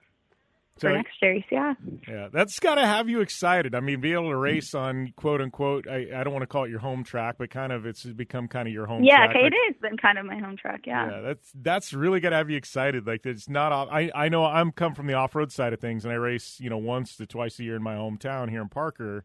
so, 0.80 0.88
for 0.88 0.94
next 0.94 1.20
race. 1.22 1.44
Yeah. 1.50 1.74
Yeah, 2.08 2.28
that's 2.32 2.58
got 2.58 2.76
to 2.76 2.86
have 2.86 3.08
you 3.08 3.20
excited. 3.20 3.74
I 3.74 3.80
mean, 3.80 4.00
be 4.00 4.12
able 4.12 4.30
to 4.30 4.36
race 4.36 4.74
on 4.74 5.12
quote 5.16 5.40
unquote. 5.40 5.86
I, 5.88 6.06
I 6.14 6.24
don't 6.24 6.32
want 6.32 6.42
to 6.42 6.46
call 6.46 6.64
it 6.64 6.70
your 6.70 6.78
home 6.78 7.04
track, 7.04 7.36
but 7.38 7.50
kind 7.50 7.72
of 7.72 7.86
it's 7.86 8.04
become 8.04 8.48
kind 8.48 8.66
of 8.66 8.74
your 8.74 8.86
home. 8.86 9.04
Yeah, 9.04 9.18
track. 9.18 9.30
okay, 9.30 9.42
like, 9.44 9.52
it 9.52 9.56
is 9.70 9.76
been 9.80 9.96
kind 9.96 10.18
of 10.18 10.26
my 10.26 10.38
home 10.38 10.56
track. 10.56 10.82
Yeah. 10.86 11.10
Yeah, 11.10 11.20
that's 11.20 11.52
that's 11.54 11.92
really 11.92 12.20
got 12.20 12.30
to 12.30 12.36
have 12.36 12.50
you 12.50 12.56
excited. 12.56 13.06
Like 13.06 13.26
it's 13.26 13.48
not. 13.48 13.72
Off, 13.72 13.88
I 13.90 14.10
I 14.14 14.28
know 14.28 14.44
I'm 14.44 14.72
come 14.72 14.94
from 14.94 15.06
the 15.06 15.14
off 15.14 15.34
road 15.34 15.52
side 15.52 15.72
of 15.72 15.80
things, 15.80 16.04
and 16.04 16.12
I 16.12 16.16
race 16.16 16.58
you 16.60 16.70
know 16.70 16.78
once 16.78 17.16
to 17.16 17.26
twice 17.26 17.58
a 17.58 17.64
year 17.64 17.76
in 17.76 17.82
my 17.82 17.94
hometown 17.94 18.48
here 18.48 18.62
in 18.62 18.68
Parker 18.68 19.24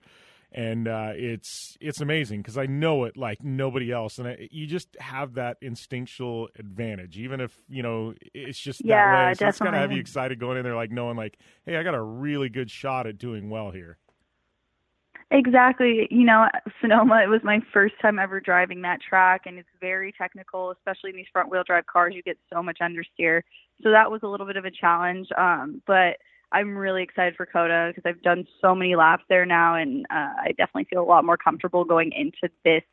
and 0.55 0.87
uh, 0.87 1.11
it's 1.13 1.77
it's 1.81 1.99
amazing 1.99 2.39
because 2.39 2.57
I 2.57 2.65
know 2.65 3.03
it 3.03 3.17
like 3.17 3.43
nobody 3.43 3.91
else, 3.91 4.17
and 4.19 4.27
I, 4.29 4.47
you 4.51 4.65
just 4.65 4.87
have 5.01 5.33
that 5.33 5.57
instinctual 5.61 6.47
advantage, 6.57 7.17
even 7.17 7.41
if 7.41 7.59
you 7.67 7.83
know 7.83 8.13
it's 8.33 8.57
just 8.57 8.83
yeah, 8.83 8.95
that 8.95 9.27
way. 9.27 9.33
So 9.33 9.39
definitely. 9.39 9.49
it's 9.49 9.59
gonna 9.59 9.77
have 9.79 9.91
you 9.91 9.99
excited 9.99 10.39
going 10.39 10.57
in 10.57 10.63
there, 10.63 10.75
like 10.75 10.91
knowing 10.91 11.17
like, 11.17 11.37
hey, 11.65 11.75
I 11.75 11.83
got 11.83 11.93
a 11.93 12.01
really 12.01 12.47
good 12.47 12.71
shot 12.71 13.05
at 13.05 13.17
doing 13.17 13.49
well 13.49 13.71
here. 13.71 13.97
Exactly. 15.29 16.07
You 16.09 16.23
know, 16.23 16.47
Sonoma, 16.79 17.21
it 17.21 17.27
was 17.27 17.41
my 17.43 17.59
first 17.73 17.95
time 18.01 18.17
ever 18.17 18.39
driving 18.39 18.81
that 18.83 19.01
track, 19.01 19.41
and 19.45 19.59
it's 19.59 19.67
very 19.81 20.13
technical, 20.17 20.71
especially 20.71 21.09
in 21.09 21.17
these 21.17 21.25
front 21.33 21.49
wheel 21.51 21.63
drive 21.67 21.85
cars. 21.87 22.13
You 22.15 22.23
get 22.23 22.37
so 22.53 22.63
much 22.63 22.77
understeer. 22.81 23.41
So 23.83 23.91
that 23.91 24.09
was 24.09 24.21
a 24.23 24.27
little 24.27 24.45
bit 24.45 24.55
of 24.55 24.63
a 24.63 24.71
challenge. 24.71 25.27
Um, 25.37 25.81
but 25.85 26.15
I'm 26.55 26.77
really 26.77 27.03
excited 27.03 27.35
for 27.35 27.45
COTA 27.45 27.91
because 27.93 28.09
I've 28.09 28.21
done 28.21 28.45
so 28.61 28.73
many 28.73 28.95
laps 28.95 29.23
there 29.27 29.45
now, 29.45 29.75
and 29.75 30.05
uh, 30.09 30.31
I 30.41 30.53
definitely 30.57 30.85
feel 30.85 31.01
a 31.01 31.03
lot 31.03 31.25
more 31.25 31.35
comfortable 31.35 31.83
going 31.83 32.11
into 32.13 32.53
this 32.63 32.83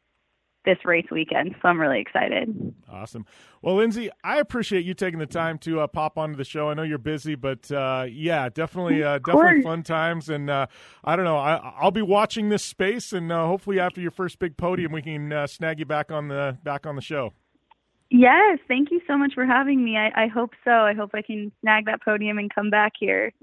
this 0.64 0.78
race 0.84 1.06
weekend. 1.10 1.54
So 1.60 1.68
I'm 1.68 1.80
really 1.80 2.00
excited. 2.00 2.74
Awesome. 2.90 3.26
Well, 3.62 3.76
Lindsay, 3.76 4.10
I 4.22 4.38
appreciate 4.38 4.84
you 4.84 4.94
taking 4.94 5.18
the 5.18 5.26
time 5.26 5.58
to 5.58 5.80
uh, 5.80 5.86
pop 5.86 6.18
onto 6.18 6.36
the 6.36 6.44
show. 6.44 6.70
I 6.70 6.74
know 6.74 6.82
you're 6.82 6.98
busy, 6.98 7.34
but 7.34 7.70
uh, 7.70 8.06
yeah, 8.08 8.48
definitely, 8.48 9.02
uh, 9.02 9.18
definitely 9.18 9.62
fun 9.62 9.82
times. 9.82 10.28
And 10.28 10.50
uh, 10.50 10.66
I 11.04 11.16
don't 11.16 11.24
know, 11.24 11.36
I, 11.36 11.82
will 11.82 11.90
be 11.90 12.02
watching 12.02 12.48
this 12.48 12.64
space, 12.64 13.12
and 13.12 13.30
uh, 13.32 13.46
hopefully 13.46 13.80
after 13.80 14.00
your 14.00 14.10
first 14.10 14.38
big 14.38 14.56
podium, 14.56 14.92
we 14.92 15.02
can 15.02 15.32
uh, 15.32 15.46
snag 15.46 15.78
you 15.78 15.84
back 15.84 16.12
on 16.12 16.28
the 16.28 16.58
back 16.62 16.86
on 16.86 16.96
the 16.96 17.02
show. 17.02 17.32
Yes, 18.14 18.58
thank 18.68 18.90
you 18.90 19.00
so 19.06 19.16
much 19.16 19.32
for 19.34 19.46
having 19.46 19.82
me. 19.82 19.96
I, 19.96 20.24
I 20.24 20.26
hope 20.26 20.50
so. 20.64 20.70
I 20.70 20.92
hope 20.92 21.12
I 21.14 21.22
can 21.22 21.50
snag 21.62 21.86
that 21.86 22.02
podium 22.04 22.36
and 22.36 22.54
come 22.54 22.68
back 22.68 22.92
here. 23.00 23.32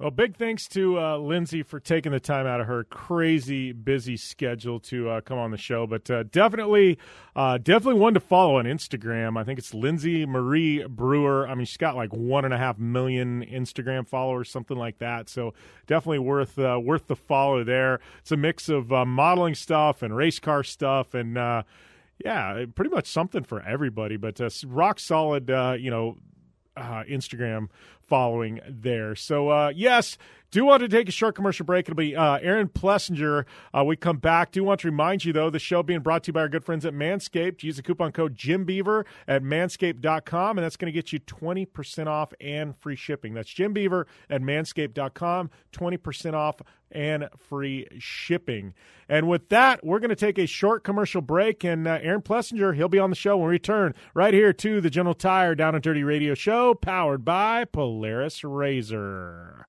Well, 0.00 0.10
big 0.10 0.36
thanks 0.36 0.66
to 0.70 0.98
uh, 0.98 1.18
Lindsay 1.18 1.62
for 1.62 1.78
taking 1.78 2.10
the 2.10 2.18
time 2.18 2.48
out 2.48 2.60
of 2.60 2.66
her 2.66 2.82
crazy 2.82 3.70
busy 3.70 4.16
schedule 4.16 4.80
to 4.80 5.08
uh, 5.08 5.20
come 5.20 5.38
on 5.38 5.52
the 5.52 5.56
show. 5.56 5.86
But 5.86 6.10
uh, 6.10 6.24
definitely, 6.24 6.98
uh, 7.36 7.58
definitely 7.58 8.00
one 8.00 8.12
to 8.14 8.20
follow 8.20 8.58
on 8.58 8.64
Instagram. 8.64 9.38
I 9.38 9.44
think 9.44 9.60
it's 9.60 9.72
Lindsay 9.72 10.26
Marie 10.26 10.84
Brewer. 10.84 11.46
I 11.46 11.54
mean, 11.54 11.64
she's 11.64 11.76
got 11.76 11.94
like 11.94 12.12
one 12.12 12.44
and 12.44 12.52
a 12.52 12.58
half 12.58 12.76
million 12.76 13.44
Instagram 13.44 14.04
followers, 14.04 14.50
something 14.50 14.76
like 14.76 14.98
that. 14.98 15.28
So 15.28 15.54
definitely 15.86 16.18
worth 16.18 16.58
uh, 16.58 16.80
worth 16.82 17.06
the 17.06 17.16
follow 17.16 17.62
there. 17.62 18.00
It's 18.18 18.32
a 18.32 18.36
mix 18.36 18.68
of 18.68 18.92
uh, 18.92 19.04
modeling 19.04 19.54
stuff 19.54 20.02
and 20.02 20.14
race 20.16 20.40
car 20.40 20.64
stuff 20.64 21.14
and 21.14 21.38
yeah, 22.18 22.64
pretty 22.74 22.90
much 22.90 23.06
something 23.06 23.42
for 23.42 23.62
everybody, 23.62 24.16
but 24.16 24.40
uh, 24.40 24.50
rock 24.66 24.98
solid, 25.00 25.50
uh, 25.50 25.76
you 25.78 25.90
know, 25.90 26.16
uh, 26.76 27.04
Instagram 27.08 27.68
following 28.06 28.60
there. 28.68 29.14
So, 29.14 29.48
uh, 29.48 29.72
yes, 29.74 30.18
do 30.54 30.64
want 30.64 30.82
to 30.82 30.88
take 30.88 31.08
a 31.08 31.12
short 31.12 31.34
commercial 31.34 31.66
break. 31.66 31.88
It'll 31.88 31.96
be 31.96 32.14
uh, 32.14 32.38
Aaron 32.40 32.68
Plessinger. 32.68 33.44
Uh, 33.76 33.82
we 33.84 33.96
come 33.96 34.18
back. 34.18 34.52
Do 34.52 34.62
want 34.62 34.82
to 34.82 34.88
remind 34.88 35.24
you, 35.24 35.32
though, 35.32 35.50
the 35.50 35.58
show 35.58 35.82
being 35.82 35.98
brought 35.98 36.22
to 36.22 36.28
you 36.28 36.32
by 36.32 36.42
our 36.42 36.48
good 36.48 36.64
friends 36.64 36.86
at 36.86 36.94
Manscaped. 36.94 37.64
Use 37.64 37.74
the 37.74 37.82
coupon 37.82 38.12
code 38.12 38.36
JimBeaver 38.36 39.04
at 39.26 39.42
manscaped.com, 39.42 40.56
and 40.56 40.64
that's 40.64 40.76
going 40.76 40.86
to 40.86 40.92
get 40.92 41.12
you 41.12 41.18
20% 41.18 42.06
off 42.06 42.32
and 42.40 42.76
free 42.76 42.94
shipping. 42.94 43.34
That's 43.34 43.50
Jim 43.50 43.72
Beaver 43.72 44.06
at 44.30 44.42
manscaped.com, 44.42 45.50
20% 45.72 46.34
off 46.34 46.60
and 46.92 47.28
free 47.36 47.88
shipping. 47.98 48.74
And 49.08 49.28
with 49.28 49.48
that, 49.48 49.84
we're 49.84 49.98
going 49.98 50.10
to 50.10 50.16
take 50.16 50.38
a 50.38 50.46
short 50.46 50.84
commercial 50.84 51.20
break, 51.20 51.64
and 51.64 51.86
uh, 51.86 51.98
Aaron 52.00 52.22
Plessinger, 52.22 52.74
he'll 52.74 52.88
be 52.88 52.98
on 52.98 53.10
the 53.10 53.16
show 53.16 53.36
when 53.36 53.48
we 53.48 53.52
return 53.52 53.94
right 54.14 54.32
here 54.32 54.52
to 54.52 54.80
the 54.80 54.88
General 54.88 55.14
Tire 55.14 55.54
Down 55.54 55.74
and 55.74 55.82
Dirty 55.82 56.04
Radio 56.04 56.34
Show, 56.34 56.74
powered 56.74 57.24
by 57.24 57.64
Polaris 57.94 58.42
Razor. 58.42 59.68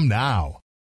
now. 0.00 0.63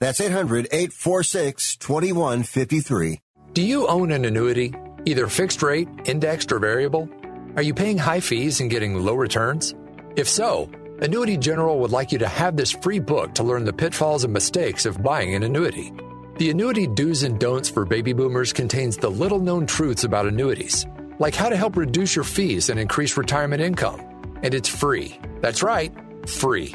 That's 0.00 0.20
800-846-2153. 0.20 3.18
Do 3.52 3.62
you 3.62 3.86
own 3.86 4.10
an 4.10 4.24
annuity, 4.24 4.74
either 5.04 5.28
fixed 5.28 5.62
rate, 5.62 5.88
indexed, 6.04 6.52
or 6.52 6.58
variable? 6.58 7.08
Are 7.56 7.62
you 7.62 7.72
paying 7.72 7.98
high 7.98 8.20
fees 8.20 8.60
and 8.60 8.68
getting 8.68 8.96
low 8.96 9.14
returns? 9.14 9.74
If 10.16 10.28
so, 10.28 10.68
Annuity 11.00 11.36
General 11.36 11.78
would 11.80 11.92
like 11.92 12.12
you 12.12 12.18
to 12.18 12.28
have 12.28 12.56
this 12.56 12.72
free 12.72 12.98
book 12.98 13.34
to 13.34 13.44
learn 13.44 13.64
the 13.64 13.72
pitfalls 13.72 14.24
and 14.24 14.32
mistakes 14.32 14.86
of 14.86 15.02
buying 15.02 15.34
an 15.34 15.42
annuity. 15.42 15.92
The 16.38 16.50
Annuity 16.50 16.88
Do's 16.88 17.22
and 17.22 17.38
Don'ts 17.38 17.68
for 17.68 17.84
Baby 17.84 18.12
Boomers 18.12 18.52
contains 18.52 18.96
the 18.96 19.10
little 19.10 19.38
known 19.38 19.66
truths 19.66 20.02
about 20.02 20.26
annuities, 20.26 20.84
like 21.20 21.34
how 21.34 21.48
to 21.48 21.56
help 21.56 21.76
reduce 21.76 22.16
your 22.16 22.24
fees 22.24 22.70
and 22.70 22.80
increase 22.80 23.16
retirement 23.16 23.62
income. 23.62 24.00
And 24.42 24.52
it's 24.52 24.68
free. 24.68 25.18
That's 25.40 25.62
right, 25.62 25.92
free. 26.28 26.74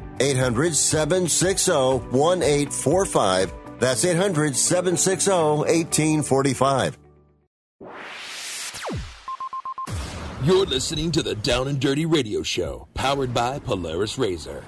800 0.19 0.75
760 0.75 1.71
1845. 1.71 3.53
That's 3.79 4.05
800 4.05 4.55
760 4.55 5.31
1845. 5.31 6.97
You're 10.43 10.65
listening 10.65 11.11
to 11.11 11.21
the 11.21 11.35
Down 11.35 11.67
and 11.67 11.79
Dirty 11.79 12.07
Radio 12.07 12.41
Show, 12.41 12.87
powered 12.95 13.31
by 13.31 13.59
Polaris 13.59 14.17
Razor. 14.17 14.63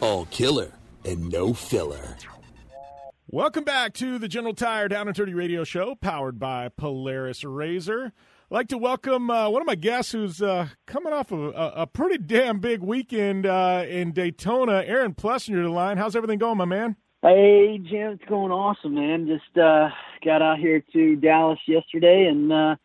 All 0.00 0.26
killer 0.26 0.72
and 1.04 1.32
no 1.32 1.52
filler. 1.52 2.16
Welcome 3.26 3.64
back 3.64 3.94
to 3.94 4.20
the 4.20 4.28
General 4.28 4.54
Tire 4.54 4.86
Down 4.86 5.08
and 5.08 5.16
Dirty 5.16 5.34
Radio 5.34 5.64
Show, 5.64 5.96
powered 5.96 6.38
by 6.38 6.68
Polaris 6.68 7.42
Razor. 7.42 8.12
I'd 8.54 8.58
like 8.58 8.68
to 8.68 8.78
welcome 8.78 9.30
uh, 9.30 9.50
one 9.50 9.62
of 9.62 9.66
my 9.66 9.74
guests 9.74 10.12
who's 10.12 10.40
uh, 10.40 10.68
coming 10.86 11.12
off 11.12 11.32
of 11.32 11.40
a, 11.40 11.72
a, 11.74 11.86
pretty 11.88 12.18
damn 12.18 12.60
big 12.60 12.82
weekend 12.82 13.46
uh, 13.46 13.84
in 13.88 14.12
Daytona. 14.12 14.84
Aaron 14.86 15.12
Plessinger 15.12 15.56
to 15.56 15.62
the 15.62 15.70
line. 15.70 15.96
How's 15.96 16.14
everything 16.14 16.38
going, 16.38 16.58
my 16.58 16.64
man? 16.64 16.94
Hey, 17.20 17.80
Jim, 17.82 18.12
it's 18.12 18.24
going 18.28 18.52
awesome, 18.52 18.94
man. 18.94 19.26
Just 19.26 19.58
uh, 19.58 19.88
got 20.24 20.40
out 20.40 20.60
here 20.60 20.84
to 20.92 21.16
Dallas 21.16 21.58
yesterday 21.66 22.28
and 22.30 22.52
uh, 22.52 22.76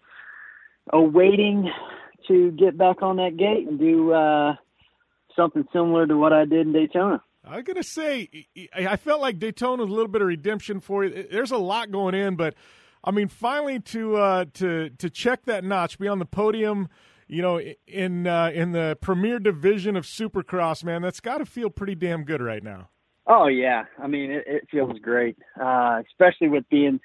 awaiting 0.91 1.69
to 2.27 2.49
get 2.53 2.75
back 2.75 3.03
on 3.03 3.17
that 3.17 3.37
gate 3.37 3.67
and 3.67 3.77
do 3.77 4.11
uh, 4.11 4.55
something 5.35 5.65
similar 5.71 6.07
to 6.07 6.17
what 6.17 6.33
I 6.33 6.45
did 6.45 6.65
in 6.65 6.73
Daytona. 6.73 7.21
I'm 7.45 7.63
gonna 7.63 7.83
say 7.83 8.47
I 8.75 8.95
felt 8.95 9.21
like 9.21 9.37
Daytona 9.37 9.83
was 9.83 9.91
a 9.91 9.93
little 9.93 10.11
bit 10.11 10.23
of 10.23 10.27
redemption 10.27 10.79
for 10.79 11.05
you. 11.05 11.27
There's 11.31 11.51
a 11.51 11.57
lot 11.57 11.91
going 11.91 12.15
in, 12.15 12.37
but 12.37 12.55
I 13.03 13.11
mean, 13.11 13.27
finally 13.27 13.79
to 13.79 14.17
uh, 14.17 14.45
to 14.55 14.89
to 14.89 15.09
check 15.09 15.45
that 15.45 15.63
notch, 15.63 15.99
be 15.99 16.07
on 16.07 16.19
the 16.19 16.25
podium, 16.25 16.89
you 17.27 17.41
know, 17.41 17.61
in 17.87 18.27
uh, 18.27 18.51
in 18.53 18.71
the 18.71 18.97
premier 19.01 19.39
division 19.39 19.95
of 19.95 20.05
Supercross, 20.05 20.83
man, 20.83 21.01
that's 21.01 21.19
got 21.19 21.37
to 21.37 21.45
feel 21.45 21.69
pretty 21.69 21.95
damn 21.95 22.23
good 22.23 22.41
right 22.41 22.63
now. 22.63 22.89
Oh 23.27 23.47
yeah, 23.47 23.85
I 24.01 24.07
mean, 24.07 24.31
it, 24.31 24.43
it 24.47 24.67
feels 24.71 24.97
great, 24.99 25.37
uh, 25.61 26.01
especially 26.07 26.49
with 26.49 26.67
being 26.69 26.99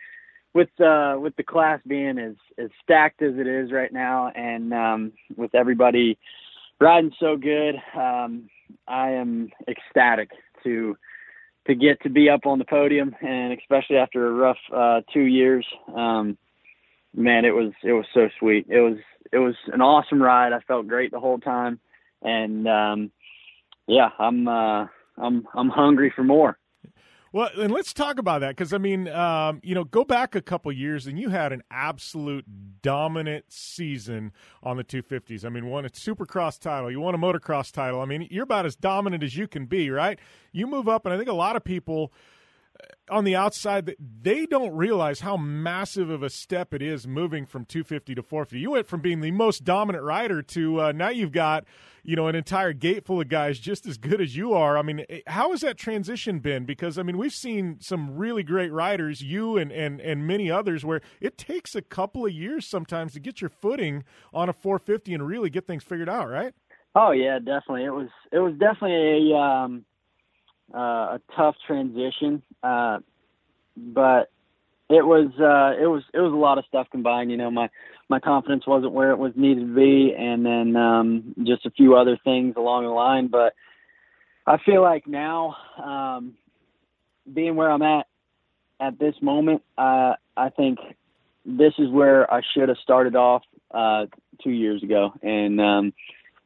with 0.54 0.68
uh, 0.80 1.16
with 1.20 1.36
the 1.36 1.42
class 1.42 1.80
being 1.86 2.18
as 2.18 2.34
as 2.58 2.70
stacked 2.82 3.22
as 3.22 3.34
it 3.36 3.46
is 3.46 3.70
right 3.70 3.92
now, 3.92 4.30
and 4.34 4.72
um, 4.72 5.12
with 5.36 5.54
everybody 5.54 6.18
riding 6.80 7.12
so 7.20 7.36
good. 7.36 7.76
Um, 7.96 8.48
I 8.88 9.10
am 9.10 9.50
ecstatic 9.68 10.30
to 10.64 10.96
to 11.66 11.74
get 11.74 12.02
to 12.02 12.10
be 12.10 12.28
up 12.28 12.46
on 12.46 12.58
the 12.58 12.64
podium, 12.64 13.14
and 13.22 13.58
especially 13.58 13.96
after 13.96 14.26
a 14.26 14.32
rough 14.32 14.58
uh, 14.74 15.00
two 15.12 15.22
years. 15.22 15.66
Um, 15.94 16.36
man, 17.14 17.44
it 17.44 17.54
was 17.54 17.72
it 17.82 17.92
was 17.92 18.06
so 18.12 18.28
sweet. 18.38 18.66
It 18.68 18.80
was 18.80 18.98
it 19.32 19.38
was 19.38 19.54
an 19.72 19.80
awesome 19.80 20.22
ride. 20.22 20.52
I 20.52 20.60
felt 20.60 20.88
great 20.88 21.10
the 21.10 21.20
whole 21.20 21.38
time, 21.38 21.80
and 22.22 22.68
um, 22.68 23.10
yeah, 23.86 24.10
I'm 24.18 24.46
uh, 24.48 24.86
I'm 25.16 25.46
I'm 25.54 25.68
hungry 25.68 26.12
for 26.14 26.24
more. 26.24 26.58
Well, 27.34 27.50
and 27.58 27.72
let's 27.72 27.92
talk 27.92 28.20
about 28.20 28.42
that 28.42 28.50
because 28.50 28.72
I 28.72 28.78
mean, 28.78 29.08
um, 29.08 29.58
you 29.64 29.74
know, 29.74 29.82
go 29.82 30.04
back 30.04 30.36
a 30.36 30.40
couple 30.40 30.70
years 30.70 31.08
and 31.08 31.18
you 31.18 31.30
had 31.30 31.52
an 31.52 31.64
absolute 31.68 32.44
dominant 32.80 33.46
season 33.48 34.30
on 34.62 34.76
the 34.76 34.84
250s. 34.84 35.44
I 35.44 35.48
mean, 35.48 35.66
won 35.66 35.84
a 35.84 35.88
Supercross 35.88 36.60
title, 36.60 36.92
you 36.92 37.00
won 37.00 37.12
a 37.12 37.18
motocross 37.18 37.72
title. 37.72 38.00
I 38.00 38.04
mean, 38.04 38.28
you're 38.30 38.44
about 38.44 38.66
as 38.66 38.76
dominant 38.76 39.24
as 39.24 39.36
you 39.36 39.48
can 39.48 39.66
be, 39.66 39.90
right? 39.90 40.20
You 40.52 40.68
move 40.68 40.88
up, 40.88 41.06
and 41.06 41.12
I 41.12 41.16
think 41.16 41.28
a 41.28 41.34
lot 41.34 41.56
of 41.56 41.64
people 41.64 42.12
on 43.10 43.24
the 43.24 43.36
outside 43.36 43.86
that 43.86 43.96
they 43.98 44.46
don't 44.46 44.74
realize 44.74 45.20
how 45.20 45.36
massive 45.36 46.08
of 46.08 46.22
a 46.22 46.30
step 46.30 46.72
it 46.72 46.80
is 46.80 47.06
moving 47.06 47.44
from 47.44 47.64
250 47.64 48.14
to 48.14 48.22
450. 48.22 48.58
You 48.58 48.70
went 48.72 48.86
from 48.86 49.00
being 49.00 49.20
the 49.20 49.30
most 49.30 49.64
dominant 49.64 50.04
rider 50.04 50.42
to 50.42 50.80
uh, 50.80 50.92
now 50.92 51.10
you've 51.10 51.32
got 51.32 51.64
you 52.02 52.16
know 52.16 52.28
an 52.28 52.34
entire 52.34 52.72
gate 52.72 53.04
full 53.04 53.20
of 53.20 53.28
guys 53.28 53.58
just 53.58 53.86
as 53.86 53.98
good 53.98 54.20
as 54.20 54.36
you 54.36 54.54
are. 54.54 54.78
I 54.78 54.82
mean, 54.82 55.04
eh, 55.08 55.20
how 55.26 55.50
has 55.50 55.60
that 55.60 55.76
transition 55.76 56.38
been? 56.38 56.64
Because 56.64 56.98
I 56.98 57.02
mean, 57.02 57.18
we've 57.18 57.32
seen 57.32 57.78
some 57.80 58.16
really 58.16 58.42
great 58.42 58.72
riders, 58.72 59.22
you 59.22 59.56
and 59.58 59.70
and 59.70 60.00
and 60.00 60.26
many 60.26 60.50
others, 60.50 60.84
where 60.84 61.02
it 61.20 61.36
takes 61.36 61.74
a 61.74 61.82
couple 61.82 62.24
of 62.24 62.32
years 62.32 62.66
sometimes 62.66 63.12
to 63.12 63.20
get 63.20 63.40
your 63.40 63.50
footing 63.50 64.04
on 64.32 64.48
a 64.48 64.52
450 64.52 65.12
and 65.14 65.26
really 65.26 65.50
get 65.50 65.66
things 65.66 65.84
figured 65.84 66.08
out, 66.08 66.28
right? 66.28 66.54
Oh 66.94 67.10
yeah, 67.10 67.38
definitely. 67.38 67.84
It 67.84 67.90
was 67.90 68.08
it 68.32 68.38
was 68.38 68.54
definitely 68.58 69.32
a 69.32 69.36
um, 69.36 69.84
uh, 70.74 71.16
a 71.16 71.20
tough 71.36 71.56
transition, 71.66 72.42
uh, 72.62 72.98
but 73.76 74.30
it 74.90 75.04
was 75.04 75.28
uh, 75.40 75.80
it 75.82 75.86
was 75.86 76.02
it 76.12 76.20
was 76.20 76.32
a 76.32 76.36
lot 76.36 76.58
of 76.58 76.64
stuff 76.66 76.88
combined. 76.90 77.30
You 77.30 77.36
know, 77.36 77.50
my 77.50 77.68
my 78.08 78.20
confidence 78.20 78.66
wasn't 78.66 78.92
where 78.92 79.10
it 79.10 79.18
was 79.18 79.32
needed 79.34 79.68
to 79.68 79.74
be, 79.74 80.14
and 80.16 80.44
then 80.44 80.76
um, 80.76 81.34
just 81.44 81.64
a 81.64 81.70
few 81.70 81.96
other 81.96 82.18
things 82.22 82.54
along 82.56 82.84
the 82.84 82.90
line. 82.90 83.28
But 83.28 83.54
I 84.46 84.58
feel 84.58 84.82
like 84.82 85.06
now, 85.06 85.56
um, 85.82 86.34
being 87.32 87.56
where 87.56 87.70
I'm 87.70 87.82
at 87.82 88.06
at 88.80 88.98
this 88.98 89.14
moment, 89.22 89.62
uh, 89.78 90.14
I 90.36 90.50
think 90.50 90.78
this 91.46 91.72
is 91.78 91.88
where 91.90 92.32
I 92.32 92.42
should 92.54 92.68
have 92.68 92.78
started 92.78 93.16
off 93.16 93.42
uh, 93.72 94.06
two 94.42 94.50
years 94.50 94.82
ago. 94.82 95.12
And 95.22 95.60
um, 95.60 95.92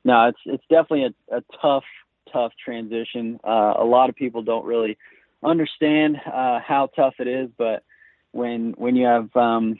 no, 0.04 0.28
it's 0.28 0.40
it's 0.46 0.64
definitely 0.70 1.06
a, 1.30 1.36
a 1.38 1.42
tough 1.60 1.84
tough 2.32 2.52
transition. 2.62 3.38
Uh, 3.44 3.74
a 3.78 3.84
lot 3.84 4.08
of 4.08 4.16
people 4.16 4.42
don't 4.42 4.64
really 4.64 4.96
understand 5.42 6.16
uh, 6.26 6.60
how 6.60 6.88
tough 6.96 7.14
it 7.18 7.28
is, 7.28 7.48
but 7.56 7.82
when 8.32 8.74
when 8.76 8.96
you 8.96 9.06
have 9.06 9.34
um, 9.36 9.78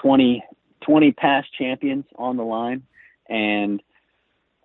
20, 0.00 0.44
20 0.82 1.12
past 1.12 1.48
champions 1.56 2.04
on 2.16 2.36
the 2.36 2.42
line 2.42 2.82
and 3.28 3.82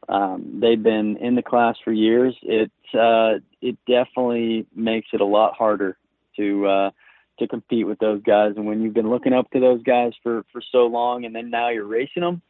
um, 0.10 0.60
they've 0.62 0.82
been 0.82 1.18
in 1.18 1.36
the 1.36 1.42
class 1.42 1.76
for 1.84 1.92
years, 1.92 2.36
it 2.44 2.72
uh, 2.94 3.40
it 3.62 3.78
definitely 3.88 4.66
makes 4.76 5.08
it 5.12 5.22
a 5.22 5.26
lot 5.26 5.54
harder 5.54 5.98
to 6.38 6.66
uh, 6.66 6.92
to 7.40 7.48
compete 7.48 7.86
with 7.86 8.00
those 8.00 8.22
guys. 8.24 8.54
And 8.56 8.66
when 8.66 8.82
you've 8.82 8.94
been 8.94 9.10
looking 9.10 9.34
up 9.34 9.52
to 9.52 9.60
those 9.60 9.84
guys 9.84 10.14
for 10.24 10.46
for 10.52 10.62
so 10.72 10.88
long, 10.88 11.26
and 11.26 11.36
then 11.36 11.50
now 11.50 11.70
you're 11.70 11.86
racing 11.86 12.22
them, 12.22 12.42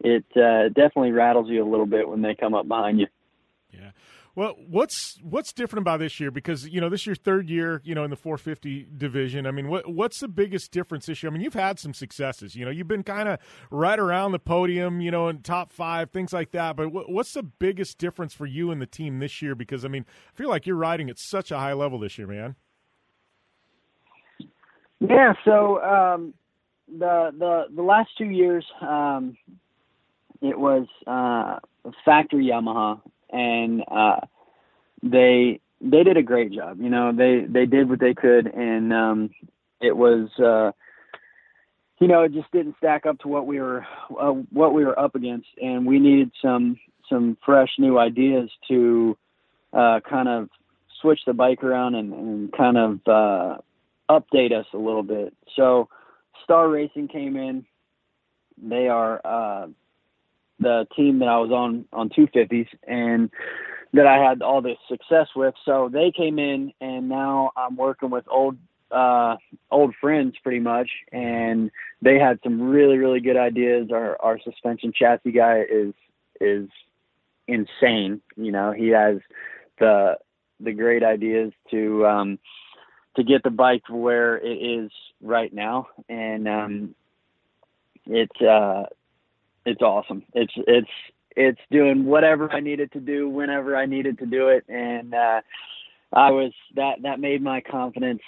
it 0.00 0.24
uh, 0.36 0.68
definitely 0.68 1.12
rattles 1.12 1.48
you 1.48 1.64
a 1.64 1.68
little 1.68 1.86
bit 1.86 2.08
when 2.08 2.22
they 2.22 2.34
come 2.34 2.54
up 2.54 2.68
behind 2.68 3.00
you. 3.00 3.06
Yeah. 3.72 3.90
Well, 4.34 4.54
what's 4.68 5.18
what's 5.22 5.52
different 5.52 5.82
about 5.82 5.98
this 5.98 6.18
year? 6.18 6.30
Because 6.30 6.66
you 6.68 6.80
know 6.80 6.88
this 6.88 7.06
year 7.06 7.14
third 7.14 7.48
year, 7.48 7.80
you 7.84 7.94
know, 7.94 8.04
in 8.04 8.10
the 8.10 8.16
450 8.16 8.88
division. 8.96 9.46
I 9.46 9.50
mean, 9.50 9.68
what 9.68 9.92
what's 9.92 10.20
the 10.20 10.28
biggest 10.28 10.72
difference 10.72 11.06
this 11.06 11.22
year? 11.22 11.30
I 11.30 11.32
mean, 11.32 11.42
you've 11.42 11.54
had 11.54 11.78
some 11.78 11.94
successes. 11.94 12.54
You 12.54 12.64
know, 12.64 12.70
you've 12.70 12.88
been 12.88 13.02
kind 13.02 13.28
of 13.28 13.38
right 13.70 13.98
around 13.98 14.32
the 14.32 14.38
podium, 14.38 15.00
you 15.00 15.10
know, 15.10 15.28
in 15.28 15.40
top 15.40 15.72
five, 15.72 16.10
things 16.10 16.32
like 16.32 16.50
that. 16.52 16.76
But 16.76 16.92
what, 16.92 17.10
what's 17.10 17.32
the 17.32 17.42
biggest 17.42 17.98
difference 17.98 18.34
for 18.34 18.46
you 18.46 18.70
and 18.70 18.80
the 18.80 18.86
team 18.86 19.18
this 19.18 19.42
year? 19.42 19.54
Because 19.54 19.84
I 19.84 19.88
mean, 19.88 20.04
I 20.32 20.36
feel 20.36 20.48
like 20.48 20.66
you're 20.66 20.76
riding 20.76 21.10
at 21.10 21.18
such 21.18 21.50
a 21.50 21.58
high 21.58 21.74
level 21.74 21.98
this 21.98 22.18
year, 22.18 22.26
man. 22.26 22.56
Yeah. 25.00 25.32
So 25.44 25.82
um, 25.82 26.34
the 26.88 27.32
the 27.38 27.64
the 27.74 27.82
last 27.82 28.10
two 28.16 28.30
years, 28.30 28.64
um, 28.80 29.36
it 30.40 30.58
was 30.58 30.86
uh, 31.06 31.58
factory 32.04 32.46
Yamaha 32.46 33.00
and 33.32 33.82
uh, 33.90 34.20
they 35.02 35.60
they 35.80 36.04
did 36.04 36.16
a 36.16 36.22
great 36.22 36.52
job. 36.52 36.78
You 36.80 36.90
know, 36.90 37.12
they 37.12 37.44
they 37.48 37.66
did 37.66 37.88
what 37.88 38.00
they 38.00 38.14
could, 38.14 38.46
and 38.46 38.92
um, 38.92 39.30
it 39.80 39.96
was 39.96 40.28
uh, 40.38 40.72
you 42.02 42.08
know, 42.08 42.22
it 42.22 42.32
just 42.32 42.50
didn't 42.50 42.74
stack 42.78 43.06
up 43.06 43.20
to 43.20 43.28
what 43.28 43.46
we 43.46 43.60
were 43.60 43.86
uh, 44.20 44.32
what 44.50 44.74
we 44.74 44.84
were 44.84 44.98
up 44.98 45.14
against, 45.14 45.46
and 45.62 45.86
we 45.86 46.00
needed 46.00 46.32
some 46.42 46.76
some 47.08 47.38
fresh 47.44 47.68
new 47.78 47.96
ideas 47.96 48.50
to 48.66 49.16
uh, 49.72 50.00
kind 50.08 50.28
of 50.28 50.48
switch 51.00 51.20
the 51.26 51.32
bike 51.32 51.62
around 51.62 51.94
and, 51.94 52.12
and 52.12 52.52
kind 52.52 52.76
of 52.76 53.00
uh, 53.06 53.58
update 54.10 54.52
us 54.52 54.66
a 54.74 54.78
little 54.78 55.04
bit. 55.04 55.32
So 55.54 55.88
Star 56.42 56.68
Racing 56.68 57.06
came 57.06 57.36
in. 57.36 57.64
They 58.60 58.88
are 58.88 59.20
uh, 59.24 59.66
the 60.62 60.86
team 60.96 61.18
that 61.20 61.28
I 61.28 61.38
was 61.38 61.50
on 61.50 61.84
on 61.92 62.08
250s 62.10 62.68
and 62.86 63.30
that 63.92 64.06
I 64.06 64.16
had 64.16 64.42
all 64.42 64.62
this 64.62 64.78
success 64.88 65.28
with. 65.36 65.54
So 65.64 65.90
they 65.92 66.12
came 66.16 66.38
in, 66.38 66.72
and 66.80 67.08
now 67.08 67.52
I'm 67.56 67.76
working 67.76 68.10
with 68.10 68.24
old 68.30 68.56
uh, 68.90 69.36
old 69.70 69.94
friends 70.00 70.34
pretty 70.42 70.60
much, 70.60 70.90
and 71.12 71.70
they 72.00 72.18
had 72.18 72.38
some 72.42 72.60
really 72.60 72.98
really 72.98 73.20
good 73.20 73.36
ideas. 73.36 73.90
Our 73.92 74.20
our 74.20 74.40
suspension 74.40 74.92
chassis 74.94 75.32
guy 75.32 75.62
is 75.70 75.94
is 76.40 76.68
insane. 77.46 78.20
You 78.36 78.52
know, 78.52 78.72
he 78.72 78.88
has 78.88 79.18
the 79.78 80.18
the 80.60 80.72
great 80.72 81.02
ideas 81.02 81.52
to 81.70 82.06
um, 82.06 82.38
to 83.16 83.24
get 83.24 83.42
the 83.42 83.50
bike 83.50 83.82
where 83.88 84.36
it 84.36 84.56
is 84.56 84.90
right 85.20 85.52
now, 85.52 85.88
and 86.08 86.48
um, 86.48 86.94
it's 88.06 88.40
uh, 88.40 88.84
it's 89.64 89.82
awesome. 89.82 90.24
It's 90.34 90.52
it's 90.56 90.90
it's 91.36 91.60
doing 91.70 92.04
whatever 92.04 92.50
I 92.52 92.60
needed 92.60 92.92
to 92.92 93.00
do 93.00 93.28
whenever 93.28 93.76
I 93.76 93.86
needed 93.86 94.18
to 94.18 94.26
do 94.26 94.48
it, 94.48 94.64
and 94.68 95.14
uh, 95.14 95.40
I 96.12 96.30
was 96.30 96.52
that 96.76 97.02
that 97.02 97.20
made 97.20 97.42
my 97.42 97.60
confidence 97.60 98.22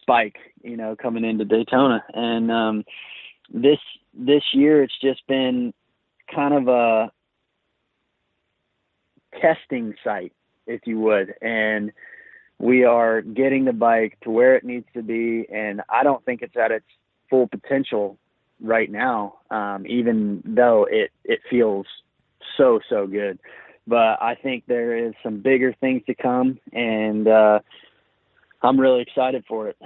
spike. 0.00 0.36
You 0.62 0.76
know, 0.76 0.96
coming 0.96 1.24
into 1.24 1.44
Daytona, 1.44 2.04
and 2.12 2.50
um, 2.50 2.84
this 3.52 3.78
this 4.14 4.42
year 4.52 4.82
it's 4.82 4.98
just 5.00 5.26
been 5.26 5.72
kind 6.34 6.54
of 6.54 6.68
a 6.68 7.12
testing 9.40 9.94
site, 10.04 10.32
if 10.66 10.82
you 10.86 11.00
would, 11.00 11.34
and 11.40 11.92
we 12.58 12.84
are 12.84 13.22
getting 13.22 13.64
the 13.64 13.72
bike 13.72 14.18
to 14.22 14.30
where 14.30 14.54
it 14.54 14.64
needs 14.64 14.86
to 14.94 15.02
be, 15.02 15.46
and 15.52 15.82
I 15.88 16.02
don't 16.04 16.24
think 16.24 16.42
it's 16.42 16.56
at 16.56 16.70
its 16.70 16.86
full 17.28 17.48
potential 17.48 18.18
right 18.62 18.90
now, 18.90 19.34
um, 19.50 19.84
even 19.86 20.42
though 20.44 20.86
it 20.90 21.10
it 21.24 21.40
feels 21.50 21.86
so 22.56 22.80
so 22.88 23.06
good. 23.06 23.38
But 23.86 24.22
I 24.22 24.36
think 24.40 24.64
there 24.66 24.96
is 24.96 25.14
some 25.22 25.42
bigger 25.42 25.74
things 25.80 26.02
to 26.06 26.14
come, 26.14 26.58
and 26.72 27.26
uh, 27.26 27.58
I'm 28.62 28.78
really 28.78 29.02
excited 29.02 29.44
for 29.48 29.68
it. 29.68 29.76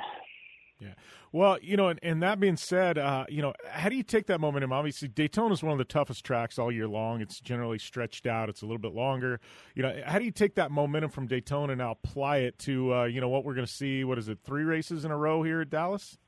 Yeah. 0.78 0.92
Well, 1.32 1.58
you 1.60 1.76
know, 1.76 1.88
and, 1.88 1.98
and 2.02 2.22
that 2.22 2.38
being 2.40 2.56
said, 2.56 2.98
uh, 2.98 3.24
you 3.28 3.42
know, 3.42 3.52
how 3.70 3.88
do 3.88 3.96
you 3.96 4.02
take 4.02 4.26
that 4.26 4.40
momentum? 4.40 4.72
Obviously, 4.72 5.08
Daytona 5.08 5.52
is 5.54 5.62
one 5.62 5.72
of 5.72 5.78
the 5.78 5.84
toughest 5.84 6.24
tracks 6.24 6.58
all 6.58 6.70
year 6.70 6.86
long. 6.86 7.20
It's 7.20 7.40
generally 7.40 7.78
stretched 7.78 8.26
out. 8.26 8.48
It's 8.48 8.62
a 8.62 8.66
little 8.66 8.78
bit 8.78 8.94
longer. 8.94 9.40
You 9.74 9.82
know, 9.82 10.02
how 10.06 10.18
do 10.18 10.24
you 10.24 10.30
take 10.30 10.54
that 10.56 10.70
momentum 10.70 11.10
from 11.10 11.26
Daytona 11.26 11.72
and 11.72 11.82
apply 11.82 12.38
it 12.38 12.58
to, 12.60 12.94
uh, 12.94 13.04
you 13.04 13.20
know, 13.20 13.28
what 13.28 13.44
we're 13.44 13.54
going 13.54 13.66
to 13.66 13.72
see? 13.72 14.04
What 14.04 14.18
is 14.18 14.28
it? 14.28 14.38
Three 14.44 14.64
races 14.64 15.04
in 15.04 15.10
a 15.10 15.16
row 15.16 15.42
here 15.42 15.60
at 15.60 15.70
Dallas. 15.70 16.18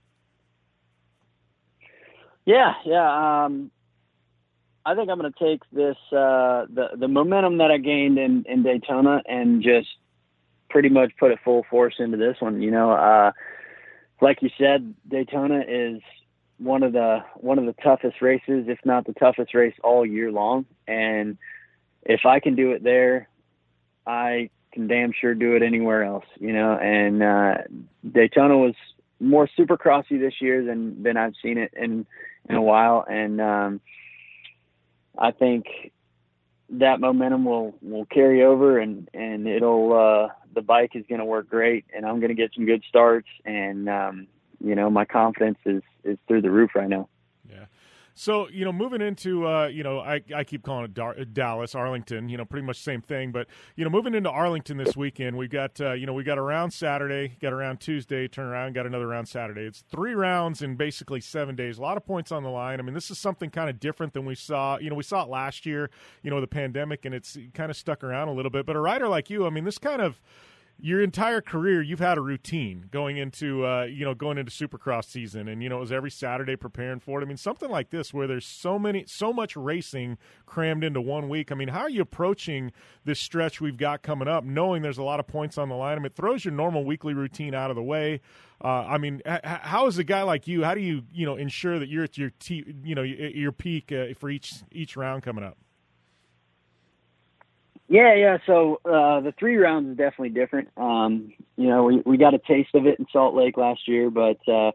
Yeah, 2.49 2.73
yeah. 2.87 3.45
Um, 3.45 3.71
I 4.87 4.95
think 4.95 5.11
I'm 5.11 5.19
going 5.19 5.31
to 5.31 5.39
take 5.39 5.61
this 5.71 5.99
uh, 6.13 6.65
the 6.73 6.89
the 6.99 7.07
momentum 7.07 7.59
that 7.59 7.71
I 7.71 7.77
gained 7.77 8.19
in 8.19 8.47
in 8.49 8.63
Daytona 8.63 9.21
and 9.27 9.63
just 9.63 9.89
pretty 10.71 10.89
much 10.89 11.13
put 11.21 11.31
it 11.31 11.41
full 11.45 11.67
force 11.69 11.97
into 11.99 12.17
this 12.17 12.37
one. 12.41 12.63
You 12.63 12.71
know, 12.71 12.93
uh, 12.93 13.33
like 14.23 14.41
you 14.41 14.49
said, 14.57 14.95
Daytona 15.07 15.63
is 15.69 16.01
one 16.57 16.83
of 16.83 16.95
the 16.95 17.19
one 17.35 17.59
of 17.59 17.67
the 17.67 17.75
toughest 17.83 18.23
races, 18.23 18.65
if 18.67 18.79
not 18.83 19.05
the 19.05 19.13
toughest 19.13 19.53
race 19.53 19.75
all 19.85 20.07
year 20.07 20.33
long. 20.33 20.65
And 20.87 21.37
if 22.05 22.25
I 22.25 22.41
can 22.41 22.55
do 22.55 22.73
it 22.73 22.83
there, 22.83 23.29
I 24.07 24.49
can 24.73 24.89
damn 24.89 25.13
sure 25.13 25.35
do 25.35 25.55
it 25.55 25.63
anywhere 25.63 26.03
else. 26.03 26.25
You 26.41 26.55
know, 26.55 26.79
and 26.79 27.23
uh, 27.23 27.55
Daytona 28.11 28.57
was 28.57 28.75
more 29.21 29.51
supercrossy 29.59 30.19
this 30.19 30.41
year 30.41 30.65
than 30.65 31.03
than 31.03 31.19
I've 31.19 31.35
seen 31.43 31.59
it 31.59 31.75
in 31.77 32.07
in 32.49 32.57
a 32.57 32.63
while, 32.63 33.05
and 33.09 33.41
um, 33.41 33.81
I 35.17 35.31
think 35.33 35.67
that 36.71 37.01
momentum 37.01 37.45
will 37.45 37.75
will 37.83 38.07
carry 38.07 38.43
over, 38.45 38.79
and 38.79 39.09
and 39.15 39.47
it'll 39.47 39.93
uh, 39.93 40.29
the 40.55 40.63
bike 40.63 40.93
is 40.95 41.05
going 41.09 41.21
to 41.21 41.25
work 41.25 41.49
great, 41.49 41.85
and 41.95 42.05
I'm 42.05 42.21
going 42.21 42.29
to 42.29 42.35
get 42.35 42.53
some 42.55 42.67
good 42.67 42.83
starts, 42.89 43.29
and 43.45 43.89
um, 43.89 44.27
you 44.63 44.75
know 44.75 44.91
my 44.91 45.05
confidence 45.05 45.59
is 45.65 45.83
is 46.05 46.19
through 46.27 46.43
the 46.43 46.51
roof 46.51 46.71
right 46.75 46.89
now. 46.89 47.09
So 48.19 48.49
you 48.49 48.65
know, 48.65 48.73
moving 48.73 49.01
into 49.01 49.47
uh, 49.47 49.69
you 49.69 49.85
know, 49.85 50.01
I, 50.01 50.21
I 50.35 50.43
keep 50.43 50.65
calling 50.65 50.85
it 50.85 50.93
Dar- 50.93 51.15
Dallas, 51.25 51.77
Arlington. 51.77 52.29
You 52.29 52.37
know, 52.37 52.45
pretty 52.45 52.67
much 52.67 52.81
same 52.81 53.01
thing. 53.01 53.31
But 53.31 53.47
you 53.77 53.85
know, 53.85 53.91
moving 53.91 54.13
into 54.13 54.29
Arlington 54.29 54.77
this 54.77 54.97
weekend, 54.97 55.37
we 55.37 55.47
got 55.47 55.81
uh, 55.81 55.93
you 55.93 56.05
know 56.05 56.13
we 56.13 56.25
got 56.25 56.37
a 56.37 56.43
round 56.43 56.73
Saturday, 56.73 57.37
got 57.41 57.53
a 57.53 57.57
round 57.57 57.79
Tuesday, 57.79 58.27
turn 58.27 58.47
around, 58.47 58.75
got 58.75 58.87
another 58.87 59.07
round 59.07 59.29
Saturday. 59.29 59.63
It's 59.63 59.85
three 59.89 60.15
rounds 60.15 60.63
in 60.63 60.75
basically 60.75 61.21
seven 61.21 61.55
days. 61.55 61.79
A 61.79 61.81
lot 61.81 61.97
of 61.97 62.05
points 62.05 62.33
on 62.33 62.43
the 62.43 62.51
line. 62.51 62.81
I 62.81 62.83
mean, 62.83 62.95
this 62.95 63.09
is 63.09 63.19
something 63.19 63.51
kind 63.51 63.71
of 63.71 63.79
different 63.79 64.15
than 64.15 64.25
we 64.25 64.35
saw. 64.35 64.79
You 64.79 64.91
know, 64.91 64.97
we 64.97 65.05
saw 65.05 65.23
it 65.23 65.29
last 65.29 65.65
year. 65.65 65.89
You 66.25 66.33
know, 66.33 66.41
the 66.41 66.49
pandemic, 66.49 67.05
and 67.05 67.15
it's 67.15 67.39
kind 67.55 67.71
of 67.71 67.77
stuck 67.77 68.03
around 68.03 68.27
a 68.27 68.33
little 68.33 68.51
bit. 68.51 68.67
But 68.67 68.75
a 68.75 68.81
rider 68.81 69.07
like 69.07 69.31
you, 69.31 69.47
I 69.47 69.51
mean, 69.51 69.63
this 69.63 69.79
kind 69.79 70.03
of 70.03 70.21
your 70.81 71.03
entire 71.03 71.41
career 71.41 71.83
you've 71.83 71.99
had 71.99 72.17
a 72.17 72.21
routine 72.21 72.87
going 72.91 73.17
into 73.17 73.67
uh, 73.67 73.83
you 73.83 74.05
know 74.05 74.15
going 74.15 74.39
into 74.39 74.51
supercross 74.53 75.07
season 75.07 75.49
and 75.49 75.63
you 75.63 75.69
know 75.69 75.79
it 75.79 75.81
was 75.81 75.93
every 75.93 76.11
saturday 76.11 76.55
preparing 76.57 77.01
for 77.01 77.21
it. 77.21 77.25
I 77.25 77.27
mean 77.27 77.37
something 77.37 77.69
like 77.71 77.91
this 77.91 78.15
where 78.15 78.27
there's 78.27 78.47
so 78.47 78.79
many 78.79 79.05
so 79.07 79.33
much 79.33 79.57
racing 79.57 80.19
crammed 80.47 80.85
into 80.85 81.01
one 81.01 81.29
week. 81.29 81.51
I 81.51 81.55
mean 81.57 81.69
how 81.69 81.81
are 81.81 81.91
you 81.91 82.03
approaching 82.03 82.73
this 83.05 83.19
stretch 83.19 83.61
we've 83.61 83.77
got 83.77 84.03
coming 84.03 84.29
up 84.29 84.45
knowing 84.45 84.83
there's 84.83 84.99
a 84.99 85.03
lot 85.03 85.19
of 85.21 85.27
points 85.27 85.59
on 85.59 85.69
the 85.69 85.75
line? 85.75 85.97
I 85.97 85.99
mean, 85.99 86.07
it 86.07 86.15
throws 86.17 86.45
your 86.45 86.55
normal 86.55 86.85
weekly 86.85 87.15
routine 87.15 87.55
out 87.55 87.71
of 87.71 87.77
the 87.77 87.83
way. 87.83 88.21
Uh, 88.63 88.85
i 88.89 88.99
mean 88.99 89.23
h- 89.25 89.41
how 89.45 89.87
is 89.87 89.99
a 89.99 90.05
guy 90.05 90.23
like 90.23 90.49
you 90.49 90.65
how 90.65 90.75
do 90.75 90.81
you 90.81 91.03
you 91.13 91.25
know 91.25 91.37
ensure 91.37 91.79
that 91.79 91.89
you're 91.89 92.03
at 92.05 92.19
your 92.19 92.31
t- 92.41 92.65
you 92.83 92.95
know 92.95 93.03
your 93.03 93.53
peak 93.53 93.93
uh, 93.93 94.07
for 94.19 94.31
each 94.31 94.55
each 94.73 94.97
round 94.97 95.23
coming 95.23 95.45
up 95.45 95.57
yeah, 97.89 98.15
yeah. 98.15 98.39
So 98.47 98.81
uh, 98.85 99.21
the 99.21 99.33
three 99.39 99.57
rounds 99.57 99.91
is 99.91 99.97
definitely 99.97 100.31
different. 100.31 100.69
Um, 100.77 101.33
you 101.57 101.69
know, 101.69 101.85
we 101.85 102.03
we 102.05 102.17
got 102.19 102.35
a 102.35 102.39
taste 102.39 102.75
of 102.75 102.87
it 102.87 102.99
in 102.99 103.07
Salt 103.13 103.35
Lake 103.35 103.57
last 103.57 103.89
year, 103.89 104.11
but 104.11 104.39
uh, 104.49 104.73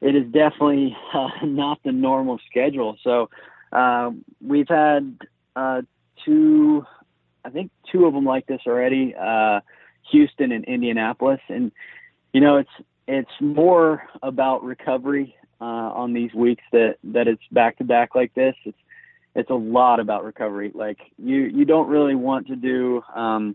it 0.00 0.14
is 0.14 0.24
definitely 0.26 0.96
uh, 1.14 1.28
not 1.44 1.82
the 1.84 1.92
normal 1.92 2.38
schedule. 2.48 2.96
So 3.02 3.30
uh, 3.72 4.10
we've 4.40 4.68
had 4.68 5.18
uh, 5.56 5.82
two, 6.24 6.86
I 7.44 7.50
think 7.50 7.70
two 7.90 8.06
of 8.06 8.14
them 8.14 8.24
like 8.24 8.46
this 8.46 8.60
already. 8.66 9.14
Uh, 9.14 9.60
Houston 10.12 10.52
and 10.52 10.64
Indianapolis, 10.64 11.40
and 11.48 11.72
you 12.32 12.40
know, 12.40 12.58
it's 12.58 12.70
it's 13.08 13.30
more 13.40 14.02
about 14.22 14.62
recovery 14.64 15.34
uh, 15.60 15.64
on 15.64 16.12
these 16.12 16.32
weeks 16.32 16.62
that 16.72 16.96
that 17.02 17.26
it's 17.26 17.42
back 17.50 17.78
to 17.78 17.84
back 17.84 18.14
like 18.14 18.34
this. 18.34 18.54
It's 18.64 18.78
it's 19.36 19.50
a 19.50 19.54
lot 19.54 20.00
about 20.00 20.24
recovery. 20.24 20.72
Like 20.74 20.98
you 21.18 21.42
you 21.42 21.66
don't 21.66 21.88
really 21.88 22.14
want 22.14 22.46
to 22.48 22.56
do 22.56 23.02
um, 23.14 23.54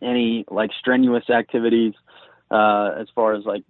any 0.00 0.44
like 0.48 0.70
strenuous 0.78 1.28
activities 1.28 1.92
uh, 2.52 2.92
as 2.98 3.08
far 3.14 3.34
as 3.34 3.44
like 3.44 3.64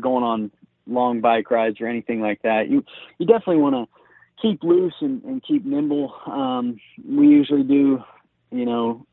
going 0.00 0.24
on 0.24 0.50
long 0.86 1.20
bike 1.20 1.50
rides 1.50 1.80
or 1.82 1.86
anything 1.86 2.22
like 2.22 2.40
that. 2.42 2.70
You 2.70 2.82
you 3.18 3.26
definitely 3.26 3.58
want 3.58 3.74
to 3.74 3.94
keep 4.40 4.64
loose 4.64 4.94
and, 5.00 5.22
and 5.24 5.42
keep 5.42 5.66
nimble. 5.66 6.14
Um, 6.26 6.80
we 7.06 7.28
usually 7.28 7.62
do, 7.62 8.02
you 8.50 8.64
know, 8.64 9.06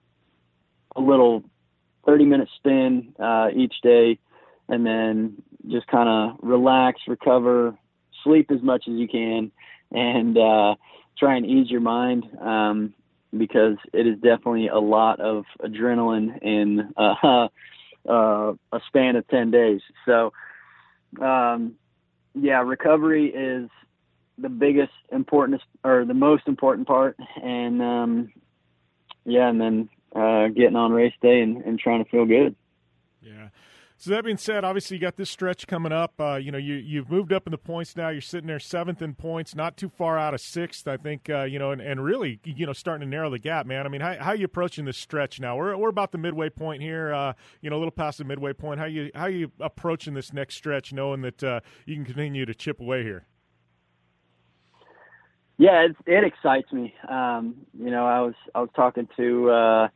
a 0.95 1.01
little 1.01 1.43
30 2.05 2.25
minute 2.25 2.49
spin 2.55 3.13
uh, 3.19 3.49
each 3.53 3.75
day, 3.83 4.19
and 4.69 4.85
then 4.85 5.43
just 5.67 5.87
kind 5.87 6.07
of 6.07 6.37
relax, 6.41 7.01
recover, 7.09 7.75
sleep 8.23 8.51
as 8.51 8.61
much 8.61 8.85
as 8.87 8.93
you 8.93 9.09
can, 9.09 9.51
and 9.91 10.37
uh, 10.37 10.75
try 11.17 11.35
and 11.35 11.45
ease 11.45 11.69
your 11.69 11.81
mind 11.81 12.25
um, 12.41 12.93
because 13.35 13.77
it 13.93 14.07
is 14.07 14.15
definitely 14.15 14.67
a 14.67 14.79
lot 14.79 15.19
of 15.19 15.45
adrenaline 15.61 16.41
in 16.41 16.93
uh, 16.97 17.47
uh, 18.09 18.53
a 18.71 18.79
span 18.87 19.15
of 19.15 19.27
10 19.27 19.51
days. 19.51 19.81
So, 20.05 20.33
um, 21.21 21.75
yeah, 22.33 22.61
recovery 22.61 23.27
is 23.27 23.69
the 24.37 24.49
biggest 24.49 24.91
important 25.11 25.61
or 25.83 26.05
the 26.05 26.13
most 26.13 26.43
important 26.47 26.87
part. 26.87 27.17
And, 27.41 27.81
um, 27.81 28.33
yeah, 29.25 29.49
and 29.49 29.59
then 29.59 29.89
uh, 30.15 30.47
getting 30.49 30.75
on 30.75 30.91
race 30.91 31.13
day 31.21 31.41
and, 31.41 31.63
and 31.63 31.79
trying 31.79 32.03
to 32.03 32.09
feel 32.09 32.25
good. 32.25 32.55
Yeah. 33.21 33.49
So 33.97 34.11
that 34.11 34.25
being 34.25 34.37
said, 34.37 34.65
obviously 34.65 34.97
you 34.97 35.01
got 35.01 35.15
this 35.15 35.29
stretch 35.29 35.67
coming 35.67 35.93
up. 35.93 36.13
Uh, 36.19 36.35
you 36.35 36.51
know, 36.51 36.57
you 36.57 36.75
you've 36.75 37.09
moved 37.09 37.31
up 37.31 37.47
in 37.47 37.51
the 37.51 37.57
points 37.57 37.95
now. 37.95 38.09
You're 38.09 38.19
sitting 38.19 38.47
there 38.47 38.59
seventh 38.59 39.01
in 39.01 39.15
points, 39.15 39.55
not 39.55 39.77
too 39.77 39.87
far 39.89 40.19
out 40.19 40.33
of 40.33 40.41
sixth, 40.41 40.85
I 40.87 40.97
think. 40.97 41.29
Uh, 41.29 41.43
you 41.43 41.59
know, 41.59 41.71
and, 41.71 41.81
and 41.81 42.03
really, 42.03 42.39
you 42.43 42.65
know, 42.65 42.73
starting 42.73 43.07
to 43.07 43.09
narrow 43.09 43.29
the 43.29 43.39
gap, 43.39 43.65
man. 43.65 43.85
I 43.85 43.89
mean, 43.89 44.01
how 44.01 44.15
how 44.19 44.31
are 44.31 44.35
you 44.35 44.45
approaching 44.45 44.83
this 44.83 44.97
stretch 44.97 45.39
now? 45.39 45.55
We're 45.55 45.77
we're 45.77 45.89
about 45.89 46.11
the 46.11 46.17
midway 46.17 46.49
point 46.49 46.81
here. 46.81 47.13
Uh, 47.13 47.33
you 47.61 47.69
know, 47.69 47.77
a 47.77 47.79
little 47.79 47.91
past 47.91 48.17
the 48.17 48.25
midway 48.25 48.51
point. 48.51 48.79
How 48.79 48.85
you 48.85 49.11
how 49.15 49.27
you 49.27 49.51
approaching 49.61 50.13
this 50.13 50.33
next 50.33 50.57
stretch, 50.57 50.91
knowing 50.91 51.21
that 51.21 51.43
uh, 51.43 51.59
you 51.85 51.95
can 51.95 52.03
continue 52.03 52.45
to 52.45 52.53
chip 52.53 52.81
away 52.81 53.03
here? 53.03 53.25
Yeah, 55.57 55.85
it, 55.85 55.95
it 56.05 56.23
excites 56.25 56.71
me. 56.73 56.93
Um, 57.07 57.55
you 57.79 57.91
know, 57.91 58.05
I 58.05 58.19
was 58.19 58.33
I 58.53 58.59
was 58.59 58.69
talking 58.75 59.07
to 59.15 59.49
uh, 59.49 59.87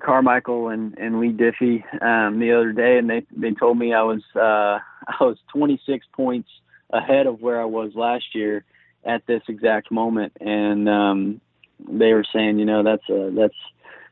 Carmichael 0.00 0.68
and, 0.68 0.96
and 0.98 1.20
Lee 1.20 1.32
Diffie 1.32 1.82
um, 2.02 2.38
the 2.38 2.52
other 2.52 2.72
day, 2.72 2.98
and 2.98 3.08
they 3.08 3.24
they 3.36 3.52
told 3.52 3.78
me 3.78 3.92
I 3.92 4.02
was 4.02 4.22
uh, 4.34 4.38
I 5.08 5.16
was 5.20 5.38
26 5.52 6.06
points 6.12 6.48
ahead 6.90 7.26
of 7.26 7.40
where 7.40 7.60
I 7.60 7.64
was 7.64 7.92
last 7.94 8.34
year 8.34 8.64
at 9.04 9.26
this 9.26 9.42
exact 9.48 9.90
moment, 9.90 10.32
and 10.40 10.88
um, 10.88 11.40
they 11.88 12.12
were 12.12 12.26
saying, 12.32 12.58
you 12.58 12.64
know, 12.64 12.82
that's 12.82 13.08
a 13.08 13.30
that's 13.34 13.54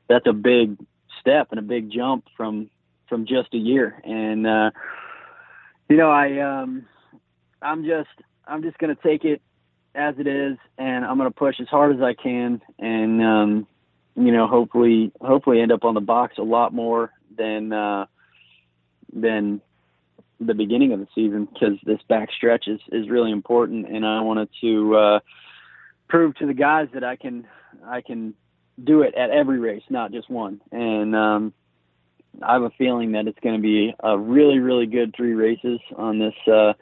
that's 0.08 0.26
a 0.26 0.32
big 0.32 0.76
step 1.20 1.48
and 1.50 1.58
a 1.58 1.62
big 1.62 1.90
jump 1.90 2.24
from 2.36 2.70
from 3.08 3.26
just 3.26 3.52
a 3.54 3.58
year, 3.58 4.00
and 4.04 4.46
uh, 4.46 4.70
you 5.88 5.96
know, 5.96 6.10
I 6.10 6.40
um, 6.40 6.86
I'm 7.60 7.84
just 7.84 8.10
I'm 8.46 8.62
just 8.62 8.78
gonna 8.78 8.96
take 8.96 9.24
it 9.24 9.42
as 9.94 10.14
it 10.18 10.26
is, 10.26 10.56
and 10.78 11.04
I'm 11.04 11.18
to 11.18 11.30
push 11.30 11.60
as 11.60 11.68
hard 11.68 11.94
as 11.94 12.02
I 12.02 12.14
can, 12.14 12.60
and 12.78 13.22
um, 13.22 13.66
you 14.16 14.32
know, 14.32 14.46
hopefully, 14.46 15.12
hopefully, 15.20 15.60
end 15.60 15.72
up 15.72 15.84
on 15.84 15.94
the 15.94 16.00
box 16.00 16.38
a 16.38 16.42
lot 16.42 16.72
more 16.72 17.10
than 17.36 17.72
uh, 17.72 18.06
than 19.12 19.60
the 20.40 20.54
beginning 20.54 20.92
of 20.92 21.00
the 21.00 21.08
season 21.14 21.48
because 21.52 21.78
this 21.84 22.00
back 22.08 22.30
stretch 22.36 22.68
is 22.68 22.80
is 22.92 23.08
really 23.08 23.32
important, 23.32 23.86
and 23.88 24.06
I 24.06 24.20
wanted 24.20 24.48
to 24.60 24.96
uh, 24.96 25.20
prove 26.08 26.34
to 26.36 26.46
the 26.46 26.54
guys 26.54 26.88
that 26.94 27.04
I 27.04 27.16
can 27.16 27.46
I 27.84 28.00
can 28.00 28.34
do 28.82 29.02
it 29.02 29.14
at 29.14 29.30
every 29.30 29.58
race, 29.58 29.84
not 29.88 30.12
just 30.12 30.30
one, 30.30 30.60
and 30.72 31.14
um, 31.14 31.54
I 32.42 32.54
have 32.54 32.62
a 32.62 32.70
feeling 32.70 33.12
that 33.12 33.26
it's 33.26 33.38
going 33.40 33.56
to 33.56 33.62
be 33.62 33.94
a 34.00 34.18
really, 34.18 34.58
really 34.58 34.86
good 34.86 35.14
three 35.16 35.34
races 35.34 35.80
on 35.96 36.18
this. 36.18 36.34
Uh, 36.46 36.72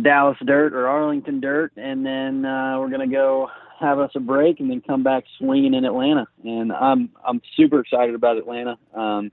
Dallas 0.00 0.38
dirt 0.44 0.72
or 0.72 0.88
Arlington 0.88 1.40
dirt, 1.40 1.72
and 1.76 2.04
then 2.04 2.44
uh, 2.44 2.78
we're 2.78 2.90
gonna 2.90 3.06
go 3.06 3.48
have 3.78 3.98
us 3.98 4.10
a 4.14 4.20
break 4.20 4.60
and 4.60 4.70
then 4.70 4.80
come 4.80 5.02
back 5.02 5.24
swinging 5.38 5.74
in 5.74 5.84
Atlanta. 5.84 6.26
And 6.44 6.72
I'm 6.72 7.10
I'm 7.26 7.42
super 7.56 7.80
excited 7.80 8.14
about 8.14 8.38
Atlanta. 8.38 8.78
Um, 8.94 9.32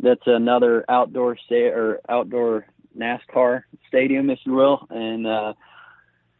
that's 0.00 0.26
another 0.26 0.84
outdoor 0.88 1.36
sta- 1.36 1.72
or 1.72 2.00
outdoor 2.08 2.66
NASCAR 2.96 3.64
stadium, 3.88 4.30
if 4.30 4.38
you 4.44 4.52
will, 4.52 4.86
and 4.90 5.26
uh, 5.26 5.52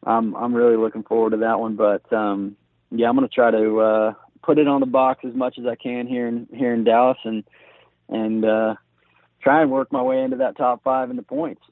I'm 0.05 0.35
I'm 0.35 0.55
really 0.55 0.77
looking 0.77 1.03
forward 1.03 1.31
to 1.31 1.39
that 1.39 1.61
one. 1.61 1.77
But 1.77 2.11
um, 2.13 2.57
yeah, 2.91 3.09
I'm 3.09 3.15
gonna 3.15 3.29
try 3.29 3.51
to 3.51 3.81
uh, 3.81 4.15
put 4.43 4.59
it 4.59 4.69
on 4.69 4.81
the 4.81 4.87
box 4.87 5.25
as 5.27 5.35
much 5.35 5.59
as 5.59 5.67
I 5.67 5.75
can 5.75 6.07
here 6.07 6.29
in 6.29 6.49
here 6.53 6.73
in 6.73 6.85
Dallas, 6.85 7.19
and 7.25 7.45
and 8.09 8.45
uh, 8.45 8.75
try 9.43 9.63
and 9.63 9.71
work 9.71 9.93
my 9.93 10.03
way 10.03 10.23
into 10.23 10.37
that 10.39 10.57
top 10.57 10.83
five 10.83 11.11
in 11.11 11.17
the 11.17 11.23
points. 11.23 11.63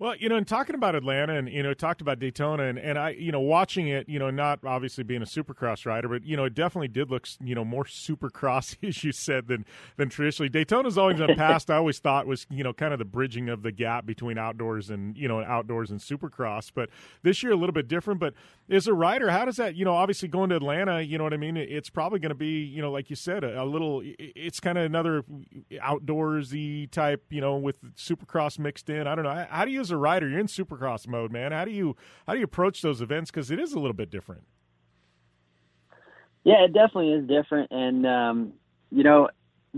Well, 0.00 0.14
you 0.14 0.28
know, 0.28 0.36
in 0.36 0.44
talking 0.44 0.76
about 0.76 0.94
Atlanta 0.94 1.34
and, 1.34 1.48
you 1.48 1.60
know, 1.60 1.74
talked 1.74 2.00
about 2.00 2.20
Daytona 2.20 2.64
and, 2.68 2.78
and 2.78 2.96
I, 2.96 3.10
you 3.10 3.32
know, 3.32 3.40
watching 3.40 3.88
it, 3.88 4.08
you 4.08 4.20
know, 4.20 4.30
not 4.30 4.60
obviously 4.64 5.02
being 5.02 5.22
a 5.22 5.26
supercross 5.26 5.84
rider, 5.84 6.06
but, 6.06 6.24
you 6.24 6.36
know, 6.36 6.44
it 6.44 6.54
definitely 6.54 6.86
did 6.86 7.10
look, 7.10 7.26
you 7.42 7.56
know, 7.56 7.64
more 7.64 7.82
supercross, 7.82 8.76
as 8.86 9.02
you 9.02 9.10
said, 9.10 9.48
than, 9.48 9.66
than 9.96 10.08
traditionally. 10.08 10.48
Daytona's 10.48 10.96
always 10.96 11.18
been 11.18 11.34
past, 11.34 11.68
I 11.68 11.74
always 11.74 11.98
thought 11.98 12.28
was, 12.28 12.46
you 12.48 12.62
know, 12.62 12.72
kind 12.72 12.92
of 12.92 13.00
the 13.00 13.04
bridging 13.04 13.48
of 13.48 13.64
the 13.64 13.72
gap 13.72 14.06
between 14.06 14.38
outdoors 14.38 14.88
and, 14.88 15.16
you 15.16 15.26
know, 15.26 15.42
outdoors 15.42 15.90
and 15.90 15.98
supercross. 15.98 16.70
But 16.72 16.90
this 17.22 17.42
year 17.42 17.50
a 17.50 17.56
little 17.56 17.72
bit 17.72 17.88
different. 17.88 18.20
But 18.20 18.34
as 18.70 18.86
a 18.86 18.94
rider, 18.94 19.30
how 19.30 19.46
does 19.46 19.56
that, 19.56 19.74
you 19.74 19.84
know, 19.84 19.94
obviously 19.94 20.28
going 20.28 20.50
to 20.50 20.56
Atlanta, 20.56 21.00
you 21.00 21.18
know 21.18 21.24
what 21.24 21.34
I 21.34 21.38
mean? 21.38 21.56
It's 21.56 21.90
probably 21.90 22.20
going 22.20 22.30
to 22.30 22.36
be, 22.36 22.60
you 22.62 22.80
know, 22.80 22.92
like 22.92 23.10
you 23.10 23.16
said, 23.16 23.42
a, 23.42 23.64
a 23.64 23.64
little, 23.64 24.02
it's 24.04 24.60
kind 24.60 24.78
of 24.78 24.84
another 24.84 25.24
outdoorsy 25.72 26.88
type, 26.88 27.24
you 27.30 27.40
know, 27.40 27.56
with 27.56 27.82
supercross 27.96 28.60
mixed 28.60 28.88
in. 28.90 29.08
I 29.08 29.16
don't 29.16 29.24
know. 29.24 29.46
How 29.50 29.64
do 29.64 29.72
you, 29.72 29.87
as 29.88 29.92
a 29.92 29.96
rider, 29.96 30.28
you're 30.28 30.38
in 30.38 30.46
supercross 30.46 31.08
mode, 31.08 31.32
man. 31.32 31.52
How 31.52 31.64
do 31.64 31.70
you 31.70 31.96
how 32.26 32.34
do 32.34 32.38
you 32.38 32.44
approach 32.44 32.82
those 32.82 33.00
events? 33.00 33.30
Because 33.30 33.50
it 33.50 33.58
is 33.58 33.72
a 33.72 33.78
little 33.78 33.94
bit 33.94 34.10
different. 34.10 34.44
Yeah, 36.44 36.64
it 36.64 36.72
definitely 36.72 37.12
is 37.12 37.26
different. 37.26 37.70
And 37.70 38.06
um, 38.06 38.52
you 38.90 39.02
know, 39.02 39.28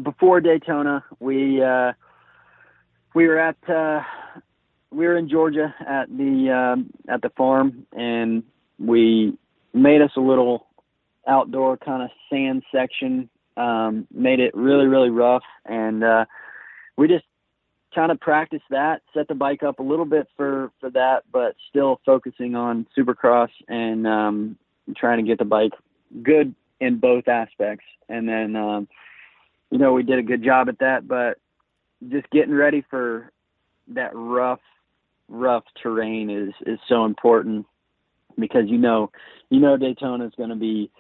before 0.03 0.41
Daytona, 0.41 1.05
we 1.19 1.63
uh, 1.63 1.93
we 3.15 3.27
were 3.27 3.39
at 3.39 3.57
uh, 3.69 4.03
we 4.91 5.07
were 5.07 5.17
in 5.17 5.29
Georgia 5.29 5.75
at 5.87 6.09
the 6.09 6.51
um, 6.51 6.91
at 7.09 7.23
the 7.23 7.31
farm, 7.31 7.87
and 7.93 8.43
we 8.79 9.37
made 9.73 10.03
us 10.03 10.11
a 10.17 10.21
little 10.21 10.67
outdoor 11.27 11.77
kind 11.77 12.03
of 12.03 12.11
sand 12.31 12.63
section. 12.73 13.29
Um, 13.57 14.07
made 14.13 14.41
it 14.41 14.55
really 14.55 14.87
really 14.87 15.11
rough, 15.11 15.43
and 15.67 16.03
uh, 16.03 16.25
we 16.97 17.09
just 17.09 17.25
kind 17.95 18.13
of 18.13 18.21
practice 18.21 18.63
that, 18.71 19.03
set 19.15 19.29
the 19.29 19.35
bike 19.35 19.63
up 19.63 19.79
a 19.79 19.83
little 19.83 20.05
bit 20.05 20.29
for 20.37 20.71
for 20.81 20.91
that, 20.91 21.25
but 21.33 21.57
still 21.69 22.01
focusing 22.07 22.55
on 22.55 22.87
Supercross 22.97 23.51
and 23.69 24.07
um, 24.07 24.59
trying 24.97 25.19
to 25.19 25.29
get 25.29 25.39
the 25.39 25.45
bike 25.45 25.73
good 26.23 26.55
in 26.81 26.99
both 26.99 27.29
aspects. 27.29 27.85
And 28.09 28.29
then, 28.29 28.57
um, 28.57 28.89
you 29.71 29.79
know, 29.79 29.93
we 29.93 30.03
did 30.03 30.19
a 30.19 30.23
good 30.23 30.43
job 30.43 30.69
at 30.69 30.79
that, 30.81 31.07
but 31.07 31.39
just 32.09 32.29
getting 32.31 32.55
ready 32.55 32.85
for 32.91 33.31
that 33.89 34.11
rough, 34.15 34.61
rough 35.29 35.65
terrain 35.83 36.31
is 36.31 36.55
is 36.67 36.79
so 36.89 37.05
important 37.05 37.67
because 38.39 38.65
you 38.67 38.79
know, 38.79 39.11
you 39.51 39.61
know, 39.61 39.77
Daytona 39.77 40.27
is 40.27 40.33
going 40.37 40.51
to 40.51 40.57
be 40.57 40.91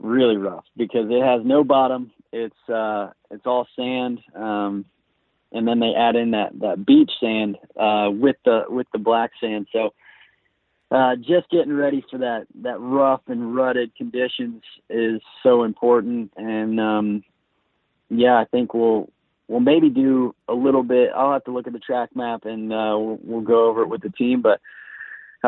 really 0.00 0.36
rough 0.36 0.64
because 0.76 1.06
it 1.10 1.22
has 1.22 1.42
no 1.44 1.64
bottom. 1.64 2.12
It's 2.32 2.68
uh, 2.68 3.10
it's 3.30 3.46
all 3.46 3.66
sand. 3.76 4.20
Um, 4.34 4.84
and 5.54 5.66
then 5.66 5.80
they 5.80 5.94
add 5.94 6.16
in 6.16 6.32
that 6.32 6.58
that 6.60 6.84
beach 6.84 7.12
sand 7.20 7.56
uh, 7.78 8.10
with 8.10 8.36
the 8.44 8.64
with 8.68 8.86
the 8.92 8.98
black 8.98 9.30
sand. 9.40 9.68
So 9.72 9.94
uh, 10.90 11.16
just 11.16 11.48
getting 11.50 11.72
ready 11.72 12.04
for 12.10 12.18
that 12.18 12.46
that 12.62 12.78
rough 12.80 13.22
and 13.28 13.54
rutted 13.54 13.94
conditions 13.96 14.62
is 14.90 15.20
so 15.42 15.64
important. 15.64 16.32
And 16.36 16.78
um, 16.78 17.24
yeah, 18.10 18.34
I 18.34 18.44
think 18.44 18.74
we'll 18.74 19.10
we'll 19.48 19.60
maybe 19.60 19.88
do 19.88 20.34
a 20.48 20.54
little 20.54 20.82
bit. 20.82 21.10
I'll 21.16 21.32
have 21.32 21.44
to 21.44 21.52
look 21.52 21.66
at 21.66 21.72
the 21.72 21.78
track 21.78 22.10
map 22.14 22.44
and 22.44 22.72
uh, 22.72 22.96
we'll, 22.98 23.18
we'll 23.22 23.40
go 23.40 23.68
over 23.68 23.82
it 23.82 23.88
with 23.88 24.02
the 24.02 24.10
team. 24.10 24.42
But 24.42 24.60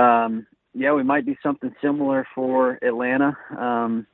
um, 0.01 0.47
yeah, 0.75 0.93
we 0.93 1.03
might 1.03 1.27
do 1.27 1.37
something 1.43 1.75
similar 1.83 2.27
for 2.35 2.79
Atlanta. 2.83 3.37
Um, 3.57 4.07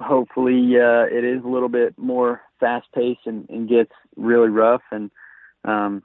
hopefully 0.00 0.76
uh, 0.76 1.04
it 1.04 1.24
is 1.24 1.44
a 1.44 1.48
little 1.48 1.68
bit 1.68 1.96
more 1.98 2.40
fast 2.58 2.86
paced 2.94 3.26
and, 3.26 3.48
and 3.48 3.68
gets 3.68 3.92
really 4.16 4.48
rough 4.48 4.82
and 4.90 5.10
um, 5.64 6.02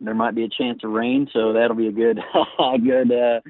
there 0.00 0.14
might 0.14 0.34
be 0.34 0.44
a 0.44 0.48
chance 0.48 0.80
of 0.82 0.90
rain 0.90 1.28
so 1.32 1.52
that'll 1.52 1.76
be 1.76 1.88
a 1.88 1.92
good 1.92 2.18
good 2.84 3.12
uh, 3.12 3.40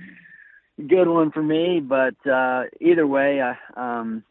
good 0.88 1.08
one 1.08 1.30
for 1.30 1.42
me 1.42 1.80
but 1.80 2.14
uh, 2.30 2.64
either 2.80 3.06
way 3.06 3.40
I 3.40 3.56
um, 3.76 4.24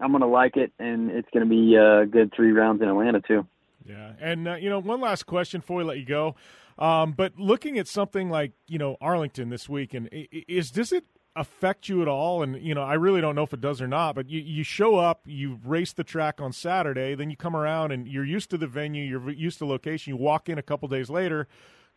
I'm 0.00 0.12
gonna 0.12 0.26
like 0.26 0.56
it 0.56 0.72
and 0.78 1.10
it's 1.10 1.28
gonna 1.32 1.46
be 1.46 1.76
a 1.76 2.06
good 2.06 2.32
three 2.34 2.52
rounds 2.52 2.82
in 2.82 2.88
Atlanta 2.88 3.20
too. 3.20 3.46
Yeah, 3.86 4.12
and 4.20 4.48
uh, 4.48 4.54
you 4.54 4.68
know, 4.68 4.78
one 4.78 5.00
last 5.00 5.26
question 5.26 5.60
before 5.60 5.78
we 5.78 5.84
let 5.84 5.98
you 5.98 6.04
go. 6.04 6.34
Um, 6.78 7.12
but 7.12 7.38
looking 7.38 7.78
at 7.78 7.86
something 7.86 8.30
like 8.30 8.52
you 8.66 8.78
know 8.78 8.96
Arlington 9.00 9.50
this 9.50 9.68
week, 9.68 9.94
and 9.94 10.08
is 10.12 10.70
does 10.70 10.92
it 10.92 11.04
affect 11.36 11.88
you 11.88 12.02
at 12.02 12.08
all? 12.08 12.42
And 12.42 12.60
you 12.62 12.74
know, 12.74 12.82
I 12.82 12.94
really 12.94 13.20
don't 13.20 13.34
know 13.34 13.42
if 13.42 13.52
it 13.52 13.60
does 13.60 13.80
or 13.80 13.88
not. 13.88 14.14
But 14.14 14.28
you 14.28 14.40
you 14.40 14.62
show 14.62 14.96
up, 14.96 15.22
you 15.26 15.60
race 15.64 15.92
the 15.92 16.04
track 16.04 16.40
on 16.40 16.52
Saturday, 16.52 17.14
then 17.14 17.30
you 17.30 17.36
come 17.36 17.56
around 17.56 17.92
and 17.92 18.06
you're 18.06 18.24
used 18.24 18.50
to 18.50 18.58
the 18.58 18.66
venue, 18.66 19.04
you're 19.04 19.30
used 19.30 19.58
to 19.58 19.66
location. 19.66 20.12
You 20.12 20.16
walk 20.16 20.48
in 20.48 20.58
a 20.58 20.62
couple 20.62 20.88
days 20.88 21.10
later, 21.10 21.48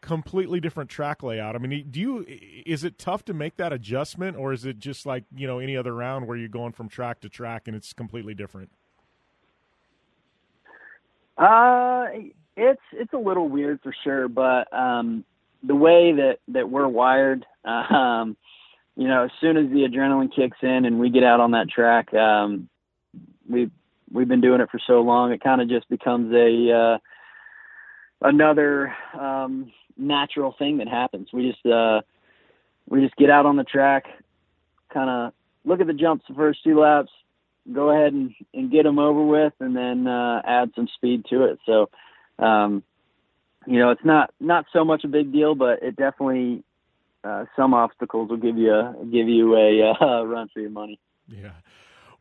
completely 0.01 0.59
different 0.59 0.89
track 0.89 1.23
layout. 1.23 1.55
I 1.55 1.59
mean, 1.59 1.87
do 1.89 1.99
you 1.99 2.25
is 2.65 2.83
it 2.83 2.97
tough 2.99 3.25
to 3.25 3.33
make 3.33 3.57
that 3.57 3.73
adjustment, 3.73 4.37
or 4.37 4.53
is 4.53 4.65
it 4.65 4.79
just 4.79 5.05
like 5.05 5.23
you 5.35 5.47
know 5.47 5.59
any 5.59 5.75
other 5.75 5.93
round 5.93 6.27
where 6.27 6.37
you're 6.37 6.47
going 6.49 6.73
from 6.73 6.89
track 6.89 7.21
to 7.21 7.29
track 7.29 7.63
and 7.67 7.75
it's 7.75 7.93
completely 7.93 8.33
different? 8.33 8.69
Uh, 11.37 12.05
it's 12.55 12.81
it's 12.91 13.13
a 13.13 13.17
little 13.17 13.49
weird 13.49 13.79
for 13.81 13.93
sure, 14.03 14.27
but 14.27 14.71
um, 14.73 15.23
the 15.63 15.75
way 15.75 16.11
that 16.11 16.39
that 16.49 16.69
we're 16.69 16.87
wired, 16.87 17.45
um, 17.65 18.37
you 18.95 19.07
know, 19.07 19.23
as 19.23 19.31
soon 19.41 19.57
as 19.57 19.69
the 19.69 19.87
adrenaline 19.87 20.33
kicks 20.33 20.57
in 20.61 20.85
and 20.85 20.99
we 20.99 21.09
get 21.09 21.23
out 21.23 21.39
on 21.39 21.51
that 21.51 21.69
track, 21.69 22.13
um, 22.13 22.69
we've 23.49 23.71
we've 24.11 24.27
been 24.27 24.41
doing 24.41 24.61
it 24.61 24.69
for 24.69 24.79
so 24.85 25.01
long, 25.01 25.31
it 25.31 25.43
kind 25.43 25.61
of 25.61 25.69
just 25.69 25.89
becomes 25.89 26.33
a 26.33 26.71
uh, 26.71 26.97
another 28.21 28.93
um, 29.19 29.71
natural 29.97 30.55
thing 30.57 30.77
that 30.77 30.87
happens. 30.87 31.29
We 31.33 31.49
just 31.49 31.65
uh, 31.65 32.01
we 32.87 33.01
just 33.01 33.15
get 33.15 33.29
out 33.29 33.45
on 33.45 33.55
the 33.55 33.63
track, 33.63 34.05
kind 34.93 35.09
of 35.09 35.33
look 35.65 35.81
at 35.81 35.87
the 35.87 35.93
jumps 35.93 36.25
the 36.27 36.35
first 36.35 36.63
two 36.63 36.79
laps, 36.79 37.11
go 37.71 37.89
ahead 37.89 38.13
and, 38.13 38.33
and 38.53 38.71
get 38.71 38.83
them 38.83 38.99
over 38.99 39.23
with, 39.23 39.53
and 39.59 39.75
then 39.75 40.07
uh, 40.07 40.41
add 40.45 40.71
some 40.75 40.87
speed 40.95 41.25
to 41.29 41.45
it. 41.45 41.59
So, 41.65 41.89
um, 42.39 42.83
you 43.65 43.79
know, 43.79 43.91
it's 43.91 44.03
not 44.03 44.33
not 44.39 44.65
so 44.73 44.83
much 44.83 45.03
a 45.03 45.07
big 45.07 45.31
deal, 45.31 45.55
but 45.55 45.81
it 45.81 45.95
definitely 45.95 46.63
uh, 47.23 47.45
some 47.55 47.73
obstacles 47.73 48.29
will 48.29 48.37
give 48.37 48.57
you 48.57 48.73
a 48.73 48.95
give 49.11 49.27
you 49.27 49.55
a 49.55 49.91
uh, 50.01 50.23
run 50.23 50.49
for 50.53 50.59
your 50.59 50.69
money. 50.69 50.99
Yeah. 51.27 51.51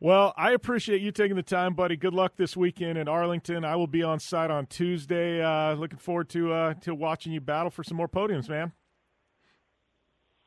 Well, 0.01 0.35
I 0.37 0.51
appreciate 0.51 1.01
you 1.01 1.13
taking 1.13 1.37
the 1.37 1.45
time, 1.45 1.75
buddy. 1.75 1.97
Good 1.97 2.13
luck 2.13 2.33
this 2.37 2.57
weekend 2.57 2.99
in 2.99 3.07
Arlington. 3.07 3.65
I 3.65 3.77
will 3.77 3.87
be 3.87 4.03
on 4.03 4.19
site 4.19 4.51
on 4.51 4.67
Tuesday. 4.67 5.41
Uh, 5.41 5.75
looking 5.75 5.99
forward 5.99 6.29
to 6.31 6.53
uh, 6.53 6.75
to 6.81 6.95
watching 6.95 7.33
you 7.33 7.41
battle 7.41 7.71
for 7.71 7.85
some 7.85 7.97
more 7.97 8.09
podiums, 8.09 8.49
man. 8.49 8.73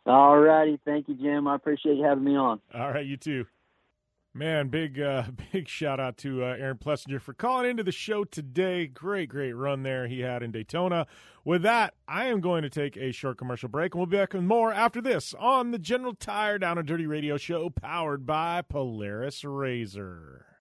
All 0.05 0.37
righty. 0.37 0.79
Thank 0.85 1.07
you, 1.07 1.15
Jim. 1.15 1.47
I 1.47 1.55
appreciate 1.55 1.95
you 1.95 2.03
having 2.03 2.23
me 2.23 2.35
on. 2.35 2.59
All 2.73 2.91
right, 2.91 3.05
you 3.05 3.17
too. 3.17 3.45
Man, 4.37 4.67
big 4.67 4.99
uh, 4.99 5.23
big 5.53 5.69
shout 5.69 5.97
out 5.97 6.17
to 6.17 6.43
uh, 6.43 6.47
Aaron 6.47 6.77
Plessinger 6.77 7.21
for 7.21 7.33
calling 7.33 7.69
into 7.69 7.83
the 7.83 7.93
show 7.93 8.25
today. 8.25 8.85
Great, 8.85 9.29
great 9.29 9.53
run 9.53 9.83
there 9.83 10.07
he 10.07 10.19
had 10.19 10.43
in 10.43 10.51
Daytona. 10.51 11.07
With 11.45 11.61
that, 11.61 11.93
I 12.05 12.25
am 12.25 12.41
going 12.41 12.63
to 12.63 12.69
take 12.69 12.97
a 12.97 13.13
short 13.13 13.37
commercial 13.37 13.69
break, 13.69 13.93
and 13.93 13.99
we'll 13.99 14.07
be 14.07 14.17
back 14.17 14.33
with 14.33 14.43
more 14.43 14.73
after 14.73 14.99
this 15.01 15.33
on 15.39 15.71
the 15.71 15.79
General 15.79 16.13
Tire 16.13 16.59
Down 16.59 16.77
and 16.77 16.85
Dirty 16.85 17.07
Radio 17.07 17.37
Show, 17.37 17.69
powered 17.69 18.25
by 18.25 18.61
Polaris 18.61 19.45
Razor. 19.45 20.54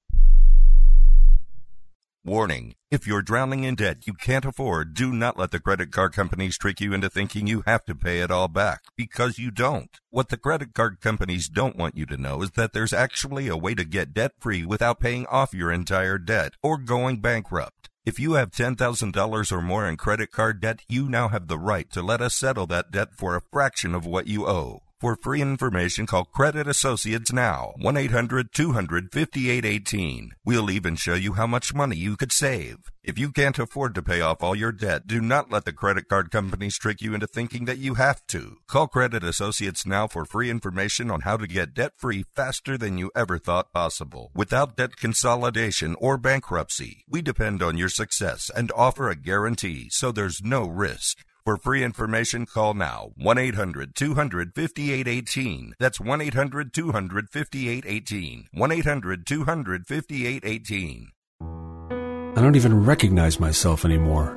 Warning. 2.27 2.75
If 2.91 3.07
you're 3.07 3.21
drowning 3.21 3.65
in 3.65 3.75
debt 3.75 4.07
you 4.07 4.15
can't 4.15 4.47
afford, 4.47 4.95
do 4.95 5.13
not 5.13 5.39
let 5.39 5.51
the 5.51 5.61
credit 5.61 5.93
card 5.93 6.15
companies 6.15 6.57
trick 6.57 6.81
you 6.81 6.95
into 6.95 7.11
thinking 7.11 7.47
you 7.47 7.63
have 7.67 7.85
to 7.85 7.95
pay 7.95 8.21
it 8.21 8.31
all 8.31 8.49
back, 8.49 8.81
because 8.97 9.39
you 9.39 9.51
don't. 9.51 9.91
What 10.09 10.31
the 10.31 10.39
credit 10.39 10.73
card 10.73 11.03
companies 11.03 11.51
don't 11.51 11.77
want 11.77 11.99
you 11.99 12.07
to 12.07 12.17
know 12.17 12.41
is 12.41 12.53
that 12.53 12.73
there's 12.73 12.95
actually 12.95 13.49
a 13.49 13.59
way 13.59 13.75
to 13.75 13.85
get 13.85 14.15
debt 14.15 14.33
free 14.41 14.65
without 14.65 15.01
paying 15.01 15.27
off 15.27 15.53
your 15.53 15.71
entire 15.71 16.17
debt 16.17 16.55
or 16.63 16.79
going 16.79 17.21
bankrupt. 17.21 17.91
If 18.07 18.19
you 18.19 18.35
have 18.35 18.53
$10,000 18.53 19.53
or 19.53 19.61
more 19.61 19.87
in 19.87 19.99
credit 19.99 20.31
card 20.31 20.63
debt, 20.63 20.81
you 20.89 21.11
now 21.11 21.29
have 21.29 21.49
the 21.49 21.59
right 21.59 21.91
to 21.91 22.01
let 22.01 22.23
us 22.23 22.35
settle 22.35 22.67
that 22.69 22.91
debt 22.91 23.09
for 23.15 23.37
a 23.37 23.43
fraction 23.53 23.95
of 23.95 24.07
what 24.07 24.29
you 24.29 24.47
owe. 24.47 24.81
For 25.05 25.17
free 25.17 25.43
information, 25.43 26.07
call 26.07 26.25
Credit 26.25 26.67
Associates 26.67 27.31
now, 27.31 27.75
1 27.77 27.95
800 27.95 28.55
200 28.55 29.13
5818. 29.13 30.31
We'll 30.47 30.71
even 30.71 30.97
show 30.97 31.13
you 31.13 31.35
how 31.35 31.47
much 31.47 31.75
money 31.75 31.95
you 31.95 32.17
could 32.17 32.33
save. 32.33 32.77
If 33.03 33.19
you 33.19 33.31
can't 33.31 33.59
afford 33.59 33.95
to 33.97 34.03
pay 34.03 34.23
off 34.23 34.43
all 34.43 34.57
your 34.57 34.73
debt, 34.73 35.07
do 35.07 35.21
not 35.21 35.51
let 35.51 35.67
the 35.67 35.75
credit 35.75 36.09
card 36.09 36.31
companies 36.31 36.79
trick 36.79 37.03
you 37.03 37.13
into 37.13 37.27
thinking 37.27 37.67
that 37.67 37.77
you 37.77 37.97
have 37.97 38.27
to. 38.29 38.57
Call 38.67 38.89
Credit 38.89 39.23
Associates 39.23 39.85
now 39.85 40.07
for 40.09 40.25
free 40.25 40.49
information 40.49 41.11
on 41.11 41.21
how 41.21 41.37
to 41.37 41.47
get 41.47 41.75
debt 41.75 41.93
free 41.99 42.25
faster 42.35 42.79
than 42.79 42.97
you 42.97 43.11
ever 43.15 43.37
thought 43.37 43.75
possible, 43.75 44.31
without 44.35 44.75
debt 44.75 44.97
consolidation 44.97 45.97
or 46.01 46.17
bankruptcy. 46.17 47.05
We 47.07 47.21
depend 47.21 47.63
on 47.63 47.77
your 47.77 47.91
success 47.91 48.51
and 48.57 48.73
offer 48.75 49.11
a 49.11 49.17
guarantee, 49.17 49.89
so 49.91 50.13
there's 50.13 50.41
no 50.43 50.67
risk. 50.67 51.19
For 51.45 51.59
free 51.59 51.85
information, 51.85 52.47
call 52.47 52.73
now 52.73 53.11
1 53.17 53.37
800 53.37 53.95
200 53.95 54.55
5818. 54.55 55.75
That's 55.79 56.01
1 56.01 56.21
800 56.23 56.73
200 56.73 57.29
5818. 57.29 58.49
1 58.51 58.73
800 58.73 59.27
200 59.27 59.87
5818. 59.87 61.09
I 61.43 62.41
don't 62.41 62.57
even 62.57 62.87
recognize 62.87 63.39
myself 63.39 63.85
anymore. 63.85 64.31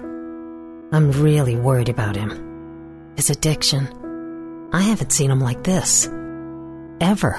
I'm 0.92 1.14
really 1.14 1.56
worried 1.56 1.88
about 1.88 2.18
him. 2.18 3.14
His 3.16 3.30
addiction. 3.30 3.88
I 4.74 4.82
haven't 4.82 5.14
seen 5.14 5.32
him 5.32 5.40
like 5.40 5.64
this. 5.64 6.08
Ever. 7.00 7.32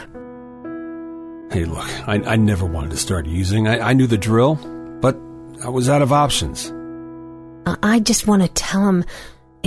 Hey, 1.53 1.67
look, 1.67 2.09
I, 2.09 2.23
I 2.25 2.37
never 2.37 2.65
wanted 2.65 2.93
to 2.93 2.97
start 2.97 3.27
using. 3.27 3.69
I, 3.69 3.91
I 3.91 3.93
knew 3.93 4.07
the 4.07 4.17
drill, 4.17 4.55
but 5.03 5.15
I 5.63 5.69
was 5.69 5.91
out 5.91 6.01
of 6.01 6.11
options. 6.11 6.73
I, 7.67 7.97
I 7.97 8.01
just 8.01 8.27
want 8.27 8.41
to 8.41 8.49
tell 8.49 8.89
him 8.89 9.05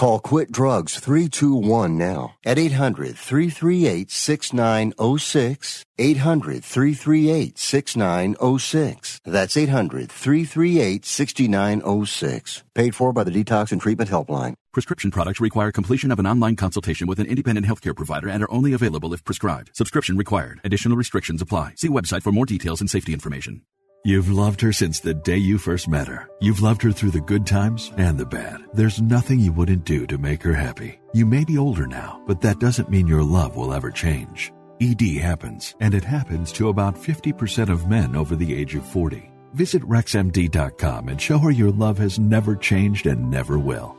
Call 0.00 0.18
Quit 0.18 0.50
Drugs 0.50 0.98
321 0.98 1.98
now 1.98 2.34
at 2.46 2.58
800 2.58 3.18
338 3.18 4.10
6906. 4.10 5.84
800 5.98 6.64
338 6.64 7.58
6906. 7.58 9.20
That's 9.26 9.56
800 9.58 10.10
338 10.10 11.04
6906. 11.04 12.62
Paid 12.74 12.94
for 12.94 13.12
by 13.12 13.24
the 13.24 13.30
Detox 13.30 13.72
and 13.72 13.80
Treatment 13.82 14.08
Helpline. 14.08 14.54
Prescription 14.72 15.10
products 15.10 15.38
require 15.38 15.70
completion 15.70 16.10
of 16.10 16.18
an 16.18 16.26
online 16.26 16.56
consultation 16.56 17.06
with 17.06 17.20
an 17.20 17.26
independent 17.26 17.66
healthcare 17.66 17.94
provider 17.94 18.30
and 18.30 18.42
are 18.42 18.50
only 18.50 18.72
available 18.72 19.12
if 19.12 19.22
prescribed. 19.22 19.70
Subscription 19.74 20.16
required. 20.16 20.62
Additional 20.64 20.96
restrictions 20.96 21.42
apply. 21.42 21.74
See 21.76 21.90
website 21.90 22.22
for 22.22 22.32
more 22.32 22.46
details 22.46 22.80
and 22.80 22.88
safety 22.88 23.12
information. 23.12 23.60
You've 24.02 24.30
loved 24.30 24.62
her 24.62 24.72
since 24.72 24.98
the 24.98 25.12
day 25.12 25.36
you 25.36 25.58
first 25.58 25.86
met 25.86 26.08
her. 26.08 26.26
You've 26.40 26.62
loved 26.62 26.80
her 26.82 26.90
through 26.90 27.10
the 27.10 27.20
good 27.20 27.46
times 27.46 27.92
and 27.98 28.16
the 28.16 28.24
bad. 28.24 28.62
There's 28.72 29.02
nothing 29.02 29.40
you 29.40 29.52
wouldn't 29.52 29.84
do 29.84 30.06
to 30.06 30.16
make 30.16 30.42
her 30.42 30.54
happy. 30.54 30.98
You 31.12 31.26
may 31.26 31.44
be 31.44 31.58
older 31.58 31.86
now, 31.86 32.22
but 32.26 32.40
that 32.40 32.60
doesn't 32.60 32.88
mean 32.88 33.06
your 33.06 33.22
love 33.22 33.56
will 33.56 33.74
ever 33.74 33.90
change. 33.90 34.54
ED 34.80 35.02
happens, 35.18 35.74
and 35.80 35.92
it 35.92 36.02
happens 36.02 36.50
to 36.52 36.70
about 36.70 36.94
50% 36.94 37.68
of 37.68 37.88
men 37.88 38.16
over 38.16 38.36
the 38.36 38.54
age 38.54 38.74
of 38.74 38.86
40. 38.86 39.30
Visit 39.52 39.82
RexMD.com 39.82 41.08
and 41.08 41.20
show 41.20 41.36
her 41.36 41.50
your 41.50 41.70
love 41.70 41.98
has 41.98 42.18
never 42.18 42.56
changed 42.56 43.04
and 43.04 43.30
never 43.30 43.58
will. 43.58 43.98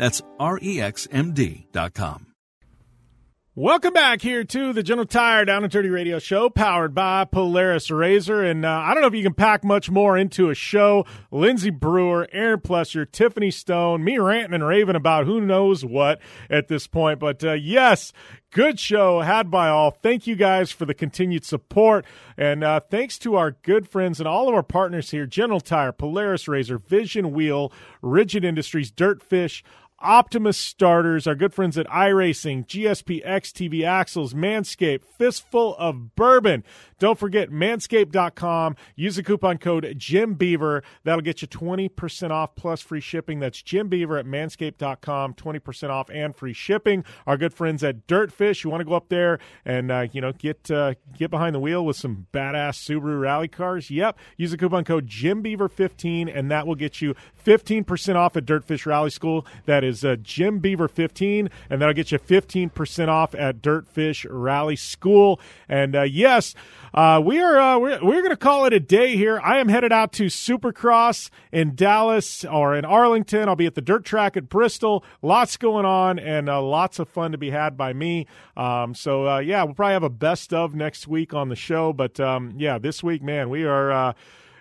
That's 0.00 0.22
REXMD.com. 0.40 2.26
Welcome 3.54 3.92
back 3.92 4.22
here 4.22 4.44
to 4.44 4.72
the 4.72 4.82
General 4.82 5.06
Tire 5.06 5.44
Down 5.44 5.64
and 5.64 5.70
Dirty 5.70 5.90
Radio 5.90 6.18
Show, 6.18 6.48
powered 6.48 6.94
by 6.94 7.26
Polaris 7.26 7.90
Razor. 7.90 8.42
And 8.42 8.64
uh, 8.64 8.70
I 8.70 8.94
don't 8.94 9.02
know 9.02 9.08
if 9.08 9.14
you 9.14 9.22
can 9.22 9.34
pack 9.34 9.62
much 9.62 9.90
more 9.90 10.16
into 10.16 10.48
a 10.48 10.54
show. 10.54 11.04
Lindsay 11.30 11.68
Brewer, 11.68 12.26
Aaron 12.32 12.60
Plessinger, 12.60 13.12
Tiffany 13.12 13.50
Stone, 13.50 14.02
me 14.02 14.16
ranting 14.16 14.54
and 14.54 14.66
raving 14.66 14.96
about 14.96 15.26
who 15.26 15.42
knows 15.42 15.84
what 15.84 16.20
at 16.48 16.68
this 16.68 16.86
point. 16.86 17.18
But 17.18 17.44
uh, 17.44 17.52
yes, 17.52 18.14
good 18.50 18.80
show 18.80 19.20
had 19.20 19.50
by 19.50 19.68
all. 19.68 19.90
Thank 19.90 20.26
you 20.26 20.36
guys 20.36 20.72
for 20.72 20.86
the 20.86 20.94
continued 20.94 21.44
support. 21.44 22.06
And 22.38 22.64
uh, 22.64 22.80
thanks 22.88 23.18
to 23.18 23.34
our 23.34 23.50
good 23.50 23.86
friends 23.88 24.20
and 24.20 24.28
all 24.28 24.48
of 24.48 24.54
our 24.54 24.62
partners 24.62 25.10
here 25.10 25.26
General 25.26 25.60
Tire, 25.60 25.92
Polaris 25.92 26.48
Razor, 26.48 26.78
Vision 26.78 27.32
Wheel, 27.32 27.72
Rigid 28.00 28.44
Industries, 28.44 28.90
Dirtfish, 28.90 29.62
Optimus 30.00 30.56
Starters, 30.56 31.26
our 31.26 31.34
good 31.34 31.52
friends 31.52 31.76
at 31.76 31.86
iRacing, 31.88 32.66
GSP 32.66 33.24
XTV 33.26 33.84
Axles, 33.84 34.32
Manscaped, 34.32 35.04
Fistful 35.04 35.76
of 35.78 36.14
Bourbon. 36.14 36.64
Don't 37.00 37.18
forget 37.18 37.50
manscaped.com. 37.50 38.76
Use 38.94 39.16
the 39.16 39.22
coupon 39.22 39.58
code 39.58 39.94
Jim 39.96 40.34
Beaver. 40.34 40.82
That'll 41.02 41.22
get 41.22 41.42
you 41.42 41.48
20% 41.48 42.30
off 42.30 42.54
plus 42.54 42.82
free 42.82 43.00
shipping. 43.00 43.40
That's 43.40 43.62
Jim 43.62 43.88
Beaver 43.88 44.18
at 44.18 44.26
manscaped.com. 44.26 45.34
20% 45.34 45.90
off 45.90 46.10
and 46.10 46.36
free 46.36 46.52
shipping. 46.52 47.02
Our 47.26 47.38
good 47.38 47.54
friends 47.54 47.82
at 47.82 48.06
Dirtfish. 48.06 48.62
You 48.62 48.70
want 48.70 48.82
to 48.82 48.84
go 48.84 48.94
up 48.94 49.08
there 49.08 49.38
and, 49.64 49.90
uh, 49.90 50.06
you 50.12 50.20
know, 50.20 50.32
get, 50.32 50.70
uh, 50.70 50.94
get 51.16 51.30
behind 51.30 51.54
the 51.54 51.60
wheel 51.60 51.84
with 51.84 51.96
some 51.96 52.26
badass 52.32 52.78
Subaru 52.78 53.20
rally 53.20 53.48
cars? 53.48 53.90
Yep. 53.90 54.18
Use 54.36 54.50
the 54.50 54.58
coupon 54.58 54.84
code 54.84 55.06
Jim 55.06 55.40
Beaver 55.40 55.68
15 55.68 56.28
and 56.28 56.50
that 56.50 56.66
will 56.66 56.74
get 56.74 57.00
you 57.00 57.14
15% 57.44 58.16
off 58.16 58.36
at 58.36 58.44
Dirtfish 58.44 58.86
Rally 58.86 59.10
School. 59.10 59.46
That 59.64 59.84
is 59.84 60.04
uh, 60.04 60.16
Jim 60.22 60.58
Beaver 60.58 60.88
15, 60.88 61.48
and 61.68 61.80
that'll 61.80 61.94
get 61.94 62.12
you 62.12 62.18
15% 62.18 63.08
off 63.08 63.34
at 63.34 63.62
Dirtfish 63.62 64.26
Rally 64.28 64.76
School. 64.76 65.40
And 65.68 65.96
uh, 65.96 66.02
yes, 66.02 66.54
uh, 66.94 67.20
we 67.24 67.40
are 67.40 67.58
uh, 67.58 67.78
we're, 67.78 68.04
we're 68.04 68.20
going 68.20 68.30
to 68.30 68.36
call 68.36 68.64
it 68.64 68.72
a 68.72 68.80
day 68.80 69.16
here. 69.16 69.40
I 69.40 69.58
am 69.58 69.68
headed 69.68 69.92
out 69.92 70.12
to 70.14 70.26
Supercross 70.26 71.30
in 71.52 71.74
Dallas 71.74 72.44
or 72.44 72.74
in 72.74 72.84
Arlington. 72.84 73.48
I'll 73.48 73.56
be 73.56 73.66
at 73.66 73.74
the 73.74 73.82
dirt 73.82 74.04
track 74.04 74.36
at 74.36 74.48
Bristol. 74.48 75.04
Lots 75.22 75.56
going 75.56 75.84
on 75.84 76.18
and 76.18 76.48
uh, 76.48 76.62
lots 76.62 76.98
of 76.98 77.08
fun 77.08 77.32
to 77.32 77.38
be 77.38 77.50
had 77.50 77.76
by 77.76 77.92
me. 77.92 78.26
Um, 78.56 78.94
so 78.94 79.28
uh, 79.28 79.38
yeah, 79.38 79.62
we'll 79.62 79.74
probably 79.74 79.94
have 79.94 80.02
a 80.02 80.10
best 80.10 80.52
of 80.52 80.74
next 80.74 81.06
week 81.06 81.32
on 81.34 81.48
the 81.48 81.56
show. 81.56 81.92
But 81.92 82.18
um, 82.18 82.54
yeah, 82.56 82.78
this 82.78 83.02
week, 83.02 83.22
man, 83.22 83.50
we 83.50 83.64
are. 83.64 84.14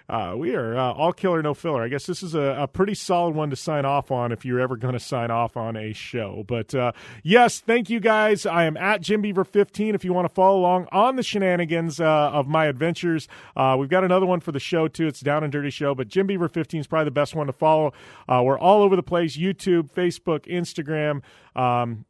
Uh, 0.10 0.34
we 0.36 0.56
are 0.56 0.76
uh, 0.76 0.92
all 0.94 1.14
killer, 1.14 1.42
no 1.44 1.54
filler. 1.54 1.84
I 1.84 1.88
guess 1.88 2.08
this 2.08 2.24
is 2.24 2.34
a, 2.34 2.40
a, 2.62 2.68
pretty 2.68 2.96
solid 2.96 3.36
one 3.36 3.52
to 3.52 3.56
sign 3.56 3.86
off 3.86 4.10
on 4.10 4.32
if 4.32 4.44
you're 4.44 4.60
ever 4.60 4.76
going 4.76 4.94
to 4.94 5.00
sign 5.00 5.30
off 5.30 5.56
on 5.56 5.76
a 5.76 5.94
show. 5.94 6.44
But 6.48 6.74
uh, 6.74 6.94
yes, 7.22 7.60
thank 7.60 7.92
you 7.92 8.00
guys. 8.00 8.48
I 8.48 8.64
am 8.64 8.76
at 8.76 9.02
Jim 9.02 9.22
Beaver 9.22 9.44
15 9.44 9.94
if 9.94 10.04
you 10.04 10.12
want 10.12 10.28
to 10.28 10.34
follow 10.34 10.60
along 10.60 10.88
on 10.92 11.16
the 11.16 11.22
shenanigans 11.22 12.00
uh, 12.00 12.32
of 12.32 12.48
my 12.48 12.66
adventures. 12.66 13.28
Uh, 13.56 13.76
we've 13.78 13.90
got 13.90 14.04
another 14.04 14.26
one 14.26 14.40
for 14.40 14.52
the 14.52 14.60
show 14.60 14.88
too. 14.88 15.06
It's 15.06 15.20
Down 15.20 15.44
and 15.44 15.52
Dirty 15.52 15.70
Show, 15.70 15.94
but 15.94 16.08
Jim 16.08 16.26
Beaver 16.26 16.50
15 16.50 16.80
is 16.80 16.88
probably 16.88 17.06
the 17.06 17.12
best 17.12 17.36
one 17.36 17.46
to 17.46 17.54
follow. 17.54 17.94
Uh, 18.28 18.42
we're 18.44 18.60
all 18.60 18.82
over 18.82 18.96
the 18.96 19.04
place 19.04 19.38
YouTube, 19.38 19.92
Facebook, 19.92 20.48
Instagram. 20.48 21.22
Um, 21.56 22.06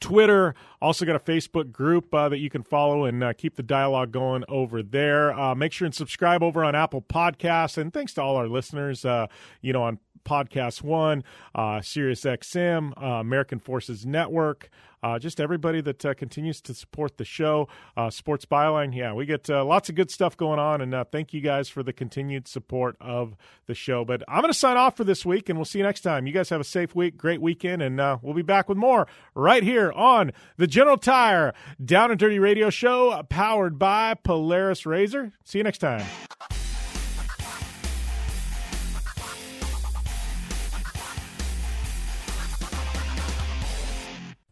Twitter. 0.00 0.54
Also 0.80 1.04
got 1.04 1.16
a 1.16 1.20
Facebook 1.20 1.72
group 1.72 2.12
uh, 2.14 2.28
that 2.28 2.38
you 2.38 2.50
can 2.50 2.62
follow 2.62 3.04
and 3.04 3.22
uh, 3.22 3.32
keep 3.32 3.56
the 3.56 3.62
dialogue 3.62 4.12
going 4.12 4.44
over 4.48 4.82
there. 4.82 5.38
Uh, 5.38 5.54
make 5.54 5.72
sure 5.72 5.86
and 5.86 5.94
subscribe 5.94 6.42
over 6.42 6.64
on 6.64 6.74
Apple 6.74 7.02
Podcasts. 7.02 7.78
And 7.78 7.92
thanks 7.92 8.14
to 8.14 8.22
all 8.22 8.36
our 8.36 8.48
listeners, 8.48 9.04
uh, 9.04 9.26
you 9.60 9.72
know, 9.72 9.82
on 9.82 9.98
Podcast 10.26 10.82
One, 10.82 11.24
uh, 11.54 11.80
Sirius 11.80 12.22
XM, 12.22 12.92
uh, 13.00 13.06
American 13.20 13.58
Forces 13.58 14.04
Network, 14.04 14.68
uh, 15.02 15.18
just 15.18 15.40
everybody 15.40 15.80
that 15.80 16.04
uh, 16.04 16.14
continues 16.14 16.60
to 16.62 16.74
support 16.74 17.16
the 17.16 17.24
show. 17.24 17.68
Uh, 17.96 18.10
Sports 18.10 18.44
Byline, 18.44 18.94
yeah, 18.94 19.12
we 19.12 19.24
get 19.24 19.48
uh, 19.48 19.64
lots 19.64 19.88
of 19.88 19.94
good 19.94 20.10
stuff 20.10 20.36
going 20.36 20.58
on, 20.58 20.80
and 20.80 20.92
uh, 20.92 21.04
thank 21.04 21.32
you 21.32 21.40
guys 21.40 21.68
for 21.68 21.82
the 21.82 21.92
continued 21.92 22.48
support 22.48 22.96
of 23.00 23.36
the 23.66 23.74
show. 23.74 24.04
But 24.04 24.24
I'm 24.26 24.40
going 24.40 24.52
to 24.52 24.58
sign 24.58 24.76
off 24.76 24.96
for 24.96 25.04
this 25.04 25.24
week, 25.24 25.48
and 25.48 25.56
we'll 25.56 25.64
see 25.64 25.78
you 25.78 25.84
next 25.84 26.00
time. 26.00 26.26
You 26.26 26.32
guys 26.32 26.48
have 26.48 26.60
a 26.60 26.64
safe 26.64 26.94
week, 26.94 27.16
great 27.16 27.40
weekend, 27.40 27.82
and 27.82 28.00
uh, 28.00 28.18
we'll 28.20 28.34
be 28.34 28.42
back 28.42 28.68
with 28.68 28.78
more 28.78 29.06
right 29.34 29.62
here 29.62 29.92
on 29.92 30.32
the 30.56 30.66
General 30.66 30.96
Tire 30.96 31.54
Down 31.84 32.10
and 32.10 32.18
Dirty 32.18 32.40
Radio 32.40 32.68
Show, 32.70 33.22
powered 33.28 33.78
by 33.78 34.14
Polaris 34.14 34.86
Razor. 34.86 35.32
See 35.44 35.58
you 35.58 35.64
next 35.64 35.78
time. 35.78 36.04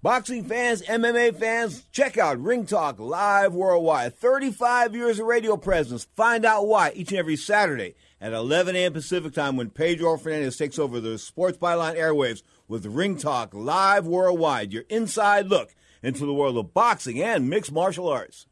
Boxing 0.04 0.44
fans, 0.44 0.82
MMA 0.82 1.34
fans, 1.34 1.84
check 1.90 2.18
out 2.18 2.38
Ring 2.38 2.66
Talk 2.66 3.00
Live 3.00 3.54
Worldwide. 3.54 4.14
35 4.14 4.94
years 4.94 5.18
of 5.18 5.24
radio 5.24 5.56
presence. 5.56 6.06
Find 6.14 6.44
out 6.44 6.66
why 6.66 6.92
each 6.94 7.08
and 7.08 7.18
every 7.18 7.36
Saturday 7.36 7.94
at 8.20 8.34
11 8.34 8.76
a.m. 8.76 8.92
Pacific 8.92 9.32
time 9.32 9.56
when 9.56 9.70
Pedro 9.70 10.18
Fernandez 10.18 10.58
takes 10.58 10.78
over 10.78 11.00
the 11.00 11.16
Sports 11.16 11.56
Byline 11.56 11.96
airwaves 11.96 12.42
with 12.68 12.84
Ring 12.84 13.16
Talk 13.16 13.54
Live 13.54 14.06
Worldwide. 14.06 14.74
Your 14.74 14.84
inside 14.90 15.46
look 15.46 15.74
into 16.02 16.26
the 16.26 16.34
world 16.34 16.58
of 16.58 16.74
boxing 16.74 17.22
and 17.22 17.48
mixed 17.48 17.72
martial 17.72 18.06
arts. 18.06 18.44